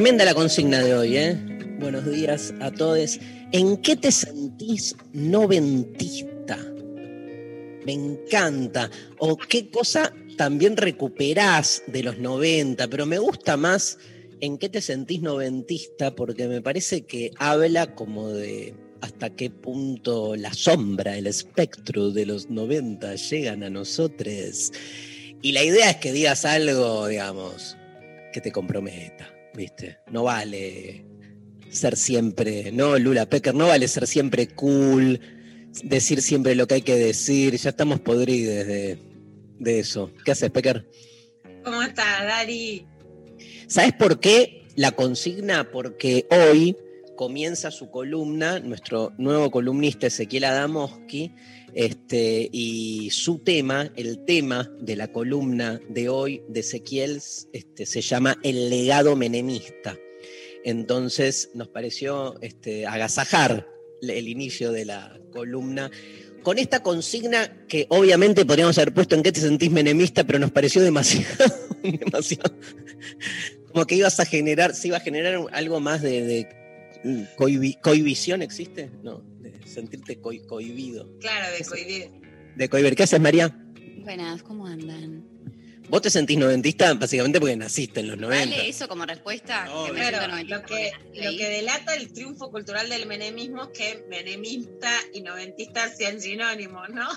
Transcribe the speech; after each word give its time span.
Tremenda 0.00 0.24
la 0.24 0.32
consigna 0.32 0.82
de 0.82 0.94
hoy, 0.94 1.18
¿eh? 1.18 1.36
Buenos 1.78 2.10
días 2.10 2.54
a 2.60 2.70
todos. 2.70 3.20
¿En 3.52 3.76
qué 3.76 3.96
te 3.96 4.10
sentís 4.10 4.96
noventista? 5.12 6.56
Me 7.84 7.92
encanta. 7.92 8.90
¿O 9.18 9.36
qué 9.36 9.68
cosa 9.68 10.10
también 10.38 10.78
recuperás 10.78 11.82
de 11.86 12.02
los 12.02 12.16
90? 12.16 12.88
Pero 12.88 13.04
me 13.04 13.18
gusta 13.18 13.58
más 13.58 13.98
en 14.40 14.56
qué 14.56 14.70
te 14.70 14.80
sentís 14.80 15.20
noventista 15.20 16.14
porque 16.14 16.48
me 16.48 16.62
parece 16.62 17.02
que 17.02 17.32
habla 17.36 17.94
como 17.94 18.30
de 18.30 18.72
hasta 19.02 19.28
qué 19.28 19.50
punto 19.50 20.34
la 20.34 20.54
sombra, 20.54 21.18
el 21.18 21.26
espectro 21.26 22.10
de 22.10 22.24
los 22.24 22.48
90 22.48 23.16
llegan 23.16 23.62
a 23.64 23.68
nosotros. 23.68 24.72
Y 25.42 25.52
la 25.52 25.62
idea 25.62 25.90
es 25.90 25.96
que 25.96 26.12
digas 26.12 26.46
algo, 26.46 27.06
digamos, 27.06 27.76
que 28.32 28.40
te 28.40 28.50
comprometa, 28.50 29.30
¿viste? 29.54 29.98
No 30.10 30.24
vale 30.24 31.04
ser 31.70 31.96
siempre, 31.96 32.72
no, 32.72 32.98
Lula 32.98 33.26
Pecker, 33.26 33.54
no 33.54 33.68
vale 33.68 33.86
ser 33.88 34.06
siempre 34.06 34.48
cool, 34.48 35.20
decir 35.84 36.20
siempre 36.22 36.54
lo 36.54 36.66
que 36.66 36.74
hay 36.74 36.82
que 36.82 36.96
decir, 36.96 37.56
ya 37.56 37.70
estamos 37.70 38.00
podridos 38.00 38.66
de, 38.66 38.98
de 39.58 39.78
eso. 39.78 40.10
¿Qué 40.24 40.32
haces, 40.32 40.50
Pecker? 40.50 40.88
¿Cómo 41.64 41.82
estás, 41.82 42.24
Dari? 42.24 42.86
¿Sabes 43.68 43.92
por 43.92 44.18
qué 44.18 44.66
la 44.76 44.92
consigna? 44.92 45.70
Porque 45.70 46.26
hoy 46.30 46.76
comienza 47.16 47.70
su 47.70 47.90
columna, 47.90 48.60
nuestro 48.60 49.12
nuevo 49.18 49.50
columnista 49.50 50.06
Ezequiel 50.06 50.44
Adamoski, 50.44 51.34
este, 51.74 52.48
y 52.52 53.10
su 53.10 53.38
tema, 53.38 53.92
el 53.96 54.24
tema 54.24 54.70
de 54.80 54.96
la 54.96 55.12
columna 55.12 55.80
de 55.88 56.08
hoy 56.08 56.42
de 56.48 56.60
Ezequiel, 56.60 57.20
este, 57.52 57.86
se 57.86 58.00
llama 58.00 58.38
El 58.42 58.70
legado 58.70 59.16
menemista. 59.16 59.96
Entonces 60.64 61.50
nos 61.54 61.68
pareció 61.68 62.40
este, 62.42 62.86
agasajar 62.86 63.66
el 64.02 64.28
inicio 64.28 64.72
de 64.72 64.84
la 64.84 65.20
columna 65.32 65.90
con 66.42 66.58
esta 66.58 66.82
consigna 66.82 67.66
que 67.66 67.86
obviamente 67.90 68.46
podríamos 68.46 68.78
haber 68.78 68.94
puesto 68.94 69.14
en 69.14 69.22
qué 69.22 69.32
te 69.32 69.40
sentís 69.40 69.70
menemista, 69.70 70.24
pero 70.24 70.38
nos 70.38 70.50
pareció 70.50 70.82
demasiado, 70.82 71.54
demasiado 71.82 72.54
como 73.72 73.86
que 73.86 73.94
ibas 73.94 74.18
a 74.20 74.24
generar, 74.24 74.74
se 74.74 74.88
iba 74.88 74.96
a 74.96 75.00
generar 75.00 75.40
algo 75.52 75.80
más 75.80 76.02
de, 76.02 76.22
de 76.22 76.48
cohibi- 77.36 77.80
cohibición, 77.80 78.42
¿existe? 78.42 78.90
No, 79.02 79.22
de 79.40 79.60
sentirte 79.66 80.20
coi- 80.20 80.44
cohibido. 80.46 81.16
Claro, 81.18 81.46
de 81.56 81.64
cohibir. 81.64 82.10
De 82.56 82.68
cohibir. 82.68 82.94
¿Qué 82.94 83.02
haces, 83.04 83.20
María? 83.20 83.56
Buenas, 83.98 84.42
¿cómo 84.42 84.66
andan? 84.66 85.24
Vos 85.88 86.02
te 86.02 86.10
sentís 86.10 86.38
noventista 86.38 86.94
básicamente 86.94 87.40
porque 87.40 87.56
naciste 87.56 87.98
en 88.00 88.08
los 88.08 88.16
90. 88.18 88.48
¿Vale 88.56 88.68
eso 88.68 88.86
como 88.86 89.04
respuesta? 89.06 89.68
Que 89.86 89.92
me 89.92 89.98
Claro, 89.98 90.36
lo 90.46 90.62
que, 90.62 90.92
lo 91.14 91.30
que 91.36 91.48
delata 91.48 91.96
el 91.96 92.12
triunfo 92.12 92.50
cultural 92.52 92.88
del 92.88 93.06
menemismo 93.06 93.64
es 93.64 93.68
que 93.78 94.04
menemista 94.08 94.90
y 95.12 95.22
noventista 95.22 95.88
sean 95.88 96.20
sinónimos, 96.20 96.88
¿no? 96.90 97.08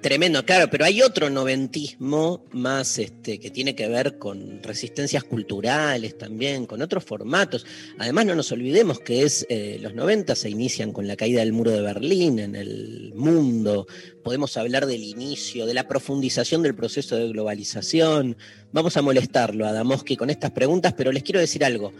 Tremendo, 0.00 0.44
claro, 0.44 0.68
pero 0.70 0.84
hay 0.84 1.02
otro 1.02 1.30
noventismo 1.30 2.44
más 2.52 2.98
este, 2.98 3.38
que 3.38 3.50
tiene 3.50 3.74
que 3.74 3.86
ver 3.86 4.18
con 4.18 4.62
resistencias 4.62 5.24
culturales 5.24 6.18
también, 6.18 6.66
con 6.66 6.82
otros 6.82 7.04
formatos. 7.04 7.64
Además, 7.98 8.26
no 8.26 8.34
nos 8.34 8.50
olvidemos 8.50 8.98
que 8.98 9.22
es 9.22 9.46
eh, 9.48 9.78
los 9.80 9.94
90 9.94 10.34
se 10.34 10.50
inician 10.50 10.92
con 10.92 11.06
la 11.06 11.16
caída 11.16 11.40
del 11.40 11.52
muro 11.52 11.70
de 11.70 11.82
Berlín 11.82 12.38
en 12.38 12.56
el 12.56 13.12
mundo. 13.14 13.86
Podemos 14.24 14.56
hablar 14.56 14.86
del 14.86 15.04
inicio, 15.04 15.66
de 15.66 15.74
la 15.74 15.86
profundización 15.86 16.62
del 16.62 16.74
proceso 16.74 17.16
de 17.16 17.28
globalización. 17.28 18.36
Vamos 18.72 18.96
a 18.96 19.02
molestarlo 19.02 19.66
a 19.66 19.72
Damoski 19.72 20.16
con 20.16 20.30
estas 20.30 20.50
preguntas, 20.50 20.94
pero 20.96 21.12
les 21.12 21.22
quiero 21.22 21.40
decir 21.40 21.64
algo. 21.64 21.92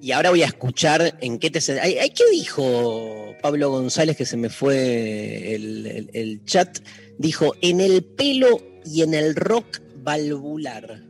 Y 0.00 0.12
ahora 0.12 0.30
voy 0.30 0.42
a 0.42 0.46
escuchar 0.46 1.18
en 1.20 1.38
qué 1.38 1.50
te... 1.50 1.60
Ay, 1.80 2.10
¿Qué 2.10 2.24
dijo 2.30 3.34
Pablo 3.42 3.70
González 3.70 4.16
que 4.16 4.24
se 4.26 4.36
me 4.36 4.48
fue 4.48 5.54
el, 5.54 5.86
el- 5.86 6.10
el 6.12 6.44
chat? 6.44 6.78
Dijo, 7.18 7.54
en 7.62 7.80
el 7.80 8.04
pelo 8.04 8.60
y 8.84 9.02
en 9.02 9.14
el 9.14 9.34
rock 9.34 9.80
valvular. 10.02 11.02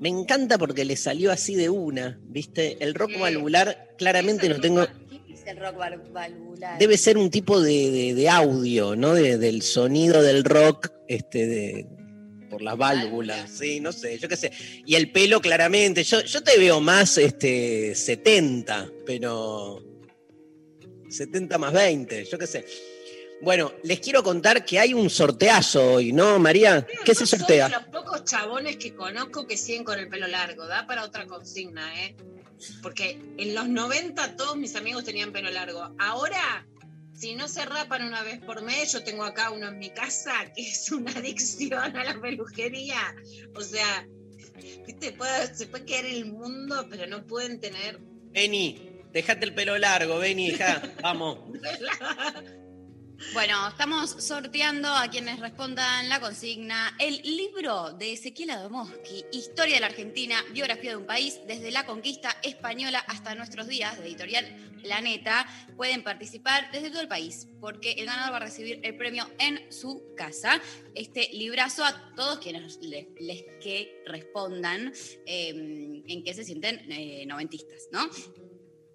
Me 0.00 0.10
encanta 0.10 0.58
porque 0.58 0.84
le 0.84 0.96
salió 0.96 1.32
así 1.32 1.54
de 1.54 1.70
una, 1.70 2.20
¿viste? 2.28 2.76
El 2.80 2.94
rock 2.94 3.18
valvular 3.18 3.88
claramente 3.96 4.48
no 4.48 4.60
tengo... 4.60 4.86
¿Qué 5.26 5.32
es 5.34 5.46
el 5.46 5.56
rock 5.56 5.76
val- 5.78 6.02
valvular? 6.12 6.78
Debe 6.78 6.98
ser 6.98 7.16
un 7.16 7.30
tipo 7.30 7.60
de, 7.60 7.90
de- 7.90 8.14
de 8.14 8.28
audio, 8.28 8.96
¿no? 8.96 9.14
De- 9.14 9.38
del 9.38 9.62
sonido 9.62 10.22
del 10.22 10.44
rock, 10.44 10.90
este, 11.08 11.46
de, 11.46 11.86
por 12.48 12.62
las 12.62 12.76
válvulas, 12.76 13.50
sí, 13.50 13.80
no 13.80 13.92
sé, 13.92 14.18
yo 14.18 14.28
qué 14.28 14.36
sé. 14.36 14.52
Y 14.86 14.94
el 14.94 15.10
pelo, 15.10 15.40
claramente, 15.40 16.02
yo, 16.04 16.20
yo 16.22 16.42
te 16.42 16.58
veo 16.58 16.80
más 16.80 17.18
este, 17.18 17.94
70, 17.94 18.90
pero 19.06 19.84
70 21.08 21.58
más 21.58 21.72
20, 21.72 22.24
yo 22.24 22.38
qué 22.38 22.46
sé. 22.46 22.64
Bueno, 23.40 23.72
les 23.84 24.00
quiero 24.00 24.22
contar 24.22 24.64
que 24.64 24.80
hay 24.80 24.94
un 24.94 25.08
sorteazo 25.08 25.92
hoy, 25.92 26.12
¿no, 26.12 26.38
María? 26.38 26.84
¿Qué 27.04 27.14
se 27.14 27.24
soy 27.24 27.38
sortea? 27.38 27.68
de 27.68 27.74
los 27.76 27.84
pocos 27.84 28.24
chabones 28.24 28.76
que 28.76 28.94
conozco 28.94 29.46
que 29.46 29.56
siguen 29.56 29.84
con 29.84 29.98
el 29.98 30.08
pelo 30.08 30.26
largo. 30.26 30.66
Da 30.66 30.86
para 30.86 31.04
otra 31.04 31.26
consigna, 31.26 32.04
¿eh? 32.04 32.16
Porque 32.82 33.20
en 33.36 33.54
los 33.54 33.68
90 33.68 34.36
todos 34.36 34.56
mis 34.56 34.74
amigos 34.74 35.04
tenían 35.04 35.30
pelo 35.30 35.50
largo. 35.50 35.94
Ahora, 35.98 36.66
si 37.18 37.34
no 37.34 37.48
se 37.48 37.64
rapan 37.64 38.06
una 38.06 38.22
vez 38.22 38.38
por 38.40 38.62
mes, 38.62 38.92
yo 38.92 39.02
tengo 39.02 39.24
acá 39.24 39.50
uno 39.50 39.68
en 39.68 39.78
mi 39.78 39.90
casa 39.90 40.32
que 40.54 40.62
es 40.62 40.90
una 40.92 41.10
adicción 41.12 41.96
a 41.96 42.04
la 42.04 42.20
peluquería. 42.20 43.00
O 43.54 43.60
sea, 43.60 44.06
¿viste? 44.86 45.12
Puede- 45.12 45.54
se 45.54 45.66
puede 45.66 45.84
quedar 45.84 46.06
el 46.06 46.26
mundo, 46.26 46.86
pero 46.88 47.06
no 47.06 47.26
pueden 47.26 47.60
tener. 47.60 47.98
Beni, 48.32 48.78
dejate 49.12 49.44
el 49.46 49.54
pelo 49.54 49.76
largo, 49.78 50.18
Beni, 50.18 50.48
hija, 50.48 50.80
vamos. 51.02 51.38
Bueno, 53.32 53.66
estamos 53.66 54.10
sorteando 54.10 54.88
a 54.88 55.08
quienes 55.08 55.40
respondan 55.40 56.08
la 56.08 56.20
consigna 56.20 56.94
el 57.00 57.20
libro 57.22 57.92
de 57.94 58.12
Ezequiel 58.12 58.50
Adamoski, 58.50 59.24
Historia 59.32 59.74
de 59.74 59.80
la 59.80 59.88
Argentina, 59.88 60.36
biografía 60.52 60.92
de 60.92 60.98
un 60.98 61.06
país, 61.06 61.40
desde 61.48 61.72
la 61.72 61.84
conquista 61.84 62.36
española 62.44 63.00
hasta 63.08 63.34
nuestros 63.34 63.66
días, 63.66 63.98
de 63.98 64.06
editorial 64.06 64.46
Planeta. 64.80 65.48
Pueden 65.76 66.04
participar 66.04 66.70
desde 66.70 66.90
todo 66.90 67.00
el 67.00 67.08
país, 67.08 67.48
porque 67.60 67.92
el 67.92 68.06
ganador 68.06 68.34
va 68.34 68.36
a 68.36 68.40
recibir 68.40 68.78
el 68.84 68.96
premio 68.96 69.28
en 69.40 69.72
su 69.72 70.14
casa. 70.16 70.60
Este 70.94 71.28
librazo 71.32 71.84
a 71.84 72.14
todos 72.14 72.38
quienes 72.38 72.78
les, 72.82 73.08
les 73.18 73.42
que 73.60 74.00
respondan 74.06 74.92
eh, 75.26 76.04
en 76.06 76.22
qué 76.22 76.34
se 76.34 76.44
sienten 76.44 76.90
eh, 76.90 77.26
noventistas, 77.26 77.88
¿no? 77.90 78.08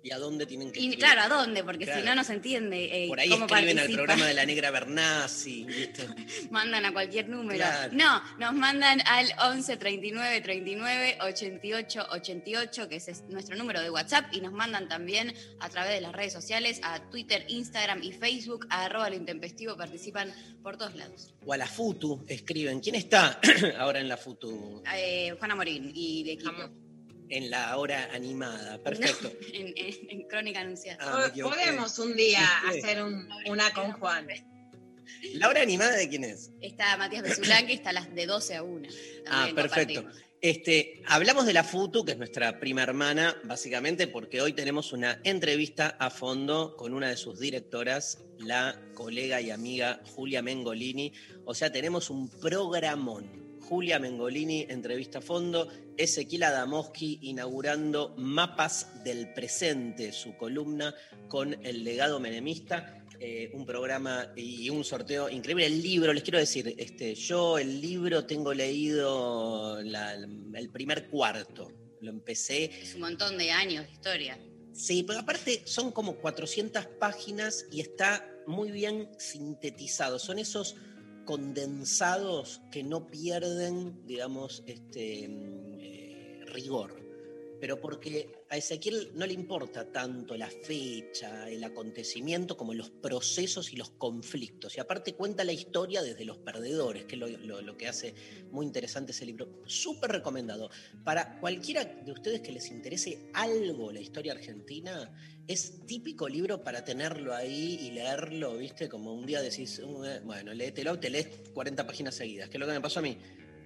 ¿Y 0.04 0.12
a 0.12 0.18
dónde 0.20 0.46
tienen 0.46 0.70
que 0.72 0.82
Y 0.82 0.90
escribir? 0.90 1.00
claro, 1.00 1.22
¿a 1.22 1.28
dónde? 1.40 1.64
Porque 1.64 1.86
Claro. 1.86 2.02
si 2.02 2.06
no, 2.06 2.14
no 2.14 2.24
se 2.26 2.34
entiende 2.34 3.06
eh, 3.06 3.08
Por 3.08 3.22
ahí 3.22 3.30
cómo 3.30 3.46
escriben 3.46 3.70
al 3.70 3.76
participan. 3.86 4.06
programa 4.06 4.28
de 4.28 4.34
la 4.34 4.46
negra 4.46 4.70
Bernasi, 4.70 5.64
¿viste? 5.64 6.08
mandan 6.52 6.86
a 6.86 6.92
cualquier 6.92 7.30
número. 7.30 7.58
Claro. 7.60 7.94
No, 7.94 8.22
nos 8.38 8.54
mandan 8.54 9.00
al 9.08 9.28
11 9.42 9.78
39 9.78 10.42
39 10.42 11.18
88 11.22 12.08
88, 12.12 12.90
que 12.90 12.96
es 12.98 13.24
nuestro 13.30 13.56
número 13.56 13.82
de 13.82 13.90
WhatsApp, 13.90 14.26
y 14.34 14.42
nos 14.42 14.52
mandan 14.52 14.90
también 14.90 15.34
a 15.62 15.70
través 15.70 15.94
de 15.94 16.02
las 16.02 16.12
redes 16.12 16.34
sociales, 16.34 16.82
a 16.84 17.00
Twitter, 17.10 17.46
Instagram 17.48 18.04
y 18.04 18.12
Facebook, 18.12 18.68
a 18.70 18.84
arroba 18.86 19.10
lo 19.10 19.16
intempestivo, 19.16 19.78
participan 19.78 20.34
por 20.62 20.78
todos 20.78 20.96
lados. 20.96 21.34
O 21.46 21.54
a 21.54 21.58
la 21.58 21.66
FUTU 21.68 22.26
escriben. 22.28 22.82
¿Quién 22.82 22.96
está 22.96 23.40
ahora 23.80 24.02
en 24.02 24.10
la 24.10 24.18
FUTU? 24.18 24.84
Eh, 24.96 25.34
Juana 25.40 25.56
Morín 25.56 25.92
y 25.96 26.24
el 26.24 26.30
equipo. 26.32 26.70
En 27.30 27.50
la 27.50 27.78
hora 27.78 28.10
animada. 28.14 28.78
Perfecto. 28.84 29.32
En, 29.54 29.68
en- 29.76 30.10
en 30.10 30.28
Crónica 30.28 30.62
Anunciada. 30.62 30.98
Ah. 31.02 31.32
Podemos 31.42 31.98
un 32.00 32.16
día 32.16 32.42
hacer 32.68 33.04
un- 33.04 33.28
una 33.48 33.72
con 33.72 33.92
Juan. 33.94 34.28
¿La 35.34 35.50
hora 35.50 35.62
animada 35.62 35.96
de 35.96 36.10
quién 36.10 36.24
es? 36.24 36.52
Está 36.62 36.98
Matías 36.98 37.24
Besulán, 37.24 37.66
que 37.68 37.74
está 37.74 37.90
a 37.92 37.94
las 37.94 38.14
de 38.14 38.26
12 38.26 38.56
a 38.56 38.64
1. 38.64 38.90
Ah, 39.28 39.50
perfecto. 39.56 40.06
Este, 40.42 41.02
hablamos 41.08 41.46
de 41.46 41.54
la 41.54 41.64
FUTU, 41.64 42.04
que 42.04 42.12
es 42.12 42.18
nuestra 42.18 42.60
prima 42.60 42.84
hermana, 42.84 43.34
básicamente 43.46 44.08
porque 44.08 44.42
hoy 44.42 44.52
tenemos 44.52 44.92
una 44.92 45.22
entrevista 45.24 45.96
a 46.00 46.10
fondo 46.10 46.76
con 46.76 46.94
una 46.94 47.08
de 47.10 47.16
sus 47.16 47.40
directoras, 47.40 48.18
la 48.40 48.78
colega 48.94 49.40
y 49.40 49.52
amiga 49.52 50.02
Julia 50.14 50.42
Mengolini. 50.42 51.14
O 51.46 51.54
sea, 51.54 51.72
tenemos 51.72 52.10
un 52.10 52.30
programón. 52.30 53.43
Julia 53.70 54.00
Mengolini, 54.00 54.66
entrevista 54.70 55.20
a 55.20 55.22
fondo. 55.22 55.68
Ezequiel 55.98 56.44
Adamowski 56.44 57.20
inaugurando 57.24 58.14
Mapas 58.18 59.04
del 59.04 59.34
Presente, 59.34 60.12
su 60.12 60.36
columna 60.38 60.94
con 61.28 61.54
el 61.66 61.84
legado 61.84 62.20
menemista. 62.20 63.00
Eh, 63.20 63.52
un 63.54 63.66
programa 63.66 64.34
y 64.36 64.70
un 64.70 64.84
sorteo 64.84 65.30
increíble. 65.30 65.66
El 65.66 65.82
libro, 65.82 66.12
les 66.12 66.24
quiero 66.24 66.40
decir, 66.40 66.76
este, 66.78 67.16
yo 67.16 67.58
el 67.58 67.80
libro 67.80 68.26
tengo 68.26 68.54
leído 68.54 69.82
la- 69.82 70.14
el 70.16 70.70
primer 70.70 71.08
cuarto. 71.10 71.72
Lo 72.02 72.10
empecé. 72.10 72.66
Es 72.66 72.96
un 72.96 73.02
montón 73.02 73.38
de 73.38 73.50
años 73.52 73.86
de 73.86 73.92
historia. 73.94 74.38
Sí, 74.74 75.04
pero 75.04 75.20
aparte 75.20 75.62
son 75.66 75.92
como 75.92 76.16
400 76.18 76.86
páginas 77.00 77.66
y 77.72 77.80
está 77.80 78.28
muy 78.46 78.72
bien 78.72 79.08
sintetizado. 79.20 80.20
Son 80.20 80.38
esos 80.38 80.76
condensados 81.26 82.62
que 82.72 82.84
no 82.84 83.08
pierden, 83.10 84.06
digamos, 84.06 84.64
este 84.66 85.28
mm, 85.28 85.80
eh, 85.80 86.46
rigor. 86.48 87.03
Pero 87.64 87.80
porque 87.80 88.44
a 88.50 88.58
Ezequiel 88.58 89.12
no 89.16 89.26
le 89.26 89.32
importa 89.32 89.90
tanto 89.90 90.36
la 90.36 90.50
fecha, 90.50 91.50
el 91.50 91.64
acontecimiento, 91.64 92.58
como 92.58 92.74
los 92.74 92.90
procesos 92.90 93.72
y 93.72 93.78
los 93.78 93.92
conflictos. 93.92 94.76
Y 94.76 94.82
aparte 94.82 95.14
cuenta 95.14 95.46
la 95.46 95.54
historia 95.54 96.02
desde 96.02 96.26
los 96.26 96.40
perdedores, 96.40 97.06
que 97.06 97.16
es 97.16 97.20
lo, 97.22 97.62
lo- 97.62 97.78
que 97.78 97.88
hace 97.88 98.14
muy 98.52 98.66
interesante 98.66 99.14
ese 99.14 99.26
libro. 99.26 99.62
Súper 99.66 100.12
recomendado. 100.12 100.70
Para 101.06 101.40
cualquiera 101.40 101.86
de 101.86 102.12
ustedes 102.12 102.42
que 102.42 102.52
les 102.52 102.70
interese 102.70 103.30
algo 103.34 103.94
la 103.94 104.02
historia 104.02 104.34
argentina, 104.34 105.14
es 105.48 105.86
típico 105.86 106.28
libro 106.28 106.66
para 106.66 106.84
tenerlo 106.84 107.34
ahí 107.34 107.80
y 107.82 107.92
leerlo, 107.92 108.58
¿viste? 108.58 108.90
Como 108.90 109.14
un 109.14 109.26
día 109.26 109.42
decís, 109.42 109.80
"Uh, 109.80 110.04
eh, 110.04 110.20
bueno, 110.26 110.54
léetelo, 110.54 111.00
te 111.00 111.10
lees 111.10 111.30
40 111.54 111.88
páginas 111.88 112.14
seguidas, 112.14 112.50
que 112.50 112.58
es 112.58 112.60
lo 112.60 112.66
que 112.68 112.74
me 112.74 112.82
pasó 112.82 113.00
a 113.00 113.04
mí. 113.04 113.18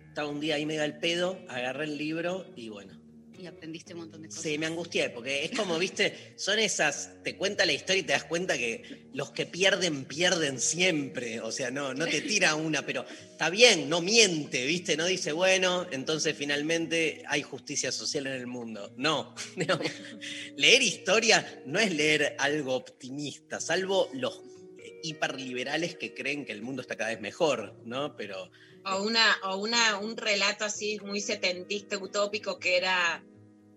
Estaba 0.10 0.30
un 0.30 0.40
día 0.40 0.54
ahí 0.54 0.68
medio 0.68 0.84
al 0.84 1.00
pedo, 1.00 1.40
agarré 1.50 1.86
el 1.86 1.98
libro 1.98 2.46
y 2.56 2.70
bueno, 2.70 3.06
Y 3.38 3.45
aprendiste 3.45 3.94
un 3.94 4.00
montón 4.00 4.24
de 4.24 4.30
cosas. 4.30 4.44
Sí, 4.44 4.57
me 4.57 4.66
angustié, 4.66 5.10
porque 5.12 5.45
es 5.45 5.51
como, 5.51 5.78
viste, 5.78 6.34
son 6.38 6.57
esas, 6.57 7.22
te 7.24 7.36
cuenta 7.36 7.66
la 7.66 7.74
historia 7.74 8.01
y 8.01 8.04
te 8.04 8.13
das 8.13 8.24
cuenta 8.24 8.57
que 8.57 9.10
los 9.13 9.31
que 9.31 9.45
pierden, 9.45 10.06
pierden 10.06 10.60
siempre. 10.60 11.39
O 11.42 11.51
sea, 11.51 11.69
no, 11.69 11.94
no 11.94 12.06
te 12.06 12.22
tira 12.22 12.56
una, 12.56 12.86
pero 12.86 13.06
está 13.31 13.50
bien, 13.50 13.89
no 13.89 14.01
miente, 14.01 14.66
viste, 14.66 14.98
no 14.98 15.06
dice, 15.06 15.31
bueno, 15.34 15.86
entonces 15.92 16.36
finalmente 16.36 17.24
hay 17.28 17.44
justicia 17.44 17.92
social 17.92 18.28
en 18.28 18.34
el 18.34 18.48
mundo. 18.48 18.94
No, 18.98 19.36
no. 19.56 19.80
leer 20.56 20.81
historia 20.81 21.62
no 21.66 21.80
es 21.80 21.94
leer 21.94 22.36
algo 22.39 22.74
optimista, 22.74 23.60
salvo 23.60 24.10
los 24.13 24.42
hiperliberales 25.04 25.95
que 25.95 26.13
creen 26.13 26.45
que 26.45 26.54
el 26.54 26.62
mundo 26.62 26.81
está 26.81 26.95
cada 26.95 27.12
vez 27.12 27.22
mejor, 27.22 27.75
¿no? 27.86 28.16
Pero 28.16 28.51
O, 28.89 29.04
una, 29.04 29.36
o 29.44 29.57
una, 29.57 29.98
un 30.00 30.16
relato 30.16 30.63
así 30.66 31.00
muy 31.04 31.19
setentista, 31.19 31.98
utópico, 31.98 32.57
que 32.60 32.78
era, 32.78 33.24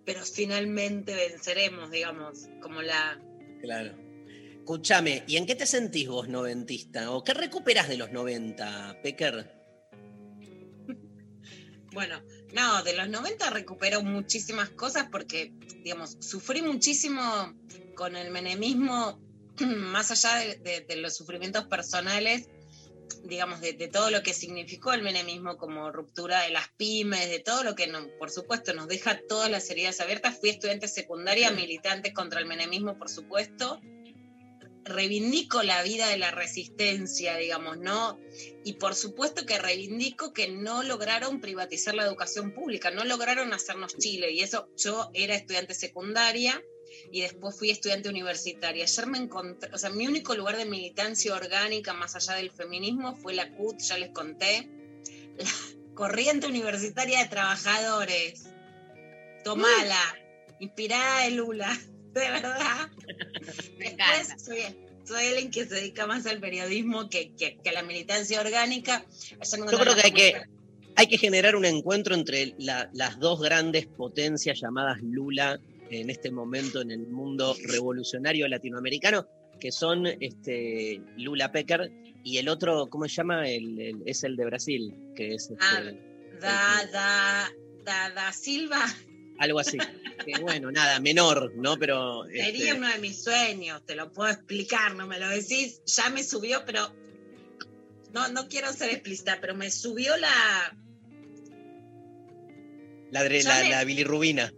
pero 0.04 0.24
finalmente 0.24 1.14
venceremos, 1.14 1.90
digamos, 1.90 2.48
como 2.60 2.80
la... 2.82 3.20
Claro. 3.60 3.94
Escúchame, 4.58 5.24
¿y 5.26 5.36
en 5.36 5.46
qué 5.46 5.54
te 5.56 5.66
sentís 5.66 6.08
vos 6.08 6.28
noventista? 6.28 7.10
¿O 7.10 7.24
qué 7.24 7.34
recuperás 7.34 7.88
de 7.88 7.96
los 7.96 8.12
90, 8.12 8.98
Pecker? 9.02 9.50
Bueno, 11.92 12.22
no, 12.54 12.84
de 12.84 12.94
los 12.96 13.08
90 13.08 13.50
recupero 13.50 14.00
muchísimas 14.02 14.70
cosas 14.70 15.08
porque, 15.10 15.52
digamos, 15.82 16.16
sufrí 16.20 16.62
muchísimo 16.62 17.20
con 17.96 18.14
el 18.14 18.30
menemismo, 18.30 19.18
más 19.60 20.12
allá 20.12 20.36
de, 20.38 20.54
de- 20.58 20.80
de 20.82 20.96
los 20.96 21.16
sufrimientos 21.16 21.64
personales, 21.64 22.48
digamos, 23.24 23.60
de, 23.60 23.72
de 23.74 23.88
todo 23.88 24.10
lo 24.10 24.22
que 24.22 24.34
significó 24.34 24.92
el 24.92 25.02
menemismo 25.02 25.56
como 25.56 25.90
ruptura 25.92 26.42
de 26.42 26.50
las 26.50 26.68
pymes, 26.76 27.28
de 27.28 27.40
todo 27.40 27.64
lo 27.64 27.74
que, 27.74 27.86
no- 27.86 28.08
por 28.18 28.30
supuesto, 28.30 28.72
nos 28.74 28.88
deja 28.88 29.20
todas 29.28 29.50
las 29.50 29.68
heridas 29.70 30.00
abiertas. 30.00 30.38
Fui 30.40 30.50
estudiante 30.50 30.88
secundaria, 30.88 31.50
militante 31.50 32.12
contra 32.12 32.40
el 32.40 32.46
menemismo, 32.46 32.98
por 32.98 33.08
supuesto. 33.08 33.80
Reivindico 34.82 35.62
la 35.62 35.82
vida 35.82 36.08
de 36.08 36.16
la 36.16 36.30
resistencia, 36.30 37.36
digamos, 37.36 37.78
¿no? 37.78 38.18
Y 38.64 38.74
por 38.74 38.94
supuesto 38.94 39.44
que 39.44 39.58
reivindico 39.58 40.32
que 40.32 40.48
no 40.48 40.82
lograron 40.82 41.40
privatizar 41.40 41.94
la 41.94 42.04
educación 42.06 42.52
pública, 42.52 42.90
no 42.90 43.04
lograron 43.04 43.52
hacernos 43.52 43.96
Chile. 43.98 44.32
Y 44.32 44.40
eso 44.40 44.68
yo 44.76 45.10
era 45.12 45.34
estudiante 45.34 45.74
secundaria 45.74 46.60
y 47.12 47.20
después 47.22 47.56
fui 47.58 47.70
estudiante 47.70 48.08
universitaria. 48.08 48.84
Ayer 48.84 49.06
me 49.06 49.18
encontré, 49.18 49.70
o 49.72 49.78
sea, 49.78 49.90
mi 49.90 50.06
único 50.06 50.34
lugar 50.34 50.56
de 50.56 50.64
militancia 50.66 51.34
orgánica 51.34 51.92
más 51.94 52.16
allá 52.16 52.34
del 52.34 52.50
feminismo 52.50 53.14
fue 53.16 53.34
la 53.34 53.50
CUT, 53.52 53.78
ya 53.80 53.98
les 53.98 54.10
conté, 54.10 54.68
la 55.38 55.50
Corriente 55.94 56.46
Universitaria 56.46 57.20
de 57.22 57.28
Trabajadores. 57.28 58.44
Tomala, 59.44 60.16
inspirada 60.60 61.24
de 61.24 61.30
Lula, 61.32 61.78
de 62.12 62.20
verdad. 62.20 62.90
Después 63.78 64.42
soy, 64.44 64.58
soy 65.04 65.26
alguien 65.26 65.50
que 65.50 65.66
se 65.66 65.74
dedica 65.76 66.06
más 66.06 66.26
al 66.26 66.40
periodismo 66.40 67.08
que, 67.08 67.32
que- 67.34 67.56
que 67.62 67.70
a 67.70 67.72
la 67.72 67.82
militancia 67.82 68.40
orgánica. 68.40 69.04
Ayer 69.40 69.60
me 69.60 69.70
Yo 69.72 69.78
creo 69.78 69.94
que 69.94 70.02
hay 70.02 70.12
que, 70.12 70.42
hay 70.96 71.06
que 71.06 71.18
generar 71.18 71.56
un 71.56 71.64
encuentro 71.64 72.14
entre 72.14 72.54
la- 72.58 72.90
las 72.92 73.18
dos 73.18 73.40
grandes 73.40 73.86
potencias 73.86 74.60
llamadas 74.60 74.98
Lula 75.02 75.58
en 75.90 76.08
este 76.10 76.30
momento 76.30 76.80
en 76.80 76.90
el 76.90 77.06
mundo 77.08 77.54
revolucionario 77.64 78.46
latinoamericano, 78.48 79.26
que 79.58 79.72
son 79.72 80.06
este, 80.06 81.02
Lula 81.16 81.52
Pecker 81.52 81.90
y 82.24 82.38
el 82.38 82.48
otro, 82.48 82.88
¿cómo 82.88 83.06
se 83.08 83.14
llama? 83.16 83.48
El, 83.48 83.78
el- 83.80 84.02
es 84.06 84.22
el 84.24 84.36
de 84.36 84.44
Brasil, 84.44 84.94
que 85.14 85.34
es 85.34 85.50
este, 85.50 85.56
Ah, 85.60 85.82
Da, 86.40 86.86
da, 86.90 87.50
da, 87.84 88.10
da 88.14 88.32
Silva 88.32 88.82
algo 89.38 89.58
así. 89.58 89.78
Que 90.24 90.38
bueno, 90.40 90.70
nada, 90.70 91.00
menor, 91.00 91.52
¿no? 91.56 91.76
Pero 91.78 92.24
este, 92.26 92.44
sería 92.44 92.74
uno 92.74 92.88
de 92.88 92.98
mis 92.98 93.22
sueños, 93.24 93.84
te 93.86 93.94
lo 93.94 94.12
puedo 94.12 94.30
explicar, 94.30 94.94
no 94.94 95.06
me 95.06 95.18
lo 95.18 95.28
decís, 95.30 95.80
ya 95.86 96.10
me 96.10 96.22
subió, 96.22 96.62
pero 96.66 96.94
no, 98.12 98.28
no 98.28 98.46
quiero 98.48 98.70
ser 98.72 98.90
explícita, 98.90 99.38
pero 99.40 99.54
me 99.54 99.70
subió 99.70 100.14
la, 100.18 100.76
la, 103.10 103.22
la, 103.24 103.62
me- 103.62 103.70
la 103.70 103.84
bilirrubina. 103.84 104.52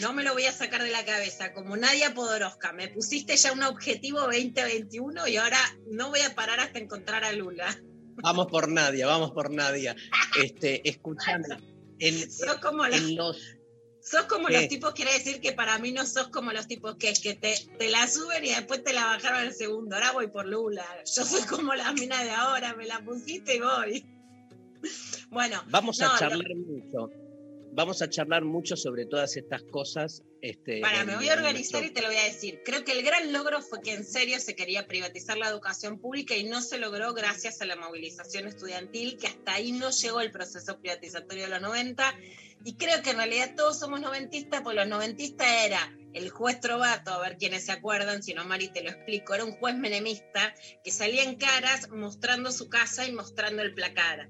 No 0.00 0.12
me 0.12 0.22
lo 0.24 0.32
voy 0.32 0.44
a 0.44 0.52
sacar 0.52 0.82
de 0.82 0.90
la 0.90 1.04
cabeza, 1.04 1.52
como 1.52 1.76
Nadia 1.76 2.14
Podoroska, 2.14 2.72
me 2.72 2.88
pusiste 2.88 3.36
ya 3.36 3.52
un 3.52 3.62
objetivo 3.62 4.20
2021 4.20 5.28
y 5.28 5.36
ahora 5.36 5.58
no 5.90 6.08
voy 6.10 6.20
a 6.20 6.34
parar 6.34 6.60
hasta 6.60 6.78
encontrar 6.78 7.24
a 7.24 7.32
Lula. 7.32 7.76
Vamos 8.22 8.46
por 8.48 8.68
Nadia, 8.68 9.06
vamos 9.06 9.30
por 9.32 9.50
Nadia. 9.50 9.94
Este, 10.42 10.88
escuchame. 10.88 11.46
En, 12.00 12.30
Sos 12.30 12.56
como 12.56 12.86
los, 12.86 12.96
en 12.96 13.16
los 13.16 13.36
sos 14.00 14.22
como 14.22 14.48
los 14.48 14.68
tipos, 14.68 14.92
quiere 14.94 15.12
decir 15.12 15.40
que 15.40 15.52
para 15.52 15.78
mí 15.78 15.92
no 15.92 16.06
sos 16.06 16.28
como 16.28 16.52
los 16.52 16.66
tipos 16.66 16.96
que 16.96 17.10
es 17.10 17.20
que 17.20 17.34
te, 17.34 17.54
te 17.78 17.88
la 17.90 18.08
suben 18.08 18.44
y 18.44 18.48
después 18.50 18.82
te 18.82 18.92
la 18.92 19.04
bajaron 19.04 19.42
el 19.42 19.52
segundo. 19.54 19.96
Ahora 19.96 20.12
voy 20.12 20.28
por 20.28 20.46
Lula. 20.46 20.84
Yo 21.14 21.24
soy 21.24 21.42
como 21.42 21.74
la 21.74 21.92
mina 21.92 22.22
de 22.24 22.30
ahora, 22.30 22.74
me 22.74 22.86
la 22.86 23.00
pusiste 23.04 23.56
y 23.56 23.60
voy. 23.60 24.06
Bueno, 25.30 25.62
Vamos 25.68 25.98
No, 25.98 26.08
a 26.08 26.12
lo- 26.12 26.18
charlar 26.18 26.54
mucho. 26.56 27.10
Vamos 27.78 28.02
a 28.02 28.10
charlar 28.10 28.42
mucho 28.42 28.76
sobre 28.76 29.06
todas 29.06 29.36
estas 29.36 29.62
cosas. 29.62 30.24
Este, 30.42 30.80
para, 30.80 31.04
me 31.04 31.14
voy 31.14 31.28
a 31.28 31.34
organizar 31.34 31.78
y 31.80 31.86
nuestro- 31.86 31.94
te 31.94 32.02
lo 32.02 32.12
voy 32.12 32.16
a 32.16 32.24
decir. 32.24 32.60
Creo 32.64 32.84
que 32.84 32.90
el 32.90 33.04
gran 33.04 33.32
logro 33.32 33.62
fue 33.62 33.80
que 33.80 33.94
en 33.94 34.04
serio 34.04 34.40
se 34.40 34.56
quería 34.56 34.88
privatizar 34.88 35.38
la 35.38 35.48
educación 35.48 36.00
pública 36.00 36.34
y 36.34 36.42
no 36.42 36.60
se 36.60 36.78
logró 36.78 37.14
gracias 37.14 37.62
a 37.62 37.66
la 37.66 37.76
movilización 37.76 38.48
estudiantil, 38.48 39.16
que 39.16 39.28
hasta 39.28 39.54
ahí 39.54 39.70
no 39.70 39.90
llegó 39.90 40.20
el 40.20 40.32
proceso 40.32 40.80
privatizatorio 40.80 41.44
de 41.44 41.50
los 41.50 41.60
90. 41.62 42.16
Y 42.64 42.74
creo 42.74 43.00
que 43.00 43.10
en 43.10 43.18
realidad 43.18 43.54
todos 43.56 43.78
somos 43.78 44.00
noventistas, 44.00 44.62
porque 44.62 44.80
los 44.80 44.88
noventistas 44.88 45.46
era 45.64 45.96
el 46.14 46.30
juez 46.30 46.58
Trovato, 46.58 47.12
a 47.12 47.20
ver 47.20 47.36
quiénes 47.36 47.64
se 47.64 47.70
acuerdan, 47.70 48.24
si 48.24 48.34
no 48.34 48.44
Mari 48.44 48.72
te 48.72 48.82
lo 48.82 48.90
explico, 48.90 49.34
era 49.36 49.44
un 49.44 49.52
juez 49.52 49.76
menemista 49.76 50.52
que 50.82 50.90
salía 50.90 51.22
en 51.22 51.36
caras 51.36 51.90
mostrando 51.90 52.50
su 52.50 52.68
casa 52.68 53.06
y 53.06 53.12
mostrando 53.12 53.62
el 53.62 53.72
placar. 53.72 54.28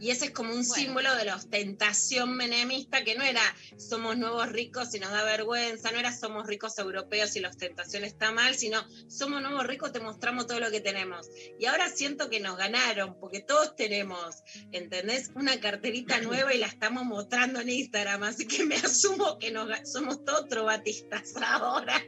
Y 0.00 0.10
ese 0.10 0.26
es 0.26 0.30
como 0.30 0.50
un 0.54 0.66
Bueno. 0.66 0.74
símbolo 0.74 1.14
de 1.14 1.26
la 1.26 1.36
ostentación 1.36 2.34
menemista, 2.34 3.04
que 3.04 3.14
no 3.14 3.22
era 3.22 3.42
somos 3.76 4.16
nuevos 4.16 4.50
ricos 4.50 4.94
y 4.94 4.98
nos 4.98 5.10
da 5.10 5.22
vergüenza, 5.24 5.92
no 5.92 5.98
era 5.98 6.12
somos 6.16 6.46
ricos 6.46 6.78
europeos 6.78 7.36
y 7.36 7.40
la 7.40 7.50
ostentación 7.50 8.04
está 8.04 8.32
mal, 8.32 8.54
sino 8.54 8.82
somos 9.08 9.42
nuevos 9.42 9.66
ricos, 9.66 9.92
te 9.92 10.00
mostramos 10.00 10.46
todo 10.46 10.58
lo 10.58 10.70
que 10.70 10.80
tenemos. 10.80 11.28
Y 11.58 11.66
ahora 11.66 11.88
siento 11.90 12.30
que 12.30 12.40
nos 12.40 12.56
ganaron, 12.56 13.20
porque 13.20 13.40
todos 13.40 13.76
tenemos, 13.76 14.36
¿entendés? 14.72 15.30
Una 15.34 15.60
carterita 15.60 16.20
nueva 16.22 16.54
y 16.54 16.58
la 16.58 16.66
estamos 16.66 17.04
mostrando 17.04 17.60
en 17.60 17.68
Instagram, 17.68 18.22
así 18.22 18.46
que 18.46 18.64
me 18.64 18.76
asumo 18.76 19.38
que 19.38 19.50
nos, 19.50 19.68
somos 19.90 20.24
todos 20.24 20.48
trovatistas 20.48 21.34
ahora. 21.36 22.02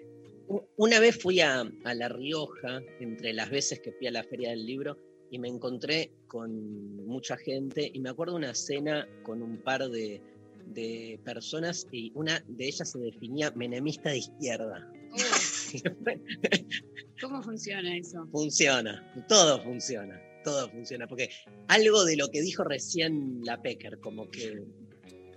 Una 0.77 0.99
vez 0.99 1.21
fui 1.21 1.41
a, 1.41 1.61
a 1.85 1.95
La 1.95 2.09
Rioja, 2.09 2.81
entre 3.01 3.33
las 3.33 3.51
veces 3.51 3.81
que 3.81 3.93
fui 3.93 4.07
a 4.07 4.11
la 4.11 4.25
Feria 4.25 4.51
del 4.51 4.67
Libro, 4.67 4.99
y 5.33 5.39
me 5.39 5.49
encontré 5.49 6.12
con 6.27 7.07
mucha 7.07 7.39
gente, 7.39 7.91
y 7.93 7.99
me 8.01 8.11
acuerdo 8.11 8.37
una 8.37 8.55
cena 8.55 9.09
con 9.23 9.43
un 9.43 9.57
par 9.57 9.89
de, 9.89 10.21
de 10.67 11.19
personas, 11.25 11.87
y 11.91 12.12
una 12.15 12.45
de 12.49 12.67
ellas 12.67 12.91
se 12.91 12.99
definía 12.99 13.51
menemista 13.53 14.11
de 14.11 14.19
izquierda. 14.19 14.93
¿Cómo 17.23 17.43
funciona 17.43 17.97
eso? 17.97 18.29
funciona, 18.31 19.11
todo 19.27 19.62
funciona, 19.62 20.21
todo 20.45 20.69
funciona, 20.69 21.09
porque 21.09 21.31
algo 21.69 22.05
de 22.05 22.17
lo 22.17 22.29
que 22.29 22.43
dijo 22.43 22.62
recién 22.65 23.41
la 23.43 23.62
Pecker, 23.62 24.01
como 24.01 24.29
que 24.29 24.62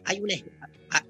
hay 0.03 0.19
una... 0.19 0.33
A, 0.89 1.05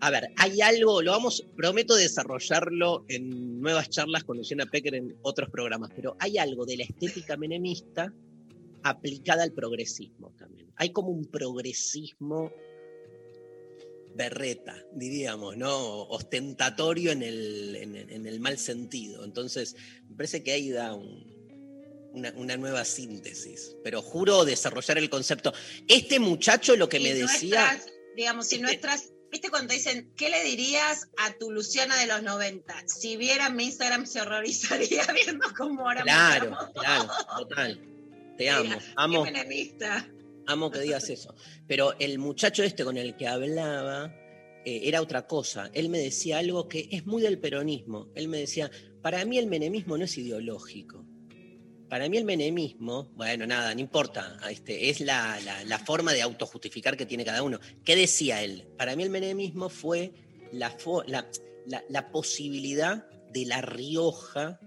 a 0.00 0.10
ver, 0.12 0.28
hay 0.36 0.60
algo, 0.60 1.02
lo 1.02 1.10
vamos, 1.10 1.44
prometo 1.56 1.96
desarrollarlo 1.96 3.04
en 3.08 3.60
nuevas 3.60 3.90
charlas 3.90 4.22
con 4.22 4.36
Luciana 4.36 4.66
Pecker 4.66 4.94
en 4.94 5.16
otros 5.22 5.50
programas, 5.50 5.90
pero 5.96 6.16
hay 6.20 6.38
algo 6.38 6.64
de 6.64 6.76
la 6.76 6.84
estética 6.84 7.36
menemista 7.36 8.14
aplicada 8.88 9.42
al 9.42 9.52
progresismo 9.52 10.32
también. 10.38 10.72
Hay 10.76 10.90
como 10.92 11.08
un 11.10 11.26
progresismo 11.26 12.52
berreta, 14.14 14.74
diríamos, 14.94 15.56
¿no? 15.56 16.02
Ostentatorio 16.08 17.12
en 17.12 17.22
el, 17.22 17.76
en, 17.76 17.94
el- 17.96 18.10
en 18.10 18.26
el 18.26 18.40
mal 18.40 18.58
sentido. 18.58 19.24
Entonces, 19.24 19.76
me 20.08 20.16
parece 20.16 20.42
que 20.42 20.52
ahí 20.52 20.70
da 20.70 20.94
un- 20.94 21.36
una, 22.12 22.32
una 22.36 22.56
nueva 22.56 22.84
síntesis. 22.84 23.76
Pero 23.84 24.02
juro 24.02 24.44
desarrollar 24.44 24.98
el 24.98 25.08
concepto. 25.10 25.52
Este 25.86 26.18
muchacho 26.18 26.74
lo 26.74 26.88
que 26.88 26.98
Y 26.98 27.04
me 27.04 27.14
decía. 27.14 27.80
digamos, 28.16 28.48
si 28.48 28.56
Este- 28.56 28.64
nuestras, 28.66 29.12
viste 29.30 29.50
cuando 29.50 29.72
dicen, 29.74 30.10
¿qué 30.16 30.30
le 30.30 30.42
dirías 30.42 31.08
a 31.18 31.34
tu 31.38 31.52
Luciana 31.52 31.96
de 32.00 32.06
los 32.06 32.22
90? 32.22 32.74
Si 32.88 33.16
viera 33.16 33.50
mi 33.50 33.66
Instagram 33.66 34.04
se 34.06 34.20
horrorizaría 34.22 35.04
viendo 35.14 35.46
cómo 35.56 35.86
ahora 35.86 36.02
Claro, 36.02 36.56
claro, 36.74 37.08
total. 37.38 37.80
Te 38.38 38.48
amo, 38.50 38.70
amo, 38.96 39.24
amo 40.46 40.70
que 40.70 40.80
digas 40.80 41.10
eso. 41.10 41.34
Pero 41.66 41.94
el 41.98 42.18
muchacho 42.18 42.62
este 42.62 42.84
con 42.84 42.96
el 42.96 43.16
que 43.16 43.26
hablaba 43.26 44.14
eh, 44.64 44.80
era 44.84 45.02
otra 45.02 45.26
cosa. 45.26 45.70
Él 45.74 45.88
me 45.88 45.98
decía 45.98 46.38
algo 46.38 46.68
que 46.68 46.88
es 46.90 47.04
muy 47.04 47.20
del 47.22 47.38
peronismo. 47.38 48.08
Él 48.14 48.28
me 48.28 48.38
decía, 48.38 48.70
para 49.02 49.24
mí 49.24 49.38
el 49.38 49.46
menemismo 49.46 49.98
no 49.98 50.04
es 50.04 50.16
ideológico. 50.16 51.04
Para 51.88 52.08
mí 52.10 52.18
el 52.18 52.24
menemismo, 52.24 53.10
bueno, 53.16 53.46
nada, 53.46 53.74
no 53.74 53.80
importa, 53.80 54.38
este, 54.50 54.90
es 54.90 55.00
la, 55.00 55.40
la- 55.40 55.64
la 55.64 55.78
forma 55.78 56.12
de 56.12 56.20
autojustificar 56.20 56.96
que 56.98 57.06
tiene 57.06 57.24
cada 57.24 57.42
uno. 57.42 57.58
¿Qué 57.82 57.96
decía 57.96 58.42
él? 58.42 58.68
Para 58.76 58.94
mí 58.94 59.02
el 59.04 59.10
menemismo 59.10 59.70
fue 59.70 60.12
la, 60.52 60.76
la, 61.06 61.26
la- 61.66 61.84
la 61.88 62.12
posibilidad 62.12 63.06
de 63.32 63.46
La 63.46 63.62
Rioja 63.62 64.60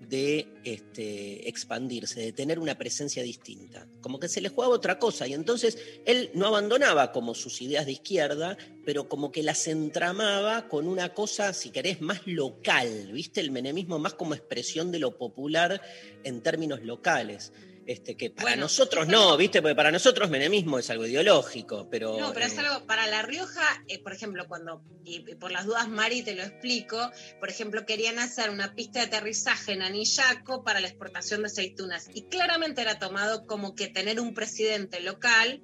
de 0.00 0.48
este, 0.64 1.48
expandirse, 1.48 2.20
de 2.20 2.32
tener 2.32 2.58
una 2.58 2.76
presencia 2.76 3.22
distinta. 3.22 3.86
Como 4.00 4.20
que 4.20 4.28
se 4.28 4.40
le 4.40 4.48
jugaba 4.48 4.74
otra 4.74 4.98
cosa 4.98 5.26
y 5.26 5.34
entonces 5.34 5.78
él 6.04 6.30
no 6.34 6.46
abandonaba 6.46 7.12
como 7.12 7.34
sus 7.34 7.60
ideas 7.62 7.86
de 7.86 7.92
izquierda, 7.92 8.56
pero 8.84 9.08
como 9.08 9.32
que 9.32 9.42
las 9.42 9.66
entramaba 9.66 10.68
con 10.68 10.86
una 10.86 11.14
cosa, 11.14 11.52
si 11.52 11.70
querés, 11.70 12.00
más 12.00 12.26
local, 12.26 13.10
¿viste? 13.12 13.40
El 13.40 13.50
menemismo 13.50 13.98
más 13.98 14.14
como 14.14 14.34
expresión 14.34 14.92
de 14.92 14.98
lo 14.98 15.18
popular 15.18 15.80
en 16.24 16.40
términos 16.42 16.82
locales. 16.82 17.52
Este, 17.86 18.16
que 18.16 18.30
para 18.30 18.50
Bueno, 18.50 18.62
nosotros 18.62 19.06
no, 19.06 19.36
¿viste? 19.36 19.62
Porque 19.62 19.76
para 19.76 19.92
nosotros 19.92 20.28
menemismo 20.28 20.78
es 20.78 20.90
algo 20.90 21.06
ideológico, 21.06 21.88
pero... 21.88 22.18
No, 22.18 22.32
pero 22.32 22.46
es 22.46 22.58
eh, 22.58 22.60
algo, 22.60 22.84
para 22.86 23.06
La 23.06 23.22
Rioja, 23.22 23.62
eh, 23.86 24.02
por 24.02 24.12
ejemplo, 24.12 24.46
cuando, 24.48 24.82
y 25.04 25.20
por 25.36 25.52
las 25.52 25.66
dudas 25.66 25.88
Mari 25.88 26.22
te 26.22 26.34
lo 26.34 26.42
explico, 26.42 26.98
por 27.38 27.48
ejemplo, 27.48 27.86
querían 27.86 28.18
hacer 28.18 28.50
una 28.50 28.74
pista 28.74 28.98
de 28.98 29.06
aterrizaje 29.06 29.72
en 29.72 29.82
Anillaco 29.82 30.64
para 30.64 30.80
la 30.80 30.88
exportación 30.88 31.42
de 31.42 31.46
aceitunas 31.46 32.10
y 32.12 32.22
claramente 32.22 32.82
era 32.82 32.98
tomado 32.98 33.46
como 33.46 33.76
que 33.76 33.86
tener 33.86 34.20
un 34.20 34.34
presidente 34.34 35.00
local 35.00 35.62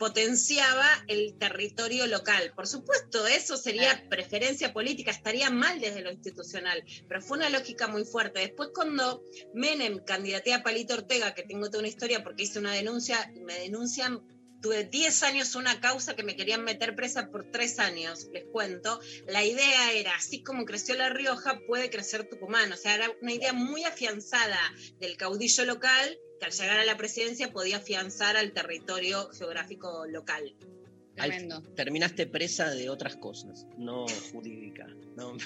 potenciaba 0.00 0.88
el 1.08 1.36
territorio 1.36 2.06
local. 2.06 2.54
Por 2.56 2.66
supuesto, 2.66 3.26
eso 3.26 3.58
sería 3.58 4.02
preferencia 4.08 4.72
política, 4.72 5.10
estaría 5.10 5.50
mal 5.50 5.78
desde 5.78 6.00
lo 6.00 6.10
institucional, 6.10 6.82
pero 7.06 7.20
fue 7.20 7.36
una 7.36 7.50
lógica 7.50 7.86
muy 7.86 8.06
fuerte. 8.06 8.40
Después 8.40 8.70
cuando 8.74 9.22
Menem 9.52 10.02
candidatea 10.02 10.56
a 10.56 10.62
Palito 10.62 10.94
Ortega, 10.94 11.34
que 11.34 11.42
tengo 11.42 11.66
toda 11.66 11.80
una 11.80 11.88
historia 11.88 12.24
porque 12.24 12.44
hice 12.44 12.58
una 12.58 12.72
denuncia 12.72 13.30
y 13.36 13.40
me 13.40 13.58
denuncian 13.58 14.26
tuve 14.62 14.84
10 14.84 15.22
años 15.22 15.54
una 15.54 15.80
causa 15.80 16.16
que 16.16 16.22
me 16.22 16.36
querían 16.36 16.64
meter 16.64 16.94
presa 16.94 17.30
por 17.30 17.50
3 17.50 17.78
años, 17.80 18.26
les 18.32 18.44
cuento. 18.46 19.00
La 19.26 19.44
idea 19.44 19.92
era, 19.92 20.14
así 20.14 20.42
como 20.42 20.64
creció 20.64 20.94
La 20.94 21.10
Rioja, 21.10 21.60
puede 21.66 21.90
crecer 21.90 22.26
Tucumán. 22.28 22.72
O 22.72 22.76
sea, 22.76 22.94
era 22.94 23.10
una 23.20 23.32
idea 23.32 23.52
muy 23.52 23.84
afianzada 23.84 24.58
del 24.98 25.18
caudillo 25.18 25.66
local 25.66 26.18
que 26.40 26.46
al 26.46 26.52
llegar 26.52 26.80
a 26.80 26.84
la 26.84 26.96
presidencia 26.96 27.52
podía 27.52 27.76
afianzar 27.76 28.36
al 28.36 28.52
territorio 28.52 29.28
geográfico 29.30 30.06
local. 30.06 30.56
Tremendo. 31.14 31.62
terminaste 31.74 32.26
presa 32.26 32.70
de 32.70 32.88
otras 32.88 33.16
cosas, 33.16 33.66
no 33.76 34.06
jurídica. 34.32 34.86
No, 35.16 35.36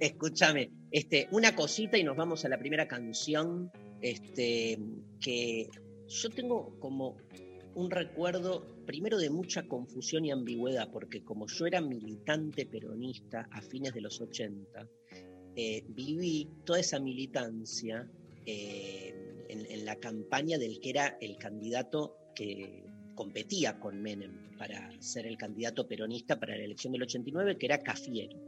Escúchame, 0.00 0.72
este, 0.90 1.28
una 1.30 1.54
cosita 1.54 1.98
y 1.98 2.02
nos 2.02 2.16
vamos 2.16 2.44
a 2.44 2.48
la 2.48 2.58
primera 2.58 2.88
canción. 2.88 3.70
Este, 4.00 4.76
que 5.20 5.68
yo 6.08 6.30
tengo 6.30 6.76
como 6.80 7.16
un 7.74 7.90
recuerdo 7.90 8.66
primero 8.86 9.18
de 9.18 9.30
mucha 9.30 9.62
confusión 9.68 10.24
y 10.24 10.32
ambigüedad, 10.32 10.90
porque 10.90 11.22
como 11.22 11.46
yo 11.46 11.66
era 11.66 11.80
militante 11.80 12.66
peronista 12.66 13.46
a 13.52 13.60
fines 13.60 13.94
de 13.94 14.00
los 14.00 14.20
80, 14.20 14.88
eh, 15.54 15.84
viví 15.88 16.48
toda 16.64 16.80
esa 16.80 16.98
militancia 16.98 18.10
eh, 18.46 19.19
en, 19.52 19.84
la 19.84 19.96
campaña 19.96 20.58
del 20.58 20.80
que 20.80 20.90
era 20.90 21.18
el 21.20 21.36
candidato 21.36 22.16
que 22.34 22.84
competía 23.14 23.78
con 23.78 24.00
Menem 24.00 24.56
para 24.56 24.90
ser 25.00 25.26
el 25.26 25.36
candidato 25.36 25.86
peronista 25.86 26.38
para 26.38 26.56
la 26.56 26.64
elección 26.64 26.92
del 26.92 27.02
89, 27.02 27.58
que 27.58 27.66
era 27.66 27.82
Cafiero. 27.82 28.38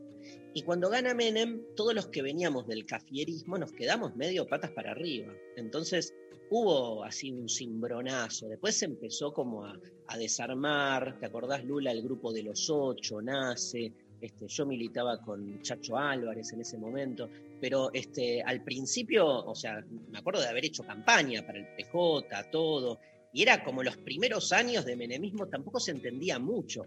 Y 0.55 0.63
cuando 0.63 0.89
gana 0.89 1.15
Menem, 1.15 1.63
todos 1.77 1.95
los 1.95 2.07
que 2.07 2.23
veníamos 2.23 2.67
del 2.67 2.87
cafierismo 2.87 3.59
nos 3.59 3.73
quedamos 3.73 4.15
medio 4.17 4.47
patas 4.47 4.71
para 4.71 4.93
arriba. 4.93 5.33
Entonces 5.57 6.15
hubo 6.51 7.03
así 7.03 7.33
un 7.33 7.49
cimbronazo. 7.49 8.49
Después 8.49 8.77
se 8.77 8.85
empezó 8.85 9.33
como 9.33 9.65
a, 9.65 9.79
a 10.07 10.19
desarmar. 10.19 11.19
¿Te 11.19 11.27
acordás, 11.27 11.65
Lula? 11.65 11.91
El 11.91 12.03
grupo 12.03 12.33
de 12.33 12.45
los 12.45 12.71
ocho 12.71 13.21
nace. 13.21 13.93
Este, 14.23 14.47
yo 14.47 14.65
militaba 14.65 15.21
con 15.21 15.61
Chacho 15.63 15.97
Álvarez 15.99 16.53
en 16.53 16.61
ese 16.61 16.79
momento, 16.79 17.29
pero 17.63 17.93
este, 17.93 18.43
al 18.43 18.65
principio, 18.65 19.25
o 19.25 19.55
sea, 19.55 19.85
me 20.11 20.19
acuerdo 20.19 20.41
de 20.41 20.49
haber 20.49 20.65
hecho 20.65 20.83
campaña 20.83 21.47
para 21.47 21.61
el 21.61 21.69
PJ, 21.77 22.51
todo, 22.51 22.99
y 23.33 23.43
era 23.43 23.63
como 23.63 23.85
los 23.85 23.97
primeros 23.99 24.51
años 24.51 24.85
de 24.85 24.97
menemismo, 24.97 25.47
tampoco 25.47 25.79
se 25.79 25.93
entendía 25.93 26.41
mucho. 26.41 26.87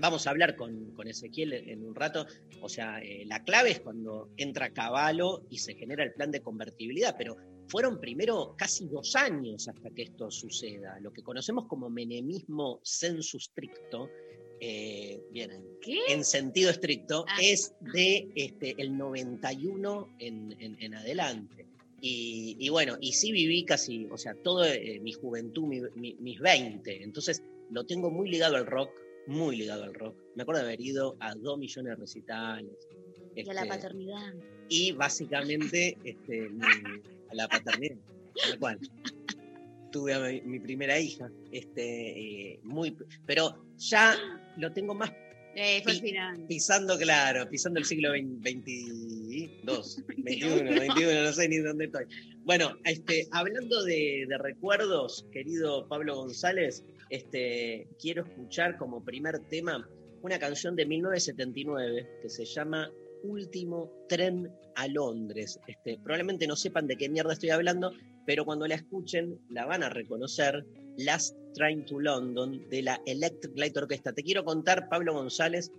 Vamos 0.00 0.26
a 0.26 0.30
hablar 0.30 0.56
con, 0.56 0.90
con 0.90 1.06
Ezequiel 1.06 1.52
en 1.52 1.86
un 1.86 1.94
rato, 1.94 2.26
o 2.60 2.68
sea, 2.68 2.98
eh, 2.98 3.22
la 3.26 3.44
clave 3.44 3.70
es 3.70 3.80
cuando 3.80 4.30
entra 4.36 4.72
Caballo 4.72 5.44
y 5.48 5.58
se 5.58 5.76
genera 5.76 6.02
el 6.02 6.12
plan 6.14 6.32
de 6.32 6.42
convertibilidad, 6.42 7.14
pero 7.16 7.36
fueron 7.68 8.00
primero 8.00 8.56
casi 8.58 8.88
dos 8.88 9.14
años 9.14 9.68
hasta 9.68 9.88
que 9.90 10.02
esto 10.02 10.32
suceda. 10.32 10.98
Lo 11.00 11.12
que 11.12 11.22
conocemos 11.22 11.66
como 11.68 11.88
menemismo 11.88 12.80
sensu 12.82 13.38
stricto, 13.38 14.08
eh, 14.64 15.20
bien, 15.32 15.50
en- 16.08 16.24
sentido 16.24 16.70
estricto, 16.70 17.24
Ah. 17.28 17.36
es 17.42 17.74
de 17.80 18.28
este, 18.36 18.76
el 18.78 18.96
91 18.96 20.08
en, 20.20 20.54
en- 20.60 20.76
en 20.80 20.94
adelante. 20.94 21.66
Y, 22.00 22.56
y 22.60 22.68
bueno, 22.68 22.96
y 23.00 23.12
sí 23.12 23.32
viví 23.32 23.64
casi, 23.64 24.06
o 24.10 24.16
sea, 24.16 24.34
toda 24.34 24.68
mi 25.00 25.12
juventud, 25.12 25.64
mi- 25.66 25.80
mi- 25.96 26.14
mis 26.20 26.38
20. 26.38 27.02
Entonces 27.02 27.42
lo 27.70 27.84
tengo 27.86 28.08
muy 28.10 28.30
ligado 28.30 28.54
al 28.56 28.66
rock, 28.66 28.90
muy 29.26 29.56
ligado 29.56 29.82
al 29.82 29.94
rock. 29.94 30.16
Me 30.36 30.42
acuerdo 30.44 30.60
de 30.62 30.68
haber 30.68 30.80
ido 30.80 31.16
a 31.18 31.34
dos 31.34 31.58
millones 31.58 31.90
de 31.90 32.00
recitales. 32.00 32.72
Y 33.34 33.40
a 33.48 33.52
la 33.54 33.62
este, 33.62 33.68
paternidad. 33.68 34.34
y 34.68 34.92
básicamente 34.92 35.96
este, 36.04 36.50
a 37.30 37.34
la 37.34 37.48
paternidad, 37.48 37.96
tal 38.42 38.58
cual. 38.60 38.78
Tuve 39.92 40.14
a 40.14 40.18
mi, 40.20 40.40
mi 40.42 40.58
primera 40.58 40.98
hija, 40.98 41.30
este, 41.52 42.52
eh, 42.54 42.60
muy, 42.64 42.96
pero 43.26 43.64
ya 43.76 44.16
lo 44.56 44.72
tengo 44.72 44.94
más 44.94 45.12
Eh, 45.54 45.82
fue 45.84 45.92
Pi- 46.00 46.14
pisando, 46.48 46.96
claro, 46.98 47.46
pisando 47.48 47.78
el 47.78 47.84
siglo 47.84 48.10
XXII, 48.12 49.54
21, 50.16 50.80
21, 50.80 51.22
no 51.24 51.32
sé 51.32 51.48
ni 51.48 51.58
dónde 51.58 51.84
estoy. 51.86 52.04
Bueno, 52.44 52.76
este, 52.84 53.28
hablando 53.32 53.84
de, 53.84 54.24
de 54.28 54.38
recuerdos, 54.38 55.26
querido 55.30 55.86
Pablo 55.88 56.16
González, 56.16 56.84
este, 57.10 57.86
quiero 58.00 58.24
escuchar 58.24 58.78
como 58.78 59.04
primer 59.04 59.38
tema 59.50 59.86
una 60.22 60.38
canción 60.38 60.74
de 60.74 60.86
1979 60.86 62.08
que 62.22 62.28
se 62.30 62.44
llama 62.46 62.90
Último 63.22 63.90
Tren 64.08 64.50
a 64.76 64.88
Londres. 64.88 65.58
Este, 65.66 65.98
probablemente 65.98 66.46
no 66.46 66.56
sepan 66.56 66.86
de 66.86 66.96
qué 66.96 67.08
mierda 67.08 67.32
estoy 67.32 67.50
hablando, 67.50 67.92
pero 68.26 68.44
cuando 68.44 68.66
la 68.66 68.76
escuchen 68.76 69.38
la 69.48 69.66
van 69.66 69.82
a 69.82 69.88
reconocer. 69.88 70.64
Last 70.98 71.36
Train 71.54 71.84
to 71.86 72.00
London 72.00 72.68
de 72.68 72.82
la 72.82 73.00
Electric 73.06 73.56
Light 73.56 73.76
Orchestra. 73.76 74.12
Te 74.12 74.22
quiero 74.22 74.44
contar, 74.44 74.88
Pablo 74.88 75.14
González, 75.14 75.70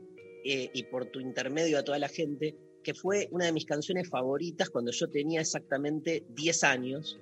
eh, 0.43 0.69
y 0.73 0.83
por 0.83 1.05
tu 1.05 1.19
intermedio 1.19 1.77
a 1.77 1.83
toda 1.83 1.99
la 1.99 2.09
gente, 2.09 2.55
que 2.83 2.93
fue 2.93 3.29
una 3.31 3.45
de 3.45 3.53
mis 3.53 3.65
canciones 3.65 4.09
favoritas 4.09 4.69
cuando 4.69 4.91
yo 4.91 5.07
tenía 5.09 5.41
exactamente 5.41 6.23
10 6.35 6.63
años 6.63 7.19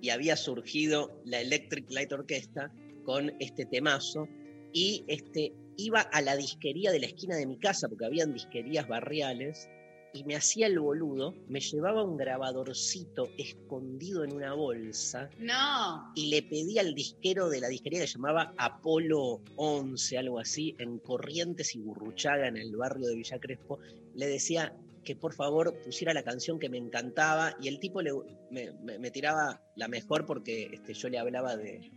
y 0.00 0.10
había 0.10 0.36
surgido 0.36 1.12
la 1.24 1.40
Electric 1.40 1.90
Light 1.90 2.12
Orchestra 2.12 2.72
con 3.04 3.32
este 3.38 3.66
temazo 3.66 4.28
y 4.72 5.04
este, 5.08 5.52
iba 5.76 6.00
a 6.00 6.20
la 6.22 6.36
disquería 6.36 6.90
de 6.92 7.00
la 7.00 7.06
esquina 7.06 7.36
de 7.36 7.46
mi 7.46 7.58
casa, 7.58 7.88
porque 7.88 8.06
habían 8.06 8.32
disquerías 8.32 8.88
barriales, 8.88 9.68
y 10.14 10.24
me 10.24 10.36
hacía 10.36 10.66
el 10.66 10.78
boludo, 10.78 11.34
me 11.48 11.60
llevaba 11.60 12.04
un 12.04 12.18
grabadorcito 12.18 13.30
escondido 13.38 14.24
en 14.24 14.34
una 14.34 14.52
bolsa 14.52 15.30
No. 15.38 16.12
y 16.14 16.28
le 16.28 16.42
pedí 16.42 16.78
al 16.78 16.94
disquero 16.94 17.48
de 17.48 17.60
la 17.60 17.68
disquería 17.68 18.00
que 18.02 18.06
se 18.06 18.14
llamaba 18.18 18.52
Apolo 18.58 19.40
11, 19.56 20.18
algo 20.18 20.38
así, 20.38 20.74
en 20.78 20.98
Corrientes 20.98 21.74
y 21.74 21.78
Burruchaga, 21.80 22.46
en 22.48 22.58
el 22.58 22.76
barrio 22.76 23.06
de 23.08 23.14
Villa 23.16 23.38
Crespo, 23.40 23.78
le 24.14 24.26
decía 24.26 24.76
que 25.02 25.16
por 25.16 25.32
favor 25.32 25.74
pusiera 25.82 26.12
la 26.12 26.22
canción 26.22 26.58
que 26.58 26.68
me 26.68 26.76
encantaba 26.78 27.56
y 27.60 27.68
el 27.68 27.80
tipo 27.80 28.02
le- 28.02 28.12
me, 28.50 28.70
me- 28.82 28.98
me 28.98 29.10
tiraba 29.10 29.62
la 29.76 29.88
mejor 29.88 30.26
porque 30.26 30.68
este, 30.74 30.92
yo 30.94 31.08
le 31.08 31.18
hablaba 31.18 31.56
de, 31.56 31.90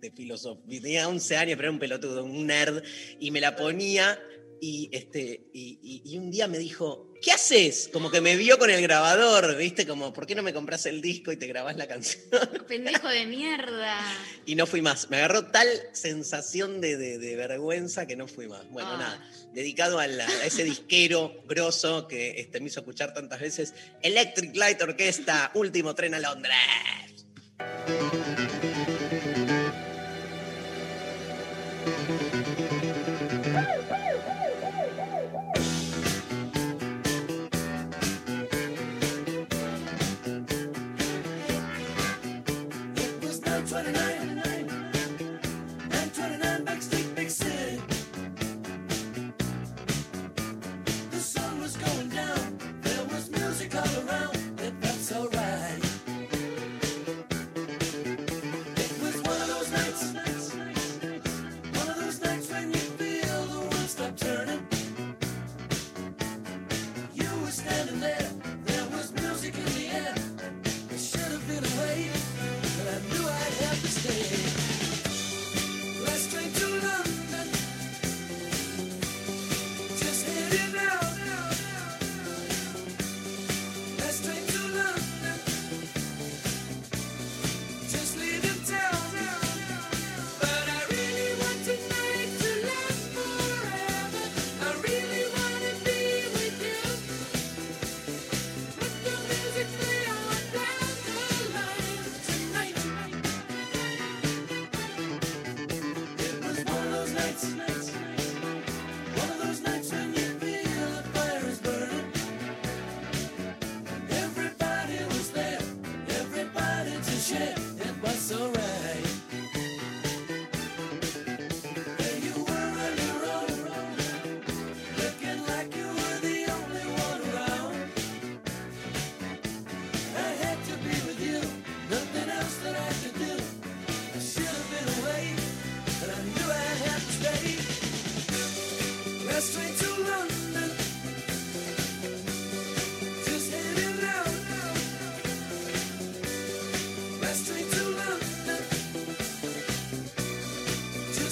de 0.00 0.10
filosofía. 0.10 0.80
Tenía 0.80 1.08
11 1.08 1.36
años, 1.36 1.56
pero 1.56 1.68
era 1.68 1.72
un 1.72 1.78
pelotudo, 1.78 2.24
un 2.24 2.46
nerd, 2.46 2.82
y 3.18 3.30
me 3.30 3.40
la 3.40 3.56
ponía 3.56 4.18
y, 4.62 4.90
este, 4.92 5.46
y, 5.54 5.78
y- 5.82 6.02
y 6.12 6.18
un 6.18 6.30
día 6.30 6.46
me 6.46 6.58
dijo, 6.58 7.10
¿qué 7.22 7.32
haces? 7.32 7.88
Como 7.90 8.10
que 8.10 8.20
me 8.20 8.36
vio 8.36 8.58
con 8.58 8.68
el 8.68 8.82
grabador, 8.82 9.56
¿viste? 9.56 9.86
Como, 9.86 10.12
¿por 10.12 10.26
qué 10.26 10.34
no 10.34 10.42
me 10.42 10.52
compras 10.52 10.84
el 10.84 11.00
disco 11.00 11.32
y 11.32 11.38
te 11.38 11.46
grabás 11.46 11.76
la 11.78 11.86
canción? 11.88 12.22
Pendejo 12.68 13.08
de 13.08 13.24
mierda. 13.24 13.98
Y 14.44 14.56
no 14.56 14.66
fui 14.66 14.82
más. 14.82 15.08
Me 15.08 15.16
agarró 15.16 15.46
tal 15.46 15.66
sensación 15.92 16.82
de, 16.82 16.98
de- 16.98 17.16
de 17.18 17.36
vergüenza 17.36 18.06
que 18.06 18.16
no 18.16 18.28
fui 18.28 18.48
más. 18.48 18.68
Bueno, 18.68 18.90
Ah. 18.92 18.96
nada. 18.98 19.30
Dedicado 19.54 19.98
a, 19.98 20.06
la- 20.06 20.26
a 20.28 20.44
ese 20.44 20.62
disquero 20.64 21.42
grosso 21.48 22.06
que 22.06 22.38
este, 22.38 22.60
me 22.60 22.66
hizo 22.66 22.80
escuchar 22.80 23.14
tantas 23.14 23.40
veces. 23.40 23.72
Electric 24.02 24.54
Light 24.56 24.80
Orquesta, 24.82 25.50
último 25.54 25.94
tren 25.94 26.12
a 26.14 26.20
Londres. 26.20 26.54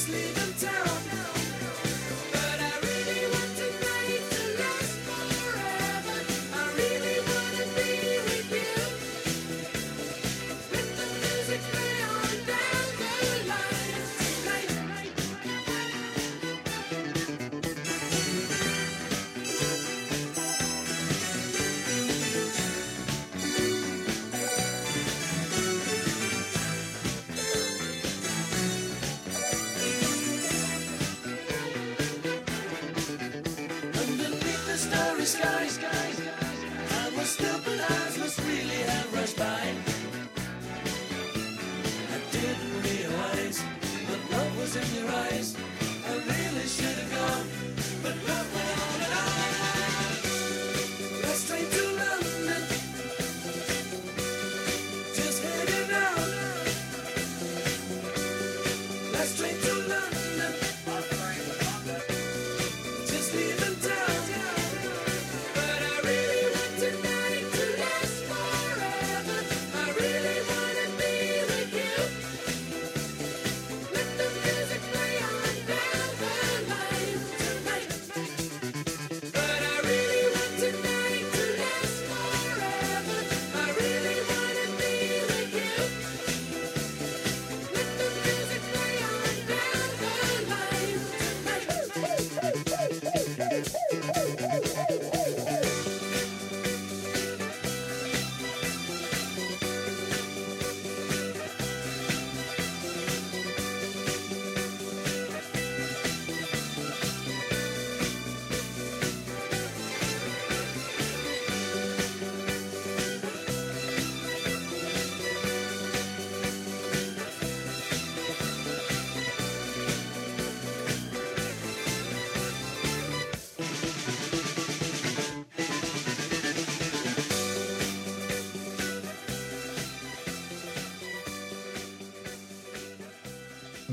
sleep. 0.08 0.37
Scotty, 35.28 35.68
Scotty. 35.68 35.87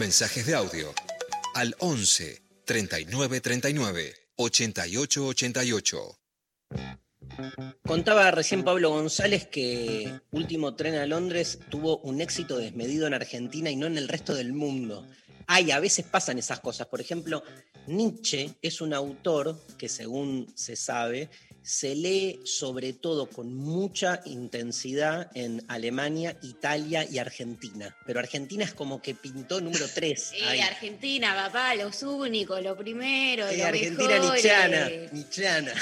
Mensajes 0.06 0.46
de 0.46 0.54
audio 0.54 0.94
al 1.56 1.76
11 1.80 2.40
39 2.64 3.42
39 3.42 4.14
88 4.36 5.26
88. 5.26 6.20
Contaba 7.82 8.30
recién 8.30 8.64
Pablo 8.64 8.92
González 8.92 9.48
que 9.48 10.22
Último 10.30 10.76
Tren 10.76 10.94
a 10.94 11.08
Londres 11.08 11.58
tuvo 11.72 11.98
un 12.02 12.22
éxito 12.22 12.60
desmedido 12.60 13.08
en 13.08 13.16
Argentina 13.16 13.72
y 13.72 13.78
no 13.78 13.88
en 13.88 13.98
el 13.98 14.08
resto 14.08 14.36
del 14.36 14.54
mundo. 14.54 15.08
Ay, 15.48 15.72
a 15.72 15.80
veces 15.80 16.06
pasan 16.06 16.38
esas 16.38 16.60
cosas. 16.60 16.86
Por 16.86 17.02
ejemplo, 17.02 17.44
Nietzsche 17.88 18.52
es 18.62 18.82
un 18.82 18.94
autor 18.94 19.60
que, 19.76 19.90
según 19.90 20.54
se 20.56 20.76
sabe, 20.76 21.32
se 21.66 21.96
lee 21.96 22.42
sobre 22.46 22.94
todo 22.94 23.28
con 23.28 23.56
mucha 23.56 24.22
intensidad 24.26 25.32
en 25.34 25.66
Alemania, 25.68 26.38
Italia 26.44 27.08
y 27.10 27.18
Argentina. 27.18 27.98
Pero 28.06 28.20
Argentina 28.20 28.64
es 28.64 28.76
como 28.76 29.02
que 29.02 29.16
pintó 29.16 29.60
número 29.62 29.88
3. 29.88 30.22
Sí, 30.22 30.44
Argentina, 30.62 31.34
papá, 31.34 31.74
los 31.74 32.04
únicos, 32.04 32.62
lo 32.62 32.78
primero, 32.78 33.52
lo 33.52 33.66
Argentina 33.66 34.20
mejor, 34.20 34.36
nichiana, 34.36 34.88
eh. 34.88 35.10
nichiana. 35.12 35.74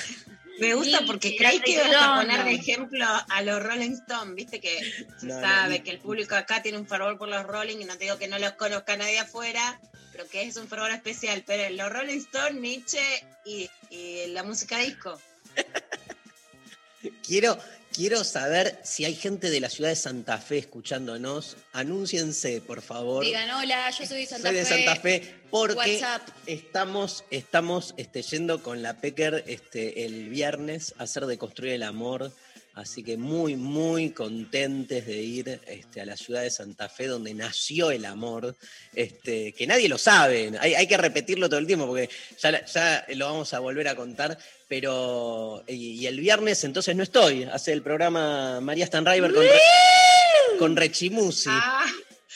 Me 0.57 0.73
gusta 0.73 0.99
Sí, 0.99 1.05
porque 1.05 1.29
sí, 1.29 1.37
creí 1.37 1.59
que 1.59 1.71
ibas 1.71 1.93
a 1.93 2.15
poner 2.21 2.45
de 2.45 2.53
ejemplo 2.53 3.05
a 3.05 3.41
los 3.41 3.61
Rolling 3.61 3.91
Stones, 3.91 4.35
viste 4.35 4.61
que 4.61 4.79
se 5.19 5.25
No, 5.25 5.35
no, 5.35 5.41
sabe 5.41 5.83
que 5.83 5.91
el 5.91 5.99
público 5.99 6.35
acá 6.35 6.61
tiene 6.61 6.77
un 6.77 6.87
fervor 6.87 7.17
por 7.17 7.27
los 7.27 7.43
Rolling 7.43 7.79
y 7.79 7.85
no 7.85 7.97
te 7.97 8.05
digo 8.05 8.17
que 8.17 8.29
no 8.29 8.39
los 8.39 8.53
conozca 8.53 8.95
nadie 8.95 9.19
afuera, 9.19 9.81
pero 10.13 10.29
que 10.29 10.43
es 10.43 10.55
un 10.55 10.69
fervor 10.69 10.91
especial. 10.91 11.43
Pero 11.45 11.75
los 11.75 11.91
Rolling 11.91 12.19
Stones, 12.19 12.61
Nietzsche 12.61 13.01
y, 13.43 13.69
y 13.89 14.27
la 14.27 14.43
música 14.43 14.77
disco. 14.77 15.19
Quiero, 17.25 17.57
quiero 17.93 18.23
saber 18.23 18.79
si 18.83 19.05
hay 19.05 19.15
gente 19.15 19.49
de 19.49 19.59
la 19.59 19.69
ciudad 19.69 19.89
de 19.89 19.95
Santa 19.95 20.37
Fe 20.37 20.59
escuchándonos. 20.59 21.57
Anúnciense, 21.73 22.61
por 22.61 22.81
favor. 22.81 23.23
Digan, 23.23 23.49
hola, 23.51 23.89
yo 23.91 24.05
soy 24.05 24.19
de 24.19 24.25
Santa 24.25 24.49
Soy 24.49 24.57
de 24.57 24.65
Fe. 24.65 24.85
Santa 24.85 25.01
Fe 25.01 25.35
porque 25.49 25.75
WhatsApp. 26.01 26.27
estamos, 26.45 27.23
estamos 27.29 27.93
este, 27.97 28.21
yendo 28.21 28.63
con 28.63 28.81
la 28.81 28.99
Pecker 28.99 29.43
este, 29.47 30.05
el 30.05 30.29
viernes 30.29 30.95
a 30.97 31.03
hacer 31.03 31.25
de 31.25 31.37
construir 31.37 31.73
el 31.73 31.83
amor. 31.83 32.31
Así 32.75 33.03
que 33.03 33.17
muy, 33.17 33.55
muy 33.55 34.09
contentes 34.09 35.05
de 35.05 35.21
ir 35.21 35.61
este, 35.67 36.01
a 36.01 36.07
la 36.07 36.17
ciudad 36.17 36.41
de 36.41 36.49
Santa 36.49 36.89
Fe, 36.89 37.05
donde 37.05 37.31
nació 37.35 37.91
el 37.91 38.03
amor, 38.03 38.55
este, 38.95 39.53
que 39.53 39.67
nadie 39.67 39.87
lo 39.87 39.99
sabe. 39.99 40.51
Hay, 40.59 40.73
hay 40.73 40.87
que 40.87 40.97
repetirlo 40.97 41.47
todo 41.47 41.59
el 41.59 41.67
tiempo, 41.67 41.85
porque 41.85 42.09
ya 42.39 43.05
lo 43.09 43.27
vamos 43.27 43.53
a 43.53 43.59
volver 43.59 43.87
a 43.89 43.95
contar. 43.95 44.39
Pero, 44.83 45.63
y, 45.67 46.01
y 46.01 46.07
el 46.07 46.19
viernes 46.19 46.63
entonces 46.63 46.95
no 46.95 47.03
estoy. 47.03 47.43
Hace 47.43 47.73
el 47.73 47.83
programa 47.83 48.59
María 48.59 48.87
Stanriver 48.87 49.31
con, 49.31 49.43
Re- 49.43 50.57
con 50.57 50.75
Rechimusi, 50.75 51.47
Ah, 51.51 51.85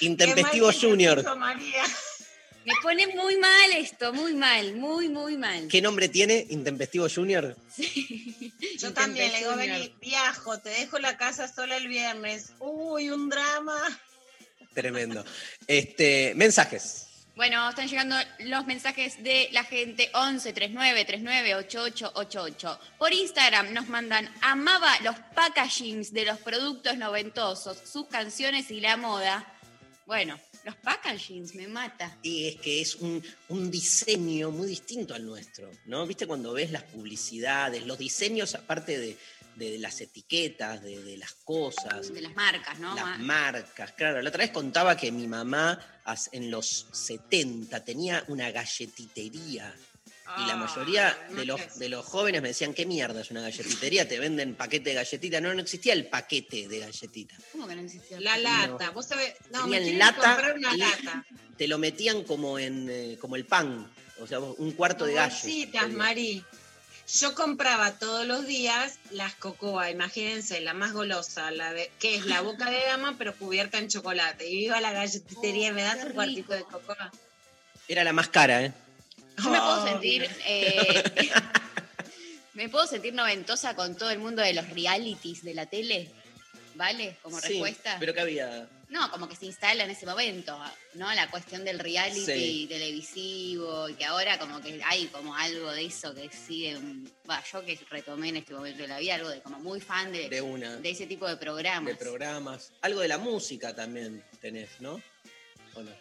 Intempestivo 0.01 0.71
Junior. 0.71 1.35
María. 1.35 1.81
Me 2.63 2.73
pone 2.83 3.07
muy 3.07 3.37
mal 3.37 3.71
esto, 3.75 4.13
muy 4.13 4.35
mal, 4.35 4.75
muy, 4.75 5.09
muy 5.09 5.35
mal. 5.35 5.67
¿Qué 5.67 5.81
nombre 5.81 6.09
tiene? 6.09 6.45
Intempestivo 6.51 7.07
Junior. 7.09 7.57
Yo 8.77 8.93
también 8.93 9.31
le 9.31 9.39
digo, 9.39 9.55
vení, 9.55 9.91
viajo, 9.99 10.59
te 10.59 10.69
dejo 10.69 10.99
la 10.99 11.17
casa 11.17 11.51
sola 11.51 11.75
el 11.77 11.87
viernes. 11.87 12.51
Uy, 12.59 13.09
un 13.09 13.29
drama. 13.29 13.79
Tremendo. 14.75 15.25
Este, 15.65 16.33
mensajes. 16.35 17.06
Bueno, 17.37 17.69
están 17.69 17.87
llegando 17.87 18.15
los 18.39 18.65
mensajes 18.65 19.21
de 19.23 19.47
la 19.51 19.63
gente 19.63 20.09
11 20.13 20.53
39 20.53 21.05
39 21.05 21.55
88 21.55 22.11
88. 22.15 22.79
Por 22.97 23.13
Instagram 23.13 23.73
nos 23.73 23.87
mandan 23.87 24.27
amaba 24.41 24.91
los 25.01 25.15
packagings 25.35 26.11
de 26.11 26.25
los 26.25 26.39
productos 26.39 26.97
noventosos, 26.97 27.77
sus 27.89 28.07
canciones 28.07 28.71
y 28.71 28.81
la 28.81 28.97
moda. 28.97 29.45
Bueno, 30.07 30.39
los 30.63 30.75
packagings 30.77 31.53
me 31.53 31.67
mata. 31.67 32.17
Y 32.23 32.47
es 32.47 32.55
que 32.55 32.81
es 32.81 32.95
un, 32.95 33.23
un 33.49 33.69
diseño 33.69 34.49
muy 34.49 34.67
distinto 34.67 35.13
al 35.13 35.23
nuestro, 35.25 35.69
¿no? 35.85 36.07
¿Viste 36.07 36.25
cuando 36.25 36.53
ves 36.53 36.71
las 36.71 36.83
publicidades, 36.83 37.85
los 37.85 37.99
diseños 37.99 38.55
aparte 38.55 38.97
de, 38.97 39.17
de 39.55 39.77
las 39.77 40.01
etiquetas, 40.01 40.81
de, 40.81 41.03
de 41.03 41.17
las 41.17 41.33
cosas, 41.33 42.11
De 42.11 42.21
las 42.21 42.33
marcas, 42.35 42.79
¿no? 42.79 42.95
las 42.95 43.05
Ma- 43.05 43.17
marcas? 43.19 43.91
Claro, 43.91 44.21
la 44.23 44.29
otra 44.29 44.43
vez 44.43 44.51
contaba 44.51 44.97
que 44.97 45.11
mi 45.11 45.27
mamá 45.27 45.79
en 46.31 46.49
los 46.51 46.87
70 46.91 47.83
tenía 47.83 48.23
una 48.27 48.51
galletitería. 48.51 49.73
Y 50.37 50.45
la 50.45 50.57
mayoría 50.57 51.17
Ay, 51.29 51.35
de 51.35 51.45
no 51.45 51.57
los, 51.57 51.79
de 51.79 51.87
los 51.89 52.05
jóvenes 52.05 52.41
me 52.41 52.49
decían, 52.49 52.73
¿qué 52.73 52.85
mierda 52.85 53.21
es 53.21 53.31
una 53.31 53.41
galletitería? 53.41 54.07
Te 54.09 54.19
venden 54.19 54.55
paquete 54.55 54.89
de 54.89 54.95
galletita. 54.95 55.39
No, 55.39 55.53
no 55.53 55.61
existía 55.61 55.93
el 55.93 56.05
paquete 56.07 56.67
de 56.67 56.79
galletita. 56.79 57.35
¿Cómo 57.53 57.65
que 57.65 57.75
no 57.75 57.81
existía? 57.81 58.19
La 58.19 58.37
lata, 58.37 58.89
vos 58.89 59.05
sabés, 59.05 59.35
no, 59.51 59.67
me 59.67 59.77
Tenían 59.79 59.83
quieren 59.83 59.99
lata 59.99 60.33
comprar 60.35 60.57
una 60.57 60.75
y- 60.75 60.77
lata. 60.79 61.25
Te 61.57 61.67
lo 61.67 61.77
metían 61.77 62.23
como 62.23 62.59
en 62.59 62.89
eh, 62.89 63.17
como 63.21 63.37
el 63.37 63.45
pan. 63.45 63.89
O 64.19 64.27
sea, 64.27 64.39
un 64.39 64.71
cuarto 64.71 65.05
de 65.05 65.13
gallo. 65.13 65.33
Bolsitas, 65.33 65.89
Mari. 65.91 66.43
Yo 67.07 67.33
compraba 67.35 67.93
todos 67.97 68.25
los 68.27 68.45
días 68.45 68.99
las 69.11 69.33
cocoa, 69.35 69.89
imagínense, 69.89 70.59
la 70.59 70.73
más 70.73 70.91
golosa, 70.91 71.51
la 71.51 71.71
de, 71.71 71.89
que 71.99 72.15
es 72.15 72.25
la 72.25 72.41
boca 72.41 72.69
de 72.69 72.83
dama, 72.85 73.15
pero 73.17 73.33
cubierta 73.35 73.77
en 73.77 73.87
chocolate. 73.87 74.45
Y 74.49 74.65
iba 74.65 74.77
a 74.77 74.81
la 74.81 74.91
galletitería 74.91 75.69
y 75.69 75.71
me 75.71 75.83
das 75.83 76.03
un 76.03 76.11
cuartito 76.13 76.53
de 76.53 76.63
cocoa. 76.63 77.11
Era 77.87 78.03
la 78.03 78.11
más 78.11 78.27
cara, 78.27 78.61
¿eh? 78.65 78.73
Yo 79.41 79.49
me 79.49 79.57
puedo 79.57 79.81
Oh, 79.83 79.87
sentir. 79.87 80.29
eh, 80.45 81.03
me 82.55 82.67
puedo 82.67 82.85
sentir 82.87 83.13
noventosa 83.13 83.75
con 83.75 83.95
todo 83.95 84.09
el 84.09 84.19
mundo 84.19 84.41
de 84.41 84.53
los 84.53 84.67
realities 84.71 85.43
de 85.43 85.53
la 85.53 85.65
tele. 85.67 86.11
¿Vale? 86.75 87.17
Como 87.23 87.39
Sí, 87.39 87.47
respuesta. 87.47 87.95
Pero 87.99 88.13
que 88.13 88.19
había. 88.19 88.67
No, 88.89 89.11
como 89.11 89.27
que 89.27 89.35
se 89.35 89.45
instala 89.45 89.83
en 89.83 89.89
ese 89.89 90.05
momento, 90.05 90.57
¿no? 90.93 91.13
La 91.13 91.29
cuestión 91.29 91.65
del 91.65 91.77
reality 91.77 92.25
Sí. 92.25 92.65
televisivo, 92.69 93.89
y 93.89 93.95
que 93.95 94.05
ahora 94.05 94.39
como 94.39 94.61
que 94.61 94.81
hay 94.85 95.07
como 95.07 95.35
algo 95.35 95.71
de 95.71 95.85
eso 95.85 96.15
que 96.15 96.29
sigue, 96.31 96.77
va, 97.29 97.43
yo 97.51 97.65
que 97.65 97.77
retomé 97.89 98.29
en 98.29 98.37
este 98.37 98.53
momento 98.53 98.81
de 98.83 98.87
la 98.87 98.99
vida, 98.99 99.15
algo 99.15 99.29
de 99.29 99.41
como 99.41 99.59
muy 99.59 99.81
fan 99.81 100.11
de, 100.13 100.29
De 100.29 100.41
una. 100.41 100.77
de 100.77 100.89
ese 100.89 101.05
tipo 101.05 101.27
de 101.27 101.35
programas. 101.35 101.85
de 101.91 101.95
programas. 101.97 102.71
Algo 102.81 103.01
de 103.01 103.09
la 103.09 103.17
música 103.17 103.75
también 103.75 104.23
tenés, 104.39 104.69
¿no? 104.79 105.01
¿O 105.73 105.81
no? 105.83 105.91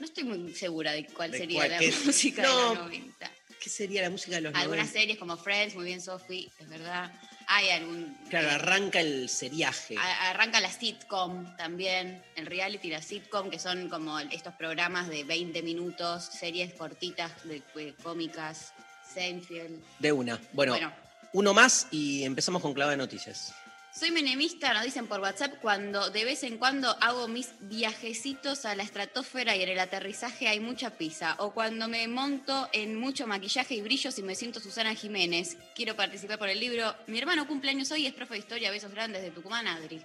No 0.00 0.04
estoy 0.04 0.24
muy 0.24 0.52
segura 0.52 0.92
de 0.92 1.06
cuál 1.06 1.30
¿De 1.30 1.38
sería 1.38 1.68
la 1.68 1.80
música 2.04 2.42
de 2.42 2.48
los 2.48 2.74
90. 2.78 3.30
¿Qué 3.60 3.70
sería 3.70 4.02
la 4.02 4.10
música 4.10 4.36
de 4.36 4.42
los 4.42 4.54
Algunas 4.54 4.86
90? 4.86 4.92
series 5.00 5.18
como 5.18 5.36
Friends, 5.36 5.74
muy 5.76 5.84
bien 5.86 6.00
Sophie, 6.02 6.50
es 6.58 6.68
verdad. 6.68 7.12
Hay 7.48 7.70
algún... 7.70 8.16
Claro, 8.28 8.48
eh, 8.48 8.52
arranca 8.52 9.00
el 9.00 9.28
seriaje. 9.28 9.96
a- 9.98 10.30
Arranca 10.30 10.60
la 10.60 10.70
sitcom 10.70 11.56
también, 11.56 12.22
el 12.34 12.46
reality, 12.46 12.88
la 12.90 13.00
sitcom, 13.00 13.50
que 13.50 13.58
son 13.58 13.88
como 13.88 14.18
estos 14.18 14.54
programas 14.54 15.08
de 15.08 15.22
20 15.24 15.62
minutos, 15.62 16.24
series 16.24 16.72
cortitas, 16.74 17.30
de, 17.44 17.62
de 17.74 17.94
cómicas, 18.02 18.72
Seinfeld. 19.14 19.80
De 20.00 20.10
una. 20.12 20.40
Bueno, 20.52 20.72
Bueno, 20.72 20.92
uno 21.32 21.54
más 21.54 21.86
y 21.92 22.24
empezamos 22.24 22.60
con 22.62 22.74
clave 22.74 22.92
de 22.92 22.96
noticias. 22.96 23.54
Soy 23.98 24.10
menemista, 24.10 24.74
nos 24.74 24.84
dicen 24.84 25.06
por 25.06 25.20
WhatsApp, 25.20 25.54
cuando 25.60 26.10
de 26.10 26.24
vez 26.24 26.42
en 26.42 26.58
cuando 26.58 26.94
hago 27.00 27.28
mis 27.28 27.48
viajecitos 27.60 28.66
a 28.66 28.74
la 28.74 28.82
estratosfera 28.82 29.56
y 29.56 29.62
en 29.62 29.70
el 29.70 29.78
aterrizaje 29.78 30.48
hay 30.48 30.60
mucha 30.60 30.90
pizza. 30.90 31.34
O 31.38 31.52
cuando 31.52 31.88
me 31.88 32.06
monto 32.06 32.68
en 32.72 32.96
mucho 32.96 33.26
maquillaje 33.26 33.74
y 33.74 33.80
brillos 33.80 34.18
y 34.18 34.22
me 34.22 34.34
siento 34.34 34.60
Susana 34.60 34.94
Jiménez. 34.94 35.56
Quiero 35.74 35.96
participar 35.96 36.38
por 36.38 36.50
el 36.50 36.60
libro. 36.60 36.94
Mi 37.06 37.18
hermano 37.18 37.46
cumple 37.46 37.70
años 37.70 37.90
hoy 37.90 38.02
y 38.02 38.06
es 38.06 38.14
profe 38.14 38.34
de 38.34 38.40
historia. 38.40 38.70
Besos 38.70 38.92
grandes 38.92 39.22
de 39.22 39.30
Tucumán, 39.30 39.66
Adri. 39.66 40.02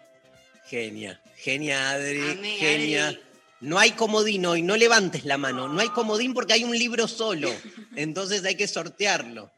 Genia. 0.67 1.19
Genia, 1.35 1.91
Adri. 1.91 2.31
Amé, 2.31 2.57
genia. 2.57 3.07
Adri. 3.09 3.19
No 3.59 3.77
hay 3.77 3.91
comodín 3.91 4.45
hoy, 4.45 4.61
no 4.61 4.77
levantes 4.77 5.25
la 5.25 5.37
mano. 5.37 5.67
No 5.67 5.81
hay 5.81 5.89
comodín 5.89 6.33
porque 6.33 6.53
hay 6.53 6.63
un 6.63 6.77
libro 6.77 7.07
solo. 7.07 7.53
Entonces 7.95 8.43
hay 8.45 8.55
que 8.55 8.67
sortearlo. 8.67 9.51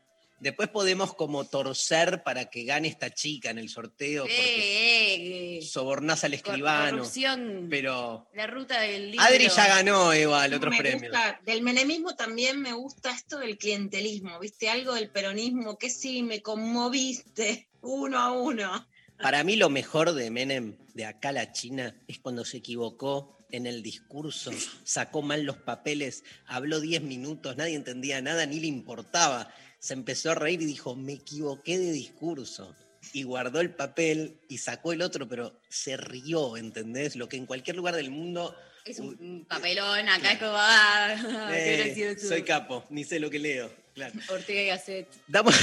Después 0.44 0.68
podemos 0.68 1.14
como 1.16 1.46
torcer 1.46 2.22
para 2.22 2.46
que 2.50 2.66
gane 2.66 2.90
esta 2.90 3.10
chica 3.12 3.50
en 3.50 3.58
el 3.58 3.70
sorteo 3.70 4.24
porque 4.24 4.36
Eh, 4.36 5.58
eh, 5.60 5.62
sobornás 5.62 6.26
al 6.26 6.34
escribano. 6.34 6.98
corrupción. 6.98 7.68
Pero 7.70 8.28
La 8.34 8.46
ruta 8.48 8.82
del 8.82 9.12
libro. 9.12 9.26
Adri 9.26 9.48
ya 9.48 9.68
ganó 9.68 10.14
igual 10.14 10.54
otros 10.54 10.72
me 10.72 10.78
premios. 10.78 11.04
gusta, 11.12 11.40
del 11.46 11.62
menemismo 11.62 12.16
también 12.16 12.62
me 12.62 12.74
gusta 12.74 13.12
esto 13.12 13.40
del 13.40 13.58
clientelismo, 13.58 14.38
¿viste? 14.40 14.70
Algo 14.70 14.94
del 14.96 15.10
peronismo 15.10 15.78
que 15.78 15.90
sí 15.90 16.24
me 16.24 16.42
conmoviste 16.42 17.70
uno 17.82 18.20
a 18.20 18.32
uno. 18.34 18.88
Para 19.22 19.44
mí 19.46 19.56
lo 19.56 19.70
mejor 19.70 20.14
de 20.14 20.30
Menem, 20.30 20.76
de 20.94 21.06
acá 21.06 21.30
a 21.30 21.32
la 21.34 21.52
China, 21.54 21.96
es 22.08 22.20
cuando 22.20 22.44
se 22.44 22.58
equivocó 22.58 23.38
en 23.52 23.68
el 23.68 23.82
discurso, 23.84 24.52
sacó 24.84 25.22
mal 25.22 25.44
los 25.44 25.58
papeles, 25.58 26.24
habló 26.48 26.82
10 26.82 27.04
minutos, 27.04 27.56
nadie 27.56 27.76
entendía 27.76 28.22
nada, 28.22 28.46
ni 28.46 28.60
le 28.60 28.68
importaba. 28.68 29.54
Se 29.84 29.94
empezó 29.94 30.32
a 30.32 30.36
reír 30.36 30.62
y 30.62 30.66
dijo, 30.66 30.96
me 30.96 31.12
equivoqué 31.12 31.78
de 31.78 31.92
discurso. 31.92 32.74
Y 33.12 33.24
guardó 33.24 33.60
el 33.60 33.72
papel 33.72 34.40
y 34.48 34.60
sacó 34.60 34.94
el 34.94 35.02
otro, 35.02 35.28
pero 35.28 35.60
se 35.68 35.98
rió, 35.98 36.56
¿entendés? 36.56 37.18
Lo 37.18 37.28
que 37.28 37.36
en 37.36 37.46
cualquier 37.46 37.76
lugar 37.76 37.94
del 37.94 38.10
mundo... 38.10 38.56
Es 38.86 39.00
un 39.00 39.46
papelón, 39.46 40.08
acá 40.08 40.32
es 40.32 40.40
como, 40.40 40.54
ah, 40.56 41.52
eh, 41.54 42.16
soy 42.18 42.44
capo, 42.44 42.86
ni 42.92 43.04
sé 43.04 43.20
lo 43.20 43.30
que 43.30 43.40
leo. 43.40 43.70
Claro. 43.94 44.14
Ortega 44.30 44.62
y 44.62 44.68
Gasset. 44.68 45.08
Damos, 45.28 45.54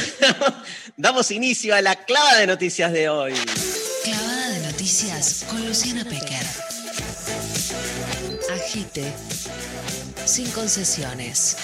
damos 0.99 1.31
inicio 1.31 1.75
a 1.75 1.81
la 1.81 2.05
clava 2.05 2.37
de 2.37 2.47
noticias 2.47 2.93
de 2.93 3.09
hoy. 3.09 3.33
Clavada 4.05 4.51
de 4.51 4.67
noticias 4.71 5.47
con 5.49 5.67
Luciana 5.67 6.05
Pecker. 6.05 6.45
Agite. 8.53 9.15
Sin 10.27 10.51
concesiones. 10.51 11.57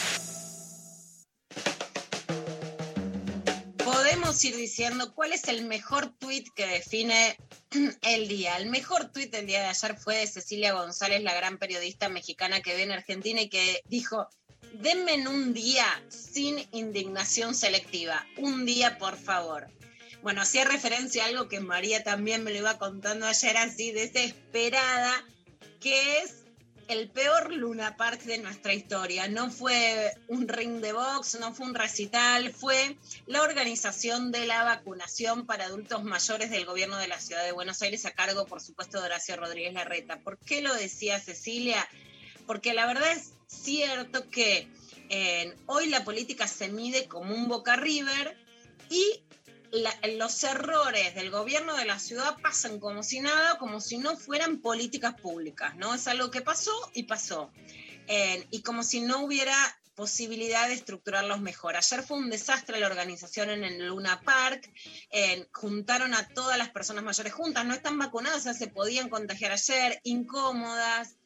Ir 4.45 4.57
diciendo 4.57 5.15
cuál 5.15 5.33
es 5.33 5.49
el 5.49 5.65
mejor 5.65 6.13
tuit 6.19 6.49
que 6.55 6.67
define 6.67 7.39
el 8.03 8.29
día. 8.29 8.57
El 8.59 8.67
mejor 8.67 9.11
tuit 9.11 9.31
del 9.31 9.47
día 9.47 9.61
de 9.61 9.69
ayer 9.69 9.97
fue 9.97 10.17
de 10.17 10.27
Cecilia 10.27 10.73
González, 10.73 11.23
la 11.23 11.35
gran 11.35 11.59
periodista 11.59 12.09
mexicana 12.09 12.61
que 12.61 12.75
ve 12.75 12.83
en 12.83 12.93
Argentina 12.93 13.41
y 13.41 13.49
que 13.49 13.83
dijo, 13.87 14.29
denme 14.75 15.15
en 15.15 15.29
un 15.29 15.55
día 15.55 15.87
sin 16.09 16.67
indignación 16.73 17.55
selectiva. 17.55 18.27
Un 18.37 18.67
día, 18.67 18.99
por 18.99 19.17
favor. 19.17 19.69
Bueno, 20.23 20.43
hacía 20.43 20.65
referencia 20.65 21.25
a 21.25 21.29
algo 21.29 21.49
que 21.49 21.61
María 21.61 22.03
también 22.03 22.45
me 22.45 22.51
lo 22.51 22.59
iba 22.59 22.79
contando 22.79 23.27
ayer 23.27 23.57
así 23.57 23.93
desesperada, 23.93 25.25
que 25.81 26.19
es 26.19 26.46
el 26.89 27.11
peor 27.11 27.53
Luna 27.53 27.97
Park 27.97 28.23
de 28.23 28.39
nuestra 28.39 28.75
historia. 28.75 29.29
No 29.29 29.51
fue 29.51 30.13
un 30.29 30.49
ring 30.49 30.81
de 30.81 30.93
box, 30.93 31.39
no 31.41 31.55
fue 31.55 31.67
un 31.67 31.75
recital, 31.75 32.53
fue 32.53 32.97
la 33.27 33.43
organización 33.43 34.31
de 34.33 34.47
la 34.47 34.65
vacunación 34.65 35.47
para 35.47 35.67
adultos 35.67 36.05
mayores 36.05 36.51
del 36.51 36.65
gobierno 36.65 36.97
de 36.99 37.09
la 37.09 37.21
ciudad 37.21 37.45
de 37.45 37.53
Buenos 37.53 37.83
Aires 37.83 38.07
a 38.07 38.13
cargo, 38.13 38.47
por 38.47 38.61
supuesto, 38.61 39.01
de 39.01 39.07
Horacio 39.07 39.37
Rodríguez 39.37 39.75
Larreta. 39.75 40.21
¿Por 40.21 40.39
qué 40.39 40.63
lo 40.63 40.75
decía 40.75 41.21
Cecilia? 41.21 41.89
Porque 42.47 42.75
la 42.75 42.87
verdad 42.87 43.13
es 43.13 43.33
cierto 43.47 44.29
que 44.31 44.69
eh, 45.09 45.55
hoy 45.67 45.89
la 45.89 46.05
política 46.05 46.47
se 46.47 46.69
mide 46.69 47.07
como 47.09 47.35
un 47.35 47.49
Boca 47.49 47.77
River 47.77 48.37
y 48.91 49.23
los 49.73 50.45
errores 50.45 51.15
del 51.15 51.31
gobierno 51.31 51.77
de 51.77 51.85
la 51.85 51.99
ciudad 51.99 52.37
pasan 52.43 52.79
como 52.81 53.03
si 53.03 53.21
nada, 53.21 53.59
como 53.59 53.81
si 53.81 53.99
no 53.99 54.17
fueran 54.17 54.61
políticas 54.61 55.15
públicas, 55.21 55.77
¿no? 55.77 55.95
Es 55.95 56.07
algo 56.09 56.31
que 56.31 56.43
pasó 56.43 56.73
y 56.95 57.05
pasó. 57.05 57.51
Eh, 58.09 58.47
y 58.51 58.63
como 58.63 58.83
si 58.83 59.01
no 59.01 59.25
hubiera 59.25 59.57
posibilidad 59.97 60.69
de 60.69 60.75
estructurarlos 60.75 61.41
mejor. 61.41 61.75
Ayer 61.75 62.03
fue 62.03 62.19
un 62.19 62.31
desastre 62.31 62.79
la 62.79 62.87
organización 62.87 63.51
en 63.51 63.65
el 63.65 63.87
Luna 63.87 64.21
Park, 64.21 64.71
juntaron 65.53 66.15
a 66.15 66.29
todas 66.29 66.59
las 66.59 66.69
personas 66.69 67.03
mayores 67.03 67.33
juntas, 67.33 67.65
no 67.65 67.73
están 67.73 67.99
vacunadas, 67.99 68.41
o 68.41 68.43
sea, 68.43 68.55
se 68.55 68.69
podían 68.69 69.09
contagiar 69.09 69.53
ayer, 69.53 69.99
incómodas, 70.05 71.17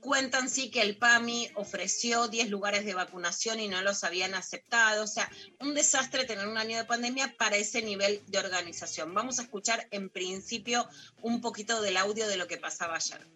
cuentan 0.00 0.48
sí 0.50 0.70
que 0.70 0.80
el 0.82 0.96
PAMI 0.96 1.50
ofreció 1.54 2.28
10 2.28 2.50
lugares 2.50 2.84
de 2.84 2.94
vacunación 2.94 3.60
y 3.60 3.68
no 3.68 3.82
los 3.82 4.04
habían 4.04 4.34
aceptado. 4.34 5.04
O 5.04 5.06
sea, 5.06 5.30
un 5.60 5.74
desastre 5.74 6.24
tener 6.24 6.46
un 6.46 6.58
año 6.58 6.76
de 6.76 6.84
pandemia 6.84 7.34
para 7.36 7.56
ese 7.56 7.82
nivel 7.82 8.22
de 8.26 8.38
organización. 8.38 9.14
Vamos 9.14 9.38
a 9.38 9.42
escuchar 9.42 9.86
en 9.90 10.08
principio 10.08 10.88
un 11.22 11.40
poquito 11.40 11.80
del 11.82 11.96
audio 11.96 12.26
de 12.26 12.36
lo 12.36 12.46
que 12.46 12.56
pasaba 12.56 12.96
ayer. 12.96 13.26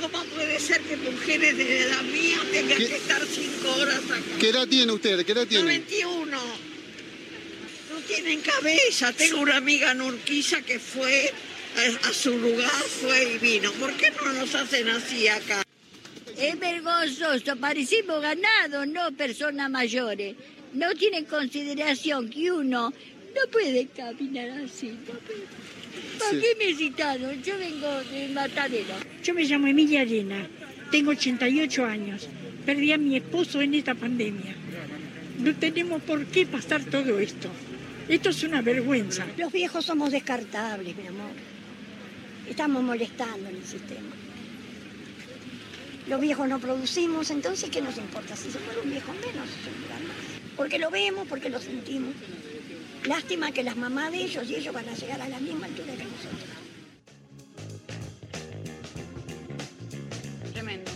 ¿Cómo 0.00 0.22
puede 0.24 0.60
ser 0.60 0.82
que 0.82 0.96
mujeres 0.96 1.56
de 1.56 1.64
la 1.64 1.86
edad 1.86 2.02
mía 2.02 2.38
tengan 2.52 2.78
¿Qué? 2.78 2.86
que 2.86 2.96
estar 2.96 3.22
cinco 3.26 3.74
horas 3.76 4.04
acá? 4.04 4.38
¿Qué 4.38 4.50
edad 4.50 4.68
tiene 4.68 4.92
usted? 4.92 5.24
¿Qué 5.24 5.32
edad 5.32 5.46
tiene? 5.46 5.64
91. 5.64 6.38
No 7.90 8.00
tienen 8.06 8.42
cabeza. 8.42 9.12
Tengo 9.14 9.40
una 9.40 9.56
amiga 9.56 9.92
en 9.92 10.02
Urquiza 10.02 10.60
que 10.60 10.78
fue 10.78 11.32
a, 11.76 12.08
a 12.08 12.12
su 12.12 12.36
lugar, 12.38 12.70
fue 12.70 13.34
y 13.34 13.38
vino. 13.38 13.70
¿Por 13.72 13.92
qué 13.94 14.10
no 14.24 14.32
nos 14.32 14.54
hacen 14.54 14.88
así 14.88 15.28
acá? 15.28 15.62
Es 16.36 16.58
vergonzoso, 16.58 17.56
parecemos 17.56 18.20
ganados, 18.20 18.86
no 18.88 19.10
personas 19.12 19.70
mayores. 19.70 20.34
No 20.74 20.92
tienen 20.94 21.24
consideración 21.24 22.28
que 22.28 22.50
uno 22.52 22.90
no 22.90 23.50
puede 23.50 23.86
caminar 23.88 24.50
así. 24.64 24.88
no 24.88 25.14
puede. 25.20 25.46
¿Para 26.18 26.30
Sí. 26.32 26.40
qué 26.40 26.66
me 26.66 26.74
citaron? 26.76 27.42
Yo 27.42 27.58
vengo 27.58 27.88
de 28.10 28.28
Matadero. 28.28 28.94
Yo 29.22 29.32
me 29.34 29.44
llamo 29.44 29.66
Emilia 29.66 30.02
Arena, 30.02 30.46
tengo 30.90 31.10
88 31.12 31.84
años. 31.86 32.28
Perdí 32.66 32.92
a 32.92 32.98
mi 32.98 33.16
esposo 33.16 33.60
en 33.60 33.74
esta 33.74 33.94
pandemia. 33.94 34.54
No 35.38 35.54
tenemos 35.56 36.02
por 36.02 36.24
qué 36.26 36.46
pasar 36.46 36.82
todo 36.84 37.18
esto. 37.18 37.48
Esto 38.08 38.30
es 38.30 38.42
una 38.42 38.60
vergüenza. 38.62 39.26
Los 39.38 39.52
viejos 39.52 39.84
somos 39.84 40.10
descartables, 40.10 40.96
mi 40.96 41.06
amor. 41.06 41.30
Estamos 42.48 42.82
molestando 42.82 43.48
en 43.48 43.56
el 43.56 43.66
sistema. 43.66 44.14
Los 46.06 46.20
viejos 46.20 46.48
no 46.48 46.60
producimos, 46.60 47.30
entonces 47.30 47.68
¿qué 47.70 47.80
nos 47.80 47.98
importa? 47.98 48.36
Si 48.36 48.50
se 48.50 48.60
muere 48.60 48.80
un 48.80 48.90
viejo 48.90 49.12
menos, 49.12 49.48
se 49.64 49.70
mueran 49.80 50.06
más. 50.06 50.16
Porque 50.56 50.78
lo 50.78 50.90
vemos, 50.90 51.26
porque 51.26 51.48
lo 51.48 51.60
sentimos. 51.60 52.14
Lástima 53.04 53.50
que 53.50 53.64
las 53.64 53.76
mamás 53.76 54.12
de 54.12 54.18
ellos 54.18 54.48
y 54.48 54.54
ellos 54.54 54.72
van 54.72 54.88
a 54.88 54.94
llegar 54.94 55.20
a 55.20 55.28
la 55.28 55.40
misma 55.40 55.66
altura 55.66 55.92
que 55.94 56.04
nosotros. 56.04 56.50
Tremendo. 60.52 60.90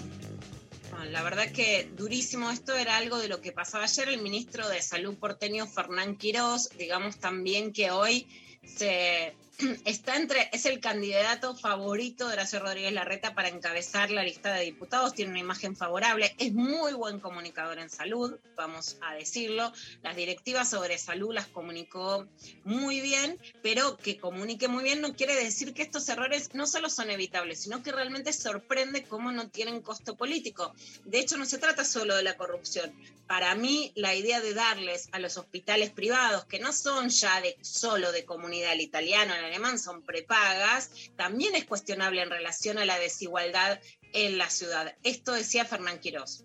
Bueno, 0.91 1.11
la 1.11 1.23
verdad 1.23 1.51
que 1.51 1.91
durísimo 1.97 2.51
esto 2.51 2.77
era 2.77 2.97
algo 2.97 3.19
de 3.19 3.29
lo 3.29 3.41
que 3.41 3.51
pasaba 3.51 3.85
ayer 3.85 4.09
el 4.09 4.23
ministro 4.23 4.69
de 4.69 4.81
Salud 4.81 5.17
porteño 5.17 5.67
Fernán 5.67 6.17
Quirós, 6.17 6.71
digamos 6.79 7.19
también 7.19 7.73
que 7.73 7.91
hoy 7.91 8.27
se 8.65 9.35
está 9.85 10.17
entre 10.17 10.49
es 10.53 10.65
el 10.67 10.81
candidato 10.81 11.55
favorito 11.55 12.27
de 12.27 12.35
Horacio 12.35 12.61
Rodríguez 12.61 12.93
Larreta 12.93 13.35
para 13.35 13.49
encabezar 13.49 14.11
la 14.11 14.23
lista 14.23 14.55
de 14.55 14.65
diputados, 14.65 15.15
tiene 15.15 15.33
una 15.33 15.41
imagen 15.41 15.77
favorable, 15.77 16.35
es 16.39 16.53
muy 16.53 16.93
buen 16.93 17.21
comunicador 17.21 17.79
en 17.79 17.91
salud, 17.91 18.39
vamos 18.57 18.97
a 19.03 19.15
decirlo. 19.15 19.73
Las 20.03 20.17
directivas 20.17 20.71
sobre 20.71 20.99
salud 20.99 21.35
las 21.35 21.47
comunicó 21.47 22.27
muy 22.65 23.01
bien, 23.01 23.39
pero 23.63 23.97
que 23.97 24.19
comunique 24.19 24.69
muy 24.69 24.85
bien 24.85 25.01
no 25.01 25.15
quiere 25.15 25.35
decir 25.35 25.75
que 25.75 25.83
estos 25.83 26.09
errores 26.09 26.55
no 26.55 26.67
solo 26.67 26.89
son 26.89 27.11
evitables, 27.11 27.61
sino 27.61 27.83
que 27.83 27.93
realmente 27.93 28.33
sorprende 28.33 29.05
cómo 29.05 29.33
no 29.33 29.49
tienen 29.49 29.83
costo 29.83 30.17
político. 30.17 30.75
De 31.05 31.19
hecho, 31.19 31.37
no 31.37 31.45
se 31.45 31.59
trata 31.59 31.85
solo 31.85 32.17
de 32.17 32.23
la 32.23 32.37
corrupción. 32.37 32.93
Para 33.27 33.55
mí, 33.55 33.93
la 33.95 34.15
idea 34.15 34.41
de 34.41 34.55
darles 34.55 35.09
a 35.13 35.21
los 35.21 35.37
hospitales 35.37 35.91
privados, 35.91 36.47
que 36.47 36.59
no 36.59 36.73
son 36.73 37.11
ya 37.11 37.41
solo 37.61 38.11
de 38.11 38.25
comunidad, 38.25 38.73
el 38.73 38.81
italiano, 38.81 39.35
alemán, 39.51 39.79
son 39.79 40.05
prepagas, 40.05 41.11
también 41.17 41.55
es 41.55 41.65
cuestionable 41.65 42.23
en 42.23 42.31
relación 42.31 42.79
a 42.79 42.85
la 42.85 42.99
desigualdad 42.99 43.81
en 44.13 44.39
la 44.39 44.49
ciudad. 44.49 44.95
Esto 45.05 45.33
decía 45.33 45.65
Fernán 45.65 46.01
Quirós. 46.01 46.45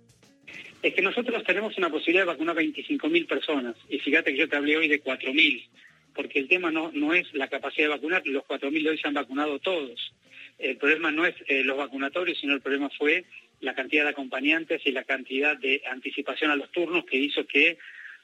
Es 0.81 0.93
que 0.93 1.01
nosotros 1.01 1.43
tenemos 1.43 1.77
una 1.77 1.89
posibilidad 1.89 2.23
de 2.23 2.31
vacunar 2.31 2.55
25.000 2.55 3.27
personas. 3.27 3.75
Y 3.89 3.99
fíjate 3.99 4.31
que 4.31 4.37
yo 4.37 4.49
te 4.49 4.55
hablé 4.55 4.77
hoy 4.77 4.87
de 4.87 5.03
4.000, 5.03 5.67
porque 6.13 6.39
el 6.39 6.47
tema 6.47 6.69
no, 6.69 6.91
no 6.93 7.13
es 7.13 7.33
la 7.33 7.47
capacidad 7.47 7.85
de 7.85 7.95
vacunar, 7.95 8.21
los 8.25 8.43
4.000 8.43 8.83
de 8.83 8.89
hoy 8.89 8.97
se 8.97 9.07
han 9.07 9.13
vacunado 9.13 9.59
todos. 9.59 10.13
El 10.57 10.77
problema 10.77 11.11
no 11.11 11.25
es 11.25 11.35
eh, 11.47 11.63
los 11.63 11.77
vacunatorios, 11.77 12.37
sino 12.39 12.53
el 12.53 12.61
problema 12.61 12.89
fue 12.97 13.25
la 13.61 13.73
cantidad 13.73 14.03
de 14.03 14.11
acompañantes 14.11 14.81
y 14.85 14.91
la 14.91 15.03
cantidad 15.03 15.57
de 15.57 15.81
anticipación 15.89 16.51
a 16.51 16.55
los 16.55 16.71
turnos 16.71 17.05
que 17.05 17.17
hizo 17.17 17.45
que 17.47 17.77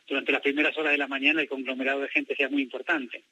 durante 0.08 0.32
las 0.32 0.42
primeras 0.42 0.78
horas 0.78 0.92
de 0.92 0.98
la 0.98 1.08
mañana 1.08 1.42
el 1.42 1.50
conglomerado 1.50 2.02
de 2.02 2.10
gente 2.10 2.36
sea 2.36 2.50
muy 2.50 2.62
importante. 2.62 3.24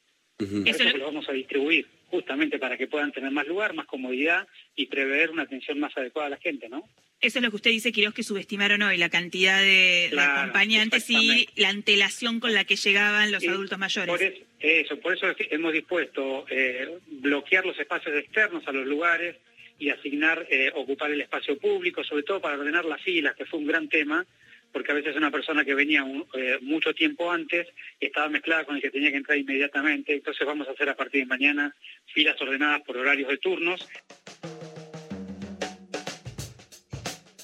Eso 0.66 0.84
que 0.84 0.98
lo 0.98 1.06
vamos 1.06 1.28
a 1.28 1.32
distribuir, 1.32 1.86
justamente 2.08 2.58
para 2.58 2.76
que 2.76 2.86
puedan 2.86 3.12
tener 3.12 3.30
más 3.30 3.46
lugar, 3.46 3.74
más 3.74 3.86
comodidad 3.86 4.46
y 4.76 4.86
prever 4.86 5.30
una 5.30 5.42
atención 5.42 5.78
más 5.78 5.96
adecuada 5.96 6.26
a 6.28 6.30
la 6.30 6.36
gente, 6.38 6.68
¿no? 6.68 6.88
Eso 7.20 7.38
es 7.38 7.44
lo 7.44 7.50
que 7.50 7.56
usted 7.56 7.70
dice, 7.70 7.92
Quiroz, 7.92 8.14
que 8.14 8.22
subestimaron 8.22 8.80
hoy, 8.80 8.96
la 8.96 9.10
cantidad 9.10 9.60
de, 9.60 10.10
acompañantes 10.18 11.10
y 11.10 11.46
la 11.56 11.68
antelación 11.68 12.40
con 12.40 12.54
la 12.54 12.64
que 12.64 12.76
llegaban 12.76 13.30
los 13.30 13.44
Y 13.44 13.48
adultos 13.48 13.78
mayores. 13.78 14.08
Por 14.08 14.22
es- 14.22 14.40
eso, 14.58 14.98
por 15.00 15.14
eso 15.14 15.28
es 15.28 15.36
hemos 15.50 15.72
dispuesto 15.72 16.46
eh, 16.48 16.88
bloquear 17.08 17.66
los 17.66 17.78
espacios 17.78 18.16
externos 18.16 18.66
a 18.66 18.72
los 18.72 18.86
lugares 18.86 19.36
y 19.78 19.90
asignar, 19.90 20.46
eh, 20.50 20.70
ocupar 20.74 21.10
el 21.10 21.20
espacio 21.20 21.58
público, 21.58 22.02
sobre 22.04 22.22
todo 22.22 22.40
para 22.40 22.56
ordenar 22.58 22.84
las 22.86 23.02
filas, 23.02 23.34
que 23.36 23.44
fue 23.44 23.58
un 23.58 23.66
gran 23.66 23.88
tema, 23.88 24.26
porque 24.72 24.92
a 24.92 24.94
veces 24.94 25.16
una 25.16 25.30
persona 25.30 25.64
que 25.64 25.74
venía 25.74 26.04
eh, 26.34 26.58
mucho 26.62 26.94
tiempo 26.94 27.30
antes 27.30 27.68
estaba 27.98 28.28
mezclada 28.28 28.64
con 28.64 28.76
el 28.76 28.82
que 28.82 28.90
tenía 28.90 29.10
que 29.10 29.18
entrar 29.18 29.38
inmediatamente. 29.38 30.14
Entonces 30.14 30.46
vamos 30.46 30.68
a 30.68 30.72
hacer 30.72 30.88
a 30.88 30.96
partir 30.96 31.22
de 31.22 31.26
mañana 31.26 31.74
filas 32.06 32.40
ordenadas 32.40 32.82
por 32.82 32.96
horarios 32.96 33.28
de 33.28 33.38
turnos. 33.38 33.88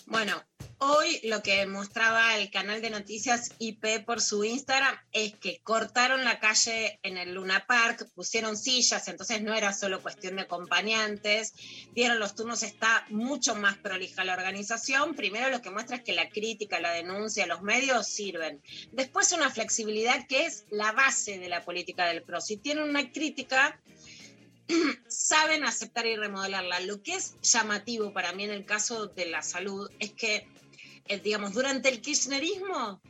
Bueno, 0.07 0.43
hoy 0.79 1.21
lo 1.25 1.43
que 1.43 1.65
mostraba 1.67 2.37
el 2.37 2.51
canal 2.51 2.83
de 2.83 2.91
noticias 2.91 3.51
IP 3.59 4.05
por 4.05 4.21
su 4.21 4.45
Instagram 4.45 4.97
es 5.13 5.35
que 5.35 5.61
cortaron 5.63 6.25
la 6.25 6.39
calle 6.39 6.99
en 7.03 7.17
el 7.17 7.35
Luna 7.35 7.65
Park, 7.67 8.09
pusieron 8.15 8.57
sillas, 8.57 9.09
entonces 9.09 9.43
no 9.43 9.55
era 9.55 9.73
solo 9.73 10.03
cuestión 10.03 10.37
de 10.37 10.43
acompañantes, 10.43 11.55
dieron 11.95 12.19
los 12.19 12.35
turnos, 12.35 12.63
está 12.63 13.07
mucho 13.11 13.55
más 13.55 13.77
prolija 13.79 14.25
la 14.25 14.35
organización. 14.35 15.15
Primero 15.15 15.51
lo 15.51 15.63
que 15.63 15.71
muestra 15.71 15.97
es 15.97 16.03
que 16.03 16.13
la 16.13 16.29
crítica, 16.29 16.81
la 16.81 16.93
denuncia, 16.93 17.47
los 17.47 17.63
medios 17.63 18.07
sirven. 18.07 18.63
Después 18.93 19.33
una 19.33 19.51
flexibilidad 19.51 20.27
que 20.27 20.47
es 20.47 20.65
la 20.71 20.93
base 20.93 21.39
de 21.39 21.49
la 21.49 21.65
política 21.65 22.07
del 22.07 22.23
PRO. 22.23 22.41
Si 22.41 22.57
tienen 22.57 22.89
una 22.89 23.11
crítica, 23.11 23.81
saben 25.09 25.65
aceptar 25.65 26.07
y 26.07 26.17
remodelarla. 26.17 26.81
Lo 26.81 27.03
que 27.03 27.15
es 27.15 27.35
llamativo 27.43 28.13
para 28.13 28.33
mí 28.33 28.45
en 28.45 28.51
el 28.51 28.65
caso 28.65 29.07
de 29.07 29.27
la 29.27 29.43
salud 29.43 29.91
es 29.99 30.13
que, 30.13 30.47
eh, 31.09 31.21
digamos, 31.21 31.53
durante 31.53 31.89
el 31.89 32.01
kirchnerismo 32.01 33.01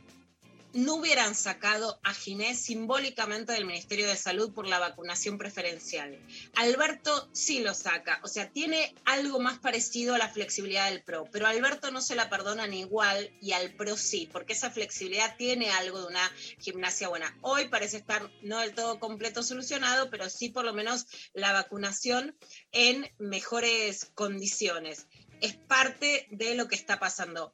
no 0.73 0.95
hubieran 0.95 1.33
sacado 1.33 1.99
a 2.03 2.13
Ginés 2.13 2.59
simbólicamente 2.59 3.53
del 3.53 3.65
Ministerio 3.65 4.07
de 4.07 4.15
Salud 4.15 4.53
por 4.53 4.67
la 4.67 4.79
vacunación 4.79 5.37
preferencial. 5.37 6.19
Alberto 6.55 7.29
sí 7.31 7.61
lo 7.61 7.73
saca, 7.73 8.19
o 8.23 8.27
sea, 8.27 8.51
tiene 8.51 8.93
algo 9.05 9.39
más 9.39 9.59
parecido 9.59 10.13
a 10.13 10.19
la 10.19 10.29
flexibilidad 10.29 10.89
del 10.89 11.03
PRO, 11.03 11.25
pero 11.31 11.47
Alberto 11.47 11.89
no 11.89 12.01
se 12.01 12.15
la 12.15 12.29
perdonan 12.29 12.73
igual 12.73 13.31
y 13.41 13.53
al 13.53 13.73
PRO 13.73 13.97
sí, 13.97 14.29
porque 14.31 14.53
esa 14.53 14.69
flexibilidad 14.69 15.35
tiene 15.37 15.71
algo 15.71 15.99
de 16.01 16.07
una 16.07 16.31
gimnasia 16.59 17.07
buena. 17.07 17.35
Hoy 17.41 17.69
parece 17.69 17.97
estar 17.97 18.29
no 18.43 18.59
del 18.59 18.75
todo 18.75 18.99
completo 18.99 19.41
solucionado, 19.43 20.09
pero 20.09 20.29
sí 20.29 20.49
por 20.49 20.65
lo 20.65 20.73
menos 20.73 21.07
la 21.33 21.53
vacunación 21.53 22.37
en 22.71 23.09
mejores 23.17 24.11
condiciones. 24.13 25.07
Es 25.41 25.55
parte 25.55 26.27
de 26.29 26.55
lo 26.55 26.67
que 26.67 26.75
está 26.75 26.99
pasando. 26.99 27.53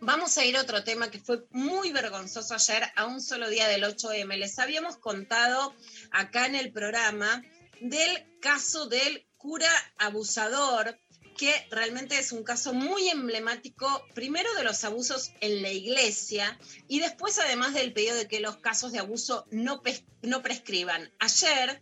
Vamos 0.00 0.36
a 0.38 0.44
ir 0.44 0.56
a 0.56 0.62
otro 0.62 0.84
tema 0.84 1.10
que 1.10 1.18
fue 1.18 1.44
muy 1.50 1.92
vergonzoso 1.92 2.54
ayer, 2.54 2.84
a 2.96 3.06
un 3.06 3.20
solo 3.20 3.48
día 3.48 3.68
del 3.68 3.84
8M. 3.84 4.36
Les 4.36 4.58
habíamos 4.58 4.96
contado 4.96 5.74
acá 6.10 6.46
en 6.46 6.54
el 6.54 6.72
programa 6.72 7.42
del 7.80 8.26
caso 8.40 8.86
del 8.86 9.26
cura 9.36 9.70
abusador, 9.98 10.98
que 11.36 11.54
realmente 11.70 12.18
es 12.18 12.32
un 12.32 12.42
caso 12.42 12.74
muy 12.74 13.08
emblemático, 13.08 14.04
primero 14.14 14.52
de 14.54 14.64
los 14.64 14.82
abusos 14.82 15.32
en 15.40 15.62
la 15.62 15.70
iglesia 15.70 16.58
y 16.88 16.98
después 16.98 17.38
además 17.38 17.74
del 17.74 17.92
pedido 17.92 18.16
de 18.16 18.26
que 18.26 18.40
los 18.40 18.56
casos 18.56 18.90
de 18.90 18.98
abuso 18.98 19.46
no, 19.52 19.80
no 20.22 20.42
prescriban. 20.42 21.12
Ayer 21.20 21.80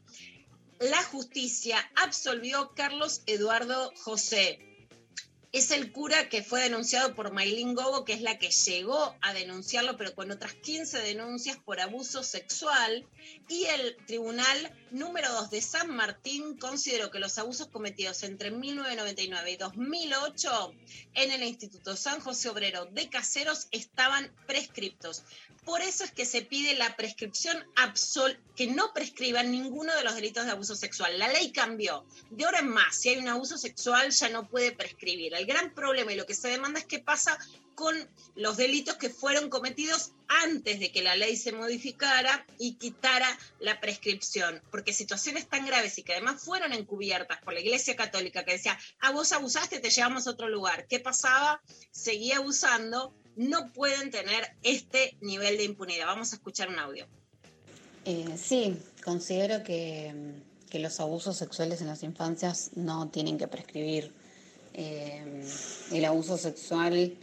la 0.78 1.02
justicia 1.04 1.78
absolvió 1.96 2.74
Carlos 2.74 3.22
Eduardo 3.24 3.92
José, 3.96 4.65
es 5.52 5.70
el 5.70 5.92
cura 5.92 6.28
que 6.28 6.42
fue 6.42 6.62
denunciado 6.62 7.14
por 7.14 7.32
Maylin 7.32 7.74
Gogo, 7.74 8.04
que 8.04 8.12
es 8.12 8.20
la 8.20 8.38
que 8.38 8.50
llegó 8.50 9.14
a 9.20 9.32
denunciarlo, 9.32 9.96
pero 9.96 10.14
con 10.14 10.30
otras 10.30 10.54
15 10.54 10.98
denuncias 10.98 11.56
por 11.56 11.80
abuso 11.80 12.22
sexual. 12.22 13.06
Y 13.48 13.64
el 13.64 13.96
tribunal 14.06 14.72
número 14.90 15.32
2 15.32 15.50
de 15.50 15.60
San 15.60 15.94
Martín 15.94 16.56
consideró 16.56 17.10
que 17.10 17.18
los 17.18 17.38
abusos 17.38 17.68
cometidos 17.68 18.22
entre 18.22 18.50
1999 18.50 19.50
y 19.50 19.56
2008 19.56 20.74
en 21.14 21.32
el 21.32 21.42
Instituto 21.42 21.96
San 21.96 22.20
José 22.20 22.48
Obrero 22.48 22.86
de 22.86 23.08
Caseros 23.08 23.68
estaban 23.70 24.30
prescriptos. 24.46 25.24
Por 25.64 25.80
eso 25.80 26.04
es 26.04 26.12
que 26.12 26.24
se 26.24 26.42
pide 26.42 26.76
la 26.76 26.94
prescripción 26.96 27.56
absoluta, 27.74 28.40
que 28.54 28.68
no 28.68 28.92
prescriban 28.92 29.50
ninguno 29.50 29.94
de 29.94 30.04
los 30.04 30.14
delitos 30.14 30.44
de 30.44 30.52
abuso 30.52 30.76
sexual. 30.76 31.18
La 31.18 31.28
ley 31.28 31.50
cambió. 31.50 32.04
De 32.30 32.44
ahora 32.44 32.60
en 32.60 32.68
más, 32.68 32.94
si 32.96 33.08
hay 33.08 33.16
un 33.16 33.28
abuso 33.28 33.58
sexual 33.58 34.10
ya 34.10 34.28
no 34.28 34.48
puede 34.48 34.72
prescribir. 34.72 35.34
El 35.34 35.46
gran 35.46 35.74
problema 35.74 36.12
y 36.12 36.16
lo 36.16 36.26
que 36.26 36.34
se 36.34 36.48
demanda 36.48 36.78
es 36.78 36.86
qué 36.86 37.00
pasa 37.00 37.36
con 37.74 37.94
los 38.36 38.56
delitos 38.56 38.96
que 38.96 39.10
fueron 39.10 39.50
cometidos 39.50 40.12
antes 40.28 40.80
de 40.80 40.92
que 40.92 41.02
la 41.02 41.16
ley 41.16 41.36
se 41.36 41.52
modificara 41.52 42.46
y 42.58 42.74
quitara 42.74 43.26
la 43.60 43.80
prescripción. 43.80 44.62
Porque 44.70 44.92
situaciones 44.92 45.48
tan 45.48 45.66
graves 45.66 45.98
y 45.98 46.02
que 46.02 46.12
además 46.12 46.42
fueron 46.42 46.72
encubiertas 46.72 47.38
por 47.42 47.54
la 47.54 47.60
Iglesia 47.60 47.96
Católica 47.96 48.44
que 48.44 48.52
decía, 48.52 48.78
a 49.00 49.12
vos 49.12 49.32
abusaste, 49.32 49.80
te 49.80 49.90
llevamos 49.90 50.26
a 50.26 50.30
otro 50.30 50.48
lugar. 50.48 50.86
¿Qué 50.88 51.00
pasaba? 51.00 51.60
Seguía 51.90 52.38
abusando, 52.38 53.14
no 53.36 53.72
pueden 53.72 54.10
tener 54.10 54.56
este 54.62 55.16
nivel 55.20 55.56
de 55.56 55.64
impunidad. 55.64 56.06
Vamos 56.06 56.32
a 56.32 56.36
escuchar 56.36 56.68
un 56.68 56.78
audio. 56.78 57.06
Eh, 58.04 58.36
sí, 58.36 58.76
considero 59.04 59.62
que, 59.62 60.14
que 60.70 60.78
los 60.78 61.00
abusos 61.00 61.36
sexuales 61.36 61.80
en 61.80 61.88
las 61.88 62.02
infancias 62.02 62.70
no 62.74 63.08
tienen 63.08 63.38
que 63.38 63.48
prescribir. 63.48 64.12
Eh, 64.78 65.42
el 65.90 66.04
abuso 66.04 66.36
sexual 66.36 67.16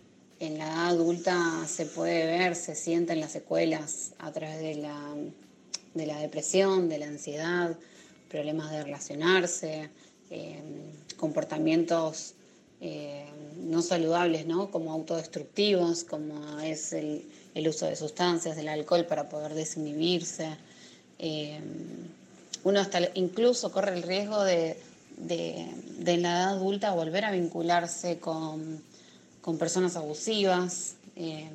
en 0.45 0.57
la 0.57 0.65
edad 0.65 0.87
adulta 0.89 1.65
se 1.67 1.85
puede 1.85 2.25
ver, 2.25 2.55
se 2.55 2.75
sienten 2.75 3.19
las 3.19 3.31
secuelas 3.31 4.11
a 4.19 4.31
través 4.31 4.59
de 4.59 4.75
la, 4.75 5.15
de 5.93 6.05
la 6.05 6.19
depresión, 6.19 6.89
de 6.89 6.97
la 6.97 7.07
ansiedad, 7.07 7.77
problemas 8.29 8.71
de 8.71 8.83
relacionarse, 8.83 9.89
eh, 10.29 10.61
comportamientos 11.17 12.33
eh, 12.81 13.25
no 13.57 13.81
saludables, 13.81 14.45
¿no? 14.45 14.69
Como 14.69 14.91
autodestructivos, 14.91 16.03
como 16.03 16.59
es 16.59 16.91
el, 16.91 17.25
el 17.55 17.67
uso 17.67 17.85
de 17.85 17.95
sustancias, 17.95 18.57
del 18.57 18.67
alcohol 18.67 19.05
para 19.05 19.29
poder 19.29 19.53
desinhibirse. 19.53 20.57
Eh, 21.19 21.59
uno 22.65 22.79
hasta 22.79 22.99
incluso 23.13 23.71
corre 23.71 23.93
el 23.93 24.03
riesgo 24.03 24.43
de, 24.43 24.77
de, 25.17 25.67
de 25.99 26.11
en 26.13 26.21
la 26.23 26.31
edad 26.31 26.49
adulta 26.49 26.91
volver 26.93 27.23
a 27.23 27.31
vincularse 27.31 28.19
con, 28.19 28.81
con 29.43 29.57
personas 29.57 29.97
abusivas 29.97 30.95
eh, 31.17 31.49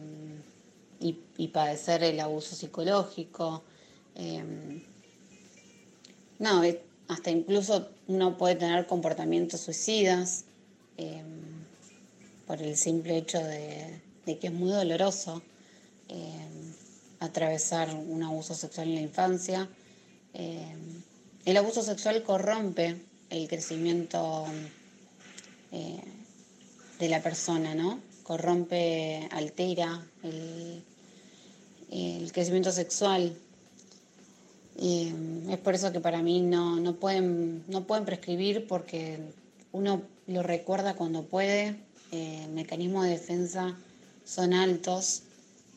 y, 1.00 1.48
padecer 1.48 2.04
el 2.04 2.20
abuso 2.20 2.54
psicológico. 2.54 3.62
Eh, 4.14 4.44
no, 6.38 6.62
hasta 7.08 7.30
incluso 7.30 7.88
uno 8.06 8.36
puede 8.36 8.56
tener 8.56 8.86
comportamientos 8.86 9.62
suicidas 9.62 10.44
eh, 10.98 11.22
por 12.46 12.60
el 12.60 12.76
simple 12.76 13.16
hecho 13.16 13.38
de, 13.38 14.02
que 14.26 14.48
es 14.48 14.52
muy 14.52 14.70
doloroso 14.70 15.42
atravesar 17.20 17.94
un 17.94 18.22
abuso 18.22 18.54
sexual 18.54 18.88
en 18.88 18.94
la 18.96 19.00
infancia. 19.00 19.68
El 20.34 21.56
abuso 21.56 21.82
sexual 21.82 22.22
corrompe 22.22 23.00
el 23.30 23.48
crecimiento 23.48 24.46
de 26.98 27.08
la 27.08 27.22
persona, 27.22 27.74
¿no? 27.74 28.00
Corrompe, 28.22 29.28
altera 29.30 30.04
el, 30.22 30.82
el 31.90 32.32
crecimiento 32.32 32.72
sexual. 32.72 33.36
Mm, 34.78 35.50
es 35.50 35.58
por 35.58 35.74
eso 35.74 35.92
que 35.92 36.00
para 36.00 36.22
mí 36.22 36.40
no, 36.40 36.76
no, 36.76 36.94
pueden, 36.94 37.64
no 37.68 37.84
pueden 37.84 38.04
prescribir 38.04 38.66
porque 38.66 39.18
uno 39.72 40.02
lo 40.26 40.42
recuerda 40.42 40.94
cuando 40.94 41.24
puede, 41.24 41.76
eh, 42.12 42.46
mecanismos 42.52 43.04
de 43.04 43.10
defensa 43.10 43.76
son 44.24 44.52
altos, 44.52 45.22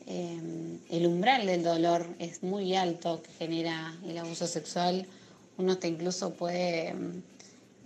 eh, 0.06 0.78
el 0.90 1.06
umbral 1.06 1.46
del 1.46 1.62
dolor 1.62 2.06
es 2.18 2.42
muy 2.42 2.74
alto 2.74 3.22
que 3.22 3.32
genera 3.32 3.96
el 4.06 4.18
abuso 4.18 4.46
sexual, 4.46 5.06
uno 5.58 5.72
hasta 5.72 5.86
incluso 5.86 6.34
puede 6.34 6.94
mm, 6.94 7.22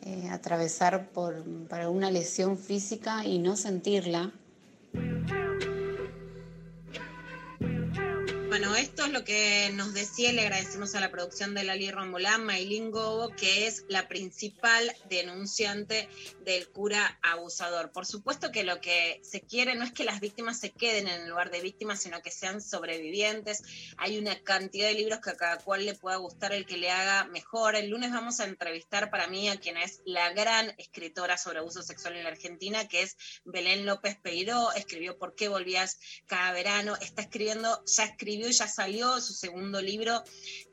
eh, 0.04 0.28
atravesar 0.30 1.08
por, 1.08 1.42
por 1.68 1.80
alguna 1.80 2.10
lesión 2.10 2.58
física 2.58 3.24
y 3.24 3.38
no 3.38 3.56
sentirla. 3.56 4.32
Bueno, 8.58 8.74
esto 8.74 9.04
es 9.04 9.12
lo 9.12 9.22
que 9.22 9.70
nos 9.74 9.92
decía 9.92 10.32
le 10.32 10.40
agradecemos 10.40 10.94
a 10.94 11.00
la 11.00 11.10
producción 11.10 11.52
de 11.52 11.62
Lali 11.62 11.90
Rombolán, 11.90 12.42
Maylin 12.42 12.90
Gobo, 12.90 13.28
que 13.36 13.66
es 13.66 13.84
la 13.90 14.08
principal 14.08 14.90
denunciante 15.10 16.08
del 16.40 16.66
cura 16.70 17.18
abusador. 17.22 17.92
Por 17.92 18.06
supuesto 18.06 18.50
que 18.52 18.64
lo 18.64 18.80
que 18.80 19.20
se 19.22 19.42
quiere 19.42 19.74
no 19.74 19.84
es 19.84 19.92
que 19.92 20.04
las 20.04 20.20
víctimas 20.20 20.58
se 20.58 20.70
queden 20.70 21.06
en 21.06 21.20
el 21.20 21.28
lugar 21.28 21.50
de 21.50 21.60
víctimas, 21.60 22.00
sino 22.00 22.22
que 22.22 22.30
sean 22.30 22.62
sobrevivientes. 22.62 23.62
Hay 23.98 24.16
una 24.16 24.42
cantidad 24.42 24.88
de 24.88 24.94
libros 24.94 25.20
que 25.20 25.32
a 25.32 25.36
cada 25.36 25.58
cual 25.58 25.84
le 25.84 25.92
pueda 25.92 26.16
gustar 26.16 26.54
el 26.54 26.64
que 26.64 26.78
le 26.78 26.90
haga 26.90 27.24
mejor. 27.26 27.76
El 27.76 27.90
lunes 27.90 28.10
vamos 28.10 28.40
a 28.40 28.46
entrevistar 28.46 29.10
para 29.10 29.26
mí 29.26 29.50
a 29.50 29.60
quien 29.60 29.76
es 29.76 30.00
la 30.06 30.32
gran 30.32 30.74
escritora 30.78 31.36
sobre 31.36 31.58
abuso 31.58 31.82
sexual 31.82 32.16
en 32.16 32.24
la 32.24 32.30
Argentina, 32.30 32.88
que 32.88 33.02
es 33.02 33.18
Belén 33.44 33.84
López 33.84 34.16
Peiró. 34.16 34.72
Escribió 34.72 35.18
¿Por 35.18 35.34
qué 35.34 35.48
volvías 35.48 36.00
cada 36.24 36.52
verano? 36.52 36.96
Está 37.02 37.20
escribiendo, 37.20 37.84
ya 37.84 38.04
escribió 38.04 38.45
y 38.48 38.52
ya 38.52 38.68
salió 38.68 39.20
su 39.20 39.32
segundo 39.32 39.80
libro 39.80 40.22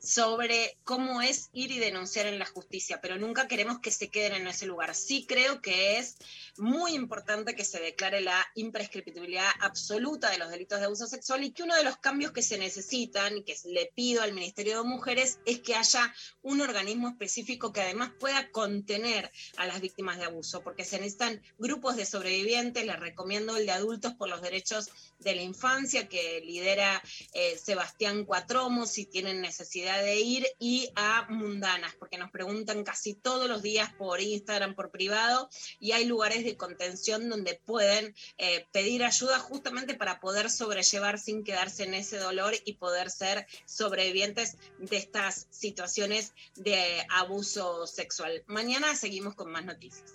sobre 0.00 0.78
cómo 0.84 1.22
es 1.22 1.50
ir 1.52 1.70
y 1.70 1.78
denunciar 1.78 2.26
en 2.26 2.38
la 2.38 2.46
justicia, 2.46 3.00
pero 3.00 3.16
nunca 3.18 3.48
queremos 3.48 3.80
que 3.80 3.90
se 3.90 4.08
queden 4.08 4.34
en 4.34 4.46
ese 4.46 4.66
lugar. 4.66 4.94
Sí 4.94 5.26
creo 5.26 5.60
que 5.60 5.98
es 5.98 6.16
muy 6.56 6.94
importante 6.94 7.54
que 7.54 7.64
se 7.64 7.80
declare 7.80 8.20
la 8.20 8.46
imprescriptibilidad 8.54 9.48
absoluta 9.60 10.30
de 10.30 10.38
los 10.38 10.50
delitos 10.50 10.78
de 10.78 10.86
abuso 10.86 11.06
sexual 11.06 11.44
y 11.44 11.52
que 11.52 11.62
uno 11.62 11.74
de 11.74 11.84
los 11.84 11.96
cambios 11.98 12.32
que 12.32 12.42
se 12.42 12.58
necesitan 12.58 13.42
que 13.44 13.56
le 13.64 13.90
pido 13.94 14.22
al 14.22 14.32
Ministerio 14.32 14.82
de 14.82 14.88
Mujeres 14.88 15.38
es 15.46 15.60
que 15.60 15.74
haya 15.74 16.12
un 16.42 16.60
organismo 16.60 17.08
específico 17.08 17.72
que 17.72 17.80
además 17.80 18.12
pueda 18.18 18.50
contener 18.50 19.30
a 19.56 19.66
las 19.66 19.80
víctimas 19.80 20.18
de 20.18 20.24
abuso, 20.24 20.62
porque 20.62 20.84
se 20.84 20.98
necesitan 20.98 21.42
grupos 21.58 21.96
de 21.96 22.06
sobrevivientes, 22.06 22.84
les 22.84 23.00
recomiendo 23.00 23.56
el 23.56 23.66
de 23.66 23.72
adultos 23.72 24.14
por 24.14 24.28
los 24.28 24.42
derechos 24.42 24.90
de 25.18 25.34
la 25.34 25.42
infancia 25.42 26.08
que 26.08 26.40
lidera 26.44 27.02
eh, 27.32 27.58
Sebastián 27.64 28.24
Cuatromo 28.24 28.86
si 28.86 29.06
tienen 29.06 29.40
necesidad 29.40 30.02
de 30.02 30.20
ir 30.20 30.46
y 30.58 30.90
a 30.94 31.26
Mundanas, 31.30 31.94
porque 31.98 32.18
nos 32.18 32.30
preguntan 32.30 32.84
casi 32.84 33.14
todos 33.14 33.48
los 33.48 33.62
días 33.62 33.92
por 33.94 34.20
Instagram, 34.20 34.74
por 34.74 34.90
privado, 34.90 35.48
y 35.80 35.92
hay 35.92 36.04
lugares 36.04 36.44
de 36.44 36.56
contención 36.56 37.28
donde 37.28 37.60
pueden 37.64 38.14
eh, 38.38 38.66
pedir 38.72 39.04
ayuda 39.04 39.38
justamente 39.38 39.94
para 39.94 40.20
poder 40.20 40.50
sobrellevar 40.50 41.18
sin 41.18 41.42
quedarse 41.42 41.84
en 41.84 41.94
ese 41.94 42.18
dolor 42.18 42.54
y 42.64 42.74
poder 42.74 43.10
ser 43.10 43.46
sobrevivientes 43.64 44.56
de 44.78 44.96
estas 44.96 45.46
situaciones 45.50 46.34
de 46.56 47.06
abuso 47.10 47.86
sexual. 47.86 48.44
Mañana 48.46 48.94
seguimos 48.94 49.34
con 49.34 49.50
más 49.50 49.64
noticias. 49.64 50.12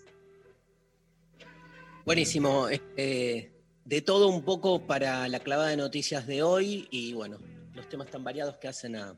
Buenísimo. 2.05 2.69
eh, 2.69 3.51
de 3.89 4.03
todo 4.03 4.27
un 4.27 4.43
poco 4.43 4.85
para 4.85 5.27
la 5.27 5.39
clavada 5.39 5.69
de 5.69 5.77
noticias 5.77 6.27
de 6.27 6.43
hoy 6.43 6.87
y 6.91 7.13
bueno, 7.13 7.39
los 7.73 7.89
temas 7.89 8.07
tan 8.11 8.23
variados 8.23 8.57
que 8.57 8.67
hacen 8.67 8.95
a, 8.95 9.17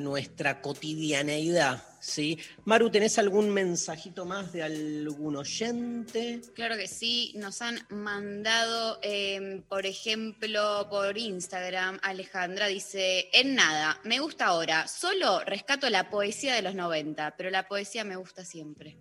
nuestra 0.00 0.62
cotidianeidad, 0.62 1.84
¿sí? 2.00 2.38
Maru, 2.64 2.88
¿tenés 2.88 3.18
algún 3.18 3.50
mensajito 3.50 4.24
más 4.24 4.50
de 4.50 4.62
algún 4.62 5.36
oyente? 5.36 6.40
Claro 6.54 6.76
que 6.76 6.88
sí, 6.88 7.34
nos 7.36 7.60
han 7.60 7.78
mandado, 7.90 8.98
eh, 9.02 9.62
por 9.68 9.84
ejemplo, 9.84 10.86
por 10.88 11.18
Instagram, 11.18 12.00
Alejandra 12.02 12.68
dice, 12.68 13.28
en 13.34 13.54
nada, 13.54 14.00
me 14.02 14.18
gusta 14.20 14.46
ahora, 14.46 14.88
solo 14.88 15.40
rescato 15.44 15.90
la 15.90 16.08
poesía 16.08 16.54
de 16.54 16.62
los 16.62 16.74
90, 16.74 17.36
pero 17.36 17.50
la 17.50 17.68
poesía 17.68 18.02
me 18.02 18.16
gusta 18.16 18.46
siempre. 18.46 18.96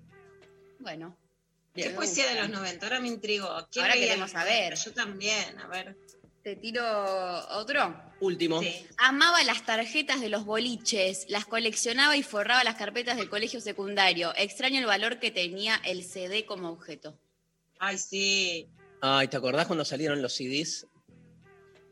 Bueno. 0.79 1.20
¿Qué 1.73 1.89
me 1.89 1.95
poesía 1.95 2.27
de 2.27 2.39
los 2.39 2.49
90? 2.49 2.85
Ahora 2.85 2.99
me 2.99 3.07
intrigó. 3.07 3.67
¿Quién 3.71 3.85
Ahora 3.85 3.95
queremos 3.95 4.31
saber. 4.31 4.73
90? 4.73 4.83
Yo 4.83 4.93
también, 4.93 5.59
a 5.59 5.67
ver. 5.67 5.97
Te 6.43 6.55
tiro 6.55 6.83
otro. 7.49 7.95
Último. 8.19 8.61
Amaba 8.97 9.43
las 9.43 9.63
tarjetas 9.65 10.21
de 10.21 10.29
los 10.29 10.43
boliches, 10.43 11.25
las 11.29 11.45
coleccionaba 11.45 12.17
y 12.17 12.23
forraba 12.23 12.63
las 12.63 12.75
carpetas 12.75 13.17
del 13.17 13.29
colegio 13.29 13.61
secundario. 13.61 14.33
Extraño 14.35 14.79
el 14.79 14.85
valor 14.85 15.19
que 15.19 15.31
tenía 15.31 15.79
el 15.85 16.03
CD 16.03 16.45
como 16.45 16.69
objeto. 16.69 17.17
Ay, 17.79 17.97
sí. 17.97 18.67
Ay, 19.01 19.27
¿te 19.27 19.37
acordás 19.37 19.67
cuando 19.67 19.85
salieron 19.85 20.21
los 20.21 20.33
CDs? 20.33 20.87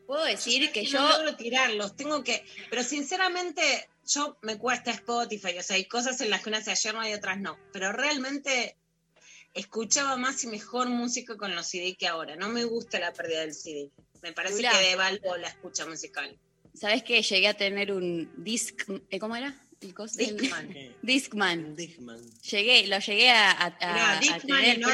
Puedo 0.10 0.24
decir 0.24 0.72
que 0.72 0.82
no 0.84 0.90
yo 0.90 1.08
logro 1.08 1.36
tirarlos, 1.36 1.96
tengo 1.96 2.24
que, 2.24 2.44
pero 2.72 2.82
sinceramente 2.82 3.62
yo 4.08 4.40
me 4.42 4.58
cuesta 4.58 4.90
Spotify, 4.90 5.60
o 5.60 5.62
sea, 5.62 5.76
hay 5.76 5.86
cosas 5.86 6.20
en 6.22 6.32
las 6.32 6.42
que 6.42 6.50
unas 6.50 6.66
se 6.66 6.72
ayer 6.72 6.96
y 7.12 7.14
otras 7.14 7.40
no, 7.40 7.60
pero 7.72 7.92
realmente 7.92 8.76
escuchaba 9.54 10.18
más 10.18 10.44
y 10.44 10.48
mejor 10.48 10.90
música 10.90 11.38
con 11.38 11.56
los 11.56 11.68
CD 11.68 11.96
que 11.98 12.08
ahora, 12.08 12.36
no 12.36 12.50
me 12.50 12.64
gusta 12.64 13.00
la 13.00 13.14
pérdida 13.14 13.42
del 13.42 13.54
CD, 13.54 13.92
me 14.22 14.34
parece 14.34 14.62
que 14.62 14.90
devalvo 14.90 15.38
la 15.38 15.48
escucha 15.48 15.86
musical. 15.86 16.38
¿Sabes 16.74 17.04
que 17.04 17.22
llegué 17.22 17.48
a 17.48 17.56
tener 17.56 17.92
un 17.92 18.32
disc, 18.38 18.84
eh, 19.10 19.20
¿cómo 19.20 19.36
era? 19.36 19.69
Cos- 19.94 20.18
el- 20.20 20.36
Discman. 21.02 21.76
Discman. 21.76 22.20
Llegué, 22.50 22.88
lo 22.88 23.00
llegué 23.00 23.30
a, 23.32 23.52
a- 23.52 23.66
a- 23.80 23.94
Mirá, 23.94 24.12
a 24.12 24.20
Discman 24.20 24.60
tener 24.62 24.78
y 24.78 24.80
no 24.82 24.90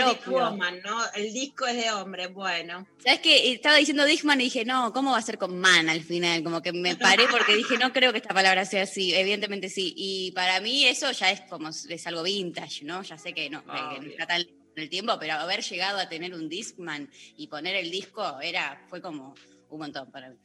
¿no? 0.83 1.11
El 1.15 1.33
disco 1.33 1.65
es 1.65 1.75
de 1.77 1.91
hombre, 1.91 2.27
bueno. 2.27 2.87
¿Sabes 3.03 3.19
que 3.19 3.51
Estaba 3.51 3.77
diciendo 3.77 4.05
Discman 4.05 4.39
y 4.41 4.45
dije, 4.45 4.63
no, 4.63 4.93
¿cómo 4.93 5.11
va 5.11 5.17
a 5.17 5.21
ser 5.23 5.37
con 5.37 5.59
man 5.59 5.89
al 5.89 6.01
final? 6.03 6.43
Como 6.43 6.61
que 6.61 6.71
me 6.71 6.95
paré 6.95 7.25
porque 7.29 7.55
dije, 7.55 7.77
no 7.77 7.91
creo 7.91 8.11
que 8.11 8.19
esta 8.19 8.33
palabra 8.33 8.65
sea 8.65 8.83
así. 8.83 9.13
Evidentemente 9.13 9.69
sí. 9.69 9.93
Y 9.97 10.31
para 10.31 10.59
mí 10.61 10.85
eso 10.85 11.11
ya 11.11 11.31
es 11.31 11.41
como, 11.41 11.69
es 11.69 12.07
algo 12.07 12.21
vintage, 12.23 12.85
¿no? 12.85 13.01
Ya 13.01 13.17
sé 13.17 13.33
que 13.33 13.49
no, 13.49 13.63
que 13.65 14.01
no 14.01 14.07
está 14.09 14.27
tan 14.27 14.41
en 14.41 14.83
el 14.83 14.89
tiempo, 14.89 15.17
pero 15.19 15.33
haber 15.33 15.63
llegado 15.63 15.97
a 15.99 16.09
tener 16.09 16.33
un 16.33 16.47
Discman 16.49 17.09
y 17.37 17.47
poner 17.47 17.75
el 17.75 17.89
disco 17.89 18.39
era, 18.41 18.85
fue 18.89 19.01
como 19.01 19.33
un 19.69 19.79
montón 19.79 20.11
para 20.11 20.29
mí. 20.29 20.35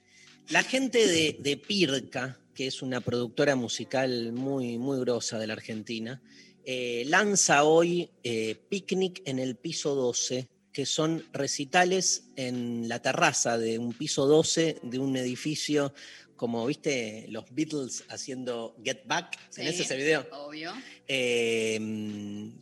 La 0.49 0.63
gente 0.63 1.07
de, 1.07 1.37
de 1.39 1.57
Pirca, 1.57 2.39
que 2.55 2.67
es 2.67 2.83
una 2.83 3.01
productora 3.01 3.57
musical 3.57 4.33
muy, 4.33 4.79
muy 4.79 5.01
grosa 5.01 5.39
de 5.39 5.47
la 5.47 5.55
Argentina, 5.55 6.21
eh, 6.65 7.05
lanza 7.07 7.65
hoy 7.65 8.11
eh, 8.23 8.57
Picnic 8.69 9.23
en 9.25 9.39
el 9.39 9.57
piso 9.57 9.95
12, 9.95 10.49
que 10.73 10.87
son 10.87 11.25
recitales 11.33 12.25
en 12.37 12.89
la 12.89 13.01
terraza 13.01 13.59
de 13.59 13.79
un 13.79 13.93
piso 13.93 14.27
12 14.27 14.79
de 14.83 14.99
un 14.99 15.17
edificio, 15.17 15.95
como 16.37 16.67
viste 16.67 17.27
los 17.29 17.45
Beatles 17.51 18.05
haciendo 18.09 18.77
Get 18.85 19.03
Back. 19.07 19.39
¿Tenés 19.55 19.77
Sí, 19.77 19.83
ese 19.83 19.97
video? 19.97 20.27
Obvio. 20.33 20.73
Eh, 21.09 21.79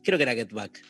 creo 0.03 0.17
que 0.17 0.23
era 0.23 0.35
Get 0.35 0.53
Back. 0.53 0.83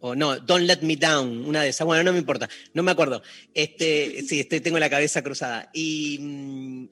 O 0.00 0.14
no, 0.14 0.38
Don't 0.38 0.66
Let 0.66 0.82
Me 0.82 0.96
Down, 0.96 1.44
una 1.46 1.62
de 1.62 1.70
esas. 1.70 1.86
Bueno, 1.86 2.02
no 2.04 2.12
me 2.12 2.18
importa, 2.18 2.48
no 2.74 2.82
me 2.82 2.90
acuerdo. 2.90 3.22
Este, 3.54 4.22
sí, 4.28 4.40
este, 4.40 4.60
tengo 4.60 4.78
la 4.78 4.90
cabeza 4.90 5.22
cruzada. 5.22 5.70
Y, 5.72 6.18
mm, 6.20 6.88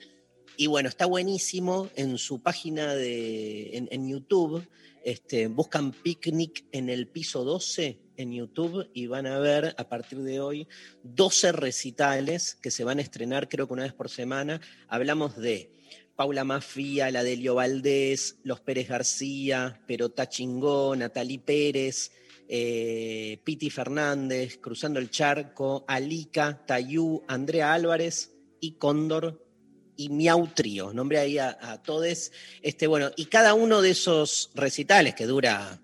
y 0.56 0.66
bueno, 0.66 0.88
está 0.88 1.06
buenísimo 1.06 1.90
en 1.96 2.18
su 2.18 2.40
página 2.40 2.94
de, 2.94 3.76
en, 3.90 4.08
YouTube. 4.08 4.66
Este, 5.04 5.48
buscan 5.48 5.92
Picnic 5.92 6.64
en 6.72 6.88
el 6.88 7.08
piso 7.08 7.44
12 7.44 7.98
en 8.16 8.32
YouTube 8.32 8.88
y 8.94 9.06
van 9.06 9.26
a 9.26 9.38
ver 9.38 9.74
a 9.76 9.88
partir 9.88 10.20
de 10.20 10.40
hoy 10.40 10.68
12 11.02 11.52
recitales 11.52 12.54
que 12.54 12.70
se 12.70 12.84
van 12.84 12.98
a 12.98 13.02
estrenar 13.02 13.48
creo 13.48 13.66
que 13.66 13.72
una 13.72 13.82
vez 13.82 13.92
por 13.92 14.08
semana. 14.08 14.60
Hablamos 14.88 15.36
de 15.36 15.72
Paula 16.16 16.44
Mafia, 16.44 17.10
la 17.10 17.24
Delio 17.24 17.56
Valdés, 17.56 18.38
Los 18.44 18.60
Pérez 18.60 18.88
García, 18.88 19.82
Perota 19.86 20.28
Chingó, 20.28 20.94
Natalí 20.94 21.38
Pérez, 21.38 22.12
eh, 22.48 23.40
Piti 23.42 23.70
Fernández, 23.70 24.58
Cruzando 24.58 25.00
el 25.00 25.10
Charco, 25.10 25.84
Alica, 25.88 26.64
Tayú, 26.64 27.24
Andrea 27.26 27.72
Álvarez 27.72 28.32
y 28.60 28.72
Cóndor 28.72 29.43
y 29.96 30.08
Miau 30.08 30.46
Trío. 30.48 30.92
Nombré 30.92 31.18
ahí 31.18 31.38
a, 31.38 31.56
a 31.60 31.82
todos. 31.82 32.32
Este, 32.62 32.86
bueno, 32.86 33.10
y 33.16 33.26
cada 33.26 33.54
uno 33.54 33.82
de 33.82 33.90
esos 33.90 34.50
recitales, 34.54 35.14
que 35.14 35.26
dura 35.26 35.80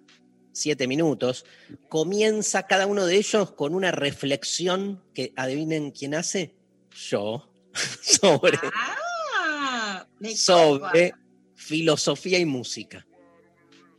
siete 0.52 0.86
minutos, 0.86 1.44
comienza 1.88 2.66
cada 2.66 2.86
uno 2.86 3.06
de 3.06 3.16
ellos 3.16 3.52
con 3.52 3.74
una 3.74 3.92
reflexión 3.92 5.02
que 5.14 5.32
adivinen 5.36 5.90
quién 5.90 6.14
hace. 6.14 6.54
Yo. 6.94 7.46
sobre 8.02 8.58
Ah, 8.74 10.06
sobre 10.34 11.14
filosofía 11.54 12.38
y 12.38 12.44
música. 12.44 13.06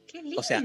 Qué 0.08 0.22
lindo. 0.22 0.42
o 0.42 0.44
sea, 0.44 0.64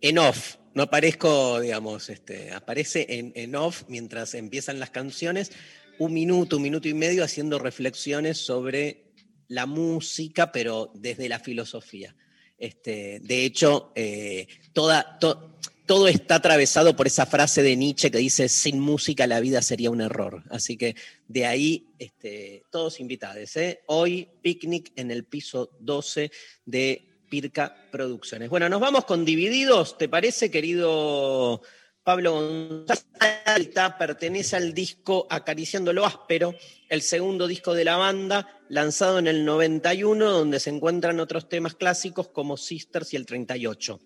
En 0.00 0.18
off, 0.18 0.56
no 0.74 0.84
aparezco, 0.84 1.60
digamos, 1.60 2.08
este, 2.08 2.52
aparece 2.52 3.06
en, 3.08 3.32
en 3.34 3.54
off 3.54 3.84
mientras 3.88 4.34
empiezan 4.34 4.80
las 4.80 4.90
canciones, 4.90 5.52
un 5.98 6.12
minuto, 6.12 6.56
un 6.56 6.62
minuto 6.62 6.88
y 6.88 6.94
medio 6.94 7.24
haciendo 7.24 7.58
reflexiones 7.58 8.38
sobre 8.38 9.04
la 9.48 9.66
música, 9.66 10.52
pero 10.52 10.90
desde 10.94 11.28
la 11.28 11.38
filosofía. 11.38 12.14
Este, 12.58 13.20
de 13.20 13.44
hecho, 13.44 13.92
eh, 13.94 14.46
toda, 14.72 15.18
to- 15.18 15.58
todo 15.86 16.08
está 16.08 16.36
atravesado 16.36 16.96
por 16.96 17.06
esa 17.06 17.26
frase 17.26 17.62
de 17.62 17.76
Nietzsche 17.76 18.10
que 18.10 18.18
dice, 18.18 18.48
sin 18.48 18.80
música 18.80 19.26
la 19.26 19.40
vida 19.40 19.60
sería 19.60 19.90
un 19.90 20.00
error. 20.00 20.42
Así 20.50 20.76
que 20.76 20.96
de 21.28 21.44
ahí, 21.46 21.88
este, 21.98 22.62
todos 22.70 23.00
invitados. 23.00 23.54
¿eh? 23.56 23.82
Hoy, 23.86 24.28
picnic 24.40 24.92
en 24.96 25.10
el 25.10 25.24
piso 25.24 25.70
12 25.80 26.30
de 26.64 27.06
Pirca 27.28 27.76
Producciones. 27.90 28.48
Bueno, 28.48 28.68
nos 28.68 28.80
vamos 28.80 29.04
con 29.04 29.24
Divididos, 29.24 29.98
¿te 29.98 30.08
parece, 30.08 30.50
querido 30.50 31.60
Pablo 32.04 32.32
González? 32.32 33.06
Alta 33.46 33.96
pertenece 33.96 34.56
al 34.56 34.74
disco 34.74 35.26
Acariciando 35.30 35.92
lo 35.92 36.04
Áspero, 36.04 36.54
el 36.88 37.02
segundo 37.02 37.46
disco 37.46 37.72
de 37.72 37.84
la 37.84 37.96
banda, 37.96 38.60
lanzado 38.68 39.18
en 39.18 39.26
el 39.26 39.44
91, 39.44 40.30
donde 40.30 40.60
se 40.60 40.70
encuentran 40.70 41.18
otros 41.18 41.48
temas 41.48 41.74
clásicos 41.74 42.28
como 42.28 42.56
Sisters 42.56 43.12
y 43.14 43.16
el 43.16 43.26
38. 43.26 44.00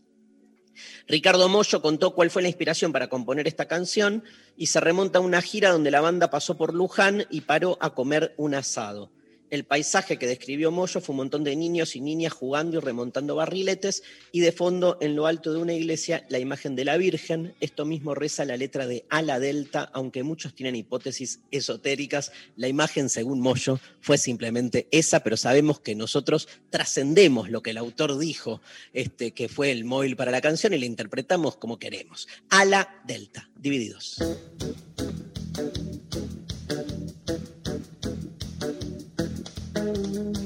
Ricardo 1.09 1.49
Mollo 1.49 1.82
contó 1.82 2.14
cuál 2.14 2.30
fue 2.30 2.42
la 2.42 2.49
inspiración 2.49 2.92
para 2.92 3.09
componer 3.09 3.49
esta 3.49 3.66
canción 3.66 4.22
y 4.57 4.66
se 4.68 4.80
remonta 4.80 5.18
a 5.18 5.22
una 5.22 5.42
gira 5.42 5.70
donde 5.70 5.90
la 5.90 6.01
banda 6.01 6.30
pasó 6.30 6.57
por 6.57 6.74
Luján 6.74 7.26
y 7.30 7.40
paró 7.40 7.78
a 7.80 7.94
comer 7.94 8.34
un 8.36 8.55
asado. 8.55 9.11
El 9.51 9.64
paisaje 9.64 10.18
que 10.18 10.26
describió 10.26 10.70
Mollo 10.70 11.01
fue 11.01 11.12
un 11.12 11.18
montón 11.18 11.42
de 11.42 11.57
niños 11.57 11.96
y 11.96 12.01
niñas 12.01 12.32
jugando 12.32 12.78
y 12.78 12.80
remontando 12.80 13.34
barriletes 13.34 14.03
y 14.30 14.40
de 14.40 14.53
fondo, 14.53 14.99
en 15.01 15.16
lo 15.16 15.26
alto 15.26 15.53
de 15.53 15.59
una 15.59 15.72
iglesia, 15.72 16.26
la 16.28 16.38
imagen 16.38 16.76
de 16.76 16.84
la 16.84 16.96
Virgen. 16.96 17.55
Esto 17.61 17.84
mismo 17.84 18.14
reza 18.14 18.44
la 18.44 18.57
letra 18.57 18.86
de 18.86 19.07
Ala 19.09 19.40
Delta, 19.40 19.90
aunque 19.92 20.22
muchos 20.22 20.55
tienen 20.55 20.76
hipótesis 20.76 21.40
esotéricas. 21.51 22.32
La 22.57 22.68
imagen, 22.68 23.09
según 23.09 23.40
Mollo, 23.40 23.80
fue 24.01 24.18
simplemente 24.18 24.86
esa, 24.90 25.20
pero 25.20 25.36
sabemos 25.36 25.80
que 25.80 25.94
nosotros 25.94 26.49
trascendemos 26.70 27.51
lo 27.51 27.62
que 27.62 27.70
el 27.70 27.78
autor 27.78 28.18
dijo, 28.18 28.61
este, 28.92 29.32
que 29.32 29.49
fue 29.49 29.70
el 29.70 29.84
móvil 29.84 30.16
para 30.16 30.30
la 30.30 30.40
canción, 30.40 30.74
y 30.74 30.78
la 30.78 30.86
interpretamos 30.86 31.57
como 31.57 31.78
queremos. 31.78 32.28
Ala 32.51 33.03
Delta, 33.07 33.49
divididos. 33.57 34.18
Una 39.89 39.97
chica 39.97 40.38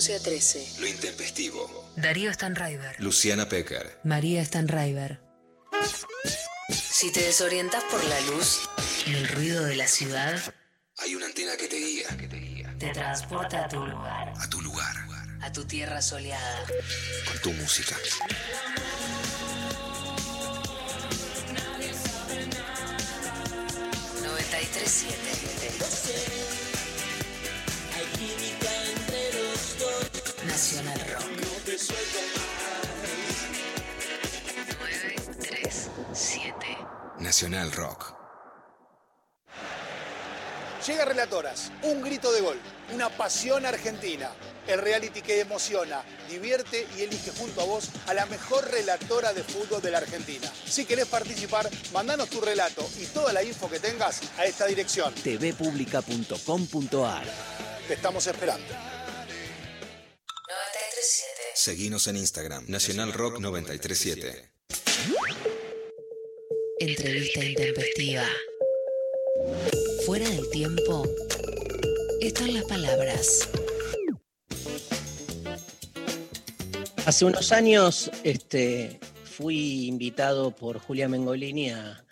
11 0.00 0.14
a 0.14 0.22
13. 0.22 0.80
Lo 0.80 0.86
intempestivo. 0.86 1.92
Darío 1.94 2.32
Stanraiver. 2.32 2.96
Luciana 3.00 3.50
Pecker. 3.50 4.00
María 4.02 4.42
Stanraiver. 4.42 5.20
Si 6.70 7.12
te 7.12 7.20
desorientas 7.20 7.84
por 7.84 8.02
la 8.04 8.18
luz 8.22 8.66
y 9.06 9.12
el 9.12 9.28
ruido 9.28 9.62
de 9.66 9.76
la 9.76 9.86
ciudad, 9.86 10.40
hay 10.96 11.14
una 11.14 11.26
antena 11.26 11.54
que 11.58 11.68
te 11.68 11.76
guía. 11.76 12.08
Que 12.16 12.28
te, 12.28 12.36
guía. 12.38 12.74
te 12.78 12.88
transporta 12.92 13.66
a 13.66 13.68
tu 13.68 13.84
lugar. 13.84 14.32
A 14.38 14.48
tu 14.48 14.62
lugar. 14.62 14.96
A 15.42 15.52
tu 15.52 15.66
tierra 15.66 16.00
soleada. 16.00 16.64
Con 17.26 17.42
tu 17.42 17.52
música. 17.60 17.94
Nacional 37.40 37.72
Rock. 37.72 38.12
Llega 40.86 41.06
Relatoras, 41.06 41.72
un 41.84 42.02
grito 42.02 42.30
de 42.32 42.42
gol, 42.42 42.60
una 42.92 43.08
pasión 43.08 43.64
argentina. 43.64 44.30
El 44.66 44.78
reality 44.78 45.22
que 45.22 45.40
emociona, 45.40 46.04
divierte 46.28 46.86
y 46.98 47.00
elige 47.00 47.30
junto 47.30 47.62
a 47.62 47.64
vos 47.64 47.88
a 48.08 48.12
la 48.12 48.26
mejor 48.26 48.70
relatora 48.70 49.32
de 49.32 49.42
fútbol 49.42 49.80
de 49.80 49.90
la 49.90 49.96
Argentina. 49.96 50.52
Si 50.66 50.84
querés 50.84 51.06
participar, 51.06 51.70
mandanos 51.94 52.28
tu 52.28 52.42
relato 52.42 52.86
y 52.98 53.06
toda 53.06 53.32
la 53.32 53.42
info 53.42 53.70
que 53.70 53.80
tengas 53.80 54.20
a 54.36 54.44
esta 54.44 54.66
dirección. 54.66 55.14
tvpublica.com.ar 55.14 57.24
Te 57.88 57.94
estamos 57.94 58.26
esperando. 58.26 58.68
937. 58.68 61.24
Seguinos 61.54 62.06
en 62.06 62.18
Instagram, 62.18 62.66
Nacional 62.68 63.14
Rock 63.14 63.38
937. 63.38 64.50
Entrevista 66.80 67.44
intempestiva. 67.44 68.24
Fuera 70.06 70.26
del 70.26 70.48
tiempo 70.48 71.06
están 72.22 72.54
las 72.54 72.64
palabras. 72.64 73.50
Hace 77.04 77.26
unos 77.26 77.52
años 77.52 78.10
este, 78.24 78.98
fui 79.24 79.88
invitado 79.88 80.56
por 80.56 80.78
Julia 80.78 81.06
Mengolini 81.06 81.68
a, 81.68 82.02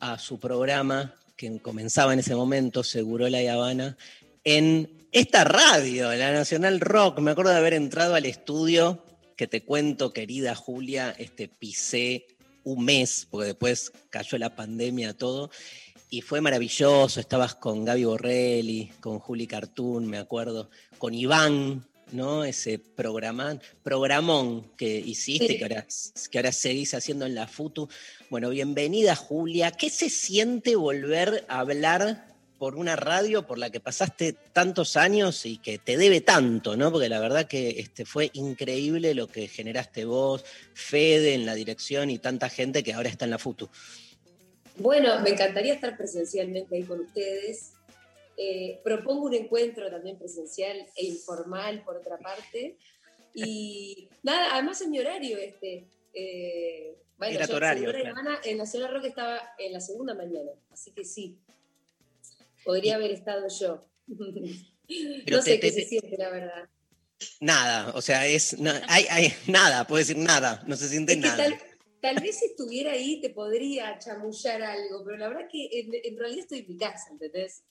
a 0.00 0.18
su 0.18 0.38
programa 0.38 1.14
que 1.34 1.58
comenzaba 1.58 2.12
en 2.12 2.18
ese 2.18 2.34
momento, 2.34 2.84
Segurola 2.84 3.40
y 3.42 3.46
Habana, 3.46 3.96
en 4.44 5.08
esta 5.12 5.44
radio, 5.44 6.12
la 6.14 6.30
Nacional 6.30 6.80
Rock. 6.80 7.20
Me 7.20 7.30
acuerdo 7.30 7.52
de 7.52 7.56
haber 7.56 7.72
entrado 7.72 8.14
al 8.14 8.26
estudio, 8.26 9.02
que 9.34 9.46
te 9.46 9.64
cuento, 9.64 10.12
querida 10.12 10.54
Julia, 10.54 11.14
este, 11.16 11.48
pisé 11.48 12.26
un 12.64 12.84
mes, 12.84 13.26
porque 13.30 13.48
después 13.48 13.92
cayó 14.10 14.38
la 14.38 14.54
pandemia, 14.54 15.16
todo, 15.16 15.50
y 16.08 16.22
fue 16.22 16.40
maravilloso. 16.40 17.20
Estabas 17.20 17.54
con 17.54 17.84
Gaby 17.84 18.04
Borrelli, 18.04 18.92
con 19.00 19.18
Juli 19.18 19.46
Cartoon, 19.46 20.06
me 20.06 20.18
acuerdo, 20.18 20.70
con 20.98 21.14
Iván, 21.14 21.86
¿no? 22.12 22.44
Ese 22.44 22.78
programán, 22.78 23.62
programón 23.82 24.72
que 24.76 24.98
hiciste, 24.98 25.46
Sí. 25.46 25.58
que, 25.58 25.64
ahora, 25.64 25.86
que 26.30 26.38
ahora 26.38 26.52
seguís 26.52 26.94
haciendo 26.94 27.26
en 27.26 27.34
la 27.36 27.46
FUTU. 27.46 27.88
Bueno, 28.28 28.50
bienvenida 28.50 29.14
Julia. 29.14 29.70
¿Qué 29.70 29.90
se 29.90 30.10
siente 30.10 30.74
volver 30.76 31.44
a 31.48 31.60
hablar 31.60 32.29
por 32.60 32.76
una 32.76 32.94
radio 32.94 33.46
por 33.46 33.56
la 33.56 33.70
que 33.70 33.80
pasaste 33.80 34.34
tantos 34.52 34.98
años 34.98 35.46
y 35.46 35.56
que 35.56 35.78
te 35.78 35.96
debe 35.96 36.20
tanto, 36.20 36.76
¿no? 36.76 36.92
Porque 36.92 37.08
la 37.08 37.18
verdad 37.18 37.48
que 37.48 37.70
este, 37.80 38.04
fue 38.04 38.28
increíble 38.34 39.14
lo 39.14 39.28
que 39.28 39.48
generaste 39.48 40.04
vos, 40.04 40.44
Fede 40.74 41.32
en 41.32 41.46
la 41.46 41.54
dirección 41.54 42.10
y 42.10 42.18
tanta 42.18 42.50
gente 42.50 42.82
que 42.82 42.92
ahora 42.92 43.08
está 43.08 43.24
en 43.24 43.30
la 43.30 43.38
FUTU. 43.38 43.70
Bueno, 44.76 45.18
me 45.20 45.30
encantaría 45.30 45.72
estar 45.72 45.96
presencialmente 45.96 46.76
ahí 46.76 46.82
con 46.82 47.00
ustedes. 47.00 47.72
Eh, 48.36 48.78
propongo 48.84 49.24
un 49.24 49.34
encuentro 49.34 49.90
también 49.90 50.18
presencial 50.18 50.76
e 50.96 51.06
informal, 51.06 51.82
por 51.82 51.96
otra 51.96 52.18
parte. 52.18 52.76
Y 53.32 54.10
nada, 54.22 54.52
además 54.52 54.82
en 54.82 54.90
mi 54.90 55.00
horario 55.00 55.38
este. 55.38 55.86
eh, 56.12 56.94
bueno, 57.16 57.36
Era 57.36 57.48
tu 57.48 57.56
horario, 57.56 57.90
claro. 57.90 58.38
En 58.44 58.58
Nacional 58.58 58.92
Rock 58.92 59.06
estaba 59.06 59.40
en 59.58 59.72
la 59.72 59.80
segunda 59.80 60.12
mañana, 60.12 60.50
así 60.70 60.92
que 60.92 61.06
sí. 61.06 61.38
Podría 62.64 62.96
haber 62.96 63.10
estado 63.12 63.46
yo. 63.48 63.86
Pero 65.24 65.36
no 65.36 65.42
sé 65.42 65.52
te- 65.52 65.60
qué 65.60 65.70
se 65.72 65.82
te- 65.82 65.86
siente, 65.88 66.16
la 66.18 66.30
verdad. 66.30 66.68
Nada, 67.40 67.92
o 67.94 68.00
sea, 68.02 68.26
es 68.26 68.58
na- 68.58 68.82
hay, 68.88 69.04
hay- 69.10 69.32
nada, 69.46 69.86
puedo 69.86 69.98
decir 69.98 70.16
nada, 70.16 70.62
no 70.66 70.76
se 70.76 70.88
siente 70.88 71.12
Es 71.12 71.18
nada. 71.18 71.36
tal, 71.36 71.58
tal 72.00 72.16
vez 72.22 72.38
si 72.38 72.46
estuviera 72.46 72.92
ahí 72.92 73.20
te 73.20 73.30
podría 73.30 73.98
chamullar 73.98 74.62
algo, 74.62 75.04
pero 75.04 75.16
la 75.18 75.28
verdad 75.28 75.48
que 75.50 75.68
en, 75.80 75.90
en 76.02 76.18
realidad 76.18 76.40
estoy 76.40 76.60
en 76.60 76.68
mi 76.68 76.76
casa, 76.78 77.08
¿entendés? 77.10 77.62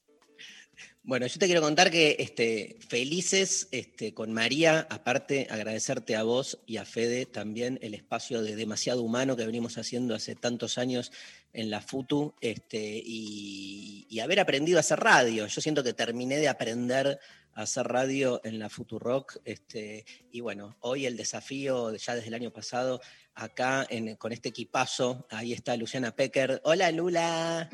Bueno, 1.04 1.26
yo 1.28 1.40
te 1.40 1.46
quiero 1.48 1.62
contar 1.62 1.90
que 1.92 2.16
este, 2.20 2.78
felices 2.88 3.68
este, 3.72 4.14
con 4.14 4.32
María, 4.32 4.88
aparte 4.90 5.48
agradecerte 5.50 6.16
a 6.16 6.24
vos 6.24 6.60
y 6.68 6.78
a 6.78 6.86
Fede 6.86 7.26
también 7.26 7.80
el 7.82 7.94
espacio 7.96 8.42
de 8.44 8.56
demasiado 8.56 9.02
humano 9.02 9.36
que 9.36 9.46
venimos 9.46 9.78
haciendo 9.78 10.14
hace 10.16 10.36
tantos 10.36 10.78
años 10.78 11.12
en 11.54 11.70
la 11.70 11.82
FUTU 11.82 12.36
este, 12.42 13.02
y, 13.04 14.06
y 14.10 14.20
haber 14.20 14.40
aprendido 14.40 14.78
a 14.78 14.82
hacer 14.82 15.00
radio. 15.00 15.48
Yo 15.48 15.62
siento 15.62 15.84
que 15.84 15.94
terminé 15.94 16.38
de 16.38 16.48
aprender 16.48 17.20
a 17.54 17.62
hacer 17.64 17.88
radio 17.88 18.40
en 18.44 18.60
la 18.60 18.70
FUTU 18.70 19.00
Rock 19.00 19.38
este, 19.46 20.06
y 20.32 20.40
bueno, 20.42 20.78
hoy 20.82 21.06
el 21.06 21.18
desafío 21.18 21.96
ya 21.96 22.16
desde 22.16 22.28
el 22.28 22.34
año 22.36 22.52
pasado 22.52 23.02
acá 23.34 23.86
en- 23.90 24.16
con 24.18 24.32
este 24.32 24.50
equipazo, 24.50 25.26
ahí 25.32 25.54
está 25.54 25.76
Luciana 25.78 26.12
Pecker. 26.16 26.62
Hola 26.64 26.92
Lula. 26.92 27.70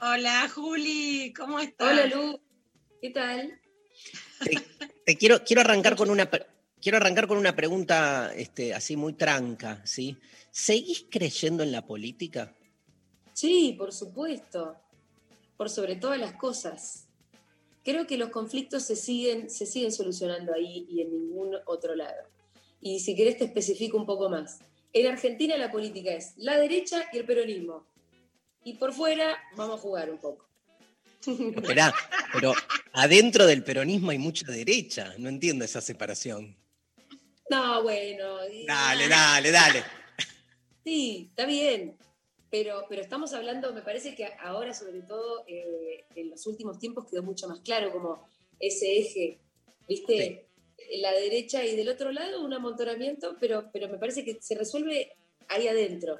Hola, 0.00 0.48
Juli, 0.54 1.32
¿cómo 1.36 1.58
estás? 1.60 1.92
Hola, 1.92 2.06
Lu. 2.06 2.40
¿Qué 3.00 3.10
tal? 3.10 3.60
Te 5.06 5.16
quiero, 5.16 5.42
quiero 5.44 5.60
arrancar 5.62 5.96
con 5.96 6.10
una 6.10 6.28
quiero 6.80 6.98
arrancar 6.98 7.26
con 7.26 7.38
una 7.38 7.56
pregunta 7.56 8.32
este, 8.36 8.74
así 8.74 8.96
muy 8.96 9.14
tranca, 9.14 9.80
¿sí? 9.86 10.18
¿Seguís 10.50 11.06
creyendo 11.10 11.62
en 11.62 11.72
la 11.72 11.86
política? 11.86 12.54
Sí, 13.34 13.74
por 13.76 13.92
supuesto. 13.92 14.76
Por 15.58 15.68
sobre 15.68 15.96
todas 15.96 16.18
las 16.18 16.32
cosas. 16.34 17.06
Creo 17.84 18.06
que 18.06 18.16
los 18.16 18.30
conflictos 18.30 18.84
se 18.84 18.96
siguen, 18.96 19.50
se 19.50 19.66
siguen 19.66 19.92
solucionando 19.92 20.54
ahí 20.54 20.86
y 20.88 21.02
en 21.02 21.10
ningún 21.12 21.54
otro 21.66 21.94
lado. 21.94 22.28
Y 22.80 23.00
si 23.00 23.14
querés 23.14 23.36
te 23.36 23.44
especifico 23.44 23.96
un 23.98 24.06
poco 24.06 24.28
más. 24.30 24.60
En 24.92 25.06
Argentina 25.06 25.56
la 25.58 25.70
política 25.70 26.12
es 26.12 26.32
la 26.36 26.56
derecha 26.56 27.04
y 27.12 27.18
el 27.18 27.26
peronismo. 27.26 27.86
Y 28.64 28.74
por 28.74 28.92
fuera 28.94 29.36
vamos 29.56 29.78
a 29.78 29.82
jugar 29.82 30.10
un 30.10 30.18
poco. 30.18 30.48
Esperá, 31.26 31.92
pero 32.32 32.54
adentro 32.92 33.46
del 33.46 33.62
peronismo 33.64 34.10
hay 34.12 34.18
mucha 34.18 34.46
derecha. 34.50 35.14
No 35.18 35.28
entiendo 35.28 35.64
esa 35.64 35.80
separación. 35.80 36.56
No, 37.50 37.82
bueno. 37.82 38.48
y- 38.48 38.64
Dale, 38.66 39.08
dale, 39.08 39.50
dale. 39.50 39.84
Sí, 40.84 41.26
está 41.30 41.44
bien. 41.46 41.96
Pero, 42.54 42.86
pero 42.88 43.02
estamos 43.02 43.32
hablando, 43.32 43.72
me 43.72 43.82
parece 43.82 44.14
que 44.14 44.28
ahora, 44.40 44.72
sobre 44.72 45.02
todo 45.02 45.42
eh, 45.48 46.04
en 46.14 46.30
los 46.30 46.46
últimos 46.46 46.78
tiempos, 46.78 47.04
quedó 47.10 47.24
mucho 47.24 47.48
más 47.48 47.58
claro 47.58 47.90
como 47.90 48.28
ese 48.60 48.96
eje, 48.96 49.38
¿viste? 49.88 50.46
La 50.98 51.10
derecha 51.10 51.64
y 51.64 51.74
del 51.74 51.88
otro 51.88 52.12
lado 52.12 52.44
un 52.44 52.52
amontonamiento, 52.52 53.36
pero, 53.40 53.70
pero 53.72 53.88
me 53.88 53.98
parece 53.98 54.24
que 54.24 54.38
se 54.40 54.54
resuelve 54.54 55.16
ahí 55.48 55.66
adentro. 55.66 56.16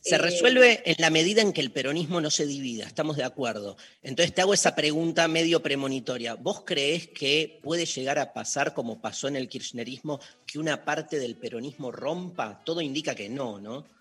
Se 0.00 0.14
Eh, 0.14 0.18
resuelve 0.18 0.80
en 0.86 0.96
la 1.00 1.10
medida 1.10 1.42
en 1.42 1.52
que 1.52 1.60
el 1.60 1.70
peronismo 1.70 2.18
no 2.22 2.30
se 2.30 2.46
divida, 2.46 2.86
estamos 2.86 3.18
de 3.18 3.24
acuerdo. 3.24 3.76
Entonces 4.02 4.34
te 4.34 4.40
hago 4.40 4.54
esa 4.54 4.74
pregunta 4.74 5.28
medio 5.28 5.60
premonitoria. 5.62 6.32
¿Vos 6.32 6.62
creés 6.64 7.08
que 7.08 7.60
puede 7.62 7.84
llegar 7.84 8.18
a 8.18 8.32
pasar 8.32 8.72
como 8.72 9.02
pasó 9.02 9.28
en 9.28 9.36
el 9.36 9.50
kirchnerismo, 9.50 10.18
que 10.46 10.58
una 10.58 10.82
parte 10.82 11.18
del 11.18 11.36
peronismo 11.36 11.92
rompa? 11.92 12.62
Todo 12.64 12.80
indica 12.80 13.14
que 13.14 13.28
no, 13.28 13.60
¿no? 13.60 13.92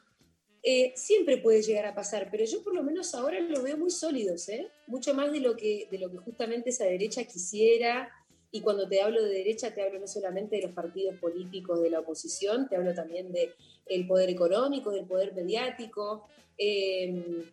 Eh, 0.64 0.93
siempre 0.95 1.38
puede 1.38 1.61
llegar 1.61 1.86
a 1.86 1.93
pasar, 1.93 2.30
pero 2.32 2.45
yo 2.45 2.64
por 2.64 2.74
lo 2.74 2.84
menos 2.84 3.14
ahora 3.16 3.39
los 3.41 3.61
veo 3.61 3.78
muy 3.78 3.91
sólidos, 3.91 4.47
¿eh? 4.47 4.70
mucho 4.88 5.14
más 5.14 5.32
de 5.32 5.41
lo, 5.41 5.57
que, 5.57 5.89
de 5.91 5.99
lo 5.99 6.09
que 6.09 6.18
justamente 6.18 6.70
esa 6.70 6.86
derecha 6.86 7.26
quisiera. 7.26 8.09
Y 8.49 8.61
cuando 8.61 8.88
te 8.88 9.01
hablo 9.01 9.22
de 9.22 9.30
derecha, 9.30 9.74
te 9.74 9.82
hablo 9.82 9.99
no 9.99 10.07
solamente 10.07 10.55
de 10.55 10.61
los 10.61 10.72
partidos 10.72 11.18
políticos 11.20 11.82
de 11.82 11.89
la 11.89 11.99
oposición, 11.99 12.70
te 12.70 12.76
hablo 12.76 12.93
también 12.93 13.32
del 13.32 14.07
poder 14.07 14.30
económico, 14.30 14.91
del 14.91 15.05
poder 15.05 15.34
mediático. 15.34 16.28
eh, 16.57 17.43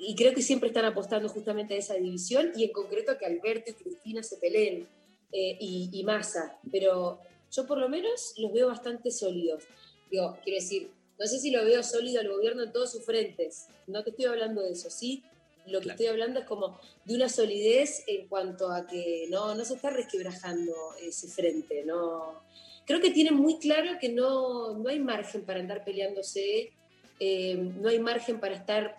y 0.00 0.14
creo 0.14 0.34
que 0.34 0.42
siempre 0.42 0.68
están 0.68 0.84
apostando 0.84 1.28
justamente 1.28 1.74
a 1.74 1.78
esa 1.78 1.94
división 1.94 2.52
y 2.56 2.64
en 2.64 2.72
concreto 2.72 3.16
que 3.18 3.26
Alberto 3.26 3.70
y 3.70 3.74
Cristina 3.74 4.22
se 4.22 4.36
peleen 4.36 4.86
eh, 5.32 5.56
y, 5.60 5.90
y 5.92 6.04
Massa. 6.04 6.58
Pero 6.70 7.20
yo 7.50 7.66
por 7.66 7.78
lo 7.78 7.88
menos 7.88 8.34
los 8.38 8.52
veo 8.52 8.68
bastante 8.68 9.10
sólidos. 9.10 9.64
Digo, 10.10 10.36
quiero 10.44 10.60
decir, 10.60 10.90
no 11.18 11.26
sé 11.26 11.38
si 11.38 11.50
lo 11.50 11.64
veo 11.64 11.82
sólido 11.82 12.20
al 12.20 12.28
gobierno 12.28 12.62
en 12.62 12.72
todos 12.72 12.92
sus 12.92 13.04
frentes. 13.04 13.68
No 13.86 14.02
te 14.02 14.10
estoy 14.10 14.26
hablando 14.26 14.62
de 14.62 14.72
eso, 14.72 14.90
sí. 14.90 15.22
Lo 15.66 15.80
que 15.80 15.90
estoy 15.90 16.06
hablando 16.06 16.40
es 16.40 16.46
como 16.46 16.78
de 17.04 17.14
una 17.14 17.28
solidez 17.28 18.04
en 18.06 18.28
cuanto 18.28 18.70
a 18.70 18.86
que 18.86 19.26
no, 19.30 19.54
no 19.54 19.64
se 19.64 19.74
está 19.74 19.90
resquebrajando 19.90 20.72
ese 21.00 21.28
frente. 21.28 21.84
No. 21.84 22.42
Creo 22.84 23.00
que 23.00 23.10
tienen 23.10 23.34
muy 23.34 23.58
claro 23.58 23.92
que 23.98 24.10
no, 24.10 24.76
no 24.76 24.88
hay 24.88 24.98
margen 24.98 25.42
para 25.44 25.60
andar 25.60 25.84
peleándose, 25.84 26.72
eh, 27.18 27.56
no 27.56 27.88
hay 27.88 27.98
margen 27.98 28.40
para 28.40 28.56
estar 28.56 28.98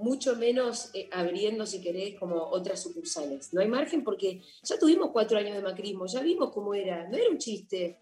mucho 0.00 0.36
menos 0.36 0.90
eh, 0.94 1.08
abriendo, 1.12 1.64
si 1.64 1.80
querés, 1.80 2.18
como 2.18 2.36
otras 2.36 2.82
sucursales. 2.82 3.54
No 3.54 3.60
hay 3.60 3.68
margen 3.68 4.04
porque 4.04 4.42
ya 4.62 4.78
tuvimos 4.78 5.10
cuatro 5.12 5.38
años 5.38 5.56
de 5.56 5.62
macrismo, 5.62 6.06
ya 6.06 6.20
vimos 6.20 6.50
cómo 6.50 6.74
era, 6.74 7.08
no 7.08 7.16
era 7.16 7.30
un 7.30 7.38
chiste 7.38 7.98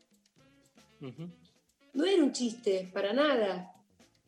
no 1.95 2.05
era 2.05 2.23
un 2.23 2.33
chiste, 2.33 2.91
para 2.93 3.13
nada. 3.13 3.75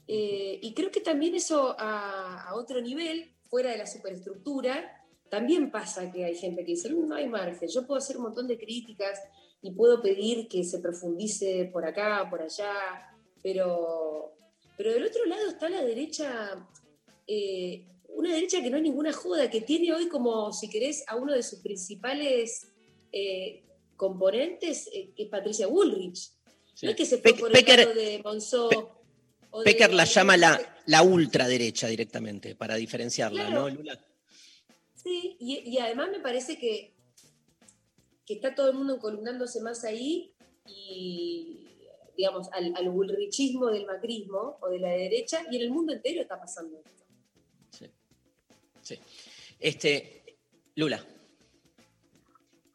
Eh, 0.06 0.58
y 0.60 0.74
creo 0.74 0.90
que 0.90 1.00
también 1.00 1.34
eso 1.34 1.74
a, 1.78 2.50
otro 2.54 2.80
nivel, 2.80 3.32
fuera 3.48 3.70
de 3.70 3.78
la 3.78 3.86
superestructura, 3.86 5.04
también 5.28 5.70
pasa 5.70 6.10
que 6.10 6.24
hay 6.24 6.34
gente 6.34 6.64
que 6.64 6.72
dice, 6.72 6.92
"Mm, 6.92 7.08
no 7.08 7.14
hay 7.14 7.28
margen, 7.28 7.68
yo 7.68 7.86
puedo 7.86 7.98
hacer 7.98 8.16
un 8.16 8.24
montón 8.24 8.46
de 8.46 8.58
críticas 8.58 9.18
y 9.62 9.70
puedo 9.70 10.02
pedir 10.02 10.48
que 10.48 10.64
se 10.64 10.80
profundice 10.80 11.70
por 11.72 11.86
acá, 11.86 12.28
por 12.28 12.42
allá, 12.42 12.72
pero, 13.42 14.34
pero 14.76 14.92
del 14.92 15.06
otro 15.06 15.24
lado 15.24 15.48
está 15.48 15.68
la 15.68 15.82
derecha, 15.84 16.68
eh, 17.26 17.86
una 18.08 18.34
derecha 18.34 18.60
que 18.60 18.70
no 18.70 18.76
es 18.76 18.82
ninguna 18.82 19.12
joda, 19.12 19.48
que 19.48 19.60
tiene 19.60 19.92
hoy 19.92 20.08
como, 20.08 20.52
si 20.52 20.68
querés, 20.68 21.04
a 21.08 21.16
uno 21.16 21.32
de 21.32 21.42
sus 21.42 21.60
principales 21.60 22.68
eh, 23.12 23.62
componentes, 23.96 24.90
que 24.90 25.22
es 25.22 25.28
Patricia 25.28 25.66
Bullrich. 25.66 26.32
No 26.82 26.90
es 26.90 26.96
que 26.96 27.04
se 27.04 27.18
fue 27.18 27.32
Pe- 27.34 27.38
por 27.38 27.48
el 27.50 27.52
Pecker- 27.54 27.78
lado 27.80 27.94
de 27.94 28.20
Monzó. 28.24 28.68
de- 28.68 29.64
Pecker 29.64 29.92
la 29.92 30.04
llama 30.04 30.36
la, 30.36 30.80
la 30.86 31.02
ultraderecha 31.02 31.86
directamente, 31.88 32.54
para 32.56 32.76
diferenciarla, 32.76 33.46
Claro. 33.46 33.68
¿no, 33.68 33.74
Lula? 33.76 34.04
Sí, 34.94 35.36
y, 35.40 35.58
y 35.68 35.78
además 35.78 36.10
me 36.10 36.20
parece 36.20 36.58
que, 36.58 36.94
que 38.24 38.34
está 38.34 38.54
todo 38.54 38.70
el 38.70 38.76
mundo 38.76 38.98
columnándose 38.98 39.60
más 39.60 39.84
ahí 39.84 40.32
y, 40.66 41.80
digamos, 42.16 42.48
al, 42.52 42.72
al 42.76 42.88
bullrichismo 42.88 43.66
del 43.66 43.84
macrismo 43.84 44.58
o 44.60 44.68
de 44.70 44.78
la 44.78 44.90
derecha, 44.90 45.44
y 45.50 45.56
en 45.56 45.62
el 45.62 45.70
mundo 45.70 45.92
entero 45.92 46.22
está 46.22 46.38
pasando 46.40 46.78
esto. 46.78 47.02
Este, 49.60 50.24
Lula. 50.74 51.04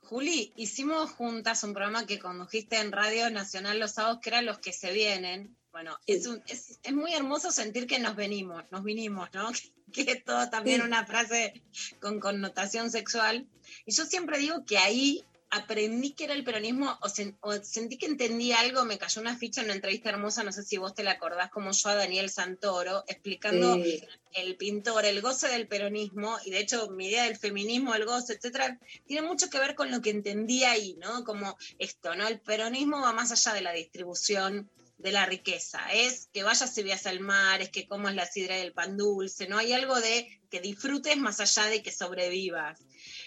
Juli, 0.08 0.54
hicimos 0.56 1.12
juntas 1.12 1.64
un 1.64 1.74
programa 1.74 2.06
que 2.06 2.18
condujiste 2.20 2.78
en 2.80 2.92
Radio 2.92 3.30
Nacional 3.30 3.80
los 3.80 3.92
sábados, 3.92 4.20
que 4.22 4.30
eran 4.30 4.46
los 4.46 4.60
que 4.60 4.72
se 4.74 4.92
vienen. 4.94 5.58
Bueno, 5.72 5.98
es, 6.08 6.26
un- 6.28 6.42
es, 6.48 6.80
es 6.82 6.94
muy 6.94 7.14
hermoso 7.14 7.52
sentir 7.52 7.88
que 7.88 8.00
nos 8.00 8.16
venimos, 8.16 8.64
nos 8.72 8.84
vinimos, 8.84 9.30
¿no? 9.34 9.50
Que 9.94 10.02
es 10.02 10.24
todo 10.26 10.50
también 10.50 10.82
Sí. 10.82 10.88
una 10.88 11.06
frase 11.06 11.64
con 12.02 12.20
connotación 12.20 12.92
sexual. 12.92 13.48
Y 13.86 13.94
yo 13.94 14.06
siempre 14.06 14.38
digo 14.38 14.66
que 14.66 14.78
ahí 14.78 15.24
aprendí 15.50 16.14
que 16.14 16.26
era 16.26 16.34
el 16.34 16.44
peronismo 16.44 16.98
o, 17.02 17.08
sen- 17.08 17.38
o 17.42 17.54
sentí 17.64 17.98
que 17.98 18.06
entendí 18.06 18.52
algo, 18.52 18.84
me 18.86 18.98
cayó 18.98 19.22
una 19.22 19.38
ficha 19.38 19.62
en 19.62 19.66
una 19.68 19.76
entrevista 19.76 20.10
hermosa, 20.10 20.44
no 20.44 20.52
sé 20.52 20.64
si 20.64 20.78
vos 20.78 20.94
te 20.94 21.04
la 21.04 21.12
acordás, 21.12 21.50
como 21.50 21.72
yo 21.72 21.90
a 21.90 21.96
Daniel 21.96 22.30
Santoro, 22.30 23.04
explicando 23.08 23.76
Sí. 23.76 24.02
el 24.34 24.58
pintor, 24.58 25.06
el 25.06 25.22
goce 25.22 25.48
del 25.48 25.68
peronismo, 25.68 26.38
y 26.46 26.52
de 26.52 26.60
hecho 26.60 26.90
mi 26.90 27.08
idea 27.08 27.24
del 27.24 27.38
feminismo, 27.38 27.96
el 27.96 28.06
goce, 28.06 28.34
etcétera, 28.34 28.78
tiene 29.06 29.26
mucho 29.26 29.50
que 29.50 29.60
ver 29.60 29.76
con 29.76 29.90
lo 29.90 30.02
que 30.02 30.10
entendí 30.10 30.64
ahí, 30.64 30.96
¿no? 31.00 31.24
Como 31.24 31.58
esto, 31.80 32.14
¿no? 32.16 32.28
El 32.28 32.40
peronismo 32.42 33.02
va 33.02 33.14
más 33.14 33.32
allá 33.32 33.54
de 33.54 33.62
la 33.62 33.72
distribución 33.74 34.70
de 34.98 35.12
la 35.12 35.28
riqueza, 35.28 35.80
es 35.94 36.28
que 36.34 36.42
vayas 36.44 36.76
y 36.78 36.84
veas 36.84 37.06
el 37.06 37.20
mar, 37.20 37.62
es 37.62 37.70
que 37.70 37.88
comas 37.88 38.16
la 38.16 38.26
sidra 38.26 38.58
y 38.58 38.62
el 38.62 38.74
pan 38.74 38.98
dulce, 38.98 39.48
¿no? 39.48 39.60
Hay 39.60 39.72
algo 39.72 39.96
de 40.02 40.28
que 40.50 40.60
disfrutes 40.60 41.16
más 41.18 41.40
allá 41.40 41.66
de 41.68 41.84
que 41.84 41.92
sobrevivas. 41.92 42.80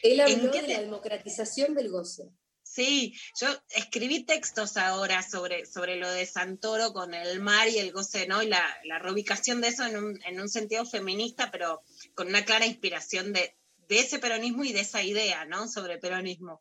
Él 0.02 0.20
¿En 0.20 0.40
habló 0.40 0.52
de 0.52 0.60
te- 0.60 0.68
la 0.68 0.80
democratización 0.80 1.74
del 1.74 1.90
goce. 1.90 2.30
Sí, 2.62 3.14
yo 3.40 3.48
escribí 3.70 4.22
textos 4.22 4.76
ahora 4.76 5.22
sobre, 5.28 5.66
sobre 5.66 5.96
lo 5.96 6.08
de 6.08 6.24
Santoro 6.24 6.92
con 6.92 7.14
el 7.14 7.40
mar 7.40 7.68
y 7.68 7.78
el 7.78 7.90
goce, 7.90 8.28
¿no? 8.28 8.42
Y 8.44 8.46
la, 8.46 8.62
la 8.84 9.00
reubicación 9.00 9.60
de 9.60 9.68
eso 9.68 9.84
en 9.84 9.96
un, 9.96 10.22
en 10.24 10.40
un 10.40 10.48
sentido 10.48 10.84
feminista, 10.86 11.50
pero 11.50 11.82
con 12.14 12.28
una 12.28 12.44
clara 12.44 12.66
inspiración 12.66 13.32
de, 13.32 13.56
de 13.88 13.98
ese 13.98 14.20
peronismo 14.20 14.62
y 14.62 14.72
de 14.72 14.80
esa 14.80 15.02
idea, 15.02 15.44
¿no? 15.46 15.66
Sobre 15.66 15.98
peronismo. 15.98 16.60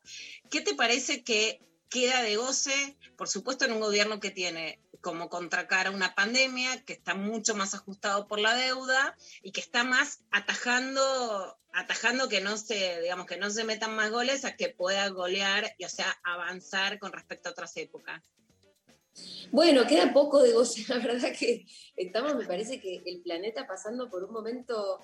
¿Qué 0.50 0.62
te 0.62 0.74
parece 0.74 1.22
que 1.22 1.60
queda 1.90 2.22
de 2.22 2.36
goce, 2.36 2.96
por 3.16 3.28
supuesto, 3.28 3.64
en 3.64 3.72
un 3.72 3.80
gobierno 3.80 4.20
que 4.20 4.30
tiene 4.30 4.80
como 5.00 5.28
contracara 5.28 5.90
una 5.90 6.14
pandemia, 6.14 6.84
que 6.84 6.92
está 6.92 7.14
mucho 7.14 7.54
más 7.54 7.74
ajustado 7.74 8.28
por 8.28 8.38
la 8.38 8.54
deuda 8.54 9.16
y 9.42 9.52
que 9.52 9.60
está 9.60 9.82
más 9.82 10.20
atajando, 10.30 11.58
atajando 11.72 12.28
que 12.28 12.40
no 12.40 12.56
se, 12.56 13.00
digamos, 13.00 13.26
que 13.26 13.38
no 13.38 13.50
se 13.50 13.64
metan 13.64 13.96
más 13.96 14.10
goles 14.10 14.44
a 14.44 14.56
que 14.56 14.68
pueda 14.68 15.08
golear 15.08 15.74
y 15.78 15.84
o 15.84 15.88
sea 15.88 16.18
avanzar 16.22 16.98
con 16.98 17.12
respecto 17.12 17.48
a 17.48 17.52
otras 17.52 17.76
épocas. 17.76 18.22
Bueno, 19.50 19.86
queda 19.86 20.12
poco 20.12 20.42
de 20.42 20.52
goce. 20.52 20.84
La 20.88 20.98
verdad 20.98 21.32
que 21.36 21.66
estamos, 21.96 22.36
me 22.36 22.46
parece 22.46 22.80
que 22.80 23.02
el 23.04 23.20
planeta 23.22 23.66
pasando 23.66 24.08
por 24.08 24.24
un 24.24 24.32
momento 24.32 25.00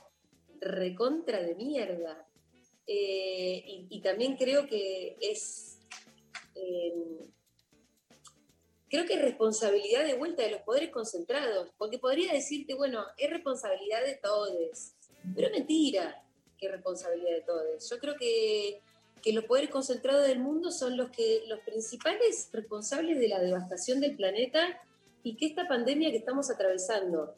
recontra 0.61 1.43
de 1.43 1.55
mierda. 1.55 2.27
Eh, 2.87 3.65
y, 3.67 3.87
y 3.91 4.01
también 4.01 4.37
creo 4.37 4.67
que 4.67 5.17
es. 5.21 5.76
Creo 8.89 9.05
que 9.07 9.15
es 9.15 9.23
responsabilidad 9.23 10.05
de 10.05 10.15
vuelta 10.15 10.43
de 10.43 10.53
los 10.53 10.63
poderes 10.63 10.91
concentrados. 10.91 11.71
Porque 11.79 11.99
podría 11.99 12.33
decirte, 12.33 12.75
bueno, 12.75 13.05
es 13.17 13.31
responsabilidad 13.31 14.05
de 14.05 14.15
todos. 14.17 14.93
Pero 15.35 15.51
mentira 15.51 16.23
que 16.59 16.67
es 16.67 16.73
responsabilidad 16.73 17.33
de 17.33 17.43
todos. 17.43 17.91
Yo 17.91 17.99
creo 17.99 18.17
que 18.17 18.81
que 19.27 19.33
los 19.33 19.45
poderes 19.45 19.71
concentrados 19.71 20.25
del 20.25 20.39
mundo 20.39 20.71
son 20.71 20.97
los 20.97 21.11
que 21.11 21.43
los 21.49 21.59
principales 21.61 22.49
responsables 22.53 23.19
de 23.19 23.27
la 23.27 23.41
devastación 23.41 24.01
del 24.01 24.15
planeta 24.15 24.81
y 25.25 25.37
que 25.37 25.47
esta 25.47 25.67
pandemia 25.67 26.13
que 26.13 26.19
estamos 26.19 26.49
atravesando 26.49 27.35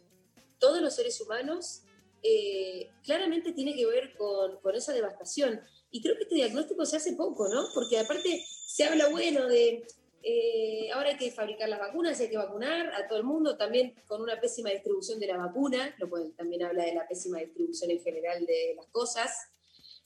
todos 0.58 0.82
los 0.82 0.94
seres 0.94 1.18
humanos 1.18 1.84
eh, 2.22 2.90
claramente 3.04 3.52
tiene 3.52 3.74
que 3.74 3.86
ver 3.86 4.14
con, 4.18 4.58
con 4.58 4.74
esa 4.74 4.92
devastación. 4.92 5.62
Y 5.90 6.02
creo 6.02 6.16
que 6.16 6.24
este 6.24 6.34
diagnóstico 6.34 6.84
se 6.84 6.96
hace 6.96 7.14
poco, 7.14 7.48
¿no? 7.48 7.68
Porque 7.74 7.98
aparte 7.98 8.44
se 8.66 8.84
habla, 8.84 9.08
bueno, 9.08 9.46
de 9.46 9.86
eh, 10.22 10.90
ahora 10.92 11.10
hay 11.10 11.16
que 11.16 11.30
fabricar 11.30 11.68
las 11.68 11.78
vacunas, 11.78 12.20
hay 12.20 12.28
que 12.28 12.36
vacunar 12.36 12.92
a 12.94 13.06
todo 13.06 13.18
el 13.18 13.24
mundo, 13.24 13.56
también 13.56 13.94
con 14.06 14.20
una 14.20 14.40
pésima 14.40 14.70
distribución 14.70 15.18
de 15.18 15.28
la 15.28 15.38
vacuna, 15.38 15.94
lo 15.98 16.10
cual 16.10 16.34
también 16.36 16.64
habla 16.64 16.84
de 16.84 16.94
la 16.94 17.06
pésima 17.08 17.38
distribución 17.38 17.90
en 17.90 18.00
general 18.00 18.44
de 18.44 18.74
las 18.76 18.86
cosas. 18.88 19.30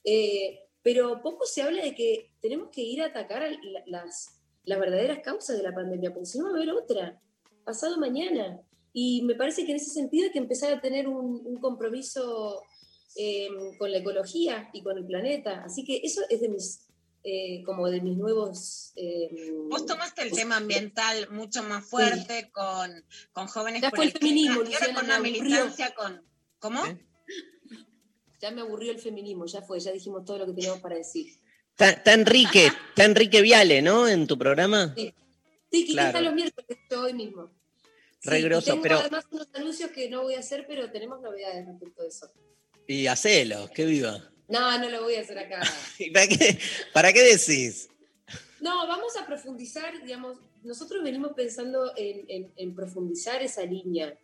Eh, 0.05 0.61
pero 0.83 1.22
poco 1.22 1.47
se 1.47 1.62
habla 1.62 1.83
de 1.83 1.95
que 1.95 2.30
tenemos 2.41 2.68
que 2.70 2.83
ir 2.83 3.03
a 3.03 3.07
atacar 3.07 3.51
las, 3.87 4.41
las 4.64 4.78
verdaderas 4.78 5.20
causas 5.20 5.57
de 5.57 5.62
la 5.62 5.74
pandemia, 5.74 6.12
porque 6.12 6.26
si 6.26 6.39
no 6.39 6.45
va 6.45 6.51
a 6.51 6.55
haber 6.55 6.70
otra, 6.70 7.20
pasado 7.64 7.99
mañana. 7.99 8.61
Y 8.93 9.22
me 9.22 9.35
parece 9.35 9.64
que 9.64 9.70
en 9.70 9.78
ese 9.78 9.91
sentido 9.91 10.26
hay 10.26 10.33
que 10.33 10.39
empezar 10.39 10.72
a 10.72 10.80
tener 10.80 11.09
un 11.09 11.59
compromiso 11.61 12.62
eh, 13.16 13.48
con 13.78 13.90
la 13.90 13.98
ecología 13.98 14.70
y 14.72 14.82
con 14.82 14.98
el 14.98 15.06
planeta. 15.06 15.62
Así 15.64 15.84
que 15.84 16.00
eso 16.02 16.22
es 16.28 16.40
de 16.40 16.48
mis, 16.48 16.86
eh, 17.24 17.62
como 17.64 17.88
de 17.88 18.00
mis 18.00 18.16
nuevos... 18.16 18.92
eh, 18.96 19.52
Vos 19.68 19.86
tomaste 19.86 20.22
el 20.22 20.32
tema 20.32 20.56
ambiental 20.56 21.28
mucho 21.30 21.62
más 21.62 21.84
fuerte 21.88 22.50
con, 22.52 23.04
con 23.32 23.46
jóvenes 23.46 23.82
Ya 23.82 23.90
fue 23.90 24.06
el 24.06 24.12
feminismo, 24.12 24.62
y 24.64 24.74
ahora 24.74 24.94
con 24.94 25.10
aburrió. 25.10 25.32
militancia 25.32 25.94
con... 25.94 26.22
¿Cómo? 26.58 26.82
Ya 28.40 28.50
me 28.50 28.60
aburrió 28.62 28.90
el 28.92 28.98
feminismo, 28.98 29.46
ya 29.46 29.62
fue, 29.62 29.78
ya 29.78 29.92
dijimos 29.92 30.24
todo 30.24 30.38
lo 30.38 30.46
que 30.46 30.52
teníamos 30.52 30.80
para 30.80 30.96
decir. 30.96 31.26
Está, 31.70 31.90
está 31.90 32.12
Enrique, 32.14 32.66
está 32.88 33.04
Enrique 33.04 33.40
Viale, 33.40 33.82
¿no? 33.82 34.08
En 34.08 34.26
tu 34.26 34.36
programa. 34.36 34.92
Sí, 34.96 35.14
sí 35.70 35.86
que 35.86 35.92
Claro. 35.92 36.08
está 36.08 36.20
los 36.20 36.34
miércoles, 36.34 36.78
hoy 36.96 37.14
mismo. 37.14 37.50
Sí, 38.20 38.30
tengo 38.64 38.82
pero- 38.82 38.98
además 38.98 39.26
unos 39.30 39.48
anuncios 39.54 39.90
que 39.90 40.08
no 40.10 40.22
voy 40.22 40.34
a 40.34 40.40
hacer, 40.40 40.64
pero 40.68 40.90
tenemos 40.90 41.20
novedades 41.20 41.66
respecto 41.66 42.02
a 42.02 42.06
eso. 42.06 42.26
Y 42.87 43.07
hacelo, 43.07 43.70
que 43.74 43.85
viva. 43.87 44.30
No, 44.49 44.78
no 44.78 44.89
lo 44.91 45.03
voy 45.03 45.14
a 45.14 45.20
hacer 45.20 45.39
acá. 45.39 45.61
¿Y 45.99 46.11
¿Para 46.11 46.26
qué, 46.26 46.59
¿Para 46.93 47.12
qué 47.12 47.22
decís? 47.22 47.89
No, 48.61 48.87
vamos 48.87 49.16
a 49.16 49.26
profundizar, 49.26 50.03
digamos, 50.05 50.39
nosotros 50.62 51.03
venimos 51.03 51.33
pensando 51.35 51.93
en, 51.97 52.24
en- 52.28 52.53
en 52.57 52.74
profundizar 52.74 53.43
esa 53.43 53.64
línea, 53.64 54.14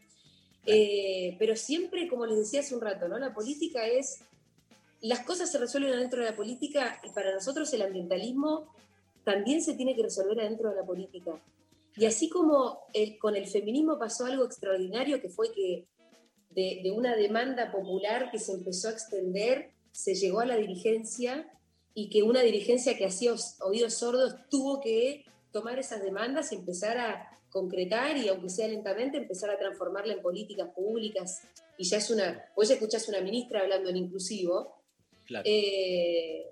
Eh, 0.70 1.34
pero 1.38 1.56
siempre, 1.56 2.08
como 2.08 2.26
les 2.26 2.38
decía 2.38 2.60
hace 2.60 2.74
un 2.74 2.82
rato, 2.82 3.08
¿no? 3.08 3.18
La 3.18 3.32
política 3.32 3.86
es, 3.86 4.18
las 5.00 5.20
cosas 5.20 5.50
se 5.50 5.56
resuelven 5.58 5.94
adentro 5.94 6.20
de 6.22 6.26
la 6.30 6.36
política 6.36 7.00
y 7.04 7.08
para 7.10 7.32
nosotros 7.32 7.72
el 7.72 7.80
ambientalismo 7.82 8.74
también 9.24 9.62
se 9.62 9.74
tiene 9.74 9.96
que 9.96 10.02
resolver 10.02 10.38
adentro 10.40 10.68
de 10.70 10.76
la 10.76 10.84
política. 10.84 11.32
Y 11.96 12.04
así 12.04 12.28
como 12.28 12.80
el- 12.92 13.16
con 13.18 13.34
el 13.34 13.46
feminismo 13.46 13.98
pasó 13.98 14.26
algo 14.26 14.44
extraordinario, 14.44 15.22
que 15.22 15.30
fue 15.30 15.52
que 15.54 15.86
de, 16.58 16.80
de 16.82 16.90
una 16.90 17.14
demanda 17.14 17.70
popular 17.70 18.30
que 18.32 18.38
se 18.40 18.52
empezó 18.52 18.88
a 18.88 18.92
extender, 18.92 19.70
se 19.92 20.14
llegó 20.14 20.40
a 20.40 20.46
la 20.46 20.56
dirigencia 20.56 21.48
y 21.94 22.10
que 22.10 22.22
una 22.22 22.40
dirigencia 22.42 22.96
que 22.98 23.06
hacía 23.06 23.32
os- 23.32 23.56
oídos 23.60 23.94
sordos 23.94 24.34
tuvo 24.50 24.80
que 24.80 25.24
tomar 25.52 25.78
esas 25.78 26.02
demandas 26.02 26.50
y 26.52 26.56
empezar 26.56 26.98
a 26.98 27.38
concretar 27.50 28.16
y 28.16 28.28
aunque 28.28 28.50
sea 28.50 28.68
lentamente 28.68 29.16
empezar 29.18 29.50
a 29.50 29.58
transformarla 29.58 30.12
en 30.14 30.20
políticas 30.20 30.68
públicas 30.74 31.40
y 31.78 31.84
ya 31.84 31.96
es 31.98 32.10
una, 32.10 32.44
hoy 32.56 32.66
ya 32.66 32.74
escuchás 32.74 33.08
una 33.08 33.20
ministra 33.20 33.60
hablando 33.60 33.88
en 33.90 33.96
inclusivo, 33.96 34.74
Claro. 35.24 35.44
eh, 35.46 36.44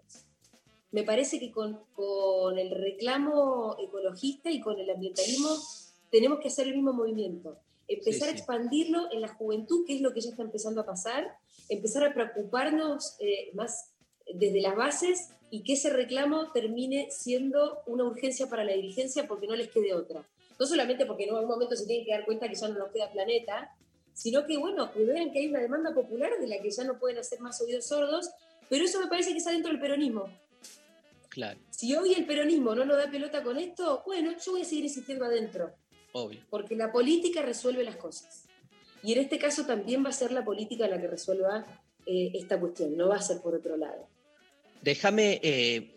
me 0.93 1.03
parece 1.03 1.39
que 1.41 1.51
con, 1.51 1.81
con 1.95 2.59
el 2.59 2.71
reclamo 2.71 3.77
ecologista 3.81 4.51
y 4.51 4.61
con 4.61 4.79
el 4.79 4.89
ambientalismo 4.89 5.49
tenemos 6.11 6.39
que 6.41 6.49
hacer 6.49 6.69
el 6.69 6.75
mismo 6.75 6.93
movimiento. 6.93 7.59
Empezar 7.89 8.29
Sí, 8.29 8.29
a 8.29 8.33
sí. 8.33 8.39
expandirlo 8.39 9.09
en 9.13 9.21
la 9.21 9.29
juventud, 9.29 9.85
que 9.87 9.95
es 9.95 10.01
lo 10.01 10.13
que 10.13 10.21
ya 10.21 10.31
está 10.31 10.43
empezando 10.43 10.81
a 10.81 10.87
pasar, 10.87 11.37
empezar 11.69 12.05
a 12.05 12.13
preocuparnos 12.15 13.17
eh, 13.21 13.51
más 13.55 13.93
desde 14.35 14.61
las 14.61 14.75
bases 14.77 15.31
y 15.51 15.63
que 15.63 15.75
ese 15.75 15.91
reclamo 15.91 16.51
termine 16.53 17.09
siendo 17.11 17.79
una 17.87 18.05
urgencia 18.05 18.49
para 18.49 18.65
la 18.65 18.73
dirigencia 18.73 19.29
porque 19.29 19.47
no 19.47 19.55
les 19.55 19.69
quede 19.71 19.95
otra. 19.95 20.27
No 20.59 20.67
solamente 20.67 21.07
porque 21.07 21.25
en 21.25 21.31
algún 21.35 21.49
momento 21.49 21.77
se 21.77 21.87
tienen 21.87 22.05
que 22.05 22.13
dar 22.13 22.25
cuenta 22.25 22.49
que 22.49 22.55
ya 22.57 22.69
no 22.69 22.79
nos 22.79 22.91
queda 22.91 23.13
planeta, 23.13 23.73
sino 24.15 24.47
que, 24.47 24.57
bueno, 24.57 24.91
que 24.93 25.05
vean 25.05 25.31
que 25.31 25.41
hay 25.41 25.47
una 25.49 25.61
demanda 25.61 25.93
popular 25.95 26.31
de 26.41 26.47
la 26.49 26.61
que 26.61 26.71
ya 26.71 26.85
no 26.85 26.99
pueden 26.99 27.19
hacer 27.19 27.39
más 27.41 27.61
oídos 27.61 27.87
sordos 27.87 28.31
Pero 28.69 28.85
eso 28.85 28.99
me 28.99 29.07
parece 29.07 29.31
que 29.33 29.39
está 29.39 29.53
dentro 29.53 29.71
del 29.71 29.81
peronismo. 29.81 30.29
Claro, 31.29 31.61
Si 31.71 31.95
hoy 31.95 32.15
el 32.15 32.25
peronismo 32.25 32.75
no 32.75 32.85
nos 32.87 32.97
da 32.97 33.11
pelota 33.11 33.43
con 33.43 33.59
esto, 33.59 34.03
bueno, 34.07 34.33
yo 34.43 34.53
voy 34.53 34.63
a 34.63 34.65
seguir 34.65 34.85
insistiendo 34.85 35.27
adentro, 35.27 35.75
obvio. 36.25 36.41
porque 36.51 36.75
la 36.77 36.91
política 36.93 37.43
resuelve 37.43 37.85
las 37.85 37.97
cosas. 37.97 38.47
Y 39.03 39.13
en 39.13 39.21
este 39.21 39.39
caso 39.39 39.67
también 39.67 40.05
va 40.05 40.09
a 40.09 40.13
ser 40.13 40.33
la 40.33 40.45
política 40.45 40.89
la 40.89 41.01
que 41.01 41.07
resuelva 41.07 41.65
eh, 42.07 42.31
esta 42.35 42.59
cuestión, 42.59 42.97
no 42.97 43.09
va 43.09 43.17
a 43.17 43.23
ser 43.23 43.41
por 43.41 43.55
otro 43.55 43.77
lado. 43.77 44.09
Déjame 44.83 45.41
eh, 45.43 45.95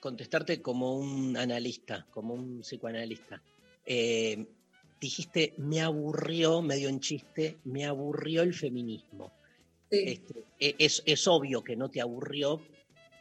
contestarte 0.00 0.60
como 0.60 0.96
un 0.96 1.36
analista, 1.36 2.06
como 2.10 2.34
un 2.34 2.60
psicoanalista. 2.60 3.42
Eh, 3.86 4.46
dijiste, 5.00 5.54
me 5.58 5.80
aburrió, 5.80 6.62
medio 6.62 6.88
en 6.88 7.00
chiste, 7.00 7.58
me 7.64 7.84
aburrió 7.84 8.42
el 8.42 8.54
feminismo. 8.54 9.32
Este, 9.90 10.44
e- 10.58 10.74
es, 10.78 11.02
es 11.04 11.26
obvio 11.28 11.62
que 11.62 11.76
no 11.76 11.90
te 11.90 12.00
aburrió, 12.00 12.62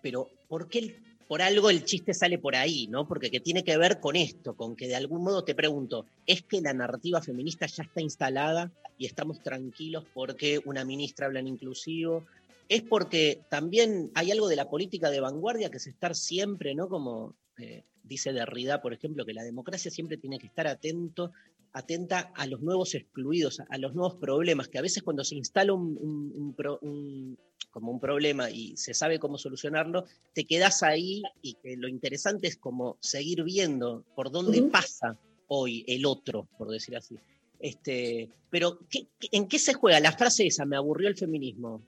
pero 0.02 0.30
¿por 0.48 0.70
qué 0.70 0.80
el- 0.80 1.11
por 1.32 1.42
algo 1.42 1.70
el 1.70 1.86
chiste 1.86 2.14
sale 2.14 2.40
por 2.40 2.58
ahí, 2.58 2.88
¿no? 2.88 3.08
Porque 3.08 3.32
que 3.32 3.40
tiene 3.40 3.64
que 3.64 3.78
ver 3.78 4.02
con 4.02 4.18
esto, 4.18 4.54
con 4.54 4.76
que 4.76 4.90
de 4.90 4.98
algún 4.98 5.24
modo 5.24 5.46
te 5.46 5.56
pregunto, 5.56 6.06
¿es 6.26 6.42
que 6.42 6.60
la 6.60 6.74
narrativa 6.74 7.22
feminista 7.22 7.68
ya 7.68 7.84
está 7.84 8.02
instalada 8.02 8.70
y 8.98 9.06
estamos 9.06 9.42
tranquilos 9.42 10.04
porque 10.14 10.60
una 10.66 10.84
ministra 10.84 11.28
habla 11.28 11.40
en 11.40 11.48
inclusivo? 11.48 12.26
Es 12.68 12.82
porque 12.82 13.40
también 13.50 14.12
hay 14.14 14.30
algo 14.30 14.50
de 14.50 14.58
la 14.58 14.70
política 14.70 15.10
de 15.10 15.22
vanguardia 15.22 15.72
que 15.72 15.78
es 15.78 15.88
estar 15.88 16.18
siempre, 16.18 16.76
¿no? 16.76 16.90
Como 16.90 17.34
eh, 17.60 17.86
dice 18.04 18.34
Derrida, 18.34 18.82
por 18.82 18.92
ejemplo, 18.92 19.26
que 19.26 19.34
la 19.34 19.44
democracia 19.44 19.90
siempre 19.90 20.18
tiene 20.18 20.38
que 20.38 20.48
estar 20.48 20.68
atento, 20.68 21.32
atenta 21.74 22.32
a 22.36 22.46
los 22.48 22.62
nuevos 22.62 22.96
excluidos, 22.96 23.60
a, 23.60 23.68
a 23.70 23.78
los 23.78 23.94
nuevos 23.94 24.16
problemas, 24.16 24.68
que 24.68 24.78
a 24.78 24.82
veces 24.82 25.04
cuando 25.04 25.24
se 25.24 25.36
instala 25.36 25.74
un, 25.74 27.38
como 27.72 27.92
un 27.92 28.00
problema 28.00 28.50
y 28.52 28.76
se 28.78 28.94
sabe 28.94 29.20
cómo 29.20 29.38
solucionarlo, 29.38 30.06
te 30.34 30.46
quedas 30.46 30.84
ahí 30.84 31.24
y 31.42 31.54
que 31.56 31.78
lo 31.78 31.88
interesante 31.88 32.48
es 32.48 32.58
como 32.58 32.98
seguir 33.00 33.44
viendo 33.44 34.04
por 34.16 34.32
dónde 34.32 34.62
pasa 34.64 35.18
hoy 35.48 35.84
el 35.88 36.06
otro, 36.06 36.48
por 36.58 36.70
decir 36.70 36.96
así. 36.96 37.16
Este, 37.60 38.30
pero, 38.50 38.80
¿qué- 38.90 39.08
qué- 39.20 39.30
¿en 39.32 39.48
qué 39.48 39.60
se 39.60 39.74
juega? 39.74 40.00
La 40.00 40.12
frase 40.12 40.48
esa, 40.48 40.66
me 40.66 40.76
aburrió 40.76 41.08
el 41.08 41.16
feminismo. 41.18 41.82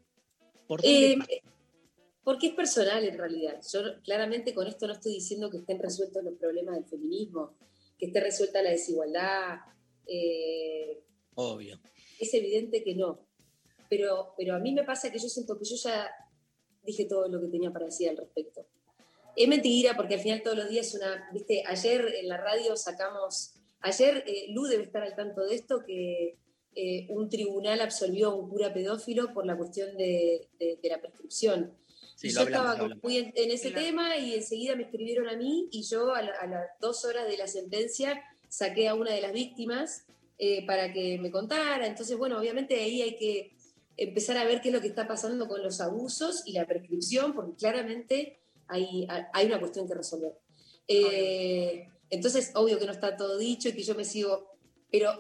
¿Por 0.68 0.82
dónde 0.82 1.12
Eh, 1.14 1.18
pasa? 1.18 1.32
porque 2.24 2.48
es 2.48 2.54
personal 2.54 3.04
en 3.04 3.18
realidad. 3.18 3.60
Yo 3.72 3.82
claramente 4.04 4.54
con 4.54 4.66
esto 4.68 4.88
no 4.88 4.94
estoy 4.94 5.14
diciendo 5.16 5.50
que 5.50 5.58
estén 5.58 5.80
resueltos 5.80 6.24
los 6.24 6.36
problemas 6.36 6.76
del 6.76 6.86
feminismo, 6.86 7.54
que 8.04 8.08
esté 8.08 8.20
resuelta 8.20 8.62
la 8.62 8.72
desigualdad. 8.72 9.60
eh, 10.08 11.02
Obvio. 11.36 11.80
es 12.20 12.34
evidente 12.34 12.84
que 12.84 12.96
no. 12.96 13.26
Pero, 13.90 14.34
pero 14.38 14.56
a 14.56 14.60
mí 14.60 14.74
me 14.74 14.84
pasa 14.84 15.10
que 15.12 15.20
yo 15.20 15.30
siento 15.30 15.58
que 15.58 15.64
yo 15.66 15.76
ya 15.78 16.10
dije 16.84 17.06
todo 17.06 17.28
lo 17.30 17.40
que 17.40 17.48
tenía 17.48 17.72
para 17.72 17.86
decir 17.86 18.10
al 18.10 18.18
respecto. 18.18 18.66
Es 19.36 19.48
mentira, 19.48 19.96
porque 19.96 20.16
al 20.16 20.20
final 20.20 20.44
todos 20.44 20.58
los 20.58 20.70
días 20.70 20.94
una, 20.96 21.30
viste, 21.32 21.64
ayer 21.66 22.06
en 22.20 22.28
la 22.28 22.38
radio 22.38 22.76
sacamos, 22.76 23.54
ayer 23.80 24.24
eh, 24.28 24.48
Lu 24.50 24.64
debe 24.66 24.84
estar 24.84 25.02
al 25.04 25.16
tanto 25.16 25.46
de 25.46 25.56
esto, 25.56 25.84
que 25.86 26.38
eh, 26.76 27.06
un 27.10 27.30
tribunal 27.30 27.80
absolvió 27.82 28.30
a 28.32 28.36
un 28.36 28.50
cura 28.50 28.74
pedófilo 28.74 29.34
por 29.34 29.46
la 29.46 29.56
cuestión 29.58 29.96
de, 29.98 30.50
de- 30.60 30.78
de 30.82 30.90
la 30.90 31.00
prescripción. 31.00 31.74
Sí, 32.16 32.28
y 32.28 32.32
lo 32.32 32.36
yo 32.36 32.42
hablamos, 32.46 32.68
estaba 32.70 32.84
hablamos. 32.84 33.04
muy 33.04 33.18
en, 33.18 33.34
en 33.36 33.52
ese 33.52 33.70
Claro. 33.72 33.86
tema 33.86 34.18
y 34.18 34.34
enseguida 34.36 34.76
me 34.76 34.84
escribieron 34.84 35.28
a 35.30 35.36
mí 35.38 35.68
y 35.72 35.84
yo 35.84 36.14
a, 36.14 36.22
la- 36.22 36.34
a 36.40 36.48
las 36.48 36.68
dos 36.80 37.04
horas 37.06 37.28
de 37.28 37.38
la 37.38 37.48
sentencia 37.48 38.22
saqué 38.50 38.88
a 38.88 38.96
una 38.96 39.12
de 39.12 39.22
las 39.22 39.34
víctimas 39.34 40.06
eh, 40.38 40.66
para 40.66 40.92
que 40.94 41.18
me 41.20 41.32
contara. 41.32 41.86
Entonces, 41.88 42.18
bueno, 42.18 42.40
obviamente 42.40 42.76
ahí 42.76 43.02
hay 43.02 43.16
que 43.18 43.52
empezar 43.98 44.38
a 44.38 44.46
ver 44.46 44.62
qué 44.62 44.70
es 44.70 44.74
lo 44.76 44.82
que 44.82 44.88
está 44.88 45.08
pasando 45.08 45.48
con 45.48 45.62
los 45.64 45.80
abusos 45.82 46.44
y 46.46 46.54
la 46.54 46.66
prescripción, 46.66 47.34
porque 47.34 47.56
claramente 47.56 48.40
hay, 48.68 49.08
hay 49.34 49.46
una 49.46 49.60
cuestión 49.60 49.88
que 49.88 49.94
resolver. 49.94 50.34
Eh, 50.88 51.88
entonces, 52.10 52.52
obvio 52.56 52.78
que 52.80 52.86
no 52.86 52.92
está 52.92 53.16
todo 53.18 53.38
dicho 53.38 53.70
y 53.70 53.74
que 53.74 53.84
yo 53.84 53.96
me 53.96 54.06
sigo, 54.06 54.56
pero 54.92 55.12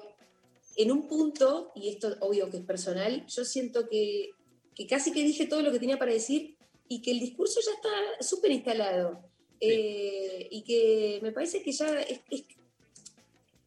en 0.76 0.92
un 0.92 1.08
punto, 1.08 1.72
y 1.76 1.90
esto 1.90 2.16
obvio 2.20 2.50
que 2.50 2.58
es 2.58 2.64
personal, 2.64 3.26
yo 3.28 3.46
siento 3.46 3.88
que, 3.90 4.32
que 4.76 4.88
casi 4.88 5.12
que 5.12 5.24
dije 5.24 5.46
todo 5.48 5.62
lo 5.62 5.72
que 5.72 5.80
tenía 5.80 5.98
para 6.00 6.12
decir 6.14 6.56
y 6.88 7.02
que 7.02 7.12
el 7.12 7.20
discurso 7.20 7.60
ya 7.66 7.72
está 7.74 8.24
súper 8.24 8.52
instalado. 8.52 9.30
Eh, 9.60 10.48
y 10.52 10.64
que 10.64 11.20
me 11.22 11.32
parece 11.32 11.62
que 11.64 11.72
ya 11.72 12.02
es, 12.02 12.20
es- 12.30 12.44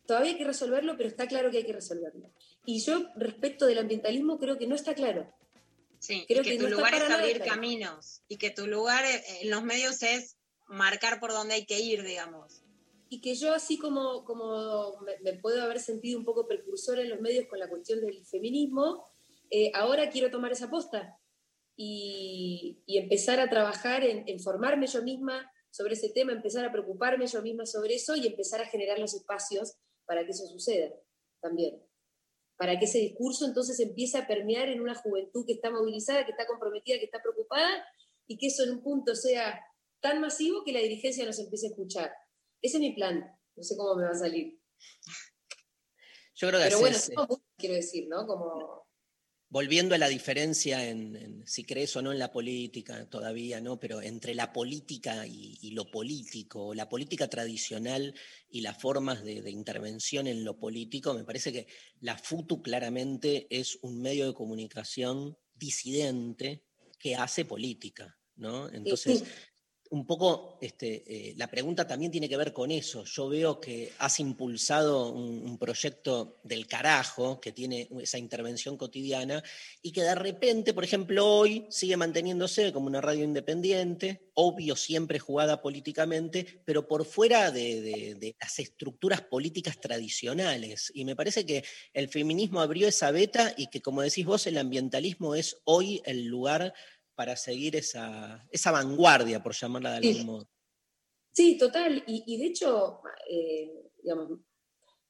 todavía 0.07 0.33
hay 0.33 0.39
que 0.39 0.45
resolverlo, 0.45 0.97
pero 0.97 1.09
está 1.09 1.27
claro 1.27 1.51
que 1.51 1.59
hay 1.59 1.65
que 1.65 1.73
resolverlo. 1.73 2.31
Y 2.65 2.81
yo, 2.81 3.07
respecto 3.17 3.67
del 3.67 3.79
ambientalismo, 3.79 4.39
creo 4.39 4.59
que 4.59 4.67
no 4.67 4.75
está 4.75 4.95
claro. 4.95 5.33
Sí, 5.99 6.25
Creo 6.29 6.43
y 6.43 6.45
que, 6.45 6.51
que 6.53 6.59
tu 6.59 6.65
no 6.69 6.77
lugar 6.77 6.95
es 6.95 7.03
abrir 7.11 7.37
claro. 7.37 7.51
caminos 7.53 8.21
y 8.29 8.37
que 8.37 8.51
tu 8.51 8.67
lugar 8.67 9.05
eh, 9.07 9.23
en 9.41 9.51
los 9.51 9.63
medios 9.65 10.03
es 10.03 10.37
marcar 10.67 11.19
por 11.19 11.33
dónde 11.33 11.55
hay 11.55 11.65
que 11.65 11.81
ir, 11.81 12.03
digamos. 12.05 12.63
y 13.09 13.21
que 13.21 13.35
yo 13.37 13.55
así 13.55 13.79
como, 13.79 14.25
como 14.25 15.01
me, 15.01 15.17
me 15.21 15.39
puedo 15.39 15.63
haber 15.63 15.81
sentido 15.81 16.19
un 16.19 16.25
poco 16.25 16.47
precursora 16.47 17.01
en 17.03 17.09
los 17.09 17.21
medios 17.21 17.47
con 17.47 17.59
la 17.59 17.69
cuestión 17.69 18.01
del 18.01 18.25
feminismo, 18.27 19.05
eh, 19.51 19.71
ahora 19.75 20.11
quiero 20.11 20.29
tomar 20.31 20.53
esa 20.53 20.69
posta 20.69 21.17
y, 21.77 22.83
y 22.87 22.99
empezar 22.99 23.39
a 23.41 23.51
trabajar 23.51 24.05
en, 24.05 24.25
en 24.27 24.41
formarme 24.41 24.87
yo 24.87 25.03
misma 25.03 25.51
sobre 25.71 25.95
ese 25.95 26.09
tema, 26.09 26.33
empezar 26.33 26.65
a 26.65 26.73
preocuparme 26.73 27.27
yo 27.27 27.43
misma 27.43 27.67
sobre 27.67 27.95
eso 27.95 28.17
y 28.17 28.27
empezar 28.27 28.63
a 28.63 28.67
generar 28.67 28.99
los 28.99 29.15
espacios 29.15 29.77
para 30.07 30.25
que 30.25 30.31
eso 30.31 30.47
suceda 30.47 30.91
también. 31.41 31.83
Para 32.57 32.79
que 32.79 32.87
ese 32.87 32.99
discurso 32.99 33.45
entonces 33.45 33.79
empiece 33.81 34.17
a 34.17 34.27
permear 34.27 34.69
en 34.69 34.81
una 34.81 34.95
juventud 34.95 35.45
que 35.47 35.53
está 35.53 35.71
movilizada, 35.71 36.25
que 36.25 36.31
está 36.31 36.47
comprometida, 36.47 36.99
que 36.99 37.05
está 37.05 37.21
preocupada 37.21 37.85
y 38.27 38.39
que 38.39 38.47
eso 38.47 38.65
en 38.65 38.71
un 38.71 38.83
punto 38.83 39.15
sea 39.15 39.61
tan 40.01 40.21
masivo 40.21 40.65
que 40.65 40.73
la 40.73 40.81
dirigencia 40.81 41.27
nos 41.27 41.39
empiece 41.39 41.67
a 41.67 41.71
escuchar. 41.71 42.13
Ese 42.63 42.79
es 42.79 42.81
mi 42.81 42.95
plan. 42.95 43.21
No 43.55 43.63
sé 43.63 43.77
cómo 43.77 43.97
me 43.97 44.05
va 44.05 44.11
a 44.11 44.15
salir. 44.15 44.59
Yo 46.35 46.49
creo 46.49 46.61
que 46.61 46.67
Pero 46.67 46.81
bueno, 46.81 46.97
haces, 46.97 47.11
eh, 47.11 47.37
quiero 47.59 47.75
decir, 47.75 48.09
¿no? 48.09 48.27
Como 48.27 48.86
volviendo 49.49 49.95
a 49.95 49.99
la 49.99 50.09
diferencia 50.09 50.89
en, 50.89 51.17
en 51.17 51.47
si 51.47 51.65
crees 51.65 51.95
o 51.97 52.03
no 52.03 52.13
en 52.13 52.19
la 52.19 52.33
política 52.33 53.09
todavía, 53.09 53.61
¿no? 53.61 53.79
Pero 53.79 54.03
entre 54.03 54.35
la 54.35 54.53
política 54.53 55.27
y, 55.27 55.59
y 55.61 55.71
lo 55.71 55.91
político, 55.91 56.75
la 56.75 56.89
política 56.89 57.29
tradicional 57.29 58.15
y 58.51 58.61
las 58.61 58.77
formas 58.79 59.23
de, 59.23 59.43
de 59.43 59.51
intervención 59.51 60.27
en 60.27 60.45
lo 60.45 60.59
político, 60.59 61.15
me 61.15 61.25
parece 61.25 61.53
que 61.53 61.67
la 62.01 62.19
FUTU 62.19 62.63
claramente 62.63 63.47
es 63.51 63.79
un 63.83 64.01
medio 64.01 64.27
de 64.27 64.35
comunicación 64.35 65.37
disidente 65.55 66.63
que 66.99 67.15
hace 67.15 67.45
política, 67.45 68.19
¿no? 68.37 68.69
Entonces, 68.71 69.25
un 69.91 70.07
poco 70.07 70.59
este, 70.61 71.05
eh, 71.07 71.35
la 71.37 71.49
pregunta 71.49 71.87
también 71.87 72.11
tiene 72.13 72.29
que 72.29 72.37
ver 72.37 72.53
con 72.53 72.71
eso. 72.71 73.05
Yo 73.05 73.29
veo 73.29 73.61
que 73.61 73.93
has 73.99 74.21
impulsado 74.21 75.13
un, 75.13 75.57
proyecto 75.59 76.39
del 76.43 76.67
carajo 76.67 77.41
que 77.41 77.53
tiene 77.53 77.89
esa 78.01 78.19
intervención 78.19 78.77
cotidiana 78.77 79.43
y 79.83 79.93
que 79.93 80.03
de 80.03 80.15
repente, 80.15 80.75
por 80.75 80.85
ejemplo, 80.85 81.27
hoy 81.27 81.67
sigue 81.71 81.97
manteniéndose 81.97 82.73
como 82.73 82.87
una 82.89 83.01
radio 83.01 83.25
independiente, 83.25 84.31
obvio 84.35 84.77
siempre 84.77 85.19
jugada 85.19 85.63
políticamente, 85.63 86.61
pero 86.65 86.87
por 86.87 87.05
fuera 87.07 87.51
de, 87.51 87.81
de- 87.81 88.15
de 88.17 88.37
las 88.41 88.59
estructuras 88.59 89.23
políticas 89.23 89.81
tradicionales. 89.81 90.91
Y 90.95 91.05
me 91.05 91.17
parece 91.17 91.47
que 91.47 91.65
el 91.95 92.09
feminismo 92.09 92.61
abrió 92.61 92.87
esa 92.89 93.11
beta 93.11 93.55
y 93.57 93.69
que, 93.69 93.81
como 93.81 94.03
decís 94.03 94.27
vos, 94.27 94.47
el 94.47 94.59
ambientalismo 94.59 95.35
es 95.35 95.57
hoy 95.65 96.03
el 96.05 96.25
lugar 96.27 96.75
para 97.17 97.35
seguir 97.37 97.75
esa, 97.77 98.47
esa 98.53 98.71
vanguardia, 98.71 99.43
por 99.43 99.55
llamarla 99.55 99.91
de 99.93 99.97
algún 99.97 100.15
Sí. 100.15 100.25
modo. 100.25 100.49
Sí, 101.33 101.59
total. 101.59 102.05
Y, 102.07 102.23
y 102.27 102.39
de 102.39 102.47
hecho, 102.47 103.01
eh, 103.31 103.91
digamos, 104.03 104.39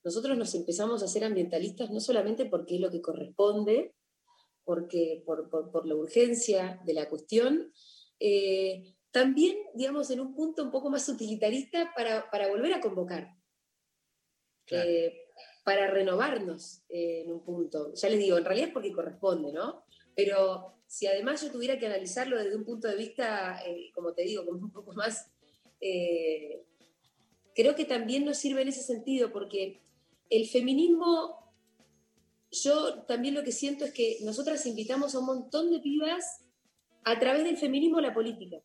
nosotros 0.03 0.37
nos 0.39 0.55
empezamos 0.55 1.03
a 1.03 1.09
ser 1.09 1.25
ambientalistas 1.25 1.91
no 1.91 2.01
solamente 2.01 2.47
porque 2.47 2.77
es 2.77 2.81
lo 2.81 2.91
que 2.91 3.03
corresponde, 3.03 3.95
porque 4.65 5.23
por, 5.27 5.49
por- 5.51 5.71
por 5.71 5.87
la 5.87 5.95
urgencia 5.95 6.81
de 6.85 6.95
la 6.95 7.09
cuestión, 7.09 7.73
eh, 8.19 8.95
también, 9.13 9.57
digamos, 9.75 10.11
en 10.11 10.21
un 10.21 10.35
punto 10.35 10.63
un 10.65 10.71
poco 10.71 10.91
más 10.91 11.09
utilitarista 11.09 11.93
para, 11.95 12.31
para 12.31 12.49
volver 12.49 12.73
a 12.75 12.81
convocar, 12.81 13.37
eh, 14.71 15.13
para 15.65 15.89
renovarnos 15.89 16.83
eh, 16.89 17.23
en 17.25 17.33
un 17.33 17.45
punto. 17.45 17.93
Ya 17.95 18.09
les 18.09 18.19
digo, 18.19 18.37
en 18.39 18.45
realidad 18.45 18.69
es 18.69 18.73
porque 18.75 18.93
corresponde, 18.93 19.53
¿no? 19.53 19.85
Pero 20.15 20.76
si 20.87 21.07
además 21.07 21.43
yo 21.43 21.51
tuviera 21.51 21.79
que 21.79 21.87
analizarlo 21.87 22.39
desde 22.39 22.57
un 22.57 22.65
punto 22.65 22.89
de 22.89 22.97
vista, 22.97 23.61
eh, 23.67 23.91
como 23.95 24.13
te 24.13 24.23
digo, 24.23 24.45
como 24.45 24.59
un 24.59 24.71
poco 24.71 24.93
más, 24.93 25.31
eh, 25.81 26.65
creo 27.55 27.75
que 27.75 27.85
también 27.85 28.25
nos 28.25 28.39
sirve 28.39 28.63
en 28.63 28.69
ese 28.69 28.83
sentido, 28.83 29.33
porque 29.33 29.83
el 30.31 30.47
feminismo, 30.47 31.53
yo 32.51 33.03
también 33.03 33.35
lo 33.35 33.43
que 33.43 33.53
siento 33.53 33.85
es 33.85 33.93
que 33.93 34.19
nosotras 34.23 34.65
invitamos 34.67 35.15
a 35.15 35.19
un 35.19 35.27
montón 35.27 35.71
de 35.71 35.81
pibas 35.81 36.45
a 37.05 37.19
través 37.19 37.45
del 37.45 37.57
feminismo 37.57 37.99
a 37.99 38.03
la 38.03 38.15
política, 38.15 38.59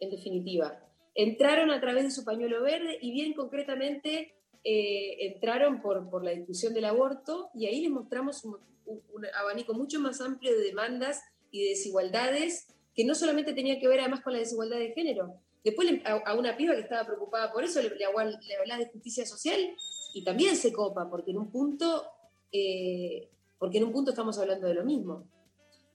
en 0.00 0.10
definitiva. 0.10 0.82
Entraron 1.14 1.70
a 1.70 1.80
través 1.80 2.04
de 2.04 2.10
su 2.10 2.24
pañuelo 2.24 2.62
verde 2.62 2.98
y 3.00 3.12
bien 3.12 3.32
concretamente 3.32 4.34
eh, 4.64 5.26
entraron 5.26 5.80
por, 5.80 6.10
por 6.10 6.24
la 6.24 6.32
discusión 6.32 6.74
del 6.74 6.84
aborto 6.84 7.50
y 7.54 7.66
ahí 7.66 7.80
les 7.80 7.90
mostramos 7.90 8.44
un, 8.44 8.58
un- 8.86 9.26
abanico 9.34 9.74
mucho 9.74 10.00
más 10.00 10.20
amplio 10.20 10.52
de 10.52 10.64
demandas 10.64 11.22
y 11.50 11.62
de 11.62 11.68
desigualdades 11.70 12.68
que 12.94 13.04
no 13.04 13.14
solamente 13.14 13.52
tenía 13.52 13.78
que 13.78 13.88
ver 13.88 14.00
además 14.00 14.22
con 14.22 14.32
la 14.32 14.38
desigualdad 14.38 14.78
de 14.78 14.92
género. 14.92 15.34
Después 15.62 15.88
a, 16.04 16.34
una 16.34 16.56
piba 16.56 16.74
que 16.74 16.80
estaba 16.80 17.04
preocupada 17.04 17.52
por 17.52 17.64
eso 17.64 17.82
le, 17.82 17.90
le, 17.90 18.04
hablás 18.04 18.78
de 18.78 18.86
justicia 18.86 19.26
social 19.26 19.76
y 20.14 20.24
también 20.24 20.56
se 20.56 20.72
copa, 20.72 21.10
porque 21.10 21.32
en 21.32 21.38
un 21.38 21.50
punto, 21.50 22.04
eh, 22.52 23.28
porque 23.58 23.78
en 23.78 23.84
un 23.84 23.92
punto 23.92 24.10
estamos 24.10 24.38
hablando 24.38 24.66
de 24.66 24.74
lo 24.74 24.84
mismo. 24.84 25.24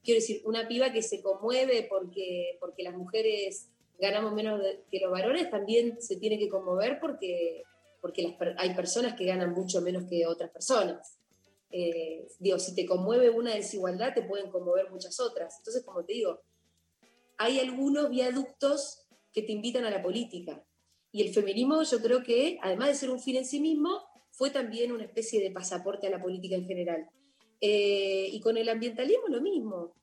Quiero 0.04 0.20
decir, 0.20 0.42
una 0.46 0.68
piba 0.68 0.92
que 0.92 1.02
se 1.02 1.22
conmueve 1.22 1.88
porque, 1.90 2.58
porque 2.60 2.84
las 2.84 2.96
mujeres 2.96 3.70
ganamos 4.00 4.34
menos 4.34 4.62
que 4.92 5.00
los 5.00 5.12
varones, 5.12 5.50
también 5.50 6.02
se 6.02 6.18
tiene 6.18 6.38
que 6.38 6.50
conmover 6.50 7.00
porque, 7.00 7.64
porque 8.02 8.36
hay 8.58 8.74
personas 8.74 9.14
que 9.14 9.26
ganan 9.26 9.54
mucho 9.54 9.80
menos 9.82 10.04
que 10.10 10.26
otras 10.26 10.50
personas. 10.50 11.18
Eh, 11.72 12.28
digo, 12.40 12.60
si 12.60 12.76
te 12.76 12.86
conmueve 12.86 13.30
una 13.30 13.56
desigualdad, 13.56 14.14
te 14.14 14.24
pueden 14.24 14.52
conmover 14.52 14.90
muchas 14.92 15.20
otras. 15.20 15.58
Entonces, 15.60 15.84
como 15.84 16.04
te 16.04 16.14
digo, 16.14 16.42
hay 17.38 17.60
algunos 17.60 18.10
viaductos 18.10 19.08
que 19.34 19.42
te 19.44 19.52
invitan 19.52 19.86
a 19.86 19.90
la 19.90 20.02
política. 20.02 20.64
Y 21.12 21.22
el 21.22 21.34
feminismo, 21.34 21.84
yo 21.84 22.02
creo 22.02 22.24
que, 22.24 22.58
además 22.62 22.90
de 22.90 22.96
ser 22.96 23.10
un 23.10 23.20
fin 23.20 23.38
en 23.38 23.46
sí 23.46 23.60
mismo, 23.60 24.02
fue 24.32 24.50
también 24.50 24.92
una 24.92 25.04
especie 25.04 25.42
de 25.42 25.52
pasaporte 25.52 26.08
a 26.08 26.10
la 26.10 26.22
política 26.22 26.56
en 26.56 26.66
general. 26.66 27.10
Eh, 27.60 28.30
y 28.32 28.40
con 28.40 28.58
el 28.58 28.70
ambientalismo 28.70 29.28
lo 29.28 29.42
mismo, 29.42 29.94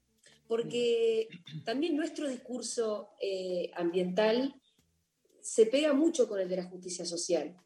porque 0.47 1.29
también 1.65 1.97
nuestro 1.97 2.29
discurso 2.29 3.11
eh, 3.21 3.71
ambiental 3.75 4.55
se 5.41 5.67
pega 5.67 5.93
mucho 5.93 6.29
con 6.29 6.41
el 6.41 6.49
de 6.49 6.57
la 6.57 6.65
justicia 6.65 7.05
social. 7.05 7.57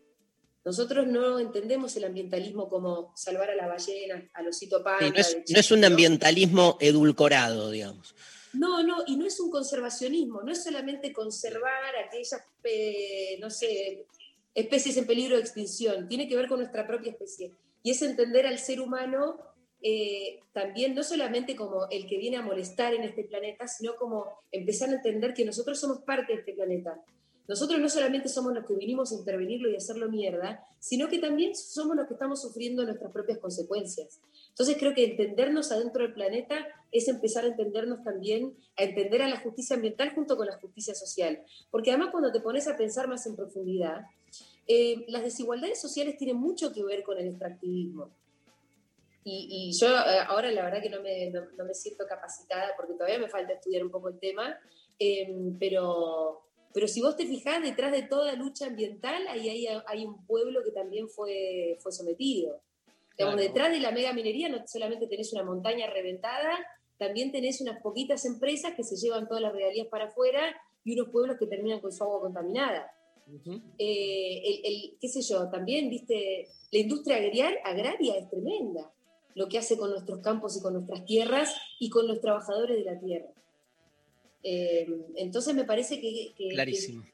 Nosotros 0.64 1.06
no 1.08 1.40
entendemos 1.40 1.96
el 1.96 2.04
ambientalismo 2.04 2.68
como 2.68 3.12
salvar 3.16 3.50
a 3.50 3.56
la 3.56 3.66
ballena, 3.66 4.30
al 4.34 4.48
osito 4.48 4.82
panda. 4.82 5.06
Sí, 5.06 5.12
no, 5.12 5.20
es, 5.20 5.44
de 5.46 5.54
no 5.54 5.60
es 5.60 5.70
un 5.72 5.84
ambientalismo 5.84 6.76
edulcorado, 6.80 7.70
digamos. 7.70 8.14
No, 8.52 8.82
no, 8.82 8.98
y 9.06 9.16
no 9.16 9.26
es 9.26 9.40
un 9.40 9.50
conservacionismo, 9.50 10.42
no 10.42 10.52
es 10.52 10.62
solamente 10.62 11.12
conservar 11.12 11.96
aquellas, 12.06 12.42
eh, 12.64 13.38
no 13.40 13.50
sé, 13.50 14.06
especies 14.54 14.96
en 14.98 15.06
peligro 15.06 15.36
de 15.36 15.42
extinción, 15.42 16.06
tiene 16.06 16.28
que 16.28 16.36
ver 16.36 16.48
con 16.48 16.58
nuestra 16.58 16.86
propia 16.86 17.12
especie. 17.12 17.52
Y 17.82 17.90
es 17.90 18.02
entender 18.02 18.46
al 18.46 18.58
ser 18.58 18.80
humano 18.80 19.38
eh, 19.82 20.40
también, 20.52 20.94
no 20.94 21.02
solamente 21.02 21.56
como 21.56 21.88
el 21.90 22.06
que 22.06 22.18
viene 22.18 22.36
a 22.36 22.42
molestar 22.42 22.94
en 22.94 23.02
este 23.02 23.24
planeta, 23.24 23.66
sino 23.66 23.96
como 23.96 24.26
empezar 24.52 24.90
a 24.90 24.94
entender 24.94 25.34
que 25.34 25.44
nosotros 25.44 25.80
somos 25.80 26.02
parte 26.02 26.32
de 26.34 26.40
este 26.40 26.52
planeta. 26.52 27.02
Nosotros 27.48 27.80
no 27.80 27.88
solamente 27.88 28.28
somos 28.28 28.54
los 28.54 28.64
que 28.64 28.74
vinimos 28.74 29.12
a 29.12 29.16
intervenirlo 29.16 29.68
y 29.68 29.76
hacerlo 29.76 30.08
mierda, 30.08 30.64
sino 30.78 31.08
que 31.08 31.18
también 31.18 31.54
somos 31.54 31.96
los 31.96 32.06
que 32.06 32.14
estamos 32.14 32.40
sufriendo 32.40 32.84
nuestras 32.84 33.12
propias 33.12 33.38
consecuencias. 33.38 34.20
Entonces 34.50 34.76
creo 34.78 34.94
que 34.94 35.04
entendernos 35.04 35.72
adentro 35.72 36.02
del 36.02 36.14
planeta 36.14 36.66
es 36.92 37.08
empezar 37.08 37.44
a 37.44 37.48
entendernos 37.48 38.04
también, 38.04 38.54
a 38.76 38.84
entender 38.84 39.22
a 39.22 39.28
la 39.28 39.40
justicia 39.40 39.76
ambiental 39.76 40.14
junto 40.14 40.36
con 40.36 40.46
la 40.46 40.58
justicia 40.58 40.94
social. 40.94 41.42
Porque 41.70 41.90
además 41.90 42.10
cuando 42.10 42.30
te 42.30 42.40
pones 42.40 42.68
a 42.68 42.76
pensar 42.76 43.08
más 43.08 43.26
en 43.26 43.34
profundidad, 43.34 44.02
eh, 44.68 45.04
las 45.08 45.22
desigualdades 45.22 45.80
sociales 45.80 46.16
tienen 46.16 46.36
mucho 46.36 46.72
que 46.72 46.84
ver 46.84 47.02
con 47.02 47.18
el 47.18 47.28
extractivismo. 47.28 48.10
Y, 49.24 49.70
y 49.70 49.78
yo 49.78 49.88
eh, 49.88 50.18
ahora 50.26 50.50
la 50.50 50.64
verdad 50.64 50.82
que 50.82 50.90
no 50.90 51.00
me, 51.00 51.30
no, 51.30 51.42
no 51.56 51.64
me 51.64 51.74
siento 51.74 52.06
capacitada 52.06 52.70
porque 52.76 52.94
todavía 52.94 53.18
me 53.18 53.28
falta 53.28 53.52
estudiar 53.52 53.84
un 53.84 53.90
poco 53.90 54.08
el 54.08 54.18
tema, 54.18 54.58
eh, 54.98 55.54
pero, 55.58 56.42
pero 56.74 56.88
si 56.88 57.00
vos 57.00 57.16
te 57.16 57.26
fijás, 57.26 57.62
detrás 57.62 57.92
de 57.92 58.02
toda 58.02 58.32
lucha 58.34 58.66
ambiental 58.66 59.26
ahí 59.28 59.48
hay, 59.48 59.66
hay 59.86 60.04
un 60.06 60.24
pueblo 60.26 60.62
que 60.64 60.70
también 60.70 61.08
fue, 61.08 61.76
fue 61.80 61.92
sometido. 61.92 62.60
Digamos, 63.16 63.36
Claro. 63.36 63.36
detrás 63.36 63.70
de 63.72 63.80
la 63.80 63.90
mega 63.92 64.12
minería 64.12 64.48
no 64.48 64.66
solamente 64.66 65.06
tenés 65.06 65.32
una 65.32 65.44
montaña 65.44 65.86
reventada, 65.90 66.58
también 66.98 67.30
tenés 67.32 67.60
unas 67.60 67.80
poquitas 67.82 68.24
empresas 68.24 68.74
que 68.74 68.84
se 68.84 68.96
llevan 68.96 69.28
todas 69.28 69.42
las 69.42 69.52
regalías 69.52 69.86
para 69.88 70.06
afuera 70.06 70.54
y 70.84 70.94
unos 70.98 71.10
pueblos 71.12 71.36
que 71.38 71.46
terminan 71.46 71.80
con 71.80 71.92
su 71.92 72.02
agua 72.04 72.20
contaminada. 72.22 72.90
Eh, 73.78 74.42
el, 74.44 74.60
el- 74.64 74.96
qué 75.00 75.08
sé 75.08 75.22
yo, 75.22 75.48
también, 75.50 75.88
viste, 75.90 76.48
la 76.70 76.78
industria 76.78 77.18
agriar- 77.18 77.58
agraria 77.64 78.16
es 78.16 78.28
tremenda, 78.30 78.90
lo 79.34 79.48
que 79.48 79.58
hace 79.58 79.76
con 79.76 79.90
nuestros 79.90 80.20
campos 80.20 80.56
y 80.56 80.62
con 80.62 80.74
nuestras 80.74 81.04
tierras 81.04 81.54
y 81.78 81.88
con 81.90 82.06
los 82.06 82.20
trabajadores 82.20 82.76
de 82.76 82.84
la 82.84 82.98
tierra. 83.00 83.28
Eh, 84.42 84.86
entonces 85.16 85.54
me 85.54 85.64
parece 85.64 86.00
que, 86.00 86.32
que- 86.36 86.48
Clarísimo. 86.50 87.04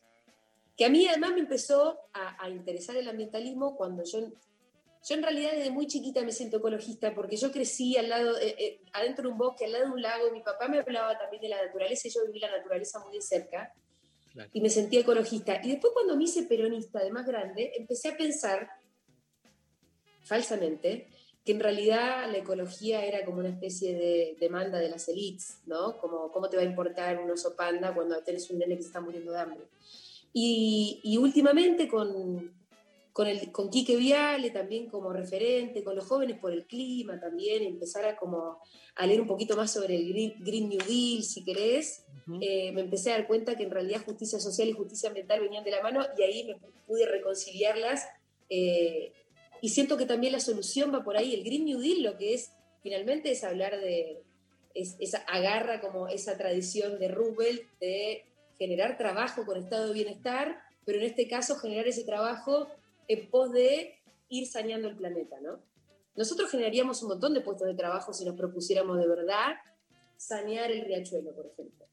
que 0.76 0.84
a 0.84 0.88
mí 0.88 1.06
además 1.06 1.32
me 1.34 1.40
empezó 1.40 1.98
a, 2.12 2.42
a 2.42 2.48
interesar 2.50 2.96
el 2.96 3.08
ambientalismo 3.08 3.76
cuando 3.76 4.04
yo, 4.04 4.20
yo 4.20 5.14
en 5.14 5.22
realidad 5.22 5.52
desde 5.52 5.70
muy 5.70 5.86
chiquita 5.86 6.22
me 6.22 6.32
siento 6.32 6.56
ecologista 6.58 7.14
porque 7.14 7.36
yo 7.36 7.50
crecí 7.52 7.96
al 7.96 8.08
lado, 8.08 8.38
eh, 8.38 8.54
eh, 8.58 8.80
adentro 8.92 9.24
de 9.24 9.32
un 9.32 9.38
bosque, 9.38 9.64
al 9.66 9.72
lado 9.72 9.84
de 9.86 9.90
un 9.92 10.02
lago, 10.02 10.28
y 10.28 10.32
mi 10.32 10.40
papá 10.42 10.68
me 10.68 10.78
hablaba 10.78 11.18
también 11.18 11.42
de 11.42 11.48
la 11.50 11.62
naturaleza 11.64 12.08
y 12.08 12.10
yo 12.10 12.24
viví 12.26 12.38
la 12.40 12.50
naturaleza 12.56 12.98
muy 13.04 13.14
de 13.14 13.22
cerca 13.22 13.74
y 14.52 14.60
me 14.60 14.70
sentía 14.70 15.00
ecologista. 15.00 15.60
Y 15.64 15.70
después 15.72 15.92
cuando 15.92 16.16
me 16.16 16.24
hice 16.24 16.44
peronista 16.44 17.02
de 17.02 17.10
más 17.10 17.26
grande, 17.26 17.72
empecé 17.76 18.08
a 18.10 18.16
pensar, 18.16 18.68
falsamente, 20.22 21.08
que 21.48 21.52
en 21.52 21.60
realidad 21.60 22.30
la 22.30 22.36
ecología 22.36 23.06
era 23.06 23.24
como 23.24 23.38
una 23.38 23.48
especie 23.48 23.94
de 23.94 24.36
demanda 24.38 24.78
de 24.78 24.90
las 24.90 25.08
elites, 25.08 25.62
¿no? 25.64 25.96
Como 25.96 26.30
cómo 26.30 26.50
te 26.50 26.58
va 26.58 26.62
a 26.62 26.66
importar 26.66 27.18
un 27.18 27.30
oso 27.30 27.56
panda 27.56 27.94
cuando 27.94 28.22
tenés 28.22 28.50
un 28.50 28.58
nene 28.58 28.76
que 28.76 28.82
se 28.82 28.88
está 28.88 29.00
muriendo 29.00 29.32
de 29.32 29.40
hambre. 29.40 29.60
Y, 30.34 31.00
y 31.02 31.16
últimamente 31.16 31.88
con, 31.88 32.52
con, 33.14 33.26
el, 33.28 33.50
con 33.50 33.70
Quique 33.70 33.96
Viale 33.96 34.50
también 34.50 34.90
como 34.90 35.10
referente, 35.10 35.82
con 35.82 35.96
los 35.96 36.04
jóvenes 36.04 36.38
por 36.38 36.52
el 36.52 36.66
clima 36.66 37.18
también, 37.18 37.62
empezar 37.62 38.04
a, 38.04 38.18
como, 38.18 38.58
a 38.96 39.06
leer 39.06 39.22
un 39.22 39.26
poquito 39.26 39.56
más 39.56 39.72
sobre 39.72 39.96
el 39.96 40.06
Green, 40.06 40.34
Green 40.40 40.68
New 40.68 40.84
Deal, 40.86 41.22
si 41.22 41.46
querés, 41.46 42.04
eh, 42.42 42.72
me 42.72 42.82
empecé 42.82 43.10
a 43.10 43.16
dar 43.16 43.26
cuenta 43.26 43.56
que 43.56 43.62
en 43.62 43.70
realidad 43.70 44.04
justicia 44.04 44.38
social 44.38 44.68
y 44.68 44.72
justicia 44.72 45.08
ambiental 45.08 45.40
venían 45.40 45.64
de 45.64 45.70
la 45.70 45.82
mano 45.82 46.04
y 46.18 46.22
ahí 46.24 46.44
me 46.44 46.56
pude 46.86 47.06
reconciliarlas. 47.06 48.06
eh, 48.50 49.14
y 49.60 49.70
siento 49.70 49.96
que 49.96 50.06
también 50.06 50.32
la 50.32 50.40
solución 50.40 50.92
va 50.94 51.04
por 51.04 51.16
ahí. 51.16 51.34
El 51.34 51.44
Green 51.44 51.64
New 51.64 51.80
Deal 51.80 52.02
lo 52.02 52.16
que 52.16 52.34
es 52.34 52.52
finalmente 52.82 53.30
es 53.30 53.44
hablar 53.44 53.80
de, 53.80 54.22
es, 54.74 54.96
esa, 55.00 55.18
agarra 55.28 55.80
como 55.80 56.08
esa 56.08 56.36
tradición 56.36 56.98
de 56.98 57.08
Roosevelt 57.08 57.62
de 57.80 58.24
generar 58.58 58.98
trabajo 58.98 59.44
con 59.44 59.58
estado 59.58 59.88
de 59.88 59.94
bienestar, 59.94 60.60
pero 60.84 60.98
en 60.98 61.04
este 61.04 61.28
caso 61.28 61.56
generar 61.56 61.86
ese 61.86 62.04
trabajo 62.04 62.68
en 63.08 63.30
pos 63.30 63.52
de 63.52 63.94
ir 64.28 64.46
saneando 64.46 64.88
el 64.88 64.96
planeta, 64.96 65.40
¿no? 65.40 65.60
Nosotros 66.16 66.50
generaríamos 66.50 67.02
un 67.02 67.10
montón 67.10 67.32
de 67.32 67.40
puestos 67.40 67.68
de 67.68 67.74
trabajo 67.74 68.12
si 68.12 68.24
nos 68.24 68.36
propusiéramos 68.36 68.98
de 68.98 69.06
verdad 69.06 69.54
sanear 70.16 70.70
el 70.72 70.84
riachuelo, 70.84 71.32
por 71.34 71.46
ejemplo. 71.46 71.86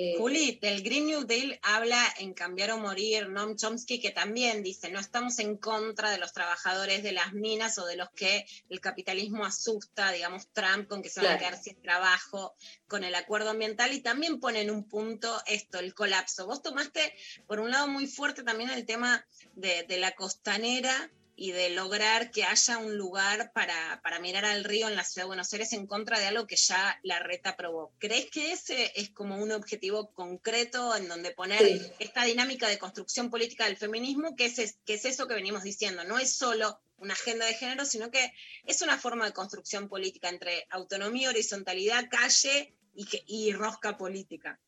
Eh, 0.00 0.14
Juli, 0.16 0.60
del 0.62 0.84
Green 0.84 1.06
New 1.06 1.24
Deal 1.24 1.58
habla 1.60 2.00
en 2.18 2.32
Cambiar 2.32 2.70
o 2.70 2.78
Morir 2.78 3.28
Noam 3.28 3.56
Chomsky, 3.56 3.98
que 3.98 4.12
también 4.12 4.62
dice, 4.62 4.90
no 4.90 5.00
estamos 5.00 5.40
en 5.40 5.56
contra 5.56 6.12
de 6.12 6.18
los 6.18 6.32
trabajadores 6.32 7.02
de 7.02 7.10
las 7.10 7.32
minas 7.32 7.78
o 7.78 7.84
de 7.84 7.96
los 7.96 8.08
que 8.10 8.46
el 8.68 8.80
capitalismo 8.80 9.44
asusta, 9.44 10.12
digamos 10.12 10.46
Trump, 10.52 10.86
con 10.86 11.02
que 11.02 11.10
se 11.10 11.20
van 11.20 11.32
a 11.32 11.38
quedar 11.38 11.60
sin 11.60 11.82
trabajo 11.82 12.54
con 12.86 13.02
el 13.02 13.16
acuerdo 13.16 13.50
ambiental, 13.50 13.92
y 13.92 14.00
también 14.00 14.38
pone 14.38 14.60
en 14.60 14.70
un 14.70 14.84
punto 14.88 15.36
esto, 15.48 15.80
el 15.80 15.94
colapso. 15.94 16.46
Vos 16.46 16.62
tomaste, 16.62 17.12
por 17.48 17.58
un 17.58 17.72
lado, 17.72 17.88
muy 17.88 18.06
fuerte 18.06 18.44
también 18.44 18.70
el 18.70 18.86
tema 18.86 19.26
de, 19.56 19.82
de 19.82 19.98
la 19.98 20.12
costanera 20.12 21.10
y 21.40 21.52
de 21.52 21.70
lograr 21.70 22.32
que 22.32 22.42
haya 22.42 22.78
un 22.78 22.96
lugar 22.98 23.52
para, 23.54 24.00
para 24.02 24.18
mirar 24.18 24.44
al 24.44 24.64
río 24.64 24.88
en 24.88 24.96
la 24.96 25.04
ciudad 25.04 25.22
de 25.24 25.28
Buenos 25.28 25.52
Aires 25.52 25.72
en 25.72 25.86
contra 25.86 26.18
de 26.18 26.26
algo 26.26 26.48
que 26.48 26.56
ya 26.56 26.98
la 27.04 27.20
reta 27.20 27.50
aprobó. 27.50 27.92
¿Crees 28.00 28.28
que 28.28 28.50
ese 28.50 28.90
es 28.96 29.10
como 29.10 29.38
un 29.40 29.52
objetivo 29.52 30.10
concreto 30.12 30.96
en 30.96 31.06
donde 31.06 31.30
poner 31.30 31.60
Sí. 31.64 31.80
esta 32.00 32.24
dinámica 32.24 32.66
de 32.68 32.76
construcción 32.80 33.30
política 33.30 33.66
del 33.66 33.76
feminismo, 33.76 34.34
que 34.34 34.46
es, 34.46 34.58
es- 34.58 34.78
que 34.84 34.94
es 34.94 35.04
eso 35.04 35.28
que 35.28 35.34
venimos 35.34 35.62
diciendo? 35.62 36.02
No 36.02 36.18
es 36.18 36.32
solo 36.32 36.80
una 36.96 37.14
agenda 37.14 37.46
de 37.46 37.54
género, 37.54 37.84
sino 37.84 38.10
que 38.10 38.32
es 38.66 38.82
una 38.82 38.98
forma 38.98 39.24
de 39.24 39.32
construcción 39.32 39.88
política 39.88 40.28
entre 40.30 40.66
autonomía, 40.70 41.28
horizontalidad, 41.28 42.08
calle 42.10 42.74
y, 42.96 43.04
que- 43.06 43.22
y 43.28 43.52
rosca 43.52 43.96
política. 43.96 44.58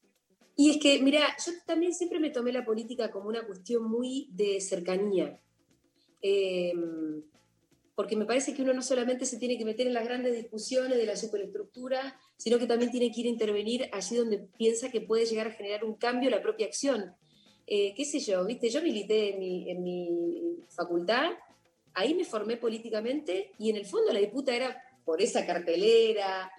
Y 0.55 0.71
es 0.71 0.77
que, 0.81 1.01
mira, 1.01 1.37
yo 1.45 1.53
también 1.66 1.93
siempre 1.95 2.21
me 2.21 2.31
tomé 2.31 2.53
la 2.53 2.64
política 2.64 3.11
como 3.11 3.29
una 3.29 3.45
cuestión 3.45 3.83
muy 3.91 4.29
de 4.31 4.61
cercanía. 4.61 5.37
Eh, 6.23 6.73
porque 7.95 8.16
me 8.16 8.25
parece 8.25 8.55
que 8.55 8.62
uno 8.62 8.73
no 8.73 8.81
solamente 8.81 9.27
se 9.27 9.37
tiene 9.37 9.59
que 9.59 9.64
meter 9.66 9.87
en 9.87 9.93
las 9.93 10.05
grandes 10.05 10.35
discusiones 10.35 10.97
de 10.97 11.05
la 11.05 11.16
superestructura, 11.16 12.18
sino 12.39 12.59
que 12.59 12.66
también 12.66 12.91
tiene 12.91 13.12
que 13.12 13.21
ir 13.21 13.27
a 13.27 13.31
intervenir 13.31 13.91
allí 13.93 14.16
donde 14.16 14.39
piensa 14.57 14.91
que 14.91 15.03
puede 15.03 15.27
llegar 15.27 15.49
a 15.49 15.53
generar 15.53 15.85
un 15.85 15.97
cambio 15.97 16.31
la 16.31 16.41
propia 16.41 16.66
acción. 16.66 17.14
Eh, 17.66 17.93
¿Qué 17.95 18.07
sé 18.07 18.18
yo? 18.21 18.43
¿Viste? 18.47 18.71
Yo 18.71 18.81
milité 18.81 19.35
en 19.35 19.39
mi, 19.39 19.71
en 19.71 19.83
mi 19.83 20.57
facultad, 20.71 21.33
ahí 21.93 22.14
me 22.14 22.25
formé 22.25 22.57
políticamente 22.57 23.53
y 23.59 23.68
en 23.68 23.77
el 23.77 23.85
fondo 23.85 24.12
la 24.12 24.21
disputa 24.21 24.57
era 24.57 24.83
por 25.05 25.21
esa 25.21 25.45
cartelera, 25.45 26.51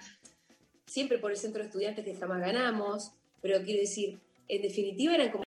siempre 0.86 1.18
por 1.18 1.32
el 1.32 1.38
centro 1.38 1.62
de 1.62 1.70
estudiantes 1.70 2.06
que 2.06 2.16
jamás 2.16 2.42
ganamos, 2.42 3.14
pero 3.42 3.64
quiero 3.64 3.82
decir, 3.82 4.20
en 4.48 4.62
definitiva 4.62 5.16
eran 5.16 5.32
como 5.32 5.44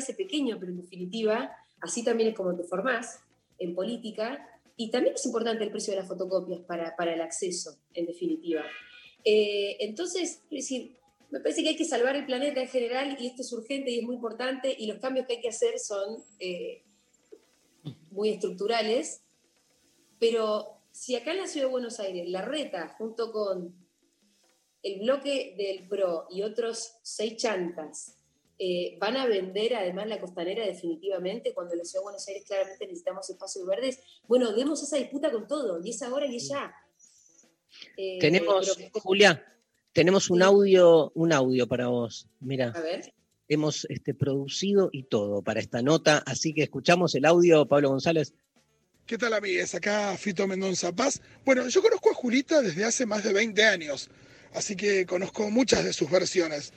parece 0.00 0.14
pequeño, 0.14 0.56
pero 0.58 0.72
en 0.72 0.78
definitiva, 0.78 1.54
así 1.80 2.02
también 2.02 2.30
es 2.30 2.34
como 2.34 2.56
te 2.56 2.64
formás 2.64 3.20
en 3.58 3.74
política. 3.74 4.46
Y 4.76 4.90
también 4.90 5.14
es 5.14 5.26
importante 5.26 5.62
el 5.62 5.70
precio 5.70 5.92
de 5.92 6.00
las 6.00 6.08
fotocopias 6.08 6.60
para, 6.60 6.96
para 6.96 7.12
el 7.12 7.20
acceso, 7.20 7.76
en 7.92 8.06
definitiva. 8.06 8.62
Eh, 9.24 9.76
entonces, 9.80 10.42
es 10.44 10.50
decir, 10.50 10.96
me 11.30 11.40
parece 11.40 11.62
que 11.62 11.70
hay 11.70 11.76
que 11.76 11.84
salvar 11.84 12.16
el 12.16 12.24
planeta 12.24 12.62
en 12.62 12.68
general 12.68 13.16
y 13.20 13.26
esto 13.26 13.42
es 13.42 13.52
urgente 13.52 13.90
y 13.90 13.98
es 13.98 14.04
muy 14.04 14.14
importante 14.14 14.74
y 14.76 14.86
los 14.86 14.98
cambios 14.98 15.26
que 15.26 15.34
hay 15.34 15.40
que 15.42 15.50
hacer 15.50 15.78
son 15.78 16.24
eh, 16.38 16.82
muy 18.10 18.30
estructurales, 18.30 19.20
pero 20.18 20.78
si 20.90 21.14
acá 21.14 21.32
en 21.32 21.38
la 21.38 21.46
Ciudad 21.46 21.66
de 21.66 21.72
Buenos 21.72 22.00
Aires 22.00 22.26
la 22.28 22.42
reta 22.42 22.88
junto 22.96 23.30
con 23.32 23.74
el 24.82 25.00
bloque 25.00 25.54
del 25.58 25.86
PRO 25.88 26.26
y 26.30 26.40
otros 26.40 26.94
seis 27.02 27.36
chantas 27.36 28.19
eh, 28.62 28.98
van 29.00 29.16
a 29.16 29.26
vender 29.26 29.74
además 29.74 30.06
la 30.06 30.20
costanera 30.20 30.66
definitivamente 30.66 31.54
cuando 31.54 31.72
en 31.72 31.78
la 31.78 31.84
Ciudad 31.86 32.02
de 32.02 32.04
Buenos 32.04 32.28
Aires 32.28 32.44
claramente 32.46 32.86
necesitamos 32.86 33.30
espacios 33.30 33.66
verdes, 33.66 34.00
bueno, 34.28 34.52
demos 34.52 34.82
esa 34.82 34.98
disputa 34.98 35.32
con 35.32 35.48
todo 35.48 35.80
y 35.82 35.88
es 35.90 36.02
ahora 36.02 36.26
y 36.26 36.36
es 36.36 36.48
ya. 36.48 36.70
Eh, 37.96 38.18
Tenemos, 38.20 38.74
pero- 38.76 39.00
Julia, 39.00 39.44
tenemos 39.94 40.28
un 40.28 40.42
audio, 40.42 41.10
un 41.14 41.32
audio 41.32 41.66
para 41.66 41.88
vos. 41.88 42.28
Mira, 42.40 42.72
A 42.76 42.80
ver. 42.80 43.14
hemos 43.48 43.86
este, 43.88 44.12
producido 44.12 44.90
y 44.92 45.04
todo 45.04 45.40
para 45.40 45.60
esta 45.60 45.80
nota, 45.80 46.22
así 46.26 46.52
que 46.52 46.64
escuchamos 46.64 47.14
el 47.14 47.24
audio, 47.24 47.66
Pablo 47.66 47.88
González. 47.88 48.34
¿Qué 49.06 49.16
tal, 49.16 49.32
amigues? 49.32 49.74
Acá 49.74 50.14
Fito 50.18 50.46
Mendoza 50.46 50.92
Paz. 50.94 51.22
Bueno, 51.46 51.66
yo 51.68 51.80
conozco 51.80 52.10
a 52.10 52.14
Julita 52.14 52.60
desde 52.60 52.84
hace 52.84 53.06
más 53.06 53.24
de 53.24 53.32
20 53.32 53.64
años, 53.64 54.10
así 54.52 54.76
que 54.76 55.06
conozco 55.06 55.48
muchas 55.50 55.82
de 55.82 55.94
sus 55.94 56.10
versiones. 56.10 56.74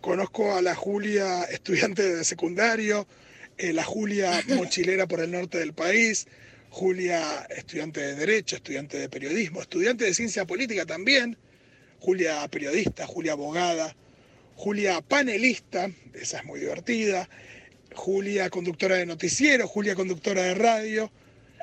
Conozco 0.00 0.54
a 0.54 0.62
la 0.62 0.74
Julia 0.74 1.44
estudiante 1.44 2.02
de 2.16 2.24
secundario, 2.24 3.06
eh, 3.56 3.72
la 3.72 3.82
Julia 3.82 4.42
mochilera 4.48 5.06
por 5.08 5.20
el 5.20 5.32
norte 5.32 5.58
del 5.58 5.72
país, 5.72 6.26
Julia 6.70 7.46
estudiante 7.50 8.00
de 8.00 8.14
Derecho, 8.14 8.56
estudiante 8.56 8.98
de 8.98 9.08
Periodismo, 9.08 9.60
estudiante 9.60 10.04
de 10.04 10.14
Ciencia 10.14 10.46
Política 10.46 10.86
también, 10.86 11.36
Julia 11.98 12.46
periodista, 12.48 13.06
Julia 13.06 13.32
abogada, 13.32 13.96
Julia 14.54 15.00
panelista, 15.00 15.90
esa 16.14 16.38
es 16.38 16.44
muy 16.44 16.60
divertida, 16.60 17.28
Julia 17.94 18.50
conductora 18.50 18.96
de 18.96 19.06
noticiero, 19.06 19.66
Julia 19.66 19.96
conductora 19.96 20.42
de 20.42 20.54
radio, 20.54 21.10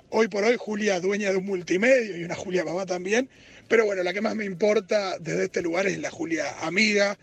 hoy 0.09 0.27
por 0.27 0.43
hoy 0.43 0.57
Julia 0.57 0.99
dueña 0.99 1.31
de 1.31 1.37
un 1.37 1.45
multimedio 1.45 2.17
y 2.17 2.23
una 2.25 2.35
Julia 2.35 2.65
mamá 2.65 2.85
también, 2.85 3.29
pero 3.69 3.85
bueno, 3.85 4.03
la 4.03 4.11
que 4.11 4.21
más 4.21 4.35
me 4.35 4.45
importa 4.45 5.17
desde 5.19 5.45
este 5.45 5.61
lugar 5.61 5.87
es 5.87 5.99
la 5.99 6.11
Julia 6.11 6.59
amiga, 6.61 7.17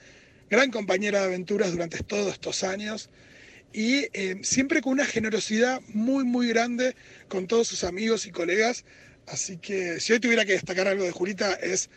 gran 0.52 0.70
compañera 0.70 1.20
de 1.20 1.26
aventuras 1.26 1.72
durante 1.72 2.02
todos 2.02 2.32
estos 2.32 2.62
años 2.62 3.10
y 3.72 4.06
eh, 4.12 4.38
siempre 4.42 4.82
con 4.82 4.92
una 4.92 5.06
generosidad 5.06 5.80
muy, 5.88 6.24
muy 6.24 6.46
grande 6.48 6.94
con 7.28 7.46
todos 7.46 7.68
sus 7.68 7.84
amigos 7.84 8.26
y 8.26 8.30
colegas. 8.30 8.84
Así 9.26 9.56
que 9.56 9.98
si 10.00 10.12
hoy 10.12 10.20
tuviera 10.20 10.44
que 10.44 10.52
destacar 10.52 10.88
algo 10.88 11.04
de 11.04 11.10
Julita 11.12 11.54
es, 11.54 11.88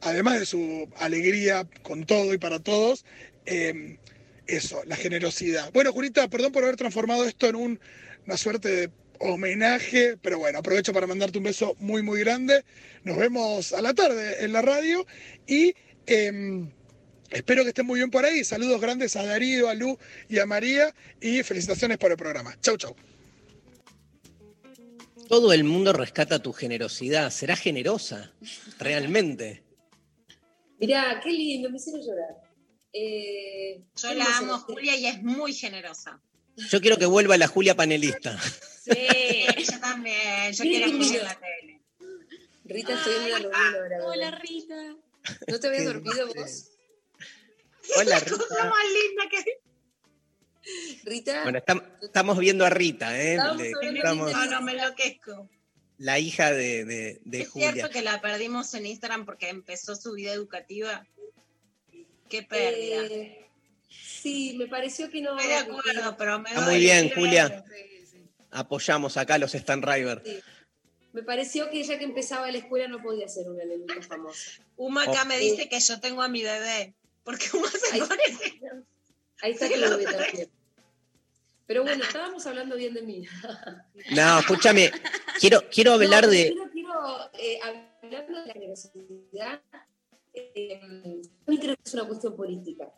además 0.00 0.40
de 0.40 0.46
su 0.46 0.88
alegría 0.98 1.68
con 1.82 2.06
todo 2.06 2.34
y 2.34 2.38
para 2.38 2.58
todos, 2.58 3.04
eh, 3.46 3.98
eso, 4.48 4.82
la 4.86 4.96
generosidad. 4.96 5.72
Bueno, 5.72 5.92
Julita, 5.92 6.28
perdón 6.28 6.52
por 6.52 6.64
haber 6.64 6.76
transformado 6.76 7.24
esto 7.24 7.46
en 7.48 7.56
un- 7.56 7.80
una 8.26 8.36
suerte 8.36 8.68
de 8.68 8.90
homenaje, 9.20 10.16
pero 10.20 10.38
bueno, 10.38 10.58
aprovecho 10.58 10.92
para 10.92 11.06
mandarte 11.06 11.38
un 11.38 11.44
beso 11.44 11.76
muy, 11.78 12.02
muy 12.02 12.20
grande. 12.20 12.64
Nos 13.04 13.16
vemos 13.16 13.72
a 13.72 13.80
la 13.82 13.94
tarde 13.94 14.44
en 14.44 14.52
la 14.52 14.62
radio 14.62 15.06
y... 15.46 15.74
em, 16.06 16.70
Espero 17.30 17.62
que 17.62 17.68
estén 17.68 17.86
muy 17.86 17.98
bien 18.00 18.10
por 18.10 18.24
ahí. 18.24 18.44
Saludos 18.44 18.80
grandes 18.80 19.16
a 19.16 19.24
Darío, 19.24 19.68
a 19.68 19.74
Lu 19.74 19.98
y 20.28 20.38
a 20.38 20.46
María 20.46 20.94
y 21.20 21.42
felicitaciones 21.42 21.98
por 21.98 22.10
el 22.10 22.16
programa. 22.16 22.56
Chau, 22.60 22.76
chau. 22.76 22.94
Todo 25.28 25.52
el 25.52 25.64
mundo 25.64 25.92
rescata 25.92 26.38
tu 26.38 26.52
generosidad. 26.52 27.30
¿Será 27.30 27.56
generosa? 27.56 28.32
Realmente. 28.78 29.64
Mirá, 30.78 31.20
qué 31.22 31.32
lindo, 31.32 31.70
me 31.70 31.76
hicieron 31.76 32.02
llorar. 32.02 32.36
Eh, 32.92 33.82
Yo 33.96 34.14
la 34.14 34.38
amo, 34.38 34.54
a. 34.54 34.58
Julia, 34.58 34.96
y 34.96 35.06
es 35.06 35.22
muy 35.22 35.52
generosa. 35.52 36.20
Yo 36.56 36.80
quiero 36.80 36.96
que 36.96 37.06
vuelva 37.06 37.36
la 37.36 37.48
Julia 37.48 37.74
panelista. 37.74 38.38
Sí, 38.40 39.46
yo 39.58 39.80
también. 39.80 40.52
Yo 40.52 40.62
quiero 40.62 40.86
en 40.86 41.24
la 41.24 41.34
tele. 41.40 41.82
Rita, 42.64 42.94
estoy 42.94 43.32
en 43.32 43.46
ahora. 43.46 44.04
Hola. 44.04 44.30
Rita. 44.30 44.96
¿No 45.48 45.58
te 45.58 45.66
habías 45.66 45.84
dormido 45.86 46.28
vos? 46.28 46.70
Hola, 47.96 48.04
La 48.10 48.18
Rita. 48.20 48.36
cosa 48.36 48.64
más 48.64 48.84
linda 48.92 49.24
que. 49.30 49.60
Rita, 51.04 51.42
Bueno, 51.44 51.58
estam- 51.60 51.84
estamos 52.02 52.38
viendo 52.38 52.66
a 52.66 52.70
Rita, 52.70 53.16
¿eh? 53.20 53.38
Le- 53.56 53.70
estamos- 53.96 54.32
No, 54.32 54.46
no 54.46 54.62
me 54.62 54.72
enloquezco. 54.72 55.48
la 55.98 56.18
hija 56.18 56.50
de, 56.52 56.84
de- 56.84 57.20
de 57.24 57.40
es 57.42 57.48
Julia. 57.50 57.72
cierto 57.72 57.90
que 57.92 58.02
la 58.02 58.20
perdimos 58.20 58.74
en 58.74 58.86
Instagram 58.86 59.24
porque 59.24 59.48
empezó 59.48 59.94
su 59.94 60.12
vida 60.14 60.32
educativa. 60.32 61.06
Qué 62.28 62.42
pérdida. 62.42 63.02
eh, 63.04 63.46
sí, 63.88 64.56
me 64.58 64.66
pareció 64.66 65.08
que 65.08 65.20
no. 65.20 65.36
Estoy 65.38 65.48
de 65.48 65.54
acuerdo, 65.56 66.16
pero 66.18 66.40
me 66.40 66.48
Está 66.48 66.60
muy 66.62 66.78
bien, 66.80 67.10
Julia. 67.14 67.64
Apoyamos 68.50 69.16
acá 69.16 69.34
a 69.34 69.38
los 69.38 69.54
Stan 69.54 69.80
River. 69.82 70.22
Sí. 70.24 70.40
Me 71.12 71.22
pareció 71.22 71.70
que 71.70 71.82
ya 71.84 71.96
que 71.98 72.04
empezaba 72.04 72.50
la 72.50 72.58
escuela 72.58 72.88
no 72.88 73.00
podía 73.00 73.28
ser 73.28 73.48
una 73.48 73.64
nenita 73.64 74.02
famosa. 74.02 74.60
Uma 74.76 75.04
acá 75.04 75.22
Oh. 75.22 75.26
me 75.26 75.38
dice 75.38 75.68
que 75.68 75.78
yo 75.78 76.00
tengo 76.00 76.22
a 76.22 76.28
mi 76.28 76.42
bebé. 76.42 76.94
Porque 77.26 77.46
Uma 77.54 77.68
se 77.68 77.94
Ahí-. 77.96 78.02
Ahí 79.42 79.52
está 79.52 79.68
tu 79.68 79.76
lo 79.76 79.90
también. 79.90 80.48
Pero 81.66 81.82
bueno, 81.82 82.04
estábamos 82.04 82.46
hablando 82.46 82.76
bien 82.76 82.94
de 82.94 83.02
mí. 83.02 83.24
No, 84.14 84.38
escúchame. 84.38 84.90
Quiero, 85.40 85.62
quiero 85.68 85.92
hablar 85.94 86.24
No, 86.24 86.30
de. 86.30 86.52
Quiero, 86.52 86.70
quiero, 86.70 87.30
eh, 87.34 87.58
hablando 88.00 88.40
de 88.40 88.46
la 88.46 88.52
generosidad, 88.52 89.60
eh, 90.32 91.20
también 91.44 91.60
creo 91.62 91.74
que 91.76 91.82
es 91.84 91.94
una 91.94 92.06
cuestión 92.06 92.36
política. 92.36 92.90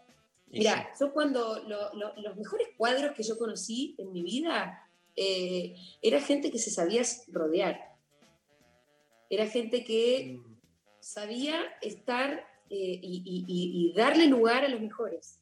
Mira, 0.48 0.92
yo 1.00 1.12
cuando 1.12 1.62
lo- 1.66 1.92
lo- 1.94 2.14
los 2.16 2.36
mejores 2.36 2.68
cuadros 2.76 3.12
que 3.16 3.22
yo 3.22 3.36
conocí 3.38 3.94
en 3.98 4.12
mi 4.12 4.22
vida 4.22 4.84
eh, 5.16 5.74
era 6.02 6.20
gente 6.20 6.50
que 6.52 6.58
se 6.58 6.70
sabía 6.70 7.02
rodear. 7.28 7.96
Era 9.30 9.46
gente 9.46 9.84
que 9.84 10.38
sabía 11.00 11.60
estar 11.82 12.46
eh, 12.70 12.98
y, 13.02 13.22
y- 13.24 13.44
y- 13.46 13.90
y 13.90 13.92
darle 13.94 14.26
lugar 14.26 14.64
a 14.64 14.68
los 14.68 14.80
mejores. 14.80 15.40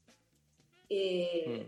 Eh, 0.89 1.66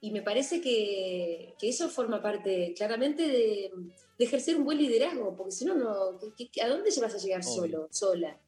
y 0.00 0.10
me 0.10 0.20
parece 0.22 0.60
que, 0.60 1.54
que 1.58 1.68
eso 1.68 1.88
forma 1.88 2.20
parte 2.20 2.74
claramente 2.76 3.26
de, 3.26 3.70
de 4.18 4.24
ejercer 4.24 4.56
un 4.56 4.64
buen 4.64 4.76
liderazgo, 4.78 5.34
porque 5.36 5.52
si 5.52 5.64
no, 5.64 5.74
no 5.74 6.18
¿qué- 6.36 6.48
qué- 6.48 6.62
¿a 6.62 6.68
dónde 6.68 6.90
se 6.90 7.00
vas 7.00 7.14
a 7.14 7.18
llegar 7.18 7.40
Obvio. 7.40 7.54
solo, 7.54 7.88
sola? 7.90 8.38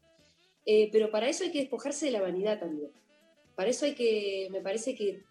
Eh, 0.66 0.90
pero 0.92 1.10
para 1.10 1.28
eso 1.28 1.44
hay 1.44 1.52
que 1.52 1.60
despojarse 1.60 2.06
de 2.06 2.12
la 2.12 2.20
vanidad 2.20 2.58
también. 2.60 2.90
Para 3.54 3.70
eso 3.70 3.86
hay 3.86 3.94
que, 3.94 4.48
me 4.50 4.60
parece 4.60 4.94
que 4.94 5.22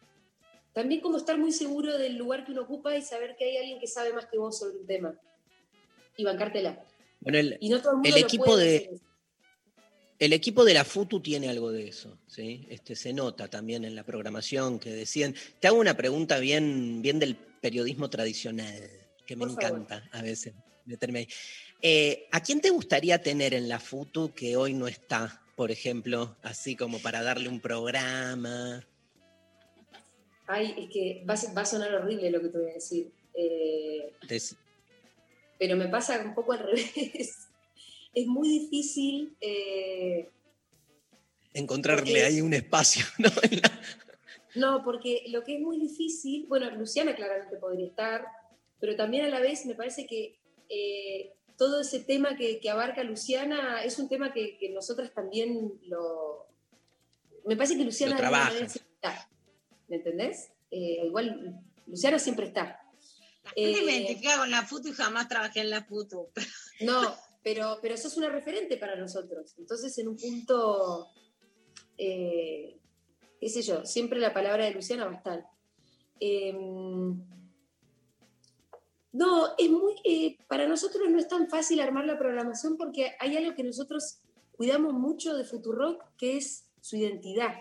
también 0.73 0.99
como 1.01 1.17
estar 1.17 1.37
muy 1.37 1.51
seguro 1.51 1.97
del 1.97 2.15
lugar 2.17 2.43
que 2.45 2.51
uno 2.53 2.63
ocupa 2.63 2.97
y 2.97 3.01
saber 3.03 3.35
que 3.37 3.45
hay 3.45 3.57
alguien 3.57 3.79
que 3.79 3.87
sabe 3.87 4.11
más 4.13 4.25
que 4.25 4.37
vos 4.39 4.57
sobre 4.57 4.77
un 4.79 4.87
tema. 4.87 5.15
Y 6.17 6.23
bancártela. 6.23 6.83
Bueno, 7.21 7.37
el, 7.37 7.57
Y 7.59 7.69
no 7.69 7.79
todo 7.81 7.91
el 7.91 7.97
mundo 7.97 8.09
el 8.09 8.17
equipo 8.23 8.57
de- 8.57 8.75
hacer. 8.77 8.99
El 10.19 10.33
equipo 10.33 10.63
de 10.63 10.73
la 10.73 10.85
FUTU 10.85 11.19
tiene 11.21 11.49
algo 11.49 11.71
de 11.71 11.87
eso, 11.89 12.17
¿sí? 12.27 12.65
Este, 12.69 12.95
se 12.95 13.11
nota 13.13 13.47
también 13.49 13.83
en 13.85 13.95
la 13.95 14.03
programación 14.03 14.79
que 14.79 14.91
decían. 14.91 15.35
Te 15.59 15.67
hago 15.67 15.77
una 15.79 15.97
pregunta 15.97 16.39
bien, 16.39 17.01
bien 17.01 17.19
del 17.19 17.35
periodismo 17.35 18.09
tradicional, 18.09 18.89
que 19.25 19.35
me 19.35 19.45
Por 19.45 19.61
favor. 19.61 19.79
encanta 19.79 20.09
a 20.11 20.21
veces 20.21 20.53
meterme 20.85 21.19
ahí. 21.19 21.27
Eh, 21.81 22.27
¿A 22.31 22.41
quién 22.41 22.61
te 22.61 22.69
gustaría 22.69 23.21
tener 23.21 23.53
en 23.53 23.67
la 23.67 23.79
FUTU 23.79 24.33
que 24.33 24.55
hoy 24.55 24.73
no 24.73 24.87
está, 24.87 25.41
por 25.55 25.71
ejemplo, 25.71 26.37
así 26.43 26.75
como 26.75 26.99
para 26.99 27.21
darle 27.21 27.49
un 27.49 27.59
programa? 27.59 28.85
Ay, 30.47 30.75
es 30.77 30.89
que 30.93 31.25
va, 31.27 31.33
a- 31.33 31.53
va 31.53 31.61
a 31.61 31.65
sonar 31.65 31.93
horrible 31.95 32.29
lo 32.29 32.41
que 32.41 32.49
te 32.49 32.57
voy 32.59 32.69
a 32.71 32.73
decir. 32.75 33.11
Eh, 33.33 34.13
Des- 34.27 34.55
pero 35.59 35.75
me 35.75 35.87
pasa 35.87 36.19
un 36.23 36.35
poco 36.35 36.53
al 36.53 36.59
revés. 36.65 37.44
Es 38.15 38.25
muy 38.27 38.47
difícil. 38.49 39.35
eh, 39.41 40.29
encontrarle 41.53 42.03
Porque- 42.03 42.23
ahí 42.23 42.41
un 42.41 42.53
espacio, 42.53 43.05
¿no? 43.17 43.29
No, 44.55 44.83
porque 44.83 45.23
lo 45.27 45.43
que 45.43 45.55
es 45.55 45.61
muy 45.61 45.77
difícil, 45.79 46.45
bueno, 46.47 46.69
Luciana 46.71 47.15
claramente 47.15 47.57
podría 47.57 47.87
estar, 47.87 48.25
pero 48.79 48.95
también 48.95 49.25
a 49.25 49.29
la 49.29 49.39
vez 49.41 49.65
me 49.65 49.75
parece 49.75 50.05
que 50.07 50.37
eh, 50.69 51.33
todo 51.57 51.81
ese 51.81 51.99
tema 51.99 52.35
que, 52.37 52.59
que 52.59 52.69
abarca 52.69 53.03
Luciana 53.03 53.83
es 53.83 53.99
un 53.99 54.07
tema 54.09 54.33
que, 54.33 54.57
que 54.57 54.69
nosotras 54.69 55.13
también 55.13 55.73
lo. 55.83 56.47
Me 57.45 57.55
parece 57.55 57.77
que 57.77 57.83
Luciana 57.83 58.17
siempre 58.17 58.65
está. 58.65 59.29
¿Me 59.87 59.97
entendés? 59.97 60.51
Eh, 60.71 61.01
igual 61.05 61.61
Luciana 61.85 62.17
siempre 62.19 62.47
está. 62.47 62.81
La 63.43 63.51
gente 63.51 63.81
me 63.83 63.95
identifica 63.97 64.37
con 64.37 64.49
la 64.51 64.63
FUTU 64.63 64.89
y 64.89 64.93
jamás 64.93 65.27
trabajé 65.29 65.59
en 65.61 65.69
la 65.69 65.83
FUTU. 65.83 66.29
No, 66.81 67.15
pero, 67.45 67.77
pero 67.79 67.95
sos 67.95 68.17
una 68.17 68.29
referente 68.29 68.75
para 68.75 68.95
nosotros. 68.95 69.53
Entonces, 69.59 69.95
en 69.99 70.07
un 70.07 70.17
punto, 70.17 71.09
eh, 71.95 72.79
qué 73.39 73.49
sé 73.49 73.61
yo, 73.61 73.85
siempre 73.85 74.19
la 74.19 74.33
palabra 74.33 74.65
de 74.65 74.71
Luciana 74.71 75.05
va 75.05 75.11
a 75.11 75.15
estar. 75.15 75.45
Eh, 76.19 76.51
No, 79.11 79.55
es 79.59 79.69
muy, 79.69 79.93
eh, 80.03 80.37
para 80.47 80.67
nosotros 80.67 81.07
no 81.07 81.19
es 81.19 81.27
tan 81.27 81.47
fácil 81.47 81.79
armar 81.79 82.05
la 82.05 82.17
programación 82.17 82.77
porque 82.77 83.11
hay 83.19 83.37
algo 83.37 83.55
que 83.55 83.63
nosotros 83.63 84.19
cuidamos 84.51 84.93
mucho 84.93 85.37
de 85.37 85.45
Futurock, 85.45 86.03
que 86.17 86.37
es 86.37 86.67
su 86.81 86.97
identidad. 86.97 87.53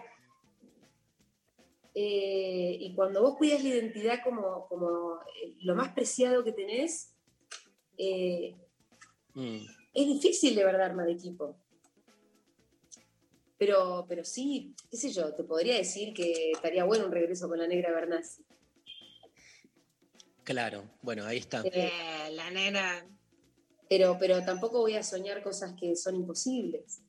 Eh, 1.94 2.78
y 2.80 2.94
cuando 2.94 3.20
vos 3.20 3.36
cuidas 3.36 3.62
la 3.62 3.68
identidad 3.68 4.18
como, 4.24 4.66
como 4.66 5.20
lo 5.60 5.74
más 5.76 5.92
preciado 5.92 6.42
que 6.42 6.52
tenés, 6.52 7.14
Mm. 9.34 9.66
es 9.94 10.06
difícil 10.06 10.54
de 10.54 10.64
verdad 10.64 10.86
armar 10.86 11.08
equipo. 11.08 11.56
Pero, 13.58 14.04
pero 14.08 14.24
sí, 14.24 14.74
qué 14.90 14.96
sé 14.96 15.10
yo, 15.10 15.32
te 15.34 15.44
podría 15.44 15.76
decir 15.76 16.12
que 16.12 16.50
estaría 16.52 16.84
bueno 16.84 17.06
un 17.06 17.12
regreso 17.12 17.48
con 17.48 17.58
la 17.58 17.66
negra 17.66 17.92
Bernasi. 17.92 18.44
Claro, 20.42 20.84
bueno, 21.02 21.24
ahí 21.24 21.38
está. 21.38 21.62
Eh, 21.64 22.30
la 22.32 22.50
nena. 22.50 23.06
Pero, 23.88 24.16
pero 24.18 24.44
tampoco 24.44 24.80
voy 24.80 24.94
a 24.94 25.02
soñar 25.02 25.42
cosas 25.42 25.74
que 25.78 25.94
son 25.96 26.16
imposibles. 26.16 27.00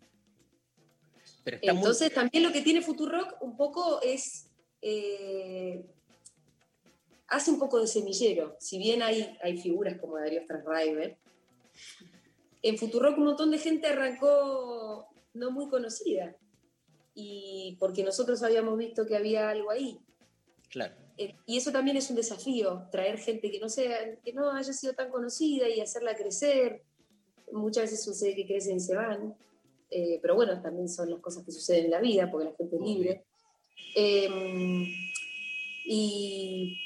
Pero 1.44 1.58
está 1.58 1.74
muy- 1.74 1.82
Entonces 1.82 2.14
también 2.14 2.44
lo 2.44 2.52
que 2.52 2.62
tiene 2.62 2.82
Futurock 2.82 3.42
un 3.42 3.58
poco 3.58 4.02
es... 4.02 4.48
eh, 4.82 5.84
hace 7.28 7.52
un 7.52 7.60
poco 7.60 7.80
de 7.80 7.88
semillero. 7.88 8.56
Si 8.60 8.78
bien 8.78 9.02
hay, 9.02 9.36
hay 9.42 9.58
figuras 9.58 9.98
como 10.00 10.18
Darío 10.18 10.44
Strasriver, 10.44 11.18
en 12.68 12.80
Futurock 12.80 13.18
un 13.20 13.26
montón 13.26 13.52
de 13.52 13.60
gente 13.60 13.86
arrancó 13.86 15.08
no 15.34 15.52
muy 15.52 15.70
conocida. 15.70 16.36
Y 17.14 17.78
porque 17.80 18.04
nosotros 18.04 18.42
habíamos 18.42 18.76
visto 18.76 19.06
que 19.06 19.16
había 19.16 19.50
algo 19.50 19.70
ahí. 19.70 20.00
Claro. 20.72 20.96
Eh, 21.18 21.36
y 21.46 21.58
eso 21.58 21.72
también 21.72 21.96
es 21.96 22.10
un 22.10 22.16
desafío, 22.16 22.88
traer 22.92 23.20
gente 23.20 23.52
que 23.52 23.60
no, 23.60 23.70
sea, 23.70 24.20
que 24.20 24.34
no 24.34 24.52
haya 24.52 24.74
sido 24.74 24.94
tan 24.94 25.12
conocida 25.12 25.70
y 25.70 25.80
hacerla 25.80 26.16
crecer. 26.16 26.82
Muchas 27.52 27.84
veces 27.84 28.04
sucede 28.04 28.36
que 28.36 28.48
crecen 28.48 28.78
y 28.78 28.80
se 28.80 28.96
van, 28.96 29.36
Eh, 29.92 30.18
pero 30.20 30.34
bueno, 30.34 30.60
también 30.60 30.90
son 30.90 31.12
las 31.12 31.20
cosas 31.20 31.46
que 31.46 31.52
suceden 31.52 31.86
en 31.86 31.92
la 31.92 32.02
vida, 32.02 32.30
porque 32.32 32.50
la 32.50 32.56
gente 32.56 32.76
es 32.76 32.82
libre. 32.82 33.26
Eh, 33.96 34.88
y, 35.86 36.78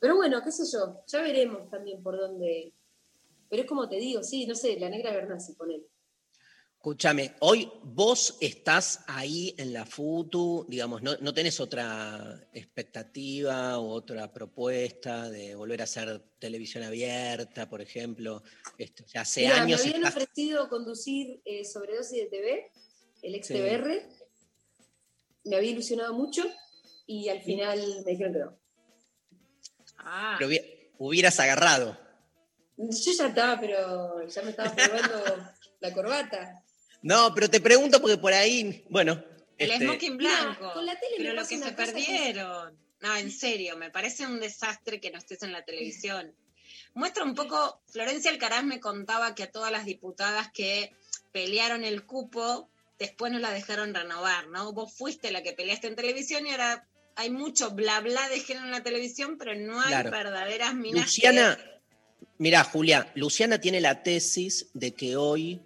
pero 0.00 0.16
bueno, 0.16 0.42
qué 0.42 0.50
sé 0.50 0.64
yo, 0.72 1.02
ya 1.06 1.20
veremos 1.20 1.68
también 1.68 2.02
por 2.02 2.16
dónde. 2.18 2.72
Pero 3.50 3.62
es 3.62 3.68
como 3.68 3.88
te 3.88 3.96
digo, 3.96 4.22
sí, 4.22 4.46
no 4.46 4.54
sé, 4.54 4.78
la 4.80 4.88
negra 4.88 5.12
Bernasi, 5.12 5.52
ponele. 5.54 5.84
Escúchame, 6.76 7.34
hoy 7.40 7.70
vos 7.82 8.38
estás 8.40 9.04
ahí 9.06 9.54
en 9.58 9.74
la 9.74 9.84
FUTU, 9.84 10.64
digamos, 10.66 11.02
no, 11.02 11.14
no 11.20 11.34
tenés 11.34 11.60
otra 11.60 12.48
expectativa 12.54 13.78
o 13.78 13.88
otra 13.90 14.32
propuesta 14.32 15.28
de 15.28 15.54
volver 15.56 15.82
a 15.82 15.84
hacer 15.84 16.22
televisión 16.38 16.82
abierta, 16.84 17.68
por 17.68 17.82
ejemplo. 17.82 18.42
Esto, 18.78 19.04
ya 19.12 19.20
hace 19.22 19.42
Mira, 19.42 19.60
años 19.62 19.80
me 19.84 19.90
habían 19.90 20.06
estás- 20.06 20.22
ofrecido 20.22 20.68
conducir 20.70 21.42
eh, 21.44 21.66
Sobredosis 21.66 22.16
de 22.18 22.26
TV, 22.28 22.70
el 23.22 23.34
ex 23.34 23.46
Sí. 23.48 23.54
TBR. 23.54 24.08
Me 25.44 25.56
había 25.56 25.70
ilusionado 25.72 26.14
mucho 26.14 26.44
y 27.06 27.28
al 27.28 27.42
final 27.42 27.78
me 28.06 28.12
dijeron 28.12 28.32
que 28.32 28.38
no. 28.38 28.58
Ah. 29.98 30.36
pero 30.38 30.50
hubi- 30.50 30.92
hubieras 30.98 31.38
agarrado. 31.40 31.98
Yo 32.88 33.12
ya 33.12 33.26
estaba, 33.26 33.60
pero 33.60 34.26
ya 34.26 34.42
me 34.42 34.50
estaba 34.50 34.74
probando 34.74 35.48
la 35.80 35.92
corbata. 35.92 36.62
No, 37.02 37.34
pero 37.34 37.48
te 37.50 37.60
pregunto 37.60 38.00
porque 38.00 38.16
por 38.18 38.32
ahí, 38.32 38.84
bueno. 38.88 39.22
El 39.58 39.70
este, 39.72 39.84
smoking 39.84 40.16
Mira, 40.16 40.42
blanco. 40.42 40.72
con 40.72 40.86
la 40.86 40.98
tele 40.98 41.12
me 41.18 41.24
pero 41.24 41.34
lo 41.34 41.46
que 41.46 41.58
se 41.58 41.64
que- 41.64 41.72
perdieron. 41.72 42.78
No, 43.00 43.16
en 43.16 43.30
serio, 43.30 43.76
me 43.76 43.90
parece 43.90 44.26
un 44.26 44.40
desastre 44.40 45.00
que 45.00 45.10
no 45.10 45.18
estés 45.18 45.42
en 45.42 45.52
la 45.52 45.64
televisión. 45.64 46.34
Muestra 46.94 47.24
un 47.24 47.34
poco, 47.34 47.80
Florencia 47.90 48.30
Alcaraz 48.30 48.64
me 48.64 48.80
contaba 48.80 49.34
que 49.34 49.42
a 49.44 49.50
todas 49.50 49.70
las 49.72 49.84
diputadas 49.84 50.50
que 50.52 50.92
pelearon 51.32 51.84
el 51.84 52.04
cupo, 52.04 52.68
después 52.98 53.30
no 53.32 53.38
la 53.38 53.50
dejaron 53.52 53.94
renovar, 53.94 54.48
¿no? 54.48 54.72
Vos 54.72 54.92
fuiste 54.94 55.30
la 55.30 55.42
que 55.42 55.52
peleaste 55.52 55.86
en 55.86 55.96
televisión 55.96 56.46
y 56.46 56.50
ahora 56.50 56.86
hay 57.16 57.30
mucho 57.30 57.70
bla 57.70 58.00
bla 58.00 58.28
de 58.28 58.40
género 58.40 58.66
en 58.66 58.72
la 58.72 58.82
televisión, 58.82 59.36
pero 59.38 59.54
no 59.54 59.80
hay 59.80 59.88
Claro. 59.88 60.10
verdaderas 60.10 60.74
minas. 60.74 61.04
Luciana, 61.04 61.58
mira, 62.40 62.64
Julia, 62.64 63.12
Luciana 63.14 63.60
tiene 63.60 63.80
la 63.82 64.02
tesis 64.02 64.70
de 64.72 64.94
que 64.94 65.16
hoy 65.16 65.60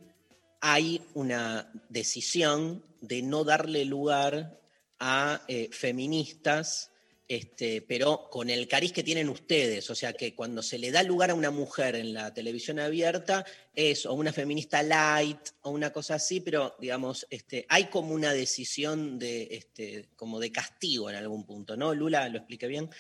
hay 0.60 1.00
una 1.14 1.70
decisión 1.88 2.84
de 3.00 3.22
no 3.22 3.44
darle 3.44 3.84
lugar 3.84 4.60
a 4.98 5.42
eh, 5.46 5.68
feministas, 5.70 6.90
este, 7.28 7.80
pero 7.80 8.28
con 8.28 8.50
el 8.50 8.66
cariz 8.66 8.92
que 8.92 9.04
tienen 9.04 9.28
ustedes. 9.28 9.88
O 9.88 9.94
sea 9.94 10.14
que 10.14 10.34
cuando 10.34 10.62
se 10.62 10.78
le 10.78 10.90
da 10.90 11.04
lugar 11.04 11.30
a 11.30 11.34
una 11.34 11.52
mujer 11.52 11.94
en 11.94 12.12
la 12.12 12.34
televisión 12.34 12.80
abierta, 12.80 13.46
es 13.72 14.04
o 14.04 14.14
una 14.14 14.32
feminista 14.32 14.82
light 14.82 15.50
o 15.62 15.70
una 15.70 15.92
cosa 15.92 16.16
así, 16.16 16.40
pero 16.40 16.74
digamos, 16.80 17.24
este, 17.30 17.66
hay 17.68 17.84
como 17.84 18.14
una 18.14 18.32
decisión 18.32 19.16
de, 19.20 19.48
este, 19.52 20.08
como 20.16 20.40
de 20.40 20.50
castigo 20.50 21.08
en 21.08 21.16
algún 21.16 21.46
punto, 21.46 21.76
¿no? 21.76 21.94
Lula, 21.94 22.28
¿lo 22.28 22.38
expliqué 22.38 22.66
bien? 22.66 22.90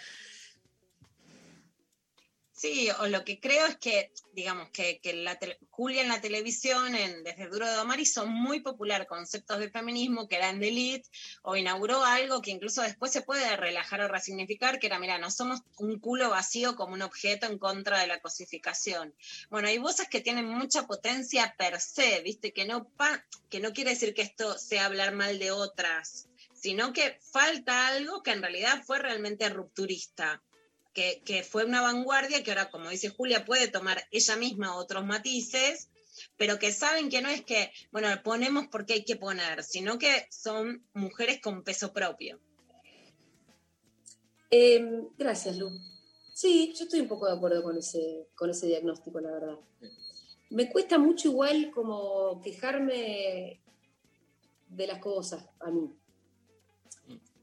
Sí, 2.56 2.88
o 3.00 3.08
lo 3.08 3.24
que 3.24 3.40
creo 3.40 3.66
es 3.66 3.76
que, 3.78 4.12
digamos, 4.32 4.70
que, 4.70 5.00
que 5.00 5.12
la 5.12 5.36
Julia 5.70 6.02
en 6.02 6.08
la 6.08 6.20
televisión, 6.20 6.94
en 6.94 7.24
Desde 7.24 7.48
Duro 7.48 7.68
de 7.68 7.78
Omar, 7.78 7.98
hizo 7.98 8.26
muy 8.26 8.60
popular 8.60 9.08
conceptos 9.08 9.58
de 9.58 9.70
feminismo 9.72 10.28
que 10.28 10.36
eran 10.36 10.60
de 10.60 10.68
elite, 10.68 11.08
o 11.42 11.56
inauguró 11.56 12.04
algo 12.04 12.40
que 12.42 12.52
incluso 12.52 12.80
después 12.82 13.10
se 13.10 13.22
puede 13.22 13.56
relajar 13.56 14.02
o 14.02 14.08
resignificar, 14.08 14.78
que 14.78 14.86
era, 14.86 15.00
mira, 15.00 15.18
no 15.18 15.32
somos 15.32 15.62
un 15.78 15.98
culo 15.98 16.30
vacío 16.30 16.76
como 16.76 16.94
un 16.94 17.02
objeto 17.02 17.46
en 17.46 17.58
contra 17.58 17.98
de 17.98 18.06
la 18.06 18.20
cosificación. 18.20 19.16
Bueno, 19.50 19.66
hay 19.66 19.78
voces 19.78 20.08
que 20.08 20.20
tienen 20.20 20.46
mucha 20.46 20.86
potencia 20.86 21.56
per 21.58 21.80
se, 21.80 22.20
¿viste? 22.22 22.52
Que 22.52 22.66
no, 22.66 22.88
pa- 22.90 23.26
que 23.50 23.58
no 23.58 23.72
quiere 23.72 23.90
decir 23.90 24.14
que 24.14 24.22
esto 24.22 24.56
sea 24.58 24.84
hablar 24.86 25.12
mal 25.12 25.40
de 25.40 25.50
otras, 25.50 26.28
sino 26.52 26.92
que 26.92 27.18
falta 27.32 27.88
algo 27.88 28.22
que 28.22 28.30
en 28.30 28.42
realidad 28.42 28.80
fue 28.86 29.00
realmente 29.00 29.48
rupturista 29.48 30.40
que, 30.94 31.42
fue 31.42 31.64
una 31.64 31.82
vanguardia 31.82 32.42
que 32.42 32.52
ahora, 32.52 32.70
como 32.70 32.88
dice 32.88 33.08
Julia, 33.08 33.44
puede 33.44 33.68
tomar 33.68 34.02
ella 34.12 34.36
misma 34.36 34.76
otros 34.76 35.04
matices, 35.04 35.90
pero 36.36 36.58
que 36.58 36.72
saben 36.72 37.10
que 37.10 37.20
no 37.20 37.28
es 37.28 37.44
que, 37.44 37.72
bueno, 37.90 38.08
ponemos 38.22 38.68
porque 38.68 38.94
hay 38.94 39.04
que 39.04 39.16
poner, 39.16 39.64
sino 39.64 39.98
que 39.98 40.26
son 40.30 40.86
mujeres 40.94 41.40
con 41.40 41.64
peso 41.64 41.92
propio. 41.92 42.40
Eh, 44.50 45.02
gracias, 45.18 45.56
Lu. 45.56 45.68
Sí, 46.32 46.72
yo 46.76 46.84
estoy 46.84 47.00
un 47.00 47.08
poco 47.08 47.26
de 47.26 47.36
acuerdo 47.36 47.62
con 47.62 47.76
ese, 47.76 48.28
con 48.36 48.50
ese 48.50 48.68
diagnóstico, 48.68 49.20
la 49.20 49.32
verdad. 49.32 49.58
Me 50.50 50.70
cuesta 50.70 50.98
mucho 50.98 51.28
igual 51.28 51.72
como 51.72 52.40
quejarme 52.40 53.60
de 54.68 54.86
las 54.86 55.00
cosas 55.00 55.44
a 55.58 55.70
mí. 55.70 55.92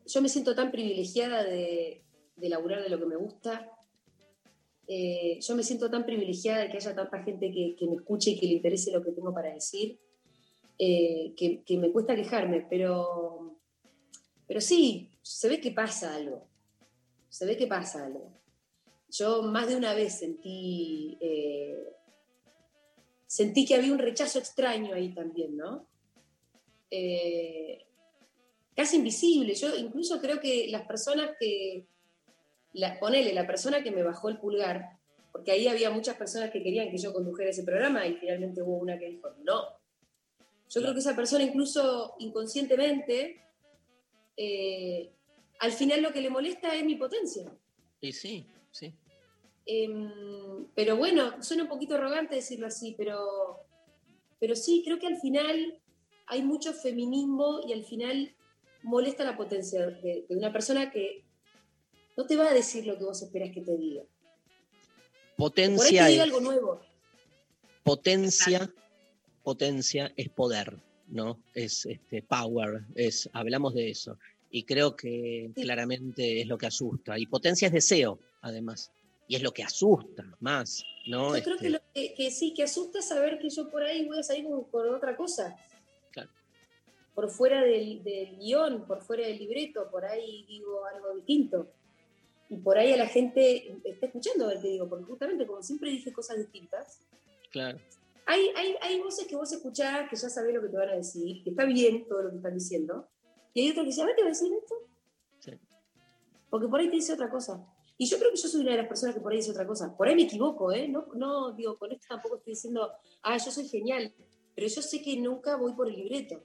Yo 0.06 0.22
me 0.22 0.30
siento 0.30 0.56
tan 0.56 0.72
privilegiada 0.72 1.44
de, 1.44 2.04
de 2.42 2.50
laburar 2.50 2.84
de 2.84 2.90
lo 2.90 3.00
que 3.00 3.06
me 3.06 3.16
gusta. 3.16 3.72
Eh, 4.88 5.40
yo 5.40 5.56
me 5.56 5.64
siento 5.64 5.90
tan 5.90 6.06
privilegiada 6.06 6.64
de 6.64 6.70
que 6.70 6.78
haya 6.78 6.94
tanta 6.94 7.24
gente 7.24 7.52
que, 7.52 7.76
que 7.78 7.88
me 7.88 7.96
escuche 7.96 8.32
y 8.32 8.40
que 8.40 8.48
le 8.48 8.54
interese 8.54 8.92
lo 8.92 9.02
que 9.02 9.12
tengo 9.12 9.34
para 9.34 9.54
decir, 9.54 9.98
eh, 10.78 11.34
que, 11.38 11.64
que 11.64 11.78
me 11.78 11.92
cuesta 11.92 12.16
quejarme, 12.16 12.66
pero, 12.70 13.56
pero 14.48 14.60
sí, 14.60 15.12
se 15.22 15.48
ve 15.48 15.62
que 15.62 15.72
pasa 15.72 16.16
algo 16.16 16.52
se 17.32 17.46
ve 17.46 17.56
que 17.56 17.66
pasa 17.66 18.06
algo. 18.06 18.30
Yo 19.10 19.42
más 19.42 19.70
de 19.70 19.78
una 19.78 19.94
vez 19.94 20.20
sentí, 20.20 21.18
eh, 21.22 21.96
sentí 23.26 23.66
que 23.66 23.76
había 23.76 23.94
un 23.94 24.00
rechazo 24.00 24.38
extraño 24.38 24.94
ahí 24.94 25.14
también, 25.14 25.56
¿no? 25.56 25.88
Casi 28.76 28.98
invisible. 28.98 29.56
Yo 29.56 29.74
incluso 29.78 30.20
creo 30.20 30.42
que 30.42 30.68
las 30.68 30.86
personas 30.86 31.32
que, 31.40 31.88
la, 32.74 33.00
ponele, 33.00 33.34
la 33.34 33.48
persona 33.48 33.84
que 33.84 33.92
me 33.92 34.04
bajó 34.04 34.30
el 34.30 34.38
pulgar, 34.38 34.98
porque 35.32 35.52
ahí 35.52 35.68
había 35.68 35.90
muchas 35.90 36.18
personas 36.18 36.52
que 36.52 36.64
querían 36.64 36.92
que 36.92 36.98
yo 36.98 37.14
condujera 37.14 37.50
ese 37.50 37.64
programa 37.64 38.06
y 38.06 38.16
finalmente 38.16 38.62
hubo 38.62 38.78
una 38.78 38.98
que 38.98 39.10
dijo, 39.10 39.30
no. 39.44 39.62
Yo 40.70 40.82
creo 40.82 40.94
que 40.94 41.00
esa 41.00 41.16
persona 41.16 41.44
incluso 41.44 42.16
inconscientemente 42.20 43.42
eh, 44.38 45.12
al 45.60 45.72
final 45.72 46.02
lo 46.02 46.12
que 46.12 46.22
le 46.22 46.30
molesta 46.30 46.74
es 46.74 46.84
mi 46.84 46.96
potencia. 46.96 47.52
Y 48.00 48.12
sí, 48.14 48.48
sí. 48.72 48.94
Em, 49.66 50.66
pero 50.74 50.98
bueno, 50.98 51.44
suena 51.44 51.64
un 51.64 51.70
poquito 51.70 51.96
arrogante 51.96 52.36
decirlo 52.36 52.68
así, 52.68 52.96
pero, 52.98 53.60
pero 54.40 54.56
sí, 54.56 54.82
creo 54.84 54.98
que 54.98 55.08
al 55.08 55.18
final 55.18 55.80
hay 56.26 56.42
mucho 56.42 56.74
feminismo 56.74 57.62
y 57.68 57.74
al 57.74 57.84
final 57.84 58.36
molesta 58.82 59.24
la 59.24 59.38
potencia 59.38 59.86
de, 59.86 60.26
de 60.28 60.36
una 60.36 60.52
persona 60.52 60.90
que 60.90 61.26
no 62.18 62.26
te 62.26 62.36
va 62.36 62.50
a 62.50 62.54
decir 62.54 62.86
lo 62.86 62.98
que 62.98 63.04
vos 63.06 63.22
esperas 63.22 63.52
que 63.52 63.62
te 63.62 63.76
diga. 63.78 64.04
Por 65.74 65.82
ahí 65.86 65.98
Potencia 65.98 66.06
te 66.06 66.12
diga 66.12 66.24
es, 66.24 66.30
algo 66.30 66.42
nuevo. 66.42 66.82
potencia, 67.84 68.72
potencia 69.44 70.12
es 70.16 70.30
poder, 70.30 70.78
¿no? 71.08 71.40
Es 71.54 71.86
este, 71.86 72.22
power, 72.24 72.84
es, 72.96 73.30
hablamos 73.34 73.74
de 73.74 73.90
eso. 73.90 74.18
Y 74.52 74.64
creo 74.64 74.96
que 74.96 75.52
claramente 75.56 76.42
es 76.42 76.48
lo 76.48 76.58
que 76.58 76.68
asusta. 76.68 77.18
Y 77.18 77.26
potencia 77.28 77.68
es 77.68 77.74
deseo, 77.74 78.20
además. 78.42 78.92
y 79.28 79.36
es 79.38 79.42
lo 79.44 79.52
que 79.54 79.64
asusta 79.64 80.26
más, 80.42 80.84
¿no? 81.08 81.36
Yo 81.38 81.44
creo 81.44 81.56
Este, 81.56 81.66
que, 81.66 81.70
lo 81.70 81.80
que, 81.94 82.14
que 82.16 82.32
sí, 82.32 82.54
que 82.54 82.64
asusta 82.64 83.02
saber 83.02 83.40
que 83.40 83.50
yo 83.50 83.70
por 83.72 83.84
ahí 83.84 84.06
voy 84.06 84.20
a 84.20 84.24
salir 84.24 84.44
con, 84.46 84.66
con 84.66 84.94
otra 84.94 85.16
cosa. 85.16 85.56
Claro. 86.12 86.30
Por 87.16 87.30
fuera 87.30 87.62
del, 87.64 88.04
del 88.04 88.38
guion, 88.38 88.86
por 88.86 89.02
fuera 89.02 89.26
del 89.26 89.38
libreto, 89.40 89.90
por 89.90 90.04
ahí 90.06 90.46
digo 90.48 90.86
algo 90.86 91.16
distinto. 91.16 91.72
Y 92.52 92.58
por 92.58 92.78
ahí 92.78 92.92
a 92.92 92.98
la 92.98 93.08
gente 93.08 93.80
está 93.86 94.08
escuchando 94.08 94.50
que 94.62 94.68
digo, 94.68 94.90
porque 94.90 95.06
justamente 95.06 95.48
como 95.48 95.64
siempre 95.64 95.90
dije 95.90 96.12
cosas 96.12 96.38
distintas, 96.38 97.00
claro. 97.50 97.80
hay, 98.26 98.50
hay, 98.58 98.76
hay 98.82 99.00
voces 99.00 99.26
que 99.26 99.38
vos 99.38 99.50
escuchás 99.54 100.10
que 100.10 100.18
ya 100.18 100.30
sabés 100.30 100.54
lo 100.54 100.62
que 100.62 100.68
te 100.68 100.76
van 100.76 100.90
a 100.90 100.96
decir, 100.96 101.42
que 101.46 101.52
está 101.52 101.64
bien 101.64 102.06
todo 102.10 102.24
lo 102.24 102.30
que 102.30 102.36
están 102.36 102.54
diciendo, 102.54 103.08
y 103.54 103.62
hay 103.62 103.70
otros 103.70 103.86
que 103.86 103.92
dicen, 103.92 104.04
a 104.04 104.08
ver, 104.08 104.16
¿te 104.18 104.22
va 104.24 104.28
a 104.28 104.32
decir 104.32 104.52
esto? 104.54 104.76
Sí. 105.40 105.52
Porque 106.50 106.68
por 106.68 106.82
ahí 106.82 106.90
te 106.90 106.98
dice 106.98 107.14
otra 107.14 107.30
cosa. 107.30 107.66
Y 107.98 108.06
yo 108.08 108.18
creo 108.18 108.32
que 108.32 108.38
yo 108.38 108.50
soy 108.50 108.62
una 108.62 108.72
de 108.72 108.78
las 108.80 108.88
personas 108.88 109.16
que 109.16 109.22
por 109.22 109.32
ahí 109.32 109.38
dice 109.38 109.52
otra 109.52 109.66
cosa. 109.66 109.96
Por 109.96 110.10
ahí 110.10 110.16
me 110.16 110.24
equivoco, 110.24 110.74
¿eh? 110.74 110.90
No, 110.90 111.08
no 111.14 111.54
digo, 111.54 111.78
con 111.78 111.94
esto 111.94 112.08
tampoco 112.10 112.36
estoy 112.36 112.52
diciendo, 112.52 112.92
ah, 113.22 113.38
yo 113.38 113.50
soy 113.50 113.66
genial, 113.70 114.14
pero 114.54 114.68
yo 114.68 114.82
sé 114.82 115.02
que 115.02 115.16
nunca 115.16 115.56
voy 115.56 115.74
por 115.74 115.88
el 115.88 115.96
libreto. 115.96 116.44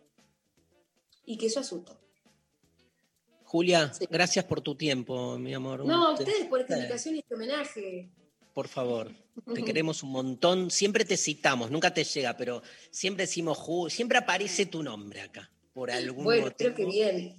Y 1.24 1.36
que 1.36 1.46
eso 1.46 1.58
asusta. 1.58 1.98
Julia, 3.46 3.92
gracias 4.10 4.44
por 4.44 4.60
tu 4.60 4.74
tiempo, 4.74 5.38
mi 5.38 5.54
amor. 5.54 5.84
No, 5.86 6.08
a 6.08 6.14
Te- 6.16 6.24
ustedes 6.24 6.46
por 6.48 6.60
esta 6.60 6.76
invitación 6.76 7.14
y 7.14 7.18
este 7.20 7.34
homenaje. 7.34 8.10
Por 8.52 8.68
favor, 8.68 9.12
te 9.54 9.62
queremos 9.64 10.02
un 10.02 10.10
montón. 10.10 10.70
Siempre 10.70 11.04
te 11.04 11.16
citamos, 11.16 11.70
nunca 11.70 11.94
te 11.94 12.04
llega, 12.04 12.36
pero 12.36 12.62
siempre 12.90 13.26
decimos, 13.26 13.56
Ju- 13.58 13.88
siempre 13.90 14.18
aparece 14.18 14.66
tu 14.66 14.82
nombre 14.82 15.20
acá, 15.20 15.50
por 15.72 15.90
algún 15.90 16.24
Bueno, 16.24 16.46
motivo. 16.46 16.74
creo 16.74 16.74
que 16.74 16.84
bien. 16.86 17.36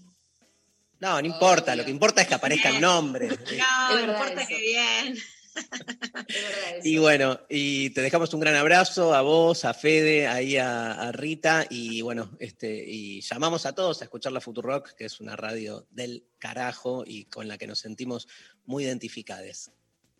No, 0.99 1.21
no 1.21 1.27
importa, 1.27 1.75
lo 1.75 1.85
que 1.85 1.91
importa 1.91 2.21
es 2.21 2.27
que 2.27 2.33
aparezca 2.33 2.69
el 2.69 2.81
nombre. 2.81 3.27
No, 3.57 3.93
no 3.93 4.11
importa 4.13 4.41
eso. 4.41 4.47
que 4.47 4.59
bien. 4.59 5.17
Y 6.83 6.97
bueno, 6.97 7.39
y 7.49 7.89
te 7.91 8.01
dejamos 8.01 8.33
un 8.33 8.39
gran 8.39 8.55
abrazo 8.55 9.13
a 9.13 9.21
vos, 9.21 9.65
a 9.65 9.73
Fede, 9.73 10.27
ahí 10.27 10.57
a, 10.57 10.93
a 10.93 11.11
Rita, 11.11 11.65
y 11.69 12.01
bueno, 12.01 12.31
este, 12.39 12.83
y 12.87 13.21
llamamos 13.21 13.65
a 13.65 13.73
todos 13.73 14.01
a 14.01 14.05
escuchar 14.05 14.31
la 14.31 14.41
Futurock, 14.41 14.93
que 14.93 15.05
es 15.05 15.19
una 15.19 15.35
radio 15.35 15.87
del 15.89 16.25
carajo 16.37 17.03
y 17.05 17.25
con 17.25 17.47
la 17.47 17.57
que 17.57 17.67
nos 17.67 17.79
sentimos 17.79 18.27
muy 18.65 18.83
identificadas. 18.83 19.71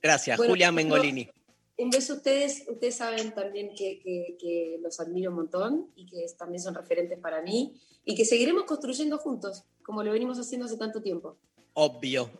Gracias, 0.02 0.38
Bueno, 0.38 0.52
Julia 0.54 0.72
Mengolini. 0.72 1.30
Un 1.78 1.90
beso 1.92 2.14
a 2.14 2.16
ustedes. 2.18 2.64
Ustedes 2.68 2.96
saben 2.96 3.34
también 3.34 3.70
que, 3.76 4.00
que- 4.00 4.36
que 4.40 4.78
los 4.82 5.00
admiro 5.00 5.30
un 5.30 5.38
montón 5.38 5.92
y 5.96 6.06
que 6.08 6.26
también 6.38 6.62
son 6.62 6.74
referentes 6.74 7.20
para 7.20 7.42
mí 7.42 7.80
y 8.04 8.16
que 8.16 8.26
seguiremos 8.26 8.64
construyendo 8.64 9.18
juntos, 9.20 9.64
como 9.84 10.02
lo 10.04 10.12
venimos 10.12 10.40
haciendo 10.40 10.66
hace 10.66 10.78
tanto 10.78 11.02
tiempo. 11.02 11.38
Obvio. 11.74 12.32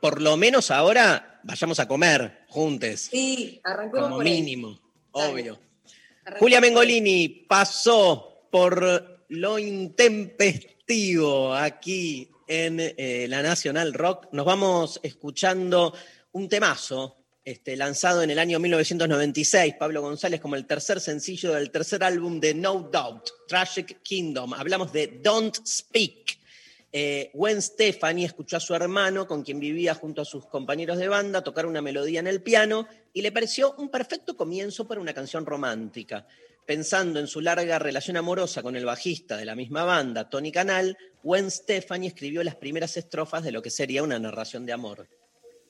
Por 0.00 0.20
lo 0.20 0.36
menos 0.36 0.70
ahora 0.70 1.40
vayamos 1.42 1.80
a 1.80 1.88
comer 1.88 2.44
juntos, 2.48 3.08
Sí, 3.10 3.60
arranquemos 3.64 4.04
como 4.04 4.16
por 4.16 4.24
mínimo, 4.24 4.78
obvio. 5.12 5.58
Julia. 6.38 6.60
Mengolini 6.60 7.28
pasó 7.28 8.46
por 8.50 9.24
lo 9.28 9.58
intempestivo 9.58 11.54
aquí 11.54 12.30
en 12.46 12.78
eh, 12.80 13.26
la 13.28 13.42
Nacional 13.42 13.94
Rock. 13.94 14.28
Nos 14.32 14.44
vamos 14.44 15.00
escuchando 15.02 15.94
un 16.32 16.48
temazo 16.48 17.20
este, 17.44 17.76
lanzado 17.76 18.22
en 18.22 18.30
el 18.30 18.38
año 18.38 18.58
1996, 18.58 19.74
Pablo 19.78 20.02
González, 20.02 20.40
como 20.40 20.56
el 20.56 20.66
tercer 20.66 21.00
sencillo 21.00 21.52
del 21.52 21.70
tercer 21.70 22.04
álbum 22.04 22.38
de 22.38 22.54
No 22.54 22.88
Doubt, 22.92 23.30
Tragic 23.48 24.02
Kingdom. 24.02 24.54
Hablamos 24.54 24.92
de 24.92 25.20
Don't 25.22 25.56
Speak. 25.66 26.39
Eh, 26.92 27.30
Gwen 27.34 27.62
Stefani 27.62 28.24
escuchó 28.24 28.56
a 28.56 28.60
su 28.60 28.74
hermano, 28.74 29.26
con 29.26 29.42
quien 29.42 29.60
vivía 29.60 29.94
junto 29.94 30.22
a 30.22 30.24
sus 30.24 30.46
compañeros 30.46 30.98
de 30.98 31.08
banda, 31.08 31.44
tocar 31.44 31.66
una 31.66 31.82
melodía 31.82 32.18
en 32.18 32.26
el 32.26 32.42
piano 32.42 32.88
y 33.12 33.22
le 33.22 33.30
pareció 33.30 33.74
un 33.78 33.90
perfecto 33.90 34.36
comienzo 34.36 34.88
para 34.88 35.00
una 35.00 35.14
canción 35.14 35.46
romántica. 35.46 36.26
Pensando 36.66 37.20
en 37.20 37.26
su 37.26 37.40
larga 37.40 37.78
relación 37.78 38.16
amorosa 38.16 38.62
con 38.62 38.76
el 38.76 38.84
bajista 38.84 39.36
de 39.36 39.44
la 39.44 39.54
misma 39.54 39.84
banda, 39.84 40.28
Tony 40.28 40.52
Canal, 40.52 40.98
Gwen 41.22 41.50
Stefani 41.50 42.08
escribió 42.08 42.42
las 42.42 42.56
primeras 42.56 42.96
estrofas 42.96 43.44
de 43.44 43.52
lo 43.52 43.62
que 43.62 43.70
sería 43.70 44.02
una 44.02 44.18
narración 44.18 44.66
de 44.66 44.72
amor. 44.72 45.08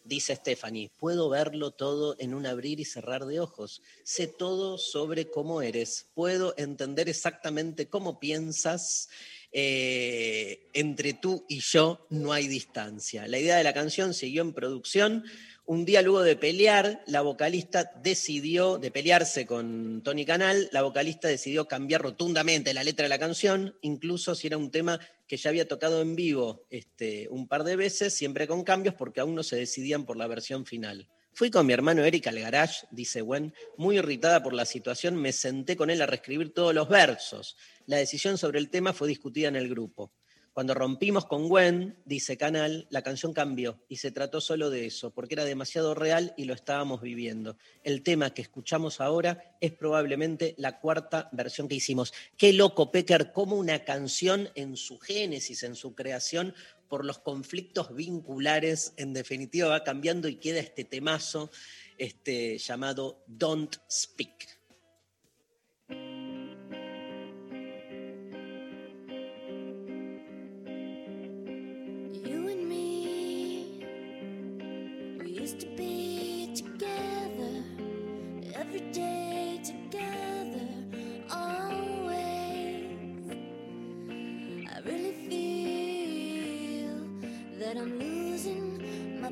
Dice 0.05 0.35
Stephanie, 0.35 0.91
puedo 0.99 1.29
verlo 1.29 1.71
todo 1.71 2.17
en 2.19 2.35
un 2.35 2.47
abrir 2.47 2.81
y 2.81 2.85
cerrar 2.85 3.27
de 3.27 3.41
ojos. 3.41 3.83
Sé 4.03 4.27
todo 4.27 4.79
sobre 4.79 5.31
cómo 5.31 5.63
eres. 5.63 6.09
Puedo 6.15 6.55
entender 6.57 7.09
exactamente 7.09 7.89
cómo 7.89 8.19
piensas. 8.19 9.09
Eh, 9.53 10.69
entre 10.75 11.13
tú 11.13 11.45
y 11.49 11.59
yo 11.61 12.07
no 12.11 12.33
hay 12.33 12.47
distancia. 12.47 13.27
La 13.27 13.39
idea 13.39 13.57
de 13.57 13.65
la 13.65 13.73
canción 13.73 14.15
siguió 14.15 14.43
en 14.43 14.53
producción. 14.53 15.25
Un 15.67 15.85
día 15.85 16.03
luego 16.03 16.23
de 16.23 16.37
pelear, 16.37 17.03
la 17.07 17.21
vocalista 17.21 17.93
decidió, 18.03 18.79
de 18.79 18.91
pelearse 18.91 19.47
con 19.47 20.03
Tony 20.03 20.25
Canal, 20.25 20.69
la 20.73 20.83
vocalista 20.83 21.29
decidió 21.29 21.69
cambiar 21.69 22.03
rotundamente 22.03 22.75
la 22.75 22.83
letra 22.83 23.05
de 23.05 23.09
la 23.09 23.19
canción, 23.19 23.77
incluso 23.81 24.35
si 24.35 24.49
era 24.49 24.57
un 24.57 24.71
tema 24.71 24.99
que 25.29 25.37
ya 25.37 25.51
había 25.51 25.69
tocado 25.69 26.03
en 26.03 26.17
vivo 26.17 26.67
este, 26.71 27.29
un 27.29 27.47
par 27.47 27.63
de 27.63 27.77
veces, 27.77 28.15
siempre 28.15 28.49
con 28.49 28.65
cambios 28.65 28.95
porque 28.97 29.21
aún 29.21 29.37
no 29.37 29.45
se 29.45 29.57
decidían 29.57 30.07
por 30.07 30.17
la 30.17 30.27
versión 30.27 30.67
final. 30.67 31.09
Fui 31.41 31.51
con 31.51 31.65
mi 31.65 31.73
hermano 31.73 32.05
Eric 32.05 32.27
al 32.27 32.39
garage, 32.39 32.87
dice 32.91 33.23
Gwen, 33.23 33.55
muy 33.79 33.97
irritada 33.97 34.43
por 34.43 34.53
la 34.53 34.67
situación, 34.67 35.17
me 35.17 35.33
senté 35.33 35.75
con 35.75 35.89
él 35.89 36.03
a 36.03 36.07
reescribir 36.07 36.53
todos 36.53 36.75
los 36.75 36.87
versos. 36.87 37.57
La 37.87 37.97
decisión 37.97 38.37
sobre 38.37 38.59
el 38.59 38.69
tema 38.69 38.93
fue 38.93 39.09
discutida 39.09 39.49
en 39.49 39.57
el 39.57 39.71
grupo. 39.71 40.12
Cuando 40.53 40.75
rompimos 40.75 41.25
con 41.25 41.49
Gwen, 41.49 41.97
dice 42.05 42.37
Canal, 42.37 42.87
la 42.91 43.01
canción 43.01 43.33
cambió 43.33 43.81
y 43.89 43.97
se 43.97 44.11
trató 44.11 44.43
solo 44.43 44.69
de 44.69 44.85
eso, 44.85 45.12
porque 45.12 45.35
era 45.35 45.45
demasiado 45.45 45.95
real 45.95 46.35
y 46.37 46.45
lo 46.45 46.53
estábamos 46.53 47.01
viviendo. 47.01 47.57
El 47.85 48.03
tema 48.03 48.35
que 48.35 48.43
escuchamos 48.43 49.01
ahora 49.01 49.57
es 49.61 49.73
probablemente 49.73 50.55
la 50.59 50.79
cuarta 50.79 51.31
versión 51.33 51.69
que 51.69 51.77
hicimos. 51.77 52.12
Qué 52.37 52.53
loco, 52.53 52.91
Pecker, 52.91 53.33
cómo 53.33 53.57
una 53.57 53.85
canción 53.85 54.51
en 54.57 54.77
su 54.77 54.99
génesis, 54.99 55.62
en 55.62 55.75
su 55.75 55.95
creación, 55.95 56.53
por 56.91 57.07
los 57.07 57.21
conflictos 57.21 57.95
vinculares, 57.95 58.93
en 58.97 59.15
definitiva 59.15 59.69
va 59.69 59.85
cambiando 59.85 60.29
y 60.29 60.35
queda 60.35 60.61
este 60.61 60.85
temazo 60.85 61.51
este, 61.97 62.59
llamado 62.59 63.23
Don't 63.27 63.77
Speak. 63.89 64.60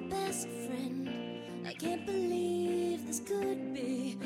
Best 0.08 0.48
friend. 0.48 1.08
I 1.66 1.72
can't 1.72 2.06
believe 2.06 3.06
this 3.06 3.20
could 3.20 3.74
be 3.74 4.16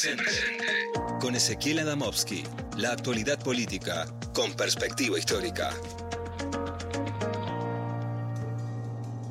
Presente. 0.00 0.30
Con 1.20 1.34
Ezequiel 1.34 1.80
Adamovsky. 1.80 2.44
La 2.76 2.92
actualidad 2.92 3.42
política 3.42 4.06
con 4.32 4.54
perspectiva 4.54 5.18
histórica. 5.18 5.74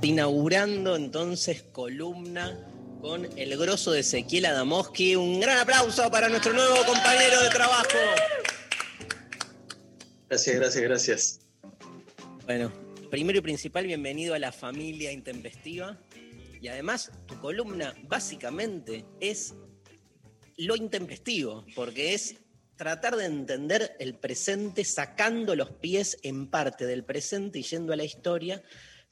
Inaugurando 0.02 0.98
entonces 0.98 1.64
columna 1.72 2.60
con 3.00 3.30
el 3.38 3.58
grosso 3.58 3.94
de 3.94 4.02
Ezequiel 4.02 4.48
Adamovsky. 4.48 5.16
Un 5.16 5.40
gran 5.40 5.60
aplauso 5.60 6.12
para 6.12 6.28
nuestro 6.28 6.52
nuevo 6.52 6.76
compañero 6.86 7.42
de 7.44 7.50
trabajo. 7.50 7.98
Gracias, 10.28 10.56
gracias, 10.58 10.84
gracias. 10.84 11.40
Bueno, 12.46 12.74
primero 13.10 13.40
y 13.40 13.42
principal, 13.42 13.86
bienvenido 13.88 14.34
a 14.34 14.40
la 14.40 14.52
familia 14.52 15.14
intempestiva. 15.14 15.98
Y 16.60 16.68
además, 16.68 17.12
tu 17.26 17.40
columna 17.40 17.96
básicamente 18.10 19.06
es 19.22 19.54
lo 20.58 20.76
intempestivo, 20.76 21.66
porque 21.76 22.14
es 22.14 22.36
tratar 22.76 23.16
de 23.16 23.26
entender 23.26 23.96
el 24.00 24.16
presente 24.16 24.86
sacando 24.86 25.56
los 25.56 25.72
pies 25.72 26.18
en 26.24 26.48
parte 26.48 26.86
del 26.86 27.04
presente 27.04 27.60
y 27.60 27.64
yendo 27.64 27.94
a 27.94 27.96
la 27.96 28.04
historia 28.04 28.64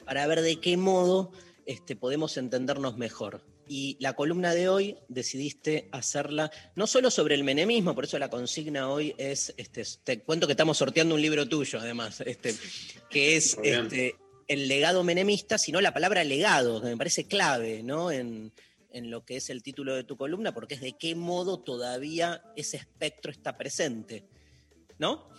para 0.06 0.28
ver 0.28 0.42
de 0.42 0.60
qué 0.60 0.78
modo 0.78 1.32
este, 1.66 1.96
podemos 1.96 2.38
entendernos 2.38 2.98
mejor. 2.98 3.44
Y 3.68 3.98
la 4.00 4.14
columna 4.14 4.54
de 4.54 4.70
hoy 4.70 4.98
decidiste 5.08 5.90
hacerla 5.92 6.52
no 6.76 6.86
solo 6.86 7.10
sobre 7.10 7.34
el 7.34 7.44
menemismo, 7.44 7.96
por 7.96 8.04
eso 8.04 8.20
la 8.20 8.30
consigna 8.30 8.90
hoy 8.90 9.16
es, 9.18 9.56
este, 9.58 9.84
te 10.04 10.20
cuento 10.20 10.46
que 10.46 10.54
estamos 10.54 10.78
sorteando 10.78 11.16
un 11.16 11.22
libro 11.22 11.48
tuyo 11.48 11.80
además, 11.80 12.22
este, 12.22 12.54
que 13.10 13.36
es 13.36 13.58
este, 13.64 14.16
el 14.48 14.68
legado 14.68 15.04
menemista, 15.04 15.58
sino 15.58 15.82
la 15.82 15.96
palabra 15.96 16.24
legado, 16.24 16.80
que 16.80 16.90
me 16.90 16.98
parece 16.98 17.26
clave 17.26 17.82
¿no? 17.82 18.12
en, 18.12 18.52
en 18.96 19.12
lo 19.12 19.26
que 19.26 19.36
es 19.36 19.50
el 19.50 19.62
título 19.62 19.94
de 19.94 20.06
tu 20.06 20.16
columna, 20.16 20.54
porque 20.54 20.76
es 20.76 20.82
de 20.82 20.98
qué 20.98 21.16
modo 21.16 21.60
todavía 21.60 22.42
ese 22.56 22.78
espectro 22.78 23.30
está 23.30 23.58
presente. 23.58 24.26
¿No? 24.98 25.30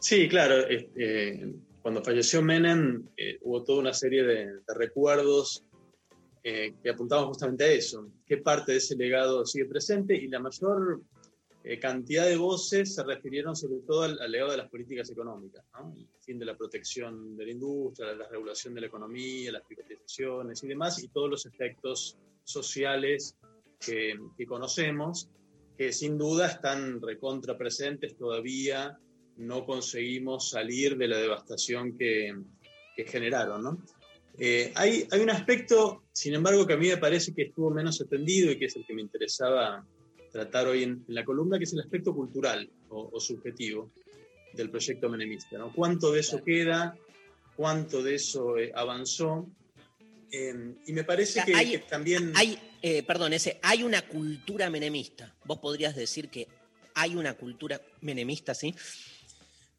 Sí, 0.00 0.28
claro. 0.28 0.66
este, 0.66 1.54
cuando 1.80 2.02
falleció 2.02 2.42
Menem 2.42 3.08
eh, 3.16 3.38
hubo 3.42 3.62
toda 3.62 3.78
una 3.78 3.94
serie 3.94 4.24
de, 4.24 4.60
recuerdos 4.74 5.64
eh, 6.42 6.74
que 6.82 6.90
apuntaban 6.90 7.26
justamente 7.26 7.64
a 7.64 7.68
eso. 7.68 8.10
¿Qué 8.26 8.38
parte 8.38 8.72
de 8.72 8.78
ese 8.78 8.96
legado 8.96 9.46
sigue 9.46 9.66
presente? 9.66 10.16
Y 10.16 10.26
la 10.26 10.40
mayor 10.40 11.00
eh, 11.62 11.78
cantidad 11.78 12.26
de 12.26 12.36
voces 12.36 12.94
se 12.96 13.04
refirieron 13.04 13.54
sobre 13.54 13.80
todo 13.86 14.02
al, 14.02 14.30
legado 14.30 14.50
de 14.50 14.56
las 14.56 14.68
políticas 14.68 15.08
económicas, 15.10 15.64
¿no? 15.74 15.94
el 15.96 16.06
fin 16.20 16.38
de 16.38 16.46
la 16.46 16.56
protección 16.56 17.36
de 17.36 17.44
la 17.44 17.52
industria, 17.52 18.14
la 18.14 18.28
regulación 18.28 18.74
de 18.74 18.80
la 18.80 18.86
economía, 18.88 19.52
las 19.52 19.62
privatizaciones 19.62 20.64
y 20.64 20.68
demás, 20.68 21.00
y 21.04 21.08
todos 21.08 21.30
los 21.30 21.46
efectos 21.46 22.16
sociales 22.50 23.36
que, 23.78 24.18
conocemos, 24.46 25.30
que 25.76 25.92
sin 25.92 26.18
duda 26.18 26.46
están 26.46 27.00
recontra 27.00 27.56
presentes 27.56 28.16
todavía, 28.16 28.98
no 29.36 29.64
conseguimos 29.64 30.50
salir 30.50 30.96
de 30.96 31.08
la 31.08 31.18
devastación 31.18 31.96
que, 31.96 32.34
generaron. 33.06 33.62
¿no? 33.62 33.82
Eh, 34.38 34.72
hay, 34.74 35.08
hay 35.10 35.20
un 35.20 35.30
aspecto, 35.30 36.02
sin 36.12 36.34
embargo, 36.34 36.66
que 36.66 36.74
a 36.74 36.76
mí 36.76 36.88
me 36.88 36.98
parece 36.98 37.32
que 37.34 37.44
estuvo 37.44 37.70
menos 37.70 37.98
atendido 38.02 38.52
y 38.52 38.58
que 38.58 38.66
es 38.66 38.76
el 38.76 38.84
que 38.84 38.92
me 38.92 39.00
interesaba 39.00 39.86
tratar 40.30 40.68
hoy 40.68 40.82
en, 40.82 41.02
la 41.08 41.24
columna, 41.24 41.56
que 41.56 41.64
es 41.64 41.72
el 41.72 41.80
aspecto 41.80 42.14
cultural 42.14 42.70
o, 42.90 43.08
o 43.10 43.20
subjetivo 43.20 43.90
del 44.52 44.70
proyecto 44.70 45.08
menemista. 45.08 45.56
¿no? 45.56 45.72
¿Cuánto 45.72 46.12
de 46.12 46.20
eso 46.20 46.42
queda? 46.44 46.94
¿Cuánto 47.56 48.02
de 48.02 48.14
eso 48.14 48.58
eh, 48.58 48.72
avanzó? 48.74 49.48
Eh, 50.32 50.74
y 50.86 50.92
me 50.92 51.04
parece 51.04 51.42
que, 51.44 51.54
hay, 51.54 51.70
que 51.72 51.78
también... 51.78 52.32
Hay, 52.36 52.58
eh, 52.82 53.02
perdón, 53.02 53.32
ese, 53.32 53.58
hay 53.62 53.82
una 53.82 54.02
cultura 54.02 54.70
menemista. 54.70 55.34
Vos 55.44 55.58
podrías 55.58 55.96
decir 55.96 56.28
que 56.28 56.48
hay 56.94 57.16
una 57.16 57.34
cultura 57.34 57.80
menemista, 58.00 58.54
¿sí? 58.54 58.74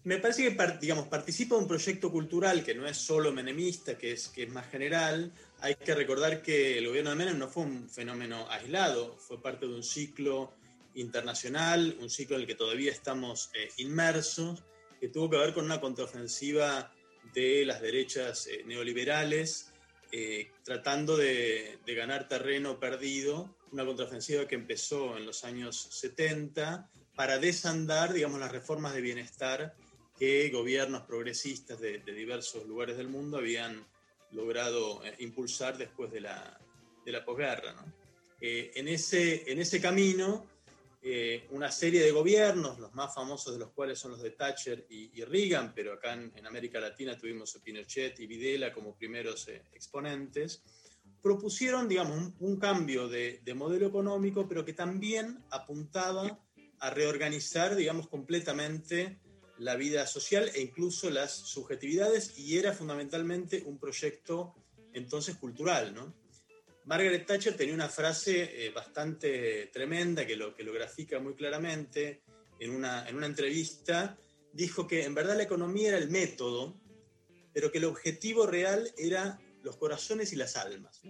Me 0.04 0.18
parece 0.18 0.44
que 0.44 0.78
digamos, 0.82 1.08
participa 1.08 1.56
de 1.56 1.62
un 1.62 1.68
proyecto 1.68 2.12
cultural 2.12 2.64
que 2.64 2.74
no 2.74 2.88
es 2.88 2.98
solo 2.98 3.32
menemista, 3.32 3.98
que 3.98 4.14
es, 4.14 4.30
que 4.30 4.44
es 4.44 4.50
más 4.50 4.68
general. 4.72 5.32
Hay 5.60 5.76
que 5.76 5.94
recordar 5.94 6.42
que 6.42 6.80
el 6.80 6.88
gobierno 6.88 7.12
de 7.12 7.16
Menem 7.18 7.38
no 7.38 7.48
fue 7.48 7.64
un 7.64 7.88
fenómeno 7.88 8.50
aislado, 8.50 9.16
fue 9.20 9.40
parte 9.40 9.68
de 9.68 9.76
un 9.76 9.84
ciclo 9.84 10.54
internacional, 10.96 11.96
un 12.00 12.10
ciclo 12.10 12.36
en 12.36 12.42
el 12.42 12.48
que 12.48 12.56
todavía 12.56 12.92
estamos 12.92 13.52
eh, 13.54 13.70
inmersos, 13.78 14.64
que 15.00 15.08
tuvo 15.08 15.30
que 15.30 15.38
ver 15.38 15.54
con 15.54 15.66
una 15.66 15.80
contraofensiva 15.80 16.92
de 17.34 17.64
las 17.66 17.80
derechas 17.80 18.48
eh, 18.48 18.64
neoliberales, 18.66 19.71
eh, 20.12 20.52
tratando 20.64 21.16
de, 21.16 21.80
ganar 21.88 22.28
terreno 22.28 22.80
perdido, 22.80 23.58
una 23.72 23.86
contraofensiva 23.86 24.48
que 24.48 24.56
empezó 24.56 25.18
en 25.18 25.26
los 25.26 25.44
años 25.44 25.88
70 25.92 26.90
para 27.16 27.38
desandar, 27.38 28.14
digamos, 28.14 28.40
las 28.40 28.52
reformas 28.52 28.94
de 28.94 29.02
bienestar 29.02 29.76
que 30.18 30.50
gobiernos 30.50 31.04
progresistas 31.04 31.80
de, 31.80 32.00
diversos 32.00 32.66
lugares 32.68 32.98
del 32.98 33.08
mundo 33.08 33.38
habían 33.38 33.88
logrado 34.32 35.04
eh, 35.06 35.16
impulsar 35.20 35.78
después 35.78 36.12
de 36.12 36.22
la, 36.22 36.60
de 37.06 37.12
la 37.12 37.24
posguerra. 37.24 37.76
Eh, 38.42 38.72
en, 38.76 38.88
ese, 38.88 39.50
en 39.52 39.60
ese 39.60 39.80
camino, 39.80 40.48
eh, 41.04 41.48
una 41.50 41.72
serie 41.72 42.04
de 42.04 42.12
gobiernos, 42.12 42.78
los 42.78 42.94
más 42.94 43.14
famosos 43.16 43.54
de 43.54 43.60
los 43.60 43.72
cuales 43.72 43.98
son 43.98 44.12
los 44.12 44.22
de 44.22 44.32
Thatcher 44.32 44.86
y, 44.88 45.20
y 45.20 45.24
Reagan, 45.24 45.74
pero 45.74 45.94
acá 45.94 46.14
en, 46.14 46.32
en 46.36 46.46
América 46.46 46.80
Latina 46.80 47.18
tuvimos 47.18 47.56
a 47.56 47.64
Pinochet 47.64 48.20
y 48.20 48.28
Videla 48.28 48.72
como 48.72 48.96
primeros 48.96 49.48
eh, 49.48 49.64
exponentes, 49.74 50.62
propusieron, 51.20 51.88
digamos, 51.88 52.34
un, 52.40 52.60
cambio 52.60 53.08
de, 53.08 53.42
de 53.44 53.54
modelo 53.56 53.88
económico, 53.88 54.48
pero 54.48 54.64
que 54.64 54.74
también 54.74 55.44
apuntaba 55.50 56.40
a 56.80 56.90
reorganizar, 56.92 57.76
digamos, 57.76 58.08
completamente 58.08 59.20
la 59.58 59.76
vida 59.76 60.06
social 60.06 60.52
e 60.54 60.62
incluso 60.62 61.10
las 61.10 61.32
subjetividades, 61.32 62.38
y 62.38 62.58
era 62.58 62.74
fundamentalmente 62.74 63.64
un 63.66 63.80
proyecto 63.80 64.56
entonces 64.94 65.36
cultural, 65.38 65.94
¿no? 65.96 66.21
Margaret 66.86 67.26
Thatcher 67.26 67.56
tenía 67.56 67.74
una 67.74 67.90
frase 67.90 68.66
eh, 68.66 68.72
bastante 68.72 69.68
tremenda 69.68 70.26
que 70.26 70.36
lo, 70.36 70.54
que 70.56 70.64
lo 70.64 70.74
grafica 70.74 71.20
muy 71.20 71.36
claramente 71.36 72.22
en 72.60 72.72
una, 72.72 73.08
en 73.08 73.16
una 73.16 73.28
entrevista. 73.28 74.18
Dijo 74.54 74.88
que 74.88 75.04
en 75.06 75.14
verdad 75.16 75.38
la 75.38 75.44
economía 75.44 75.90
era 75.90 75.98
el 75.98 76.10
método, 76.10 76.80
pero 77.54 77.72
que 77.72 77.78
el 77.78 77.86
objetivo 77.86 78.46
real 78.48 78.92
era 78.98 79.40
los 79.64 79.78
corazones 79.78 80.34
y 80.34 80.36
las 80.36 80.56
almas. 80.58 81.02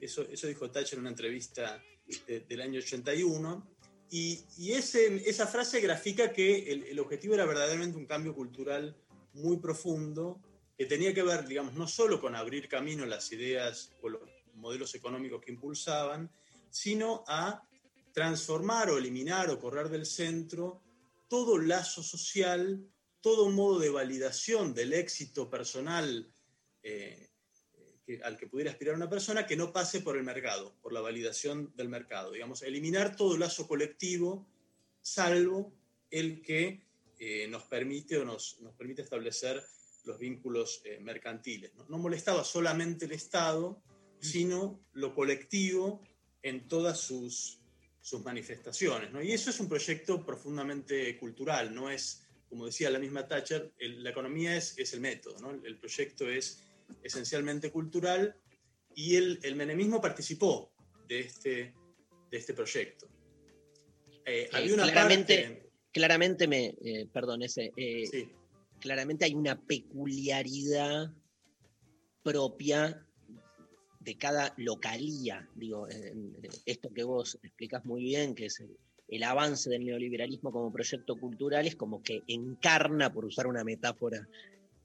Eso, 0.00 0.22
eso 0.30 0.46
dijo 0.48 0.70
Thatcher 0.70 0.94
en 0.98 1.00
una 1.02 1.10
entrevista 1.10 1.82
de- 2.26 2.40
del 2.40 2.60
año 2.60 2.80
81. 2.80 3.68
Y, 4.10 4.44
y 4.58 4.72
ese, 4.72 5.22
esa 5.28 5.46
frase 5.46 5.80
grafica 5.80 6.32
que 6.32 6.70
el, 6.72 6.82
el 6.84 6.98
objetivo 6.98 7.34
era 7.34 7.46
verdaderamente 7.46 7.96
un 7.96 8.04
cambio 8.06 8.34
cultural 8.34 8.94
muy 9.32 9.56
profundo, 9.58 10.42
que 10.76 10.84
tenía 10.84 11.14
que 11.14 11.22
ver, 11.22 11.46
digamos, 11.46 11.74
no 11.74 11.86
solo 11.88 12.20
con 12.20 12.34
abrir 12.34 12.68
camino 12.68 13.04
a 13.04 13.06
las 13.06 13.30
ideas 13.32 13.92
modelos 14.54 14.94
económicos 14.94 15.40
que 15.40 15.52
impulsaban, 15.52 16.30
sino 16.70 17.24
a 17.26 17.66
transformar 18.12 18.90
o 18.90 18.98
eliminar 18.98 19.50
o 19.50 19.58
correr 19.58 19.88
del 19.88 20.06
centro 20.06 20.82
todo 21.28 21.58
lazo 21.58 22.02
social, 22.02 22.86
todo 23.20 23.48
modo 23.50 23.78
de 23.78 23.88
validación 23.88 24.74
del 24.74 24.92
éxito 24.92 25.48
personal 25.48 26.30
eh, 26.82 27.30
al 28.22 28.36
que 28.36 28.46
pudiera 28.46 28.70
aspirar 28.70 28.94
una 28.94 29.08
persona 29.08 29.46
que 29.46 29.56
no 29.56 29.72
pase 29.72 30.00
por 30.00 30.16
el 30.16 30.24
mercado, 30.24 30.76
por 30.82 30.92
la 30.92 31.00
validación 31.00 31.72
del 31.76 31.88
mercado. 31.88 32.32
Digamos, 32.32 32.62
eliminar 32.62 33.16
todo 33.16 33.38
lazo 33.38 33.66
colectivo, 33.66 34.46
salvo 35.00 35.72
el 36.10 36.42
que 36.42 36.84
eh, 37.18 37.46
nos 37.48 37.62
permite 37.64 38.18
o 38.18 38.24
nos, 38.24 38.60
nos 38.60 38.74
permite 38.74 39.02
establecer 39.02 39.62
los 40.04 40.18
vínculos 40.18 40.82
eh, 40.84 40.98
mercantiles. 41.00 41.72
No 41.88 41.98
molestaba 41.98 42.44
solamente 42.44 43.06
el 43.06 43.12
Estado, 43.12 43.80
sino 44.22 44.80
lo 44.92 45.14
colectivo 45.14 46.00
en 46.42 46.68
todas 46.68 47.00
sus, 47.00 47.58
sus 48.00 48.22
manifestaciones. 48.24 49.12
¿no? 49.12 49.20
Y 49.22 49.32
eso 49.32 49.50
es 49.50 49.58
un 49.60 49.68
proyecto 49.68 50.24
profundamente 50.24 51.18
cultural, 51.18 51.74
no 51.74 51.90
es, 51.90 52.22
como 52.48 52.66
decía 52.66 52.88
la 52.90 52.98
misma 52.98 53.26
Thatcher, 53.26 53.72
el- 53.78 54.02
la 54.02 54.10
economía 54.10 54.56
es, 54.56 54.78
es 54.78 54.92
el 54.94 55.00
método, 55.00 55.38
¿no? 55.40 55.50
el 55.50 55.76
proyecto 55.78 56.30
es 56.30 56.62
esencialmente 57.02 57.70
cultural 57.70 58.36
y 58.94 59.16
el, 59.16 59.38
el 59.42 59.56
menemismo 59.56 60.00
participó 60.00 60.72
de 61.08 61.20
este, 61.20 61.74
de 62.30 62.36
este 62.38 62.54
proyecto. 62.54 63.06
Eh, 64.24 64.42
Eh, 64.44 64.50
había 64.52 64.74
una 64.74 64.84
claramente, 64.84 65.42
parte... 65.42 65.70
claramente 65.92 66.46
me, 66.46 66.66
eh, 66.84 67.08
perdón, 67.12 67.42
ese, 67.42 67.72
eh, 67.76 68.28
claramente 68.78 69.24
hay 69.24 69.34
una 69.34 69.60
peculiaridad 69.60 71.12
propia 72.22 73.04
de 74.04 74.16
cada 74.16 74.52
localía. 74.56 75.48
Digo, 75.54 75.88
en 75.88 76.36
esto 76.66 76.92
que 76.92 77.04
vos 77.04 77.38
explicás 77.42 77.84
muy 77.84 78.02
bien, 78.02 78.34
que 78.34 78.46
es 78.46 78.62
el, 79.08 79.22
avance 79.24 79.68
del 79.68 79.84
neoliberalismo 79.84 80.50
como 80.50 80.72
proyecto 80.72 81.16
cultural, 81.16 81.66
es 81.66 81.76
como 81.76 82.02
que 82.02 82.22
encarna, 82.28 83.12
por 83.12 83.24
usar 83.24 83.46
una 83.46 83.62
metáfora 83.62 84.26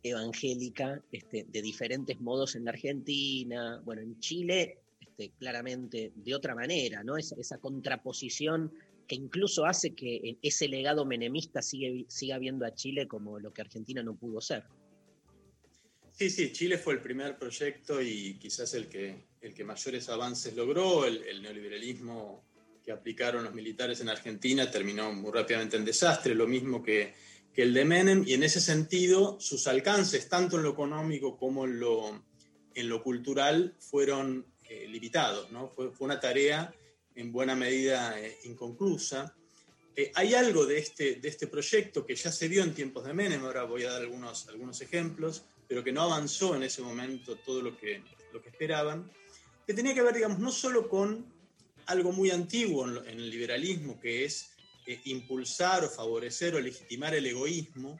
evangélica, 0.03 1.01
este, 1.11 1.45
de 1.49 1.61
diferentes 1.61 2.19
modos 2.19 2.55
en 2.55 2.65
la 2.65 2.71
Argentina. 2.71 3.81
Bueno, 3.85 4.01
en 4.01 4.19
Chile 4.19 4.79
este, 4.99 5.31
claramente 5.39 6.11
de 6.15 6.35
otra 6.35 6.55
manera, 6.55 7.03
¿no? 7.03 7.17
Esa, 7.17 7.35
esa 7.39 7.57
contraposición 7.57 8.71
que 9.07 9.15
incluso 9.15 9.65
hace 9.65 9.95
que 9.95 10.37
ese 10.41 10.67
legado 10.67 11.05
menemista 11.05 11.61
siga 11.61 12.37
viendo 12.37 12.65
a 12.65 12.73
Chile 12.73 13.07
como 13.07 13.39
lo 13.39 13.53
que 13.53 13.61
Argentina 13.61 14.03
no 14.03 14.15
pudo 14.15 14.41
ser. 14.41 14.63
Sí, 16.17 16.31
sí, 16.31 16.51
Chile 16.51 16.79
fue 16.79 16.93
el 16.93 17.01
primer 17.01 17.37
proyecto 17.37 18.01
y 18.01 18.39
quizás 18.39 18.73
el 18.73 18.87
que, 18.89 19.27
el 19.39 19.53
que 19.53 19.63
mayores 19.63 20.09
avances 20.09 20.55
logró. 20.55 21.05
El, 21.05 21.43
neoliberalismo 21.43 22.43
que 22.83 22.91
aplicaron 22.91 23.43
los 23.43 23.53
militares 23.53 24.01
en 24.01 24.09
Argentina 24.09 24.71
terminó 24.71 25.13
muy 25.13 25.31
rápidamente 25.31 25.77
en 25.77 25.85
desastre, 25.85 26.33
lo 26.33 26.47
mismo 26.47 26.81
que, 26.81 27.13
que 27.53 27.61
el 27.61 27.71
de 27.71 27.85
Menem, 27.85 28.23
y 28.25 28.33
en 28.33 28.41
ese 28.41 28.59
sentido 28.59 29.39
sus 29.39 29.67
alcances, 29.67 30.27
tanto 30.27 30.57
en 30.57 30.63
lo 30.63 30.71
económico 30.71 31.37
como 31.37 31.65
en 31.65 31.79
lo, 31.79 32.23
en 32.73 32.89
lo 32.89 33.03
cultural, 33.03 33.75
fueron 33.77 34.43
eh, 34.67 34.87
limitados. 34.87 35.51
¿no? 35.51 35.69
Fue, 35.69 35.91
fue 35.91 36.05
una 36.05 36.19
tarea 36.19 36.73
en 37.13 37.31
buena 37.31 37.55
medida 37.55 38.19
eh, 38.19 38.39
inconclusa. 38.45 39.35
Eh, 39.95 40.11
hay 40.15 40.33
algo 40.33 40.65
de 40.65 40.79
este, 40.79 41.17
de 41.17 41.29
este 41.29 41.45
proyecto 41.45 42.07
que 42.07 42.15
ya 42.15 42.31
se 42.31 42.47
vio 42.47 42.63
en 42.63 42.73
tiempos 42.73 43.05
de 43.05 43.13
Menem, 43.13 43.43
ahora 43.43 43.65
voy 43.65 43.83
a 43.83 43.91
dar 43.91 44.01
algunos, 44.01 44.47
algunos 44.47 44.81
ejemplos, 44.81 45.43
pero 45.67 45.83
que 45.83 45.91
no 45.91 46.01
avanzó 46.01 46.55
en 46.55 46.63
ese 46.63 46.81
momento 46.81 47.35
todo 47.35 47.61
lo 47.61 47.77
que, 47.77 48.03
lo 48.33 48.41
que 48.41 48.49
esperaban, 48.49 49.11
que 49.65 49.73
tenía 49.73 49.93
que 49.93 50.01
ver, 50.01 50.15
digamos, 50.15 50.39
no 50.39 50.51
solo 50.51 50.87
con 50.87 51.25
algo 51.87 52.11
muy 52.11 52.31
antiguo 52.31 52.87
en, 52.87 53.19
el 53.19 53.29
liberalismo, 53.29 53.99
que 53.99 54.25
es 54.25 54.51
eh, 54.85 55.01
impulsar 55.05 55.83
o 55.83 55.89
favorecer 55.89 56.55
o 56.55 56.59
legitimar 56.59 57.13
el 57.15 57.25
egoísmo, 57.25 57.99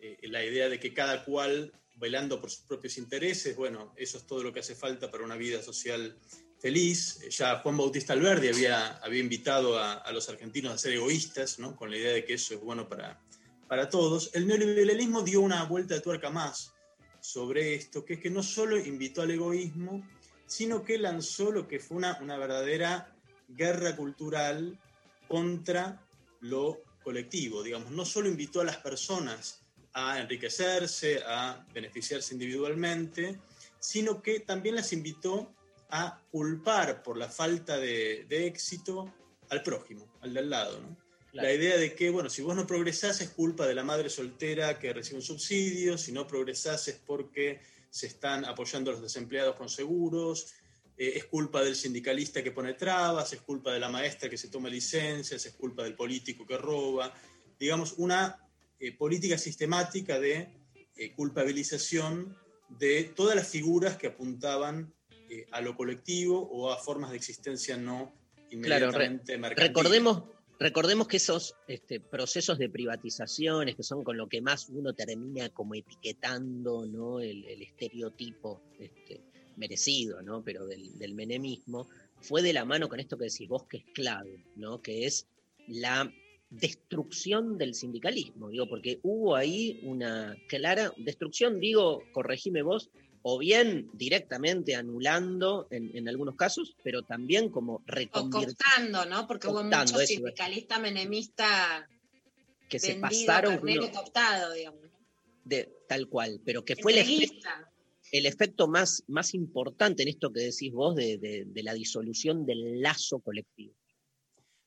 eh, 0.00 0.16
la 0.22 0.44
idea 0.44 0.68
de 0.68 0.78
que 0.78 0.94
cada 0.94 1.24
cual, 1.24 1.72
velando 1.96 2.40
por 2.40 2.50
sus 2.50 2.62
propios 2.62 2.98
intereses, 2.98 3.56
bueno, 3.56 3.92
eso 3.96 4.18
es 4.18 4.26
todo 4.26 4.42
lo 4.42 4.52
que 4.52 4.60
hace 4.60 4.74
falta 4.74 5.10
para 5.10 5.24
una 5.24 5.36
vida 5.36 5.62
social 5.62 6.16
feliz. 6.58 7.20
Eh, 7.22 7.30
Ya 7.30 7.58
Juan 7.58 7.76
Bautista 7.76 8.12
Alberdi 8.12 8.48
había, 8.48 8.98
había 8.98 9.20
invitado 9.20 9.78
a, 9.78 9.94
a 9.94 10.12
los 10.12 10.28
argentinos 10.28 10.72
a 10.72 10.78
ser 10.78 10.92
egoístas, 10.92 11.58
¿no? 11.58 11.74
con 11.76 11.90
la 11.90 11.96
idea 11.96 12.12
de 12.12 12.24
que 12.24 12.34
eso 12.34 12.54
es 12.54 12.60
bueno 12.60 12.88
para, 12.88 13.20
para 13.70 13.88
todos. 13.88 14.32
El 14.34 14.48
neoliberalismo 14.48 15.22
dio 15.22 15.40
una 15.42 15.62
vuelta 15.62 15.94
de 15.94 16.00
tuerca 16.00 16.28
más 16.28 16.74
sobre 17.20 17.76
esto, 17.76 18.04
que 18.04 18.14
es 18.14 18.20
que 18.20 18.28
no 18.28 18.42
solo 18.42 18.76
invitó 18.76 19.22
al 19.22 19.30
egoísmo, 19.30 20.04
sino 20.44 20.82
que 20.82 20.98
lanzó 20.98 21.52
lo 21.52 21.68
que 21.68 21.78
fue 21.78 21.98
una, 21.98 22.18
una 22.20 22.36
verdadera 22.36 23.14
guerra 23.46 23.94
cultural 23.94 24.76
contra 25.28 26.04
lo 26.40 26.82
colectivo. 27.04 27.62
Digamos, 27.62 27.92
no 27.92 28.04
solo 28.04 28.28
invitó 28.28 28.60
a 28.60 28.64
las 28.64 28.78
personas 28.78 29.62
a 29.92 30.18
enriquecerse, 30.18 31.22
a 31.24 31.64
beneficiarse 31.72 32.34
individualmente, 32.34 33.38
sino 33.78 34.20
que 34.20 34.40
también 34.40 34.74
las 34.74 34.92
invitó 34.92 35.54
a 35.90 36.20
culpar 36.32 37.04
por 37.04 37.16
la 37.16 37.28
falta 37.28 37.78
de, 37.78 38.26
de 38.28 38.48
éxito 38.48 39.14
al 39.48 39.62
prójimo, 39.62 40.12
al 40.22 40.34
de 40.34 40.40
al 40.40 40.50
lado. 40.50 40.80
¿no? 40.80 41.09
La 41.32 41.52
idea 41.52 41.76
de 41.76 41.94
que, 41.94 42.10
bueno, 42.10 42.28
si 42.28 42.42
vos 42.42 42.56
no 42.56 42.66
progresás 42.66 43.20
es 43.20 43.30
culpa 43.30 43.66
de 43.66 43.74
la 43.74 43.84
madre 43.84 44.10
soltera 44.10 44.78
que 44.78 44.92
recibe 44.92 45.16
un 45.16 45.22
subsidio, 45.22 45.96
si 45.96 46.10
no 46.12 46.26
progresás 46.26 46.88
es 46.88 46.96
porque 46.96 47.60
se 47.88 48.06
están 48.08 48.44
apoyando 48.44 48.90
a 48.90 48.94
los 48.94 49.02
desempleados 49.02 49.54
con 49.56 49.68
seguros, 49.68 50.52
eh, 50.96 51.12
es 51.16 51.24
culpa 51.26 51.62
del 51.62 51.76
sindicalista 51.76 52.42
que 52.42 52.50
pone 52.50 52.74
trabas, 52.74 53.32
es 53.32 53.40
culpa 53.42 53.72
de 53.72 53.80
la 53.80 53.88
maestra 53.88 54.28
que 54.28 54.36
se 54.36 54.48
toma 54.48 54.68
licencias, 54.68 55.44
es 55.46 55.52
culpa 55.54 55.84
del 55.84 55.94
político 55.94 56.46
que 56.46 56.56
roba. 56.58 57.12
Digamos, 57.58 57.94
una 57.98 58.48
eh, 58.78 58.92
política 58.96 59.38
sistemática 59.38 60.18
de 60.18 60.48
eh, 60.96 61.12
culpabilización 61.14 62.36
de 62.68 63.04
todas 63.16 63.34
las 63.36 63.48
figuras 63.48 63.96
que 63.96 64.08
apuntaban 64.08 64.92
a 65.52 65.60
lo 65.60 65.76
colectivo 65.76 66.40
o 66.50 66.72
a 66.72 66.76
formas 66.76 67.10
de 67.12 67.16
existencia 67.16 67.76
no 67.76 68.12
Claro, 68.62 68.90
re- 68.90 69.04
inmediatamente 69.06 69.38
mercantiles. 69.38 69.68
recordemos, 69.68 70.24
recordemos 70.60 71.08
que 71.08 71.16
esos 71.16 71.56
este, 71.66 71.98
procesos 71.98 72.58
de 72.58 72.68
privatizaciones, 72.68 73.74
que 73.74 73.82
son 73.82 74.04
con 74.04 74.16
lo 74.16 74.28
que 74.28 74.42
más 74.42 74.68
uno 74.68 74.92
termina 74.92 75.48
como 75.48 75.74
etiquetando 75.74 76.86
¿no? 76.86 77.20
el, 77.20 77.44
estereotipo 77.62 78.60
este, 78.78 79.22
merecido, 79.56 80.22
¿no? 80.22 80.44
pero 80.44 80.66
del, 80.66 80.96
del 80.98 81.14
menemismo, 81.14 81.88
fue 82.20 82.42
de 82.42 82.52
la 82.52 82.66
mano 82.66 82.88
con 82.88 83.00
esto 83.00 83.16
que 83.16 83.24
decís 83.24 83.48
vos, 83.48 83.64
que 83.64 83.78
es 83.78 83.84
clave, 83.94 84.44
¿no? 84.54 84.82
que 84.82 85.06
es 85.06 85.26
la 85.66 86.12
destrucción 86.50 87.56
del 87.56 87.74
sindicalismo, 87.74 88.50
digo, 88.50 88.68
porque 88.68 88.98
hubo 89.02 89.36
ahí 89.36 89.80
una 89.84 90.36
clara 90.48 90.92
destrucción, 90.98 91.60
digo, 91.60 92.02
corregime 92.12 92.62
vos, 92.62 92.90
o 93.22 93.38
bien 93.38 93.90
directamente 93.92 94.74
anulando 94.74 95.68
en, 95.70 95.94
en 95.96 96.08
algunos 96.08 96.36
casos, 96.36 96.74
pero 96.82 97.02
también 97.02 97.50
como 97.50 97.74
O 97.76 97.82
reconvirtiendo 97.86 98.54
cooptando, 98.64 99.04
¿no? 99.06 99.26
Porque 99.26 99.46
hubo 99.48 99.62
muchos 99.62 100.06
sindicalistas 100.06 100.80
menemistas 100.80 101.84
que 102.68 102.78
se 102.78 102.94
pasaron 102.94 103.58
uno- 103.62 103.90
cooptado, 103.92 104.52
digamos. 104.54 104.80
de 105.44 105.70
tal 105.88 106.08
cual, 106.08 106.40
pero 106.44 106.64
que 106.64 106.76
fue 106.76 106.92
el, 106.92 106.98
efecto- 106.98 107.48
el 108.12 108.26
efecto 108.26 108.68
más, 108.68 109.02
más 109.08 109.34
importante 109.34 110.02
en 110.02 110.08
esto 110.08 110.32
que 110.32 110.40
decís 110.40 110.72
vos 110.72 110.94
de, 110.96 111.18
de- 111.18 111.44
de 111.46 111.62
la 111.62 111.74
disolución 111.74 112.46
del 112.46 112.80
lazo 112.80 113.18
colectivo. 113.20 113.74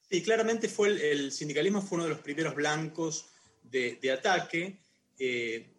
Sí, 0.10 0.22
claramente 0.22 0.68
fue 0.70 0.90
el, 0.90 1.02
el 1.02 1.32
sindicalismo 1.32 1.82
fue 1.82 1.96
uno 1.96 2.04
de 2.04 2.10
los 2.12 2.20
primeros 2.20 2.54
blancos 2.54 3.26
de, 3.64 3.98
de 4.02 4.12
ataque. 4.12 4.80
Eh, 5.18 5.73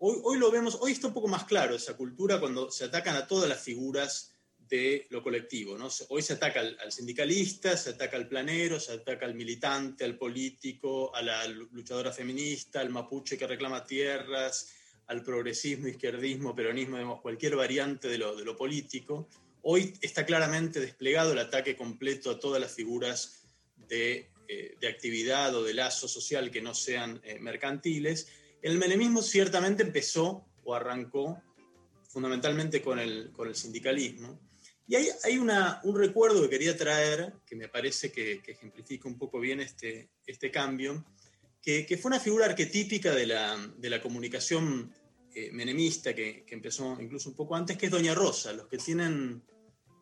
hoy, 0.00 0.38
lo 0.38 0.50
vemos, 0.50 0.78
hoy 0.80 0.92
está 0.92 1.06
un 1.06 1.14
poco 1.14 1.28
más 1.28 1.44
claro 1.44 1.74
esa 1.74 1.96
cultura 1.96 2.40
cuando 2.40 2.70
se 2.70 2.84
atacan 2.84 3.16
a 3.16 3.26
todas 3.26 3.48
las 3.48 3.60
figuras 3.60 4.32
de 4.68 5.06
lo 5.10 5.22
colectivo. 5.22 5.76
Hoy 6.08 6.22
se 6.22 6.34
ataca 6.34 6.60
al, 6.60 6.76
al 6.82 6.92
sindicalista, 6.92 7.76
se 7.76 7.90
ataca 7.90 8.16
al 8.16 8.28
planero, 8.28 8.78
se 8.78 8.92
ataca 8.92 9.26
al 9.26 9.34
militante, 9.34 10.04
al 10.04 10.16
político, 10.16 11.14
a 11.14 11.22
la 11.22 11.46
luchadora 11.46 12.12
feminista, 12.12 12.80
al 12.80 12.90
mapuche 12.90 13.36
que 13.36 13.46
reclama 13.46 13.84
tierras, 13.84 14.72
al 15.10 15.24
progresismo, 15.24 15.88
izquierdismo, 15.88 16.54
peronismo, 16.54 16.96
digamos, 16.96 17.20
cualquier 17.20 17.56
variante 17.56 18.06
de 18.06 18.16
lo, 18.16 18.56
político. 18.56 19.28
Hoy 19.62 19.92
está 20.00 20.24
claramente 20.24 20.78
desplegado 20.78 21.32
el 21.32 21.40
ataque 21.40 21.74
completo 21.74 22.30
a 22.30 22.38
todas 22.38 22.60
las 22.60 22.72
figuras 22.72 23.42
de, 23.88 24.30
eh, 24.46 24.76
actividad 24.88 25.52
o 25.56 25.64
de 25.64 25.74
lazo 25.74 26.06
social 26.06 26.52
que 26.52 26.62
no 26.62 26.74
sean 26.74 27.20
eh, 27.24 27.40
mercantiles. 27.40 28.28
El 28.62 28.78
menemismo 28.78 29.22
ciertamente 29.22 29.82
empezó 29.82 30.46
o 30.64 30.74
arrancó 30.74 31.42
fundamentalmente 32.08 32.82
con 32.82 32.98
el, 32.98 33.30
con 33.32 33.48
el 33.48 33.54
sindicalismo. 33.54 34.40
Y 34.86 34.96
hay, 34.96 35.08
hay 35.24 35.38
una- 35.38 35.80
un 35.84 35.96
recuerdo 35.96 36.42
que 36.42 36.50
quería 36.50 36.76
traer, 36.76 37.34
que 37.46 37.54
me 37.56 37.68
parece 37.68 38.10
que, 38.10 38.42
que 38.42 38.52
ejemplifica 38.52 39.08
un 39.08 39.16
poco 39.16 39.38
bien 39.38 39.60
este, 39.60 40.10
este 40.26 40.50
cambio, 40.50 41.04
que, 41.62 41.86
que 41.86 41.96
fue 41.96 42.10
una 42.10 42.18
figura 42.20 42.46
arquetípica 42.46 43.14
de 43.14 43.26
la, 43.26 43.56
de 43.76 43.90
la 43.90 44.00
comunicación 44.02 44.92
eh, 45.34 45.50
menemista, 45.52 46.12
que, 46.14 46.44
que 46.44 46.54
empezó 46.54 47.00
incluso 47.00 47.28
un 47.28 47.36
poco 47.36 47.54
antes, 47.54 47.76
que 47.76 47.86
es 47.86 47.92
Doña 47.92 48.14
Rosa. 48.14 48.52
Los 48.52 48.66
que 48.66 48.78
tienen 48.78 49.42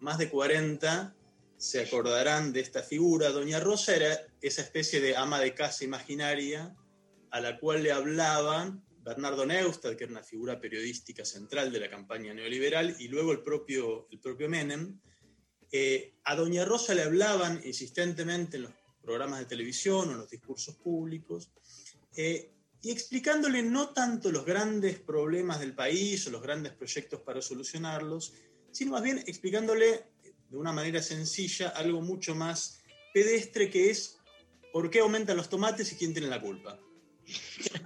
más 0.00 0.16
de 0.16 0.30
40 0.30 1.14
se 1.58 1.80
acordarán 1.82 2.52
de 2.54 2.60
esta 2.60 2.82
figura. 2.82 3.28
Doña 3.30 3.60
Rosa 3.60 3.94
era 3.94 4.16
esa 4.40 4.62
especie 4.62 5.00
de 5.00 5.16
ama 5.16 5.38
de 5.40 5.52
casa 5.54 5.84
imaginaria 5.84 6.74
a 7.30 7.40
la 7.40 7.58
cual 7.58 7.82
le 7.82 7.92
hablaban 7.92 8.84
Bernardo 9.08 9.46
Neustadt, 9.46 9.96
que 9.96 10.04
era 10.04 10.12
una 10.12 10.22
figura 10.22 10.60
periodística 10.60 11.24
central 11.24 11.72
de 11.72 11.80
la 11.80 11.88
campaña 11.88 12.34
neoliberal, 12.34 12.94
y 12.98 13.08
luego 13.08 13.32
el 13.32 13.40
propio, 13.40 14.06
el 14.10 14.20
propio 14.20 14.48
Menem. 14.48 15.00
Eh, 15.72 16.14
a 16.24 16.34
Doña 16.34 16.64
Rosa 16.64 16.94
le 16.94 17.02
hablaban 17.02 17.60
insistentemente 17.64 18.56
en 18.56 18.64
los 18.64 18.72
programas 19.02 19.40
de 19.40 19.46
televisión 19.46 20.08
o 20.08 20.12
en 20.12 20.18
los 20.18 20.30
discursos 20.30 20.76
públicos, 20.76 21.50
eh, 22.16 22.52
y 22.82 22.90
explicándole 22.90 23.62
no 23.62 23.90
tanto 23.90 24.30
los 24.30 24.44
grandes 24.44 24.98
problemas 24.98 25.58
del 25.58 25.74
país 25.74 26.26
o 26.26 26.30
los 26.30 26.42
grandes 26.42 26.72
proyectos 26.72 27.20
para 27.22 27.42
solucionarlos, 27.42 28.34
sino 28.70 28.92
más 28.92 29.02
bien 29.02 29.18
explicándole 29.26 30.04
de 30.48 30.56
una 30.56 30.72
manera 30.72 31.02
sencilla 31.02 31.70
algo 31.70 32.00
mucho 32.00 32.34
más 32.34 32.80
pedestre 33.12 33.70
que 33.70 33.90
es 33.90 34.18
por 34.72 34.90
qué 34.90 35.00
aumentan 35.00 35.36
los 35.36 35.48
tomates 35.48 35.92
y 35.92 35.96
quién 35.96 36.12
tiene 36.12 36.28
la 36.28 36.40
culpa. 36.40 36.78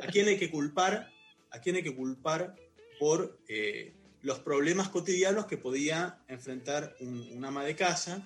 ¿A 0.02 0.06
quién 0.06 0.28
hay 0.28 0.38
que 0.38 0.50
culpar? 0.50 1.10
¿A 1.50 1.60
quién 1.60 1.76
hay 1.76 1.82
que 1.82 1.94
culpar 1.94 2.54
por 2.98 3.38
eh, 3.48 3.92
los 4.22 4.38
problemas 4.40 4.88
cotidianos 4.88 5.46
que 5.46 5.58
podía 5.58 6.22
enfrentar 6.28 6.94
un, 7.00 7.28
un 7.32 7.44
ama 7.44 7.64
de 7.64 7.76
casa? 7.76 8.24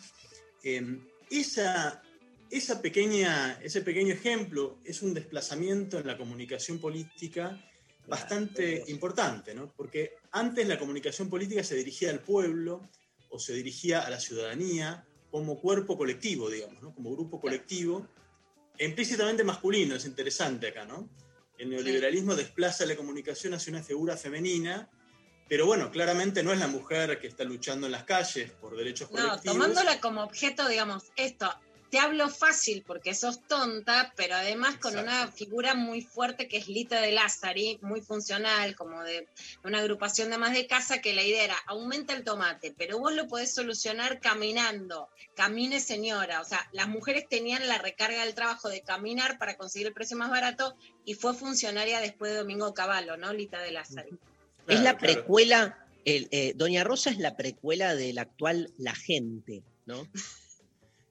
Eh, 0.63 0.99
esa, 1.31 2.03
esa 2.51 2.81
pequeña, 2.81 3.59
ese 3.63 3.83
pequeño 3.83 4.13
ejemplo 4.13 4.79
es 4.85 5.03
un 5.03 5.15
desplazamiento 5.15 5.99
en 5.99 6.07
la 6.07 6.17
comunicación 6.17 6.79
política 6.79 7.61
bastante 8.07 8.85
importante, 8.89 9.55
¿no? 9.55 9.73
Porque 9.77 10.15
antes 10.31 10.67
la 10.69 10.79
comunicación 10.79 11.29
política 11.29 11.65
se 11.65 11.75
dirigía 11.75 12.11
al 12.11 12.21
pueblo 12.21 12.89
o 13.31 13.39
se 13.39 13.55
dirigía 13.55 14.01
a 14.01 14.11
la 14.11 14.21
ciudadanía 14.21 15.05
como 15.31 15.61
cuerpo 15.61 15.99
colectivo, 15.99 16.49
digamos, 16.49 16.81
¿no? 16.83 16.95
Como 16.95 17.13
grupo 17.13 17.41
colectivo, 17.41 18.07
implícitamente 18.79 19.45
masculino, 19.45 19.95
es 19.97 20.05
interesante 20.05 20.69
acá, 20.69 20.85
¿no? 20.85 21.09
El 21.59 21.71
neoliberalismo 21.71 22.35
desplaza 22.35 22.85
la 22.87 22.97
comunicación 22.97 23.55
hacia 23.55 23.73
una 23.73 23.83
figura 23.83 24.17
femenina 24.17 24.91
Pero 25.49 25.65
bueno, 25.65 25.91
claramente 25.91 26.43
no 26.43 26.53
es 26.53 26.59
la 26.59 26.67
mujer 26.67 27.19
que 27.21 27.29
está 27.29 27.45
luchando 27.45 27.87
en 27.87 27.93
las 27.93 28.03
calles 28.05 28.51
por 28.61 28.77
derechos 28.77 29.11
No, 29.13 29.17
colectivos. 29.17 29.55
tomándola 29.55 30.01
como 30.01 30.23
objeto, 30.25 30.67
digamos, 30.69 31.05
esto, 31.17 31.49
te 31.91 31.99
hablo 31.99 32.29
fácil 32.29 32.83
porque 32.87 33.15
sos 33.15 33.41
tonta, 33.47 34.13
pero 34.17 34.35
además 34.35 34.77
con 34.79 34.97
una 34.97 35.29
figura 35.29 35.75
muy 35.75 36.03
fuerte 36.03 36.49
que 36.49 36.57
es 36.57 36.69
Lita 36.69 37.01
de 37.01 37.13
Lázari, 37.13 37.79
muy 37.83 38.01
funcional, 38.01 38.75
como 38.75 39.03
de 39.03 39.29
una 39.65 39.79
agrupación 39.79 40.31
de 40.31 40.39
más 40.39 40.53
de 40.53 40.67
casa, 40.67 41.01
que 41.01 41.15
la 41.15 41.23
idea 41.23 41.45
era, 41.45 41.57
aumenta 41.67 42.15
el 42.15 42.25
tomate, 42.25 42.75
pero 42.77 42.99
vos 42.99 43.15
lo 43.15 43.29
podés 43.29 43.55
solucionar 43.55 44.21
caminando, 44.21 45.09
camine 45.35 45.81
señora, 45.81 46.41
o 46.41 46.45
sea, 46.45 46.69
las 46.73 46.89
mujeres 46.89 47.29
tenían 47.29 47.67
la 47.69 47.79
recarga 47.79 48.25
del 48.25 48.35
trabajo 48.35 48.69
de 48.69 48.81
caminar 48.81 49.39
para 49.39 49.57
conseguir 49.57 49.87
el 49.87 49.95
precio 49.95 50.17
más 50.17 50.31
barato 50.31 50.75
y 51.05 51.15
fue 51.15 51.35
funcionaria 51.35 52.01
después 52.01 52.33
de 52.33 52.39
Domingo 52.39 52.75
Cavallo, 52.75 53.17
¿no? 53.17 53.33
Lita 53.33 53.61
de 53.61 53.71
Lázari. 53.71 54.19
es 54.67 54.81
la 54.81 54.99
precuela, 54.99 55.87
el, 56.05 56.29
eh, 56.33 56.53
Doña 56.57 56.85
Rosa 56.85 57.11
es 57.11 57.19
la 57.19 57.37
precuela 57.37 57.95
del 57.95 58.19
actual 58.19 58.73
La 58.77 58.95
Gente, 58.95 59.63
¿no? 59.85 60.09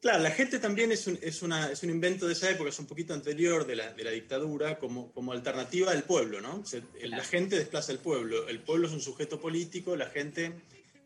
Claro, 0.05 0.21
la 0.21 0.29
gente 0.29 0.59
también 0.59 0.91
es 0.91 1.07
un, 1.07 1.17
es 1.19 1.41
una, 1.41 1.71
es 1.71 1.81
un 1.81 1.89
invento 1.89 2.27
de 2.27 2.33
esa 2.33 2.51
época, 2.51 2.69
es 2.69 2.77
un 2.77 2.85
poquito 2.85 3.15
anterior 3.15 3.65
de 3.65 3.75
la, 3.75 3.91
de 3.91 4.03
la 4.03 4.11
dictadura, 4.11 4.77
como, 4.77 5.11
como 5.11 5.31
alternativa 5.31 5.91
al 5.91 6.03
pueblo, 6.03 6.41
¿no? 6.41 6.57
O 6.59 6.65
sea, 6.65 6.79
el- 7.01 7.09
La 7.09 7.23
gente 7.23 7.55
desplaza 7.57 7.91
al 7.91 7.97
pueblo, 7.97 8.47
el 8.47 8.59
pueblo 8.61 8.85
es 8.87 8.93
un 8.93 9.01
sujeto 9.01 9.39
político, 9.41 9.95
la 9.95 10.05
gente 10.05 10.61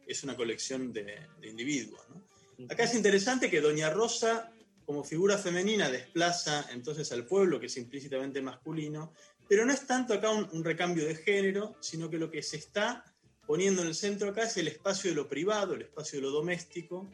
es 0.05 0.21
una 0.26 0.35
colección 0.35 0.91
de, 0.91 1.17
de 1.39 1.47
individuos, 1.47 2.01
¿no? 2.09 2.65
Acá 2.69 2.84
es 2.84 2.93
interesante 2.93 3.49
que 3.49 3.61
Doña 3.61 3.89
Rosa, 3.89 4.51
como 4.85 5.05
figura 5.05 5.38
femenina, 5.38 5.89
desplaza 5.89 6.67
entonces 6.73 7.09
al 7.13 7.26
pueblo, 7.26 7.57
que 7.57 7.67
es 7.67 7.77
implícitamente 7.77 8.41
masculino, 8.41 9.13
pero 9.47 9.65
no 9.65 9.71
es 9.71 9.88
tanto 9.88 10.13
acá 10.13 10.30
un, 10.31 10.45
un 10.51 10.61
recambio 10.61 11.05
de 11.05 11.15
género, 11.15 11.77
sino 11.80 12.09
que 12.09 12.17
lo 12.17 12.30
que 12.30 12.43
se 12.43 12.57
está 12.57 13.05
poniendo 13.47 13.81
en 13.81 13.88
el 13.88 13.95
centro 13.95 14.27
acá 14.30 14.43
es 14.43 14.57
el 14.57 14.67
espacio 14.67 15.09
de 15.11 15.15
lo 15.15 15.30
privado, 15.30 15.73
el 15.76 15.84
espacio 15.84 16.19
de 16.19 16.23
lo 16.23 16.31
doméstico, 16.31 17.09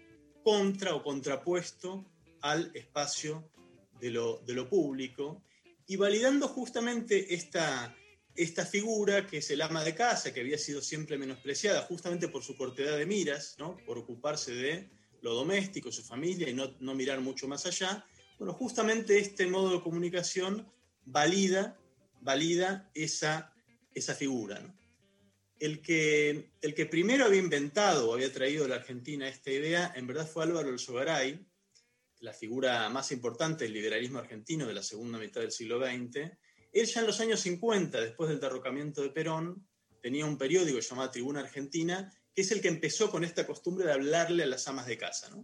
contra 0.45 0.93
o 0.93 1.01
contrapuesto 1.01 2.05
al 2.41 2.69
espacio 2.75 3.49
de 3.99 4.11
lo, 4.11 4.37
de 4.45 4.53
lo 4.53 4.69
público, 4.69 5.41
y 5.87 5.95
validando 5.95 6.47
justamente 6.47 7.33
esta, 7.33 7.97
esta 8.35 8.63
figura 8.63 9.25
que 9.25 9.37
es 9.37 9.49
el 9.49 9.63
ama 9.63 9.83
de 9.83 9.95
casa, 9.95 10.31
que 10.31 10.41
había 10.41 10.59
sido 10.59 10.83
siempre 10.83 11.17
menospreciada 11.17 11.81
justamente 11.81 12.27
por 12.27 12.43
su 12.43 12.55
cortedad 12.55 12.95
de 12.95 13.07
miras, 13.07 13.55
¿no? 13.57 13.75
por 13.87 13.97
ocuparse 13.97 14.53
de 14.53 14.87
lo 15.23 15.33
doméstico, 15.33 15.91
su 15.91 16.03
familia 16.03 16.47
y 16.47 16.53
no, 16.53 16.75
no 16.79 16.93
mirar 16.93 17.21
mucho 17.21 17.47
más 17.47 17.65
allá. 17.65 18.05
Bueno, 18.37 18.53
justamente 18.53 19.17
este 19.17 19.47
modo 19.47 19.71
de 19.71 19.81
comunicación 19.81 20.71
valida, 21.05 21.75
valida 22.21 22.91
esa, 22.93 23.51
esa 23.95 24.13
figura. 24.13 24.61
El, 25.65 25.81
que, 25.81 26.51
el 26.61 26.75
que 26.75 26.85
primero 26.85 27.25
había 27.25 27.39
inventado 27.39 28.07
o 28.07 28.13
había 28.13 28.31
traído 28.31 28.65
a 28.65 28.67
la 28.67 28.75
Argentina 28.75 29.27
esta 29.27 29.49
idea, 29.49 29.91
en 29.95 30.05
verdad 30.05 30.27
fue 30.27 30.43
Álvaro 30.43 30.69
Elsogaray, 30.69 31.43
la 32.19 32.33
figura 32.33 32.87
más 32.89 33.11
importante 33.11 33.63
del 33.63 33.73
liberalismo 33.73 34.19
argentino 34.19 34.67
de 34.67 34.75
la 34.75 34.83
segunda 34.83 35.17
mitad 35.17 35.41
del 35.41 35.51
siglo 35.51 35.79
XX. 35.83 36.17
Él 36.71 36.85
ya 36.85 36.99
en 36.99 37.07
los 37.07 37.19
años 37.19 37.39
50, 37.39 37.99
después 37.99 38.29
del 38.29 38.39
derrocamiento 38.39 39.01
de 39.01 39.09
Perón, 39.09 39.67
tenía 39.99 40.27
un 40.27 40.37
periódico 40.37 40.79
llamado 40.79 41.09
Tribuna 41.09 41.39
Argentina, 41.39 42.13
que 42.31 42.43
es 42.43 42.51
el 42.51 42.61
que 42.61 42.67
empezó 42.67 43.09
con 43.09 43.23
esta 43.23 43.47
costumbre 43.47 43.87
de 43.87 43.93
hablarle 43.93 44.43
a 44.43 44.47
las 44.47 44.67
amas 44.67 44.85
de 44.85 44.99
casa. 44.99 45.35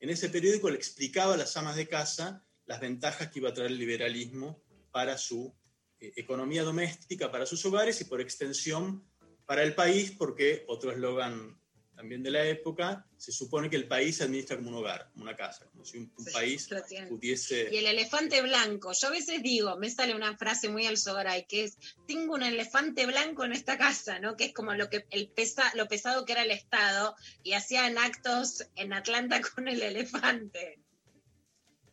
En 0.00 0.08
ese 0.08 0.30
periódico 0.30 0.70
le 0.70 0.76
explicaba 0.76 1.34
a 1.34 1.36
las 1.36 1.54
amas 1.58 1.76
de 1.76 1.86
casa 1.86 2.42
las 2.64 2.80
ventajas 2.80 3.28
que 3.30 3.40
iba 3.40 3.50
a 3.50 3.54
traer 3.54 3.70
el 3.70 3.78
liberalismo 3.78 4.64
para 4.90 5.18
su 5.18 5.54
eh, 6.00 6.14
economía 6.16 6.62
doméstica, 6.62 7.30
para 7.30 7.44
sus 7.44 7.62
hogares 7.66 8.00
y 8.00 8.04
por 8.04 8.22
extensión 8.22 9.04
para 9.48 9.62
el 9.62 9.74
país, 9.74 10.10
porque 10.10 10.66
otro 10.68 10.92
eslogan 10.92 11.58
también 11.96 12.22
de 12.22 12.30
la 12.30 12.44
época, 12.44 13.06
se 13.16 13.32
supone 13.32 13.70
que 13.70 13.76
el 13.76 13.88
país 13.88 14.18
se 14.18 14.24
administra 14.24 14.56
como 14.56 14.68
un 14.68 14.74
hogar, 14.74 15.08
como 15.10 15.24
una 15.24 15.34
casa, 15.34 15.64
como 15.72 15.86
si 15.86 15.96
un, 15.96 16.12
un 16.18 16.24
país 16.26 16.68
pudiese... 17.08 17.66
Y 17.72 17.78
el 17.78 17.86
elefante 17.86 18.42
blanco. 18.42 18.92
Yo 18.92 19.08
a 19.08 19.10
veces 19.10 19.42
digo, 19.42 19.78
me 19.78 19.88
sale 19.88 20.14
una 20.14 20.36
frase 20.36 20.68
muy 20.68 20.86
al 20.86 20.98
Sogaray, 20.98 21.46
que 21.46 21.64
es, 21.64 21.78
tengo 22.06 22.34
un 22.34 22.42
elefante 22.42 23.06
blanco 23.06 23.42
en 23.46 23.52
esta 23.52 23.78
casa, 23.78 24.18
¿no? 24.18 24.36
Que 24.36 24.44
es 24.44 24.52
como 24.52 24.74
lo 24.74 24.90
que 24.90 25.06
el 25.08 25.30
pesa, 25.30 25.72
lo 25.74 25.88
pesado 25.88 26.26
que 26.26 26.32
era 26.32 26.42
el 26.42 26.50
Estado, 26.50 27.16
y 27.42 27.54
hacían 27.54 27.96
actos 27.96 28.66
en 28.76 28.92
Atlanta 28.92 29.40
con 29.54 29.66
el 29.66 29.82
elefante. 29.82 30.78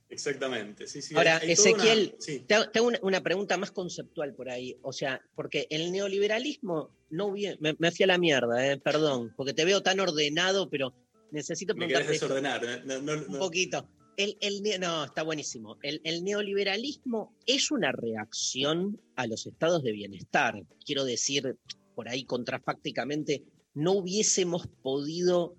Exactamente, 0.10 0.88
sí, 0.88 1.02
sí. 1.02 1.15
Ahora, 1.15 1.38
hay- 1.38 1.49
hay 1.49 1.56
toda 1.56 1.69
una- 1.73 1.84
Ezequiel, 1.84 2.15
sí. 2.19 2.40
te 2.48 2.53
hago, 2.53 2.69
te 2.69 2.80
hago 2.80 2.91
una, 3.02 3.22
pregunta 3.23 3.57
más 3.57 3.72
conceptual 3.72 4.34
por 4.36 4.49
ahí. 4.49 4.77
O 4.84 4.94
sea, 4.94 5.22
porque 5.36 5.68
el 5.69 5.91
neoliberalismo 5.91 6.91
no. 7.10 7.32
Me, 7.60 7.76
me 7.80 7.91
fui 7.91 8.03
a 8.03 8.07
la 8.07 8.18
mierda, 8.18 8.72
eh, 8.72 8.77
perdón, 8.77 9.34
porque 9.36 9.53
te 9.53 9.65
veo 9.65 9.82
tan 9.82 9.99
ordenado, 9.99 10.69
pero 10.69 10.94
necesito 11.32 11.73
Me 11.73 11.88
preguntarte. 11.88 12.14
esto. 12.14 12.27
desordenar. 12.27 12.64
¿eh? 12.64 12.82
No, 12.86 13.02
no, 13.02 13.14
Un 13.14 13.40
poquito. 13.40 13.90
El, 14.18 14.38
no, 14.80 15.03
está 15.06 15.23
buenísimo. 15.23 15.77
El, 15.82 15.99
el 16.06 16.23
neoliberalismo 16.23 17.36
es 17.45 17.69
una 17.72 17.91
reacción 17.91 19.02
a 19.18 19.27
los 19.27 19.45
estados 19.45 19.84
de 19.84 19.91
bienestar. 19.91 20.64
Quiero 20.86 21.03
decir, 21.03 21.57
por 21.95 22.07
ahí 22.07 22.23
contrafácticamente, 22.23 23.44
no 23.73 23.91
hubiésemos 23.94 24.68
podido 24.82 25.57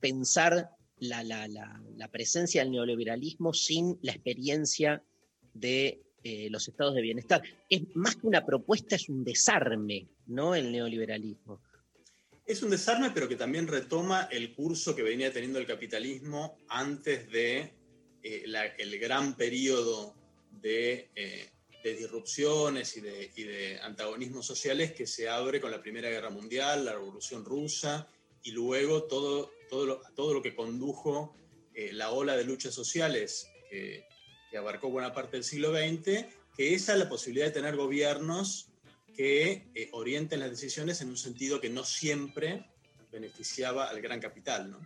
pensar 0.00 0.70
la, 1.00 1.22
la- 1.22 1.48
la- 1.48 2.08
presencia 2.10 2.62
del 2.62 2.72
neoliberalismo 2.72 3.52
sin 3.52 3.98
la 4.02 4.12
experiencia 4.12 5.02
de 5.54 6.00
eh, 6.24 6.48
los 6.50 6.66
estados 6.68 6.94
de 6.94 7.02
bienestar. 7.02 7.42
Es 7.68 7.82
más 7.94 8.16
que 8.16 8.26
una 8.26 8.44
propuesta, 8.44 8.96
es 8.96 9.08
un 9.08 9.24
desarme, 9.24 10.08
¿no? 10.26 10.54
El 10.54 10.72
neoliberalismo. 10.72 11.60
Es 12.46 12.62
un 12.62 12.70
desarme, 12.70 13.10
pero 13.10 13.28
que 13.28 13.36
también 13.36 13.66
retoma 13.66 14.28
el 14.30 14.54
curso 14.54 14.96
que 14.96 15.02
venía 15.02 15.32
teniendo 15.32 15.58
el 15.58 15.66
capitalismo 15.66 16.56
antes 16.68 17.30
de 17.30 17.72
eh, 18.22 18.44
el 18.78 18.98
gran 18.98 19.36
periodo 19.36 20.14
de, 20.62 21.10
eh, 21.14 21.50
de 21.84 21.94
disrupciones 21.94 22.96
y 22.96 23.00
de, 23.02 23.30
y 23.36 23.42
de 23.44 23.78
antagonismos 23.80 24.46
sociales 24.46 24.92
que 24.92 25.06
se 25.06 25.28
abre 25.28 25.60
con 25.60 25.70
la 25.70 25.80
Primera 25.82 26.08
Guerra 26.08 26.30
Mundial, 26.30 26.84
la 26.86 26.94
Revolución 26.94 27.44
Rusa 27.44 28.08
y 28.42 28.50
luego 28.52 29.04
todo, 29.04 29.50
todo, 29.68 29.86
lo, 29.86 30.00
todo 30.14 30.34
lo 30.34 30.42
que 30.42 30.54
condujo 30.54 31.34
eh, 31.74 31.92
la 31.92 32.10
ola 32.10 32.36
de 32.36 32.44
luchas 32.44 32.74
sociales 32.74 33.48
que, 33.70 34.06
que 34.50 34.56
abarcó 34.56 34.90
buena 34.90 35.12
parte 35.12 35.36
del 35.36 35.44
siglo 35.44 35.70
XX, 35.70 36.26
que 36.56 36.74
esa 36.74 36.92
es 36.92 36.98
la 36.98 37.08
posibilidad 37.08 37.46
de 37.46 37.52
tener 37.52 37.76
gobiernos 37.76 38.68
que 39.18 39.66
eh, 39.74 39.88
orienten 39.92 40.38
las 40.38 40.50
decisiones 40.50 41.00
en 41.00 41.08
un 41.08 41.16
sentido 41.16 41.60
que 41.60 41.68
no 41.68 41.84
siempre 41.84 42.70
beneficiaba 43.10 43.88
al 43.88 44.00
gran 44.00 44.20
capital. 44.20 44.70
¿no? 44.70 44.78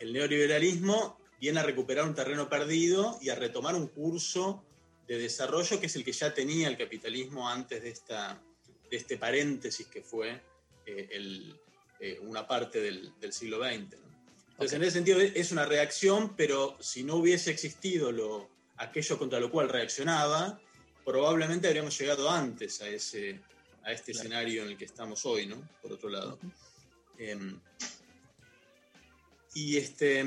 El 0.00 0.12
neoliberalismo 0.12 1.20
viene 1.40 1.60
a 1.60 1.62
recuperar 1.62 2.04
un 2.04 2.14
terreno 2.14 2.48
perdido 2.48 3.18
y 3.22 3.28
a 3.28 3.36
retomar 3.36 3.76
un 3.76 3.86
curso 3.86 4.64
de 5.06 5.18
desarrollo 5.18 5.78
que 5.78 5.86
es 5.86 5.94
el 5.94 6.04
que 6.04 6.12
ya 6.12 6.34
tenía 6.34 6.66
el 6.66 6.76
capitalismo 6.76 7.48
antes 7.48 7.80
de, 7.82 7.90
esta, 7.90 8.42
de 8.90 8.96
este 8.96 9.16
paréntesis 9.16 9.86
que 9.86 10.02
fue 10.02 10.42
eh, 10.84 11.08
el, 11.12 11.58
eh, 12.00 12.18
una 12.22 12.46
parte 12.48 12.80
del, 12.80 13.12
del 13.20 13.32
siglo 13.32 13.58
XX. 13.58 13.96
¿no? 14.00 14.07
Entonces, 14.58 14.76
en 14.76 14.82
ese 14.82 14.90
sentido 14.90 15.20
es 15.20 15.52
una 15.52 15.66
reacción, 15.66 16.34
pero 16.36 16.76
si 16.80 17.04
no 17.04 17.14
hubiese 17.14 17.52
existido 17.52 18.10
lo, 18.10 18.50
aquello 18.76 19.16
contra 19.16 19.38
lo 19.38 19.52
cual 19.52 19.68
reaccionaba, 19.68 20.60
probablemente 21.04 21.68
habríamos 21.68 21.96
llegado 21.96 22.28
antes 22.28 22.82
a, 22.82 22.88
ese, 22.88 23.40
a 23.84 23.92
este 23.92 24.10
escenario 24.10 24.64
en 24.64 24.70
el 24.70 24.76
que 24.76 24.84
estamos 24.84 25.24
hoy, 25.26 25.46
¿no? 25.46 25.62
Por 25.80 25.92
otro 25.92 26.08
lado. 26.08 26.40
Em, 27.18 27.60
y 29.54 29.76
este, 29.76 30.22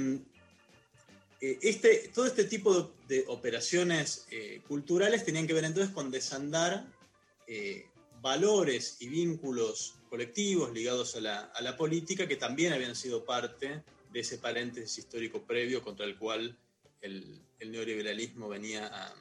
eh, 1.41 1.60
este, 1.62 2.10
todo 2.14 2.26
este 2.26 2.45
tipo 2.45 2.74
de, 2.74 2.90
de 3.10 3.26
operaciones 3.28 4.28
eh, 4.32 4.62
culturales 4.66 5.26
tenían 5.26 5.45
que 5.45 5.53
ver 5.53 5.66
entonces 5.66 5.94
con 5.94 6.10
desandar 6.10 6.88
eh, 7.48 7.86
valores 8.22 8.95
y 9.02 9.10
vínculos 9.10 9.95
colectivos 10.10 10.72
ligados 10.72 11.18
a 11.18 11.20
la, 11.20 11.40
a 11.53 11.62
la 11.62 11.76
política 11.76 12.30
que 12.30 12.38
también 12.38 12.72
habían 12.72 12.95
sido 12.95 13.26
parte 13.26 13.84
de 14.12 14.20
ese 14.20 14.38
paréntesis 14.38 14.98
histórico 15.00 15.44
previo 15.46 15.82
contra 15.84 16.06
el 16.06 16.18
cual 16.18 16.58
el, 17.02 17.42
neoliberalismo 17.60 18.50
venía 18.50 18.88
a, 18.88 19.14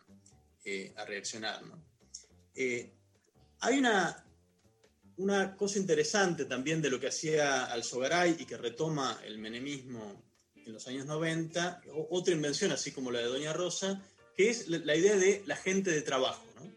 eh, 0.64 0.92
reaccionar. 1.06 1.62
Eh, 2.54 2.90
hay 3.60 3.78
una, 3.78 4.24
una 5.16 5.54
cosa 5.56 5.78
interesante 5.78 6.44
también 6.46 6.80
de 6.82 6.90
lo 6.90 6.98
que 6.98 7.08
hacía 7.08 7.66
Alzogaray 7.66 8.36
y 8.38 8.44
que 8.46 8.56
retoma 8.56 9.20
el 9.24 9.38
menemismo 9.38 10.22
en 10.56 10.72
los 10.72 10.86
años 10.88 11.06
90, 11.06 11.82
o- 11.92 12.08
otra 12.10 12.34
invención 12.34 12.72
así 12.72 12.92
como 12.92 13.10
la 13.10 13.20
de 13.20 13.26
Doña 13.26 13.52
Rosa, 13.52 14.02
que 14.36 14.50
es 14.50 14.68
la 14.68 14.96
idea 14.96 15.16
de 15.16 15.42
la 15.46 15.56
gente 15.56 15.90
de 15.90 16.02
trabajo. 16.02 16.44
¿no? 16.56 16.70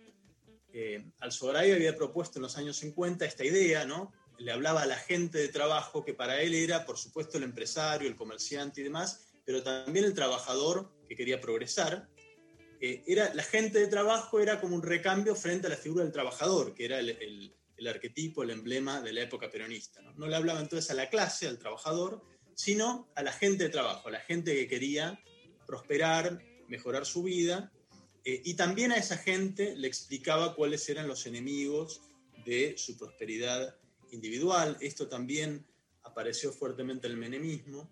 Eh, 0.74 1.04
Alzogaray 1.20 1.72
había 1.72 1.96
propuesto 1.96 2.40
en 2.40 2.44
los 2.44 2.58
años 2.58 2.78
50 2.78 3.26
esta 3.26 3.46
idea, 3.46 3.86
¿no? 3.86 4.12
Le 4.44 4.52
hablaba 4.52 4.84
a 4.84 4.86
la 4.86 4.98
gente 4.98 5.38
de 5.38 5.48
trabajo, 5.48 6.04
que 6.04 6.14
para 6.14 6.42
él 6.42 6.54
era, 6.54 6.86
por 6.86 6.98
supuesto, 6.98 7.38
el 7.38 7.44
empresario, 7.44 8.08
el 8.08 8.16
comerciante 8.16 8.82
y 8.82 8.84
demás, 8.84 9.26
pero 9.46 9.64
también 9.64 10.06
el 10.06 10.14
trabajador 10.14 10.92
que 11.08 11.16
quería 11.16 11.40
progresar. 11.40 12.10
Eh, 12.82 13.04
era, 13.08 13.34
la 13.34 13.44
gente 13.44 13.80
de 13.80 13.88
trabajo 13.88 14.40
era 14.40 14.60
como 14.60 14.76
un 14.76 14.82
recambio 14.84 15.36
frente 15.36 15.68
a 15.68 15.70
la 15.70 15.78
figura 15.78 16.04
del 16.04 16.12
trabajador, 16.14 16.74
que 16.74 16.86
era 16.86 17.00
el, 17.00 17.10
el- 17.10 17.56
arquetipo, 17.86 18.44
el 18.44 18.52
emblema 18.52 19.02
de 19.02 19.12
la 19.12 19.24
época 19.24 19.50
peronista. 19.50 20.02
¿no? 20.02 20.14
no 20.14 20.28
le 20.28 20.38
hablaba 20.38 20.62
entonces 20.62 20.90
a 20.90 20.94
la 20.94 21.10
clase, 21.10 21.50
al 21.50 21.60
trabajador, 21.60 22.24
sino 22.56 23.10
a 23.14 23.24
la 23.24 23.34
gente 23.34 23.66
de 23.66 23.70
trabajo, 23.70 24.08
a 24.08 24.12
la 24.12 24.22
gente 24.22 24.56
que 24.56 24.70
quería 24.70 25.20
prosperar, 25.68 26.42
mejorar 26.70 27.06
su 27.06 27.24
vida, 27.24 27.74
eh, 28.24 28.42
y 28.46 28.54
también 28.54 28.94
a 28.94 28.96
esa 28.96 29.18
gente 29.18 29.76
le 29.76 29.90
explicaba 29.90 30.56
cuáles 30.56 30.88
eran 30.88 31.10
los 31.10 31.26
enemigos 31.26 32.00
de 32.46 32.76
su 32.78 32.98
prosperidad 32.98 33.76
individual. 34.14 34.78
Esto 34.80 35.08
también 35.08 35.66
apareció 36.04 36.52
fuertemente 36.52 37.08
en 37.08 37.14
el 37.14 37.20
menemismo, 37.20 37.90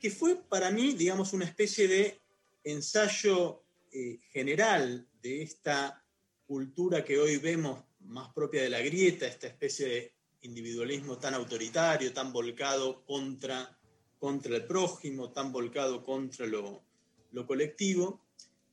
que 0.00 0.10
fue 0.10 0.36
para 0.36 0.70
mí, 0.70 0.94
digamos, 0.94 1.32
una 1.32 1.44
especie 1.44 1.88
de 1.88 2.20
ensayo 2.64 3.64
eh, 3.92 4.20
general 4.30 5.06
de 5.22 5.42
esta 5.42 6.04
cultura 6.46 7.04
que 7.04 7.18
hoy 7.18 7.38
vemos 7.38 7.84
más 8.00 8.32
propia 8.34 8.62
de 8.62 8.70
la 8.70 8.80
grieta, 8.80 9.26
esta 9.26 9.46
especie 9.46 9.86
de 9.86 10.14
individualismo 10.42 11.18
tan 11.18 11.34
autoritario, 11.34 12.12
tan 12.12 12.32
volcado 12.32 13.04
contra, 13.04 13.78
contra 14.18 14.56
el 14.56 14.66
prójimo, 14.66 15.32
tan 15.32 15.52
volcado 15.52 16.04
contra 16.04 16.46
lo, 16.46 16.84
lo 17.32 17.46
colectivo, 17.46 18.26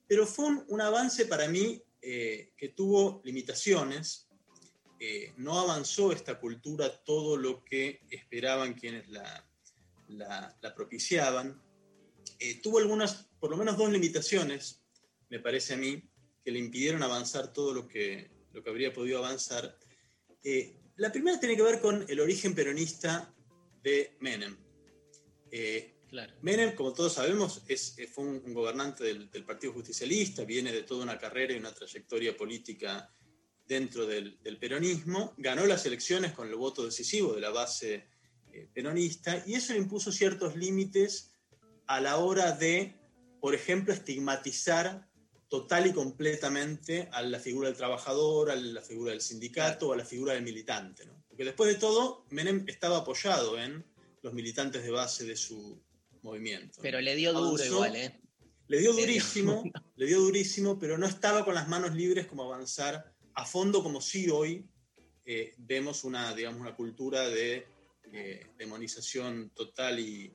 pero 0.07 0.27
fue 0.27 0.45
un, 0.45 0.65
un 0.67 0.81
avance 0.81 1.25
para 1.25 1.47
mí 1.47 1.81
eh, 2.01 2.51
que 2.57 2.69
tuvo 2.69 3.21
limitaciones, 3.23 4.27
eh, 5.01 5.33
no 5.37 5.59
avanzó 5.59 6.13
esta 6.13 6.33
cultura 6.39 7.03
todo 7.03 7.35
lo 7.35 7.65
que 7.65 7.99
esperaban 8.09 8.75
quienes 8.75 9.09
la, 9.09 9.25
la, 10.07 10.55
la 10.61 10.71
propiciaban, 10.73 11.47
Eh, 12.43 12.59
tuvo 12.63 12.79
algunas, 12.79 13.27
por 13.39 13.49
lo 13.51 13.57
menos 13.57 13.77
dos 13.77 13.91
limitaciones, 13.91 14.81
me 15.29 15.39
parece 15.39 15.73
a 15.73 15.77
mí, 15.77 16.01
que 16.43 16.51
le 16.51 16.57
impidieron 16.57 17.03
avanzar 17.03 17.53
todo 17.53 17.71
lo 17.71 17.83
que, 17.87 18.31
lo 18.51 18.63
que 18.63 18.69
habría 18.71 18.91
podido 18.91 19.19
avanzar. 19.19 19.77
Eh, 20.43 20.73
la 20.97 21.11
primera 21.11 21.39
tiene 21.39 21.55
que 21.55 21.61
ver 21.61 21.79
con 21.79 22.03
el 22.09 22.19
origen 22.19 22.55
peronista 22.55 23.31
de 23.83 24.17
Menem. 24.21 24.57
Eh, 25.51 25.93
Menem, 26.41 26.73
como 26.75 26.93
todos 26.93 27.13
sabemos, 27.13 27.61
es, 27.67 27.95
fue 28.11 28.23
un, 28.23 28.41
un 28.43 28.53
gobernante 28.53 29.03
del, 29.03 29.29
del 29.29 29.43
Partido 29.45 29.73
Justicialista, 29.73 30.43
viene 30.43 30.71
de 30.71 30.83
toda 30.83 31.03
una 31.03 31.17
carrera 31.17 31.53
y 31.53 31.59
una 31.59 31.73
trayectoria 31.73 32.35
política 32.35 33.13
dentro 33.71 34.05
del, 34.05 34.37
del 34.43 34.57
peronismo, 34.57 35.33
ganó 35.37 35.65
las 35.65 35.85
elecciones 35.85 36.33
con 36.33 36.49
el 36.49 36.55
voto 36.55 36.83
decisivo 36.83 37.33
de 37.33 37.39
la 37.39 37.51
base 37.51 38.05
eh, 38.51 38.67
peronista 38.73 39.41
y 39.47 39.53
eso 39.53 39.71
le 39.71 39.79
impuso 39.79 40.11
ciertos 40.11 40.57
límites 40.57 41.31
a 41.87 42.01
la 42.01 42.17
hora 42.17 42.51
de, 42.51 42.99
por 43.39 43.55
ejemplo, 43.55 43.93
estigmatizar 43.93 45.07
total 45.47 45.87
y 45.87 45.93
completamente 45.93 47.07
a 47.13 47.21
la 47.21 47.39
figura 47.39 47.69
del 47.69 47.77
trabajador, 47.77 48.51
a 48.51 48.55
la 48.57 48.81
figura 48.81 49.11
del 49.11 49.21
sindicato 49.21 49.87
o 49.87 49.93
a 49.93 49.97
la 49.97 50.05
figura 50.05 50.33
del 50.33 50.43
militante. 50.43 51.05
¿no? 51.05 51.23
Porque 51.29 51.45
después 51.45 51.73
de 51.73 51.79
todo, 51.79 52.25
Menem 52.29 52.65
estaba 52.67 52.97
apoyado 52.97 53.57
en 53.57 53.85
los 54.21 54.33
militantes 54.33 54.83
de 54.83 54.91
base 54.91 55.23
de 55.23 55.37
su 55.37 55.81
movimiento. 56.23 56.73
¿no? 56.77 56.81
Pero 56.83 56.99
le 56.99 57.15
dio 57.15 57.31
duro 57.31 57.55
Avanzó- 57.55 57.65
igual, 57.65 57.95
¿eh? 57.95 58.19
Le 58.67 58.79
dio- 58.79 58.91
durísimo, 58.93 59.63
le 59.95 60.05
dio 60.05 60.19
durísimo, 60.19 60.77
pero 60.77 60.97
no 60.97 61.05
estaba 61.07 61.45
con 61.45 61.55
las 61.55 61.69
manos 61.69 61.93
libres 61.95 62.25
como 62.27 62.43
avanzar 62.43 63.10
a 63.35 63.45
fondo 63.45 63.83
como 63.83 64.01
si 64.01 64.29
hoy 64.29 64.65
eh, 65.25 65.53
vemos 65.57 66.03
una, 66.03 66.33
digamos, 66.33 66.59
una 66.61 66.75
cultura 66.75 67.29
de 67.29 67.65
eh, 68.11 68.47
demonización 68.57 69.51
total 69.55 69.99
y, 69.99 70.33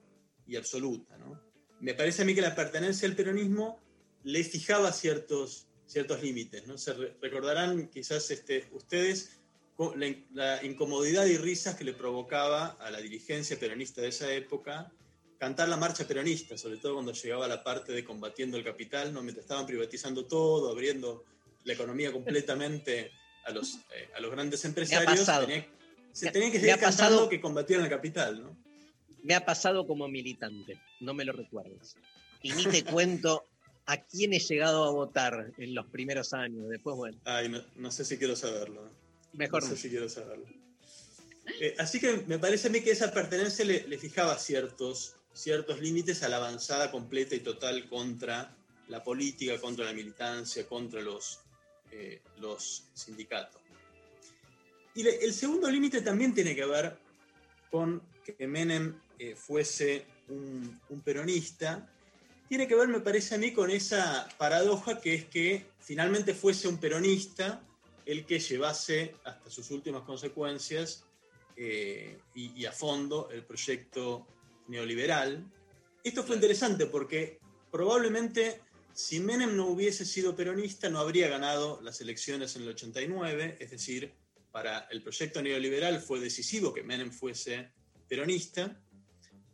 absoluta. 0.56 1.18
¿no? 1.18 1.40
Me 1.80 1.94
parece 1.94 2.22
a 2.22 2.24
mí 2.24 2.34
que 2.34 2.40
la 2.40 2.54
pertenencia 2.54 3.08
al 3.08 3.16
peronismo 3.16 3.80
le 4.22 4.44
fijaba 4.44 4.92
ciertos, 4.92 5.66
ciertos 5.86 6.22
límites. 6.22 6.66
¿no? 6.66 6.78
Se 6.78 6.94
re- 6.94 7.16
recordarán 7.20 7.88
quizás 7.88 8.30
este, 8.30 8.68
ustedes 8.72 9.40
la, 9.96 10.14
la 10.32 10.64
incomodidad 10.64 11.26
y 11.26 11.36
risas 11.36 11.74
que 11.74 11.84
le 11.84 11.92
provocaba 11.92 12.76
a 12.80 12.90
la 12.90 13.00
dirigencia 13.00 13.58
peronista 13.58 14.00
de 14.00 14.08
esa 14.08 14.32
época 14.32 14.90
cantar 15.38 15.68
la 15.68 15.76
marcha 15.76 16.06
peronista, 16.08 16.56
sobre 16.56 16.78
todo 16.78 16.94
cuando 16.94 17.12
llegaba 17.12 17.46
la 17.46 17.62
parte 17.62 17.92
de 17.92 18.04
combatiendo 18.04 18.56
el 18.56 18.64
capital, 18.64 19.12
¿no? 19.12 19.20
mientras 19.22 19.44
estaban 19.44 19.66
privatizando 19.66 20.24
todo, 20.24 20.70
abriendo 20.70 21.24
la 21.66 21.72
economía 21.74 22.12
completamente 22.12 23.12
a 23.44 23.50
los, 23.50 23.74
eh, 23.94 24.08
a 24.16 24.20
los 24.20 24.30
grandes 24.30 24.64
empresarios, 24.64 25.26
tenía- 25.26 25.66
se 26.12 26.30
tenían 26.30 26.52
que 26.52 26.60
seguir 26.60 26.78
pasado- 26.80 27.28
que 27.28 27.40
combatían 27.40 27.82
el 27.82 27.88
capital. 27.90 28.42
¿no? 28.42 28.56
Me 29.22 29.34
ha 29.34 29.44
pasado 29.44 29.86
como 29.86 30.08
militante, 30.08 30.80
no 31.00 31.12
me 31.12 31.24
lo 31.24 31.32
recuerdes. 31.32 31.96
Y 32.42 32.52
ni 32.52 32.64
te 32.64 32.84
cuento 32.84 33.44
a 33.86 33.96
quién 33.98 34.32
he 34.32 34.38
llegado 34.38 34.84
a 34.84 34.90
votar 34.90 35.52
en 35.58 35.74
los 35.74 35.86
primeros 35.86 36.32
años. 36.32 36.68
Después, 36.68 36.96
bueno, 36.96 37.18
Ay, 37.24 37.48
no, 37.48 37.62
no 37.76 37.90
sé 37.90 38.04
si 38.04 38.16
quiero 38.16 38.36
saberlo. 38.36 38.88
Mejor 39.32 39.62
no. 39.62 39.68
no. 39.68 39.74
sé 39.76 39.82
si 39.82 39.90
quiero 39.90 40.08
saberlo. 40.08 40.46
Eh, 41.60 41.74
así 41.78 42.00
que 42.00 42.24
me 42.26 42.38
parece 42.38 42.68
a 42.68 42.70
mí 42.70 42.80
que 42.80 42.90
esa 42.92 43.12
pertenencia 43.12 43.64
le, 43.64 43.86
le 43.86 43.98
fijaba 43.98 44.36
ciertos, 44.38 45.14
ciertos 45.32 45.80
límites 45.80 46.22
a 46.22 46.28
la 46.28 46.36
avanzada 46.36 46.90
completa 46.90 47.34
y 47.34 47.40
total 47.40 47.88
contra 47.88 48.56
la 48.88 49.02
política, 49.04 49.60
contra 49.60 49.84
la 49.84 49.92
militancia, 49.92 50.66
contra 50.66 51.00
los, 51.02 51.40
eh, 51.90 52.20
los 52.38 52.88
sindicatos. 52.94 53.60
Y 54.94 55.02
le- 55.02 55.24
el 55.24 55.32
segundo 55.32 55.70
límite 55.70 56.00
también 56.00 56.34
tiene 56.34 56.54
que 56.54 56.64
ver 56.64 56.98
con 57.70 58.02
que 58.24 58.46
Menem 58.46 58.98
eh, 59.18 59.34
fuese 59.36 60.06
un, 60.28 60.80
un 60.88 61.00
peronista. 61.02 61.88
Tiene 62.48 62.66
que 62.68 62.74
ver, 62.74 62.88
me 62.88 63.00
parece 63.00 63.34
a 63.34 63.38
mí, 63.38 63.52
con 63.52 63.70
esa 63.70 64.28
paradoja 64.38 65.00
que 65.00 65.14
es 65.14 65.24
que 65.26 65.66
finalmente 65.80 66.34
fuese 66.34 66.68
un 66.68 66.78
peronista 66.78 67.62
el 68.04 68.24
que 68.24 68.38
llevase 68.38 69.16
hasta 69.24 69.50
sus 69.50 69.70
últimas 69.72 70.02
consecuencias 70.02 71.04
eh, 71.56 72.18
y, 72.34 72.52
y 72.60 72.66
a 72.66 72.72
fondo 72.72 73.28
el 73.30 73.44
proyecto 73.44 74.26
neoliberal. 74.68 75.44
Esto 76.04 76.22
fue 76.22 76.36
interesante 76.36 76.86
porque 76.86 77.40
probablemente 77.72 78.60
si 78.96 79.20
Menem 79.20 79.54
no 79.54 79.66
hubiese 79.66 80.06
sido 80.06 80.34
peronista 80.34 80.88
no 80.88 81.00
habría 81.00 81.28
ganado 81.28 81.82
las 81.82 82.00
elecciones 82.00 82.56
en 82.56 82.62
el 82.62 82.70
89, 82.70 83.58
es 83.60 83.70
decir, 83.70 84.14
para 84.50 84.88
el 84.90 85.02
proyecto 85.02 85.42
neoliberal 85.42 86.00
fue 86.00 86.18
decisivo 86.18 86.72
que 86.72 86.82
Menem 86.82 87.12
fuese 87.12 87.72
peronista, 88.08 88.80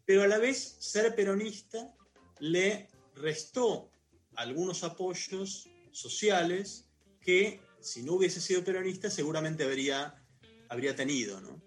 pero 0.05 0.23
a 0.23 0.29
la 0.29 0.39
vez 0.39 0.77
ser 0.79 1.13
peronista 1.17 1.93
le 2.39 2.89
restó 3.17 3.91
algunos 4.37 4.85
apoyos 4.85 5.69
sociales 5.91 6.89
que 7.21 7.61
si 7.81 8.05
no 8.05 8.13
hubiese 8.13 8.41
sido 8.41 8.63
peronista 8.63 9.11
seguramente 9.11 9.65
habría, 9.65 10.25
habría 10.69 10.95
tenido, 10.95 11.41
¿no? 11.41 11.61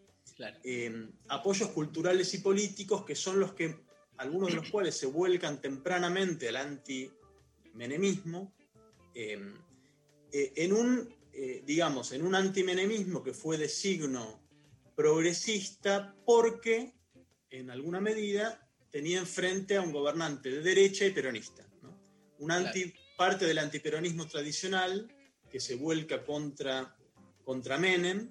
Eh, 0.63 1.09
apoyos 1.27 1.71
culturales 1.71 2.33
y 2.33 2.37
políticos 2.37 3.03
que 3.03 3.15
son 3.15 3.37
los 3.37 3.51
que, 3.53 3.75
algunos 4.15 4.51
de 4.51 4.55
los 4.55 4.69
cuales 4.69 4.95
se 4.95 5.07
vuelcan 5.07 5.59
tempranamente 5.59 6.47
al 6.47 6.55
antimenemismo, 6.55 7.24
eh, 9.13 9.53
eh, 10.31 10.53
en 10.55 10.73
un, 10.73 11.13
eh, 11.33 11.63
digamos, 11.65 12.11
en 12.11 12.25
un 12.25 12.35
antimenemismo 12.35 13.23
que 13.23 13.33
fue 13.33 13.57
de 13.57 13.69
signo 13.69 14.41
progresista 14.95 16.15
porque, 16.25 16.93
en 17.49 17.69
alguna 17.69 17.99
medida, 17.99 18.65
tenía 18.91 19.19
enfrente 19.19 19.75
a 19.75 19.81
un 19.81 19.91
gobernante 19.91 20.49
de 20.49 20.61
derecha 20.61 21.05
y 21.05 21.11
peronista. 21.11 21.67
¿no? 21.81 21.99
Un 22.39 22.51
anti, 22.51 22.93
parte 23.17 23.45
del 23.45 23.57
antiperonismo 23.59 24.27
tradicional 24.27 25.09
que 25.49 25.59
se 25.59 25.75
vuelca 25.75 26.23
contra, 26.23 26.97
contra 27.43 27.77
Menem, 27.77 28.29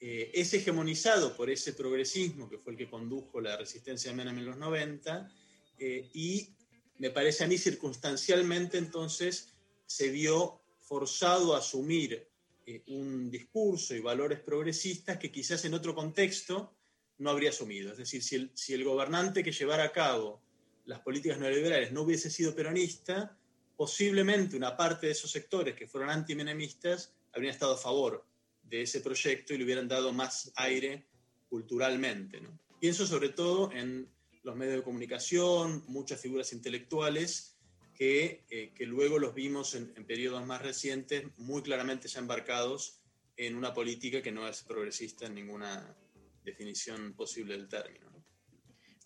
eh, 0.00 0.30
es 0.34 0.52
hegemonizado 0.52 1.36
por 1.36 1.48
ese 1.48 1.74
progresismo 1.74 2.48
que 2.48 2.58
fue 2.58 2.72
el 2.72 2.78
que 2.78 2.90
condujo 2.90 3.40
la 3.40 3.56
resistencia 3.56 4.10
de 4.10 4.16
Menem 4.16 4.38
en 4.38 4.46
los 4.46 4.56
90, 4.56 5.30
eh, 5.78 6.10
y 6.12 6.56
me 7.02 7.10
parece 7.10 7.42
a 7.42 7.48
mí 7.48 7.58
circunstancialmente 7.58 8.78
entonces 8.78 9.48
se 9.86 10.08
vio 10.10 10.60
forzado 10.78 11.52
a 11.52 11.58
asumir 11.58 12.28
eh, 12.64 12.84
un 12.86 13.28
discurso 13.28 13.96
y 13.96 13.98
valores 13.98 14.38
progresistas 14.38 15.18
que 15.18 15.32
quizás 15.32 15.64
en 15.64 15.74
otro 15.74 15.96
contexto 15.96 16.72
no 17.18 17.30
habría 17.30 17.50
asumido. 17.50 17.90
Es 17.90 17.98
decir, 17.98 18.52
si 18.54 18.72
el, 18.72 18.84
gobernante 18.84 19.42
que 19.42 19.50
llevara 19.50 19.82
a 19.82 19.90
cabo 19.90 20.40
las 20.84 21.00
políticas 21.00 21.40
neoliberales 21.40 21.90
no 21.90 22.02
hubiese 22.02 22.30
sido 22.30 22.54
peronista, 22.54 23.36
posiblemente 23.76 24.56
una 24.56 24.76
parte 24.76 25.06
de 25.06 25.12
esos 25.12 25.32
sectores 25.32 25.74
que 25.74 25.88
fueron 25.88 26.08
antimenemistas 26.08 27.12
habrían 27.32 27.52
estado 27.52 27.74
a 27.74 27.78
favor 27.78 28.24
de 28.62 28.82
ese 28.82 29.00
proyecto 29.00 29.52
y 29.52 29.58
le 29.58 29.64
hubieran 29.64 29.88
dado 29.88 30.12
más 30.12 30.52
aire 30.54 31.04
culturalmente. 31.50 32.40
¿no? 32.40 32.56
Pienso 32.78 33.08
sobre 33.08 33.30
todo 33.30 33.72
en 33.72 34.08
los 34.42 34.56
medios 34.56 34.76
de 34.76 34.82
comunicación, 34.82 35.84
muchas 35.86 36.20
figuras 36.20 36.52
intelectuales 36.52 37.56
que, 37.94 38.44
eh, 38.50 38.72
que 38.74 38.86
luego 38.86 39.18
los 39.18 39.34
vimos 39.34 39.74
en, 39.74 39.92
en 39.96 40.04
periodos 40.06 40.44
más 40.46 40.62
recientes 40.62 41.24
muy 41.36 41.62
claramente 41.62 42.08
ya 42.08 42.20
embarcados 42.20 42.98
en 43.36 43.56
una 43.56 43.72
política 43.72 44.22
que 44.22 44.32
no 44.32 44.48
es 44.48 44.62
progresista 44.62 45.26
en 45.26 45.34
ninguna 45.34 45.96
definición 46.44 47.14
posible 47.14 47.56
del 47.56 47.68
término. 47.68 48.10
¿no? 48.10 48.24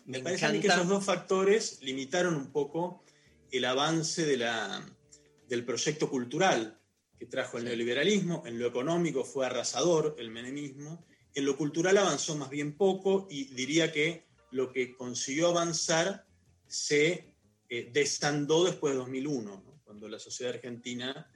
Me, 0.07 0.19
Me 0.19 0.25
parece 0.25 0.47
a 0.47 0.49
mí 0.51 0.61
que 0.61 0.67
encanta. 0.67 0.83
esos 0.83 0.89
dos 0.89 1.05
factores 1.05 1.83
limitaron 1.83 2.35
un 2.35 2.51
poco 2.53 3.05
el 3.51 3.65
avance 3.65 4.25
de 4.25 4.37
la, 4.37 4.85
del 5.49 5.65
proyecto 5.65 6.11
cultural 6.11 6.81
que 7.19 7.27
trajo 7.27 7.59
el 7.59 7.65
neoliberalismo, 7.65 8.43
en 8.47 8.59
lo 8.59 8.67
económico 8.67 9.25
fue 9.25 9.47
arrasador 9.47 10.17
el 10.19 10.31
menemismo, 10.31 11.07
en 11.35 11.45
lo 11.45 11.57
cultural 11.57 11.97
avanzó 11.97 12.37
más 12.37 12.51
bien 12.51 12.77
poco 12.77 13.27
y 13.31 13.45
diría 13.55 13.93
que 13.93 14.26
lo 14.51 14.73
que 14.73 14.95
consiguió 14.95 15.49
avanzar 15.49 16.27
se 16.67 17.35
eh, 17.69 17.91
desandó 17.93 18.65
después 18.65 18.93
de 18.95 18.99
2001, 18.99 19.63
¿no? 19.65 19.81
cuando 19.85 20.09
la 20.09 20.19
sociedad 20.19 20.55
argentina 20.55 21.31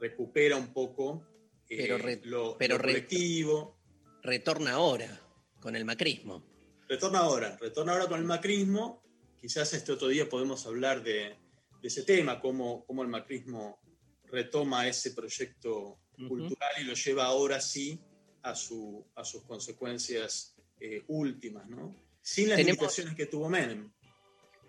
recupera 0.00 0.56
un 0.56 0.72
poco 0.72 1.26
eh, 1.68 1.76
Pero 1.78 1.98
re- 1.98 2.20
lo, 2.24 2.56
pero 2.58 2.76
lo 2.76 2.82
colectivo. 2.82 3.78
Retorna 4.22 4.72
ahora 4.72 5.20
con 5.60 5.74
el 5.76 5.84
macrismo. 5.84 6.44
Retorna 6.88 7.20
ahora, 7.20 7.56
retorna 7.60 7.92
ahora 7.92 8.06
con 8.08 8.18
el 8.20 8.26
macrismo. 8.26 9.02
Quizás 9.40 9.72
este 9.72 9.92
otro 9.92 10.08
día 10.08 10.28
podemos 10.28 10.66
hablar 10.66 11.02
de, 11.02 11.36
de 11.80 11.88
ese 11.88 12.02
tema, 12.02 12.40
cómo, 12.40 12.84
cómo 12.86 13.02
el 13.02 13.08
macrismo 13.08 13.78
retoma 14.24 14.86
ese 14.88 15.12
proyecto 15.12 15.98
cultural 16.28 16.72
y 16.80 16.84
lo 16.84 16.94
lleva 16.94 17.24
ahora 17.26 17.60
sí 17.60 18.00
a, 18.42 18.54
su, 18.54 19.06
a 19.14 19.24
sus 19.24 19.42
consecuencias 19.44 20.54
eh, 20.80 21.02
últimas, 21.08 21.68
¿no? 21.68 21.94
Sin 22.26 22.48
las 22.48 22.56
Tenemos- 22.56 22.78
limitaciones 22.78 23.14
que 23.14 23.26
tuvo 23.26 23.50
Menem. 23.50 23.90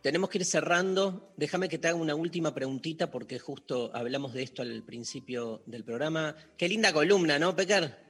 Tenemos 0.03 0.29
que 0.29 0.37
ir 0.39 0.45
cerrando. 0.45 1.33
Déjame 1.37 1.69
que 1.69 1.77
te 1.79 1.87
haga 1.87 1.95
una 1.97 2.13
última 2.13 2.53
preguntita 2.53 3.09
porque 3.09 3.39
justo 3.39 3.89
hablamos 3.95 4.33
de 4.33 4.43
esto 4.43 4.61
al 4.61 4.83
principio 4.83 5.63
del 5.65 5.83
programa. 5.85 6.35
Qué 6.57 6.67
linda 6.67 6.91
columna, 6.93 7.39
¿no, 7.39 7.55
Pecar? 7.55 8.03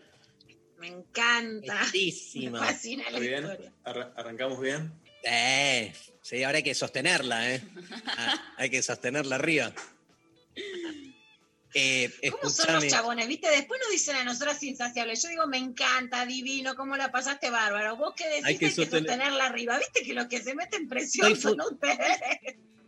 Me 0.80 0.88
encanta. 0.88 1.85
Bellísima. 1.93 2.59
Me 2.61 2.65
fascina 2.67 3.03
la 3.11 3.17
¿Está 3.17 3.19
bien? 3.19 3.72
Arra- 3.85 4.13
¿Arrancamos 4.17 4.59
bien? 4.59 4.91
Eh, 5.23 5.93
sí, 6.22 6.43
ahora 6.43 6.57
hay 6.57 6.63
que 6.63 6.73
sostenerla, 6.76 7.53
¿eh? 7.53 7.61
Ah, 8.07 8.53
hay 8.57 8.69
que 8.69 8.81
sostenerla 8.81 9.35
arriba. 9.35 9.72
Eh, 11.77 12.10
¿Cómo 12.31 12.49
son 12.49 12.73
los 12.76 12.88
chabones? 12.88 13.27
¿Viste? 13.27 13.49
Después 13.49 13.81
nos 13.84 13.91
dicen 13.91 14.15
a 14.15 14.23
nosotras 14.23 14.64
insaciables. 14.64 15.22
Yo 15.22 15.27
digo, 15.27 15.45
me 15.45 15.57
encanta, 15.57 16.26
divino, 16.26 16.73
cómo 16.73 16.95
la 16.95 17.11
pasaste 17.11 17.49
bárbaro. 17.49 17.97
Vos 17.97 18.14
qué 18.15 18.23
decís, 18.30 18.45
Hay 18.45 18.53
hay 18.53 18.57
que 18.60 18.68
que, 18.68 18.72
sostener- 18.81 18.99
sostenerla 19.07 19.45
arriba. 19.45 19.77
¿Viste 19.77 20.02
que 20.03 20.14
los 20.14 20.27
que 20.27 20.41
se 20.41 20.56
meten 20.56 20.88
presión 20.88 21.35
son 21.35 21.60
ustedes? 21.60 21.99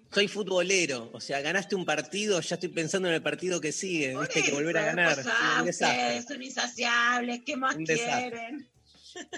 Soy 0.09 0.29
futbolero, 0.29 1.09
o 1.11 1.19
sea, 1.19 1.41
ganaste 1.41 1.75
un 1.75 1.83
partido, 1.83 2.39
ya 2.39 2.55
estoy 2.55 2.69
pensando 2.69 3.09
en 3.09 3.15
el 3.15 3.21
partido 3.21 3.59
que 3.59 3.73
sigue, 3.73 4.17
viste, 4.17 4.41
que 4.41 4.51
volver 4.53 4.77
a 4.77 4.87
Eso, 4.87 4.95
ganar. 4.95 5.21
Sí, 5.21 5.29
ah, 5.33 5.59
un 5.63 5.69
ustedes 5.69 6.25
son 6.25 6.41
insaciables, 6.41 7.41
¿qué 7.45 7.57
más 7.57 7.75
Un 7.75 7.83
quieren? 7.85 8.69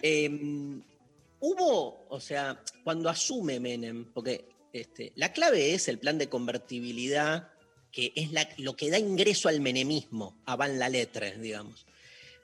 Eh, 0.03 0.29
hubo, 1.39 2.05
o 2.07 2.19
sea, 2.19 2.61
cuando 2.83 3.09
asume 3.09 3.59
Menem, 3.59 4.05
porque 4.13 4.45
este, 4.71 5.11
la 5.15 5.33
clave 5.33 5.73
es 5.73 5.87
el 5.87 5.97
plan 5.97 6.19
de 6.19 6.29
convertibilidad, 6.29 7.49
que 7.91 8.13
es 8.15 8.29
lo 8.57 8.75
que 8.75 8.89
da 8.89 8.97
ingreso 8.97 9.49
al 9.49 9.61
menemismo, 9.61 10.41
a 10.45 10.55
Van 10.55 10.77
la 10.77 10.89
letra, 10.89 11.31
digamos. 11.31 11.85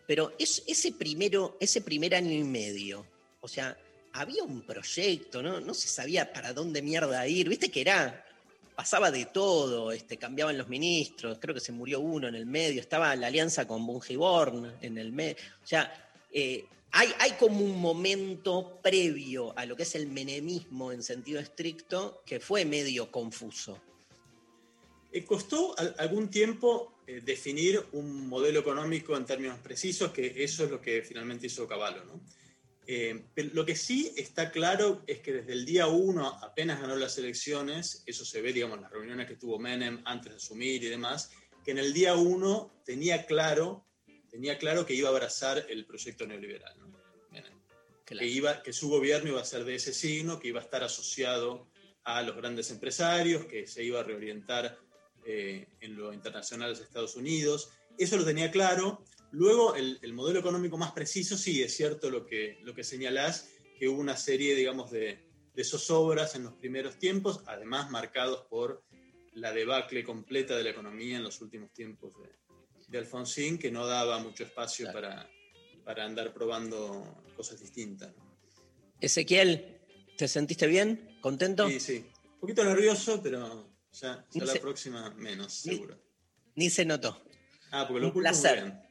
Pero 0.07 0.33
es, 0.37 0.63
ese, 0.67 0.91
primero, 0.91 1.57
ese 1.59 1.81
primer 1.81 2.15
año 2.15 2.31
y 2.31 2.43
medio, 2.43 3.05
o 3.41 3.47
sea, 3.47 3.77
había 4.13 4.43
un 4.43 4.61
proyecto, 4.61 5.41
¿no? 5.41 5.59
No 5.59 5.73
se 5.73 5.87
sabía 5.87 6.31
para 6.31 6.53
dónde 6.53 6.81
mierda 6.81 7.27
ir, 7.27 7.49
viste 7.49 7.69
que 7.69 7.81
era, 7.81 8.25
pasaba 8.75 9.11
de 9.11 9.25
todo, 9.25 9.91
este, 9.91 10.17
cambiaban 10.17 10.57
los 10.57 10.67
ministros, 10.67 11.37
creo 11.39 11.53
que 11.53 11.61
se 11.61 11.71
murió 11.71 11.99
uno 11.99 12.27
en 12.27 12.35
el 12.35 12.45
medio, 12.45 12.81
estaba 12.81 13.15
la 13.15 13.27
alianza 13.27 13.67
con 13.67 13.85
Bungiborn 13.85 14.77
en 14.81 14.97
el 14.97 15.11
medio, 15.11 15.35
o 15.63 15.67
sea, 15.67 16.11
eh, 16.31 16.65
hay, 16.91 17.09
hay 17.19 17.31
como 17.31 17.59
un 17.59 17.79
momento 17.79 18.79
previo 18.81 19.57
a 19.57 19.65
lo 19.65 19.75
que 19.75 19.83
es 19.83 19.95
el 19.95 20.07
menemismo 20.07 20.93
en 20.93 21.03
sentido 21.03 21.41
estricto 21.41 22.21
que 22.25 22.39
fue 22.39 22.63
medio 22.63 23.11
confuso. 23.11 23.81
Eh, 25.15 25.23
costó 25.23 25.73
al- 25.79 25.95
algún 25.97 26.29
tiempo 26.29 26.99
eh, 27.07 27.21
definir 27.23 27.81
un 27.93 28.27
modelo 28.27 28.59
económico 28.59 29.15
en 29.15 29.25
términos 29.25 29.59
precisos, 29.59 30.11
que 30.11 30.43
eso 30.43 30.65
es 30.65 30.71
lo 30.71 30.81
que 30.81 31.01
finalmente 31.03 31.47
hizo 31.47 31.65
Caballo. 31.67 32.03
¿no? 32.03 32.21
Eh, 32.85 33.23
pero 33.33 33.49
lo 33.53 33.65
que 33.65 33.75
sí 33.77 34.11
está 34.17 34.51
claro 34.51 35.03
es 35.07 35.19
que 35.19 35.31
desde 35.31 35.53
el 35.53 35.65
día 35.65 35.87
uno, 35.87 36.27
apenas 36.43 36.81
ganó 36.81 36.95
las 36.97 37.17
elecciones, 37.17 38.03
eso 38.05 38.25
se 38.25 38.41
ve, 38.41 38.51
digamos, 38.51 38.75
en 38.77 38.83
las 38.83 38.91
reuniones 38.91 39.25
que 39.27 39.37
tuvo 39.37 39.57
Menem 39.57 40.01
antes 40.03 40.31
de 40.33 40.37
asumir 40.37 40.83
y 40.83 40.89
demás, 40.89 41.31
que 41.63 41.71
en 41.71 41.77
el 41.77 41.93
día 41.93 42.15
uno 42.15 42.81
tenía 42.85 43.25
claro, 43.25 43.87
tenía 44.29 44.57
claro 44.57 44.85
que 44.85 44.95
iba 44.95 45.07
a 45.07 45.11
abrazar 45.13 45.65
el 45.69 45.85
proyecto 45.85 46.27
neoliberal. 46.27 46.77
¿no? 46.77 46.87
Menem. 47.31 47.53
Que, 48.05 48.27
iba, 48.27 48.61
que 48.61 48.73
su 48.73 48.89
gobierno 48.89 49.29
iba 49.29 49.41
a 49.41 49.45
ser 49.45 49.63
de 49.63 49.75
ese 49.75 49.93
signo, 49.93 50.39
que 50.39 50.49
iba 50.49 50.59
a 50.59 50.63
estar 50.63 50.83
asociado 50.83 51.69
a 52.03 52.21
los 52.21 52.35
grandes 52.35 52.69
empresarios, 52.69 53.45
que 53.45 53.65
se 53.65 53.83
iba 53.83 54.01
a 54.01 54.03
reorientar 54.03 54.77
eh, 55.25 55.67
en 55.81 55.95
lo 55.95 56.13
internacional 56.13 56.75
de 56.75 56.83
Estados 56.83 57.15
Unidos. 57.15 57.69
Eso 57.97 58.17
lo 58.17 58.25
tenía 58.25 58.51
claro. 58.51 59.03
Luego, 59.31 59.75
el, 59.75 59.99
el 60.01 60.13
modelo 60.13 60.39
económico 60.39 60.77
más 60.77 60.91
preciso, 60.91 61.37
sí, 61.37 61.61
es 61.61 61.75
cierto 61.75 62.09
lo 62.09 62.25
que, 62.25 62.59
lo 62.63 62.73
que 62.73 62.83
señalás, 62.83 63.49
que 63.79 63.87
hubo 63.89 63.99
una 63.99 64.15
serie, 64.15 64.55
digamos, 64.55 64.91
de, 64.91 65.19
de 65.53 65.63
zozobras 65.63 66.35
en 66.35 66.43
los 66.43 66.53
primeros 66.53 66.97
tiempos, 66.99 67.41
además 67.45 67.89
marcados 67.89 68.45
por 68.49 68.83
la 69.33 69.51
debacle 69.51 70.03
completa 70.03 70.55
de 70.55 70.63
la 70.63 70.69
economía 70.69 71.17
en 71.17 71.23
los 71.23 71.41
últimos 71.41 71.73
tiempos 71.73 72.13
de, 72.21 72.29
de 72.87 72.97
Alfonsín, 72.97 73.57
que 73.57 73.71
no 73.71 73.85
daba 73.85 74.19
mucho 74.19 74.43
espacio 74.43 74.91
para, 74.93 75.29
para 75.83 76.05
andar 76.05 76.33
probando 76.33 77.23
cosas 77.35 77.59
distintas. 77.59 78.15
¿no? 78.15 78.37
Ezequiel, 79.01 79.81
¿te 80.17 80.27
sentiste 80.27 80.67
bien? 80.67 81.17
¿Contento? 81.21 81.67
Sí, 81.67 81.79
sí. 81.79 82.05
Un 82.35 82.39
poquito 82.39 82.63
nervioso, 82.63 83.21
pero 83.21 83.74
ya, 84.01 84.25
la 84.33 84.53
se- 84.53 84.59
próxima 84.59 85.09
menos, 85.11 85.53
seguro. 85.53 85.99
Ni 86.55 86.69
se 86.69 86.85
notó. 86.85 87.21
Ah, 87.71 87.85
porque 87.87 88.01
lo 88.01 88.07
Un 88.07 88.13
muy 88.13 88.21
placer. 88.23 88.61
bien. 88.63 88.81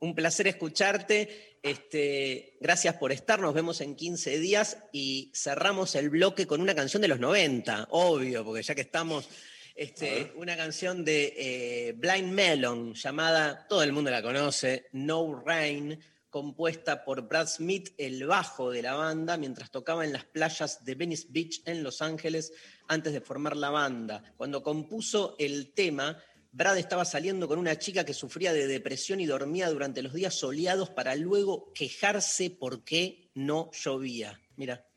Un 0.00 0.14
placer 0.14 0.46
escucharte. 0.46 1.58
Este, 1.62 2.56
gracias 2.60 2.94
por 2.96 3.10
estar. 3.10 3.40
Nos 3.40 3.52
vemos 3.54 3.80
en 3.80 3.96
15 3.96 4.38
días 4.38 4.78
y 4.92 5.32
cerramos 5.34 5.94
el 5.96 6.08
bloque 6.10 6.46
con 6.46 6.60
una 6.60 6.74
canción 6.74 7.02
de 7.02 7.08
los 7.08 7.18
90, 7.18 7.88
obvio, 7.90 8.44
porque 8.44 8.62
ya 8.62 8.76
que 8.76 8.82
estamos, 8.82 9.28
este, 9.74 10.32
una 10.36 10.56
canción 10.56 11.04
de 11.04 11.34
eh, 11.36 11.92
Blind 11.96 12.32
Melon 12.32 12.94
llamada, 12.94 13.66
todo 13.68 13.82
el 13.82 13.92
mundo 13.92 14.10
la 14.10 14.22
conoce, 14.22 14.86
No 14.92 15.42
Rain, 15.44 15.98
compuesta 16.30 17.04
por 17.04 17.28
Brad 17.28 17.48
Smith, 17.48 17.94
el 17.98 18.26
bajo 18.26 18.70
de 18.70 18.82
la 18.82 18.94
banda, 18.94 19.36
mientras 19.36 19.70
tocaba 19.70 20.04
en 20.04 20.12
las 20.12 20.24
playas 20.24 20.84
de 20.84 20.94
Venice 20.94 21.26
Beach 21.30 21.62
en 21.64 21.82
Los 21.82 22.02
Ángeles 22.02 22.52
antes 22.86 23.12
de 23.12 23.20
formar 23.20 23.56
la 23.56 23.70
banda. 23.70 24.22
Cuando 24.36 24.62
compuso 24.62 25.36
el 25.38 25.72
tema, 25.72 26.22
Brad 26.52 26.78
estaba 26.78 27.04
saliendo 27.04 27.46
con 27.46 27.58
una 27.58 27.78
chica 27.78 28.04
que 28.04 28.14
sufría 28.14 28.52
de 28.52 28.66
depresión 28.66 29.20
y 29.20 29.26
dormía 29.26 29.68
durante 29.70 30.02
los 30.02 30.14
días 30.14 30.34
soleados 30.34 30.90
para 30.90 31.14
luego 31.14 31.72
quejarse 31.74 32.50
porque 32.50 33.30
no 33.34 33.70
llovía. 33.72 34.40
Mira, 34.56 34.87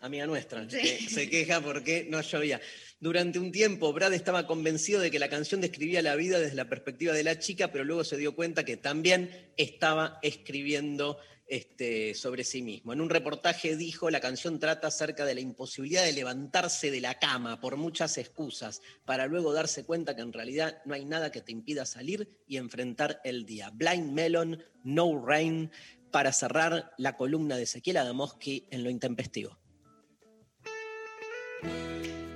amiga 0.00 0.26
nuestra, 0.26 0.68
Sí. 0.68 0.78
que 0.78 1.10
se 1.10 1.28
queja 1.30 1.60
porque 1.60 2.06
no 2.08 2.20
llovía. 2.20 2.60
Durante 2.98 3.38
un 3.38 3.50
tiempo, 3.52 3.92
Brad 3.92 4.12
estaba 4.12 4.46
convencido 4.46 5.00
de 5.00 5.10
que 5.10 5.18
la 5.18 5.28
canción 5.28 5.60
describía 5.60 6.02
la 6.02 6.16
vida 6.16 6.38
desde 6.38 6.56
la 6.56 6.68
perspectiva 6.68 7.12
de 7.14 7.22
la 7.24 7.38
chica, 7.38 7.72
pero 7.72 7.84
luego 7.84 8.04
se 8.04 8.16
dio 8.16 8.34
cuenta 8.34 8.64
que 8.64 8.76
también 8.76 9.52
estaba 9.56 10.18
escribiendo 10.22 11.18
este, 11.46 12.14
sobre 12.14 12.44
sí 12.44 12.62
mismo. 12.62 12.92
En 12.92 13.00
un 13.00 13.10
reportaje 13.10 13.76
dijo, 13.76 14.08
la 14.10 14.20
canción 14.20 14.60
trata 14.60 14.86
acerca 14.86 15.24
de 15.24 15.34
la 15.34 15.40
imposibilidad 15.40 16.04
de 16.04 16.12
levantarse 16.12 16.90
de 16.92 17.00
la 17.00 17.18
cama 17.18 17.60
por 17.60 17.76
muchas 17.76 18.18
excusas, 18.18 18.82
para 19.04 19.26
luego 19.26 19.52
darse 19.52 19.84
cuenta 19.84 20.14
que 20.14 20.22
en 20.22 20.32
realidad 20.32 20.80
no 20.84 20.94
hay 20.94 21.04
nada 21.04 21.32
que 21.32 21.40
te 21.40 21.52
impida 21.52 21.86
salir 21.86 22.28
y 22.46 22.56
enfrentar 22.58 23.20
el 23.24 23.46
día. 23.46 23.70
Blind 23.70 24.12
Melon, 24.12 24.62
No 24.84 25.24
Rain, 25.26 25.72
para 26.12 26.32
cerrar 26.32 26.92
la 26.98 27.16
columna 27.16 27.56
de 27.56 27.64
Ezequiel 27.64 27.96
Adamoski 27.96 28.66
en 28.70 28.84
lo 28.84 28.90
intempestivo. 28.90 29.59
Música 31.62 32.29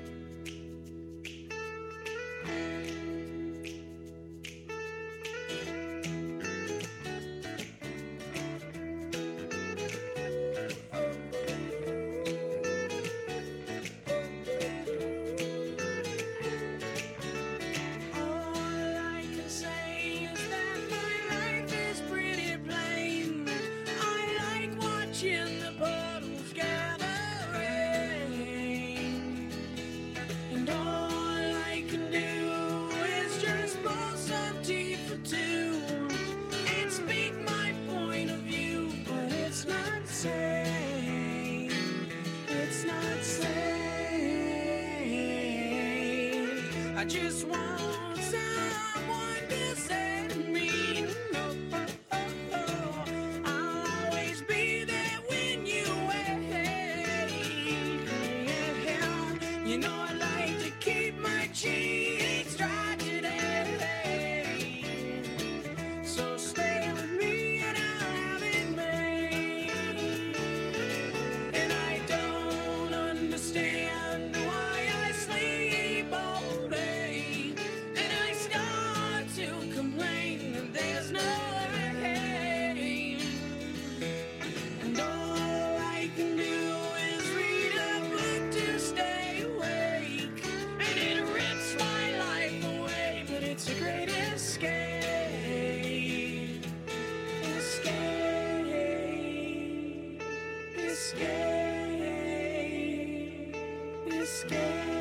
escape. 104.25 104.94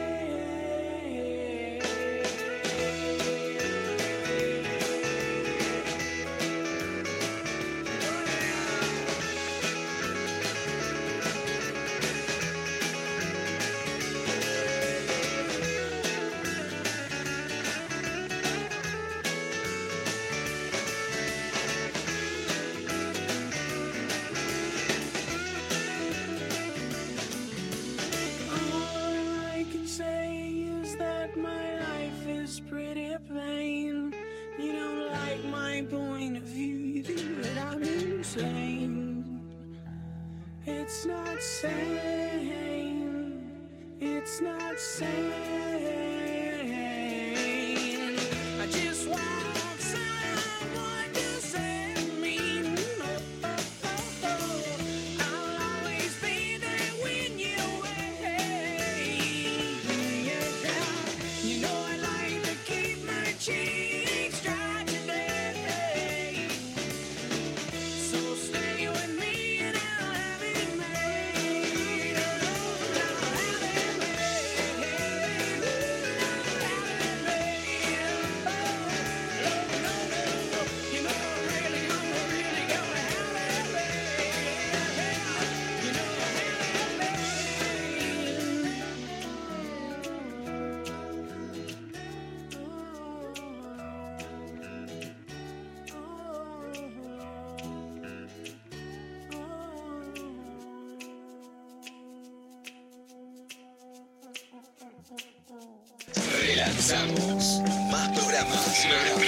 Más 106.94 108.14
programas. 108.16 108.86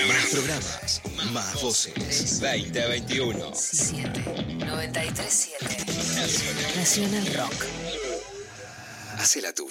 Más 0.08 0.26
programas. 0.32 1.02
Más 1.32 1.60
voces. 1.64 2.40
2021. 2.40 3.40
937 3.40 5.86
Nacional 6.76 7.26
Rock. 7.34 7.66
Hace 9.18 9.42
la 9.42 9.52
tuya. 9.52 9.65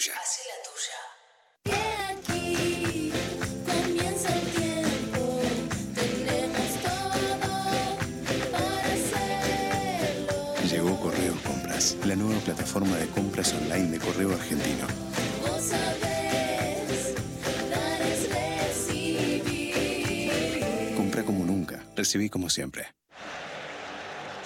Recibí 22.15 22.31
como 22.31 22.49
siempre. 22.49 22.95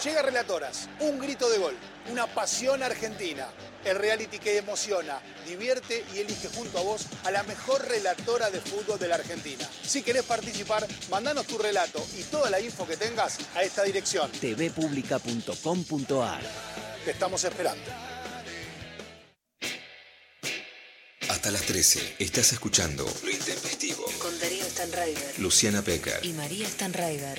Llega 0.02 0.22
Relatoras, 0.22 0.88
un 1.00 1.18
grito 1.18 1.50
de 1.50 1.58
gol, 1.58 1.76
una 2.10 2.26
pasión 2.26 2.82
argentina. 2.82 3.48
El 3.84 3.98
reality 3.98 4.38
que 4.38 4.56
emociona, 4.56 5.20
divierte 5.46 6.02
y 6.14 6.18
elige 6.18 6.48
junto 6.54 6.78
a 6.78 6.82
vos 6.82 7.06
a 7.24 7.30
la 7.30 7.42
mejor 7.42 7.86
relatora 7.86 8.48
de 8.50 8.60
fútbol 8.60 8.98
de 8.98 9.08
la 9.08 9.16
Argentina. 9.16 9.68
Si 9.82 10.02
querés 10.02 10.22
participar, 10.22 10.86
mandanos 11.10 11.46
tu 11.46 11.58
relato 11.58 12.02
y 12.16 12.22
toda 12.22 12.48
la 12.50 12.60
info 12.60 12.86
que 12.86 12.96
tengas 12.96 13.38
a 13.54 13.62
esta 13.62 13.82
dirección. 13.82 14.30
tvpublica.com.ar 14.32 16.40
Te 17.04 17.10
estamos 17.10 17.44
esperando. 17.44 17.90
Hasta 21.28 21.50
las 21.50 21.62
13 21.62 22.16
estás 22.18 22.52
escuchando 22.52 23.04
Lo 23.22 23.30
Intempestivo. 23.30 23.67
Stanraiver 24.98 25.38
Luciana 25.38 25.82
Pecker. 25.82 26.24
y 26.24 26.32
María 26.32 26.66
Stanraiver. 26.66 27.38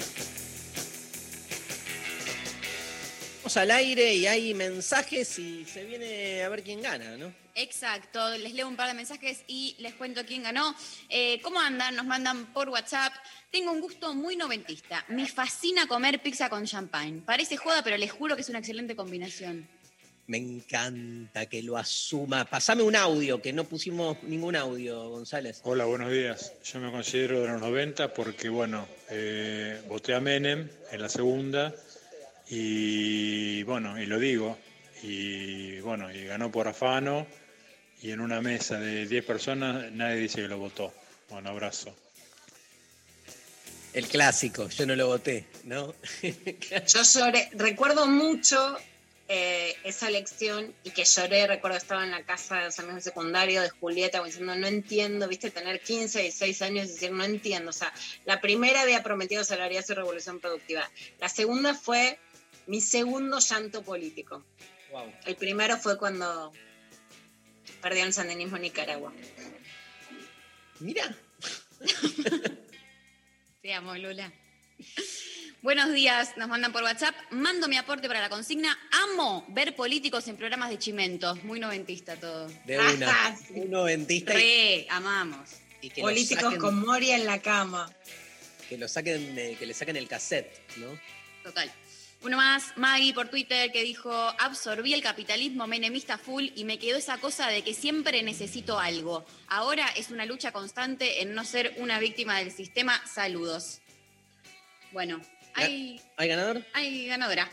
Vamos 3.40 3.57
al 3.57 3.72
aire 3.72 4.14
y 4.14 4.27
hay 4.27 4.53
mensajes 4.53 5.40
y 5.40 5.65
se 5.65 5.84
viene 5.84 6.44
a 6.44 6.49
ver 6.49 6.64
quién 6.64 6.81
gana, 6.81 7.18
¿no? 7.18 7.34
Exacto, 7.56 8.38
les 8.38 8.53
leo 8.53 8.68
un 8.68 8.76
par 8.77 8.88
de 8.88 8.94
mensajes 8.94 9.44
y 9.48 9.76
les 9.80 9.94
cuento 9.95 10.26
quién 10.26 10.44
ganó. 10.44 10.73
Eh, 11.10 11.41
¿Cómo 11.41 11.60
andan? 11.60 11.95
Nos 11.95 12.06
mandan 12.06 12.53
por 12.53 12.69
WhatsApp. 12.69 13.11
Tengo 13.52 13.72
un 13.72 13.81
gusto 13.81 14.14
muy 14.14 14.38
noventista. 14.38 15.03
Me 15.10 15.27
fascina 15.27 15.88
comer 15.88 16.22
pizza 16.22 16.49
con 16.49 16.65
champagne. 16.65 17.22
Parece 17.26 17.57
joda, 17.57 17.84
pero 17.84 17.98
les 17.98 18.11
juro 18.11 18.36
que 18.36 18.44
es 18.44 18.49
una 18.49 18.60
excelente 18.60 18.95
combinación. 18.95 19.68
Me 20.30 20.38
encanta 20.38 21.48
que 21.48 21.64
lo 21.64 21.76
asuma. 21.76 22.46
Pasame 22.46 22.84
un 22.84 22.96
audio, 22.96 23.42
que 23.42 23.52
no 23.52 23.64
pusimos 23.64 24.22
ningún 24.22 24.56
audio, 24.56 25.10
González. 25.10 25.60
Hola, 25.64 25.86
buenos 25.86 26.12
días. 26.12 26.54
Yo 26.64 26.80
me 26.80 26.92
considero 26.92 27.42
de 27.42 27.48
los 27.48 27.60
90 27.60 28.14
porque, 28.14 28.48
bueno, 28.48 28.88
eh, 29.10 29.82
voté 29.88 30.14
a 30.14 30.20
Menem 30.20 30.70
en 30.92 31.02
la 31.02 31.10
segunda 31.10 31.74
y, 32.48 33.64
bueno, 33.64 34.00
y 34.00 34.06
lo 34.06 34.20
digo. 34.20 34.56
Y, 35.02 35.80
bueno, 35.80 36.14
y 36.14 36.26
ganó 36.26 36.52
por 36.52 36.68
afano 36.68 37.26
y 38.00 38.12
en 38.12 38.22
una 38.22 38.40
mesa 38.40 38.80
de 38.80 39.08
10 39.08 39.26
personas 39.26 39.92
nadie 39.94 40.18
dice 40.18 40.44
que 40.44 40.48
lo 40.48 40.60
votó. 40.60 40.94
Bueno, 41.32 41.50
abrazo. 41.50 41.96
El 43.94 44.08
clásico, 44.08 44.70
yo 44.70 44.86
no 44.86 44.96
lo 44.96 45.08
voté, 45.08 45.48
¿no? 45.64 45.96
Yo 46.22 47.02
lloré, 47.02 47.50
recuerdo 47.54 48.06
mucho 48.06 48.78
eh, 49.32 49.76
esa 49.84 50.08
elección 50.08 50.74
y 50.84 50.90
que 50.90 51.06
lloré, 51.06 51.46
recuerdo 51.46 51.78
estaba 51.78 52.04
en 52.04 52.10
la 52.10 52.26
casa 52.26 52.56
de 52.56 52.66
los 52.66 52.80
amigos 52.80 53.04
secundarios 53.04 53.64
de 53.64 53.70
Julieta 53.70 54.24
diciendo, 54.24 54.56
no 54.56 54.66
entiendo, 54.66 55.28
viste, 55.28 55.52
tener 55.52 55.82
15, 55.82 56.24
16 56.24 56.62
años 56.64 56.86
y 56.90 56.94
decir, 56.94 57.12
no 57.12 57.24
entiendo. 57.24 57.70
O 57.70 57.74
sea, 57.74 57.94
la 58.26 58.42
primera 58.42 58.82
había 58.82 59.04
prometido 59.04 59.44
salariazo 59.44 59.94
y 59.94 59.98
revolución 59.98 60.40
productiva. 60.40 60.90
La 61.20 61.30
segunda 61.30 61.76
fue 61.76 62.18
mi 62.66 62.82
segundo 62.82 63.38
llanto 63.38 63.84
político. 63.84 64.44
Wow. 64.90 65.14
El 65.28 65.36
primero 65.36 65.78
fue 65.78 66.00
cuando 66.00 66.52
perdió 67.84 68.06
el 68.06 68.14
sandinismo 68.14 68.56
en 68.56 68.64
Nicaragua. 68.64 69.14
Mira. 70.80 71.16
Te 73.62 73.74
amo, 73.76 73.96
Lula. 73.96 74.34
Buenos 75.61 75.91
días, 75.91 76.38
nos 76.38 76.48
mandan 76.48 76.72
por 76.72 76.84
WhatsApp. 76.84 77.14
Mando 77.31 77.68
mi 77.68 77.76
aporte 77.77 78.07
para 78.07 78.22
la 78.22 78.30
consigna. 78.30 78.77
Amo 79.03 79.45
ver 79.49 79.76
políticos 79.76 80.27
en 80.30 80.38
programas 80.38 80.69
de 80.69 80.80
chimentos. 80.80 81.44
Muy 81.44 81.60
noventista 81.60 82.15
todo. 82.15 82.48
De 82.65 82.80
una. 82.80 83.38
Un 83.56 83.69
noventista 83.69 84.34
y 84.36 84.38
Re, 84.38 84.88
amamos. 84.90 85.49
y 85.81 85.90
que 85.90 86.02
lo 86.02 86.07
Políticos 86.07 86.53
saquen- 86.53 86.60
con 86.60 86.80
Moria 86.80 87.15
en 87.18 87.26
la 87.26 87.41
cama. 87.41 87.91
que 88.69 88.77
lo 88.77 88.88
saquen, 88.88 89.34
de- 89.36 89.56
que 89.56 89.65
le 89.65 89.73
saquen 89.73 89.95
el 89.98 90.07
cassette, 90.07 90.48
¿no? 90.77 90.88
Total. 91.44 91.72
Uno 92.22 92.38
más, 92.38 92.77
Maggie 92.77 93.14
por 93.15 93.27
Twitter, 93.30 93.72
que 93.72 93.81
dijo, 93.81 94.11
absorbí 94.14 94.94
el 94.94 95.02
capitalismo 95.02 95.65
menemista 95.65 96.18
full 96.19 96.49
y 96.56 96.65
me 96.65 96.77
quedó 96.77 96.98
esa 96.98 97.18
cosa 97.18 97.48
de 97.48 97.64
que 97.64 97.73
siempre 97.73 98.22
necesito 98.22 98.77
algo. 98.80 99.26
Ahora 99.48 99.88
es 99.95 100.11
una 100.11 100.26
lucha 100.26 100.52
constante 100.52 101.22
en 101.23 101.34
no 101.34 101.44
ser 101.45 101.73
una 101.77 101.98
víctima 101.99 102.38
del 102.38 102.52
sistema. 102.52 103.02
Saludos. 103.07 103.80
Bueno, 104.91 105.19
hay, 105.54 106.02
¿Hay 106.18 106.28
ganador? 106.28 106.66
hay 106.74 107.06
ganadora. 107.08 107.50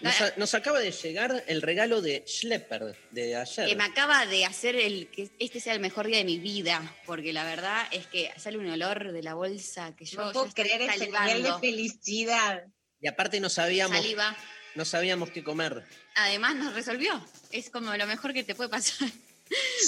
Nos, 0.00 0.20
a- 0.20 0.34
nos 0.36 0.54
acaba 0.54 0.78
de 0.80 0.90
llegar 0.92 1.42
el 1.46 1.62
regalo 1.62 2.02
de 2.02 2.22
Schlepper 2.26 2.94
de 3.12 3.34
ayer. 3.36 3.66
Que 3.66 3.76
me 3.76 3.84
acaba 3.84 4.26
de 4.26 4.44
hacer 4.44 4.76
el 4.76 5.08
que 5.08 5.30
este 5.38 5.58
sea 5.58 5.72
el 5.72 5.80
mejor 5.80 6.06
día 6.06 6.18
de 6.18 6.24
mi 6.24 6.38
vida, 6.38 6.94
porque 7.06 7.32
la 7.32 7.44
verdad 7.44 7.86
es 7.90 8.06
que 8.06 8.30
sale 8.36 8.58
un 8.58 8.68
olor 8.68 9.10
de 9.12 9.22
la 9.22 9.32
bolsa 9.34 9.96
que 9.96 10.04
yo 10.04 10.18
No 10.20 10.26
ya 10.26 10.32
puedo 10.34 10.46
estoy 10.46 10.64
creer 10.64 10.82
ese 10.82 11.06
nivel 11.06 11.42
de 11.42 11.52
felicidad. 11.60 12.64
Y 13.00 13.08
aparte 13.08 13.40
no 13.40 13.48
sabíamos, 13.48 13.96
Saliva. 13.96 14.36
no 14.74 14.84
sabíamos 14.84 15.30
qué 15.30 15.42
comer. 15.42 15.82
Además 16.14 16.56
nos 16.56 16.74
resolvió. 16.74 17.26
Es 17.50 17.70
como 17.70 17.96
lo 17.96 18.06
mejor 18.06 18.34
que 18.34 18.42
te 18.44 18.54
puede 18.54 18.68
pasar. 18.68 19.08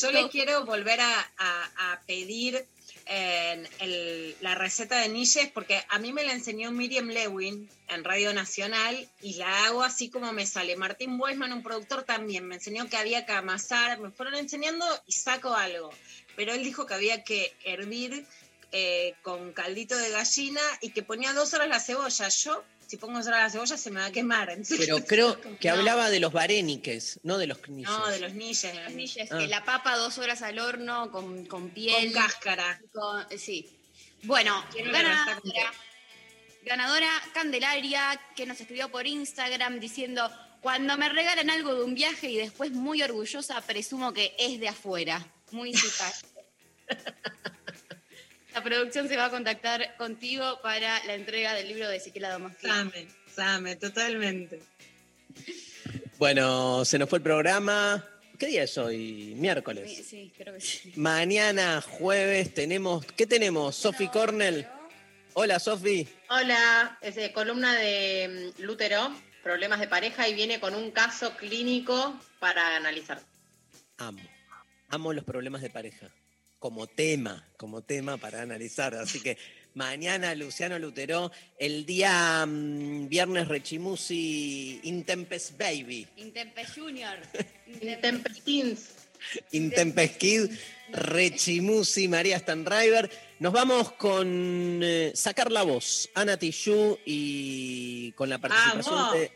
Yo 0.00 0.10
le 0.10 0.28
quiero 0.30 0.64
volver 0.64 1.00
a, 1.00 1.20
a- 1.36 1.92
a 1.92 2.00
pedir 2.06 2.64
la 4.40 4.54
receta 4.54 5.00
de 5.00 5.08
Niches 5.08 5.50
porque 5.52 5.82
a 5.88 5.98
mí 5.98 6.12
me 6.12 6.24
la 6.24 6.32
enseñó 6.32 6.70
Miriam 6.72 7.08
Lewin 7.08 7.68
en 7.88 8.04
Radio 8.04 8.34
Nacional 8.34 9.08
y 9.22 9.34
la 9.34 9.64
hago 9.64 9.82
así 9.82 10.10
como 10.10 10.32
me 10.32 10.46
sale. 10.46 10.76
Martín 10.76 11.18
Weisman, 11.18 11.52
un 11.52 11.62
productor, 11.62 12.02
también 12.02 12.46
me 12.46 12.56
enseñó 12.56 12.88
que 12.88 12.96
había 12.96 13.24
que 13.24 13.32
amasar, 13.32 13.98
me 13.98 14.10
fueron 14.10 14.34
enseñando 14.34 14.84
y 15.06 15.12
saco 15.12 15.54
algo. 15.54 15.90
Pero 16.36 16.52
él 16.52 16.62
dijo 16.62 16.86
que 16.86 16.94
había 16.94 17.24
que 17.24 17.54
hervir 17.64 18.26
eh, 18.72 19.14
con 19.22 19.52
caldito 19.54 19.96
de 19.96 20.10
gallina 20.10 20.60
y 20.82 20.90
que 20.90 21.02
ponía 21.02 21.32
dos 21.32 21.54
horas 21.54 21.68
la 21.68 21.80
cebolla. 21.80 22.28
Yo, 22.28 22.62
si 22.88 22.96
pongo 22.96 23.18
horas 23.18 23.42
la 23.42 23.50
cebolla, 23.50 23.76
se 23.76 23.90
me 23.92 24.00
va 24.00 24.06
a 24.06 24.10
quemar. 24.10 24.50
Entonces, 24.50 24.78
Pero 24.80 25.04
creo 25.06 25.40
que 25.60 25.68
No. 25.68 25.74
hablaba 25.74 26.10
de 26.10 26.18
los 26.20 26.32
varéniques, 26.32 27.20
no 27.22 27.38
de 27.38 27.46
los 27.46 27.58
knishes. 27.58 27.88
No, 27.90 28.08
de 28.08 28.18
los 28.18 28.32
niches. 28.34 28.72
de 28.72 28.80
los 28.82 28.92
Ah. 29.30 29.38
que 29.38 29.46
la 29.46 29.64
papa 29.64 29.96
dos 29.96 30.18
horas 30.18 30.42
al 30.42 30.58
horno 30.58 31.10
con, 31.12 31.44
con 31.46 31.70
piel. 31.70 32.12
Con 32.12 32.22
cáscara. 32.22 32.80
con- 32.92 33.26
sí. 33.38 33.68
Bueno, 34.24 34.64
ganadora. 34.74 35.72
Ganadora 36.64 37.08
Candelaria, 37.32 38.20
que 38.34 38.44
nos 38.44 38.60
escribió 38.60 38.90
por 38.90 39.06
Instagram 39.06 39.78
diciendo, 39.80 40.28
cuando 40.60 40.96
me 40.98 41.08
regalan 41.08 41.48
algo 41.50 41.74
de 41.74 41.84
un 41.84 41.94
viaje 41.94 42.30
y 42.30 42.36
después 42.36 42.72
muy 42.72 43.00
orgullosa, 43.02 43.60
presumo 43.62 44.12
que 44.12 44.34
es 44.38 44.58
de 44.58 44.68
afuera. 44.68 45.24
Muy 45.52 45.72
simpático. 45.74 46.42
La 48.54 48.62
producción 48.62 49.08
se 49.08 49.16
va 49.16 49.26
a 49.26 49.30
contactar 49.30 49.96
contigo 49.96 50.60
para 50.62 51.04
la 51.04 51.14
entrega 51.14 51.54
del 51.54 51.68
libro 51.68 51.88
de 51.88 51.96
Ezequiel 51.96 52.24
Adomosqui. 52.26 52.66
Same, 52.66 53.08
Same, 53.34 53.76
totalmente. 53.76 54.60
Bueno, 56.18 56.84
se 56.84 56.98
nos 56.98 57.08
fue 57.08 57.18
el 57.18 57.22
programa. 57.22 58.04
¿Qué 58.38 58.46
día 58.46 58.62
es 58.64 58.78
hoy? 58.78 59.34
Miércoles. 59.36 59.90
Sí, 59.96 60.02
sí, 60.02 60.32
creo 60.36 60.54
que 60.54 60.60
sí. 60.60 60.92
Mañana, 60.96 61.80
jueves, 61.80 62.54
tenemos. 62.54 63.04
¿Qué 63.04 63.26
tenemos? 63.26 63.76
Sofi 63.76 64.08
Cornell. 64.08 64.66
Hola, 65.34 65.58
Sofi. 65.58 66.08
Hola, 66.30 66.98
es 67.00 67.14
de 67.14 67.32
columna 67.32 67.76
de 67.76 68.52
mm, 68.58 68.62
Lútero, 68.62 69.14
problemas 69.42 69.78
de 69.80 69.88
pareja, 69.88 70.28
y 70.28 70.34
viene 70.34 70.58
con 70.58 70.74
un 70.74 70.90
caso 70.90 71.36
clínico 71.36 72.18
para 72.40 72.76
analizar. 72.76 73.20
Amo. 73.98 74.22
Amo 74.88 75.12
los 75.12 75.24
problemas 75.24 75.62
de 75.62 75.70
pareja. 75.70 76.08
Como 76.58 76.86
tema, 76.86 77.48
como 77.56 77.82
tema 77.82 78.16
para 78.16 78.42
analizar. 78.42 78.94
Así 78.94 79.20
que 79.20 79.38
mañana 79.74 80.34
Luciano 80.34 80.78
Lutero, 80.78 81.30
el 81.58 81.86
día 81.86 82.44
mm, 82.46 83.08
viernes 83.08 83.48
Rechimusi 83.48 84.80
Intempes 84.82 85.54
Baby. 85.56 86.06
Intempe 86.16 86.64
Junior. 86.66 87.18
Intempes 87.80 88.42
Teens. 88.44 88.98
Intempes 89.52 90.16
Kid, 90.16 90.50
Rechimusi, 90.90 92.08
María 92.08 92.38
Stanriver. 92.38 93.10
Nos 93.40 93.52
vamos 93.52 93.92
con 93.92 94.80
eh, 94.82 95.12
Sacar 95.14 95.52
la 95.52 95.62
Voz, 95.62 96.08
Ana 96.14 96.36
Tijoux 96.36 96.98
y 97.04 98.12
con 98.12 98.28
la 98.28 98.38
participación 98.38 98.94
¡Vamos! 98.94 99.12
de 99.14 99.32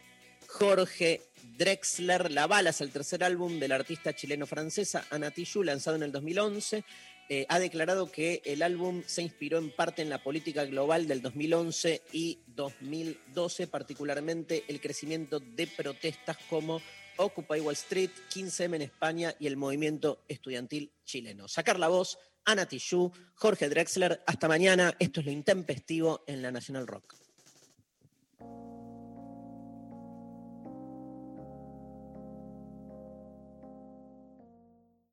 Jorge 0.48 1.20
Drexler. 1.56 2.30
La 2.30 2.46
Bala 2.46 2.70
es 2.70 2.80
el 2.80 2.90
tercer 2.90 3.22
álbum 3.22 3.58
de 3.60 3.68
la 3.68 3.76
artista 3.76 4.12
chileno-francesa 4.12 5.06
Ana 5.10 5.30
Tijoux, 5.30 5.64
lanzado 5.64 5.96
en 5.96 6.04
el 6.04 6.12
2011. 6.12 6.84
Eh, 7.34 7.46
ha 7.48 7.58
declarado 7.58 8.12
que 8.12 8.42
el 8.44 8.60
álbum 8.60 9.02
se 9.06 9.22
inspiró 9.22 9.56
en 9.56 9.70
parte 9.70 10.02
en 10.02 10.10
la 10.10 10.22
política 10.22 10.66
global 10.66 11.08
del 11.08 11.22
2011 11.22 12.02
y 12.12 12.40
2012, 12.48 13.68
particularmente 13.68 14.64
el 14.68 14.82
crecimiento 14.82 15.40
de 15.40 15.66
protestas 15.66 16.36
como 16.50 16.82
Occupy 17.16 17.60
Wall 17.60 17.72
Street, 17.72 18.10
15M 18.34 18.76
en 18.76 18.82
España 18.82 19.34
y 19.38 19.46
el 19.46 19.56
movimiento 19.56 20.22
estudiantil 20.28 20.92
chileno. 21.06 21.48
Sacar 21.48 21.78
la 21.78 21.88
voz, 21.88 22.18
Ana 22.44 22.66
Tijoux, 22.66 23.16
Jorge 23.34 23.70
Drexler. 23.70 24.22
Hasta 24.26 24.46
mañana. 24.46 24.94
Esto 24.98 25.20
es 25.20 25.24
lo 25.24 25.32
intempestivo 25.32 26.24
en 26.26 26.42
la 26.42 26.52
National 26.52 26.86
Rock. 26.86 27.14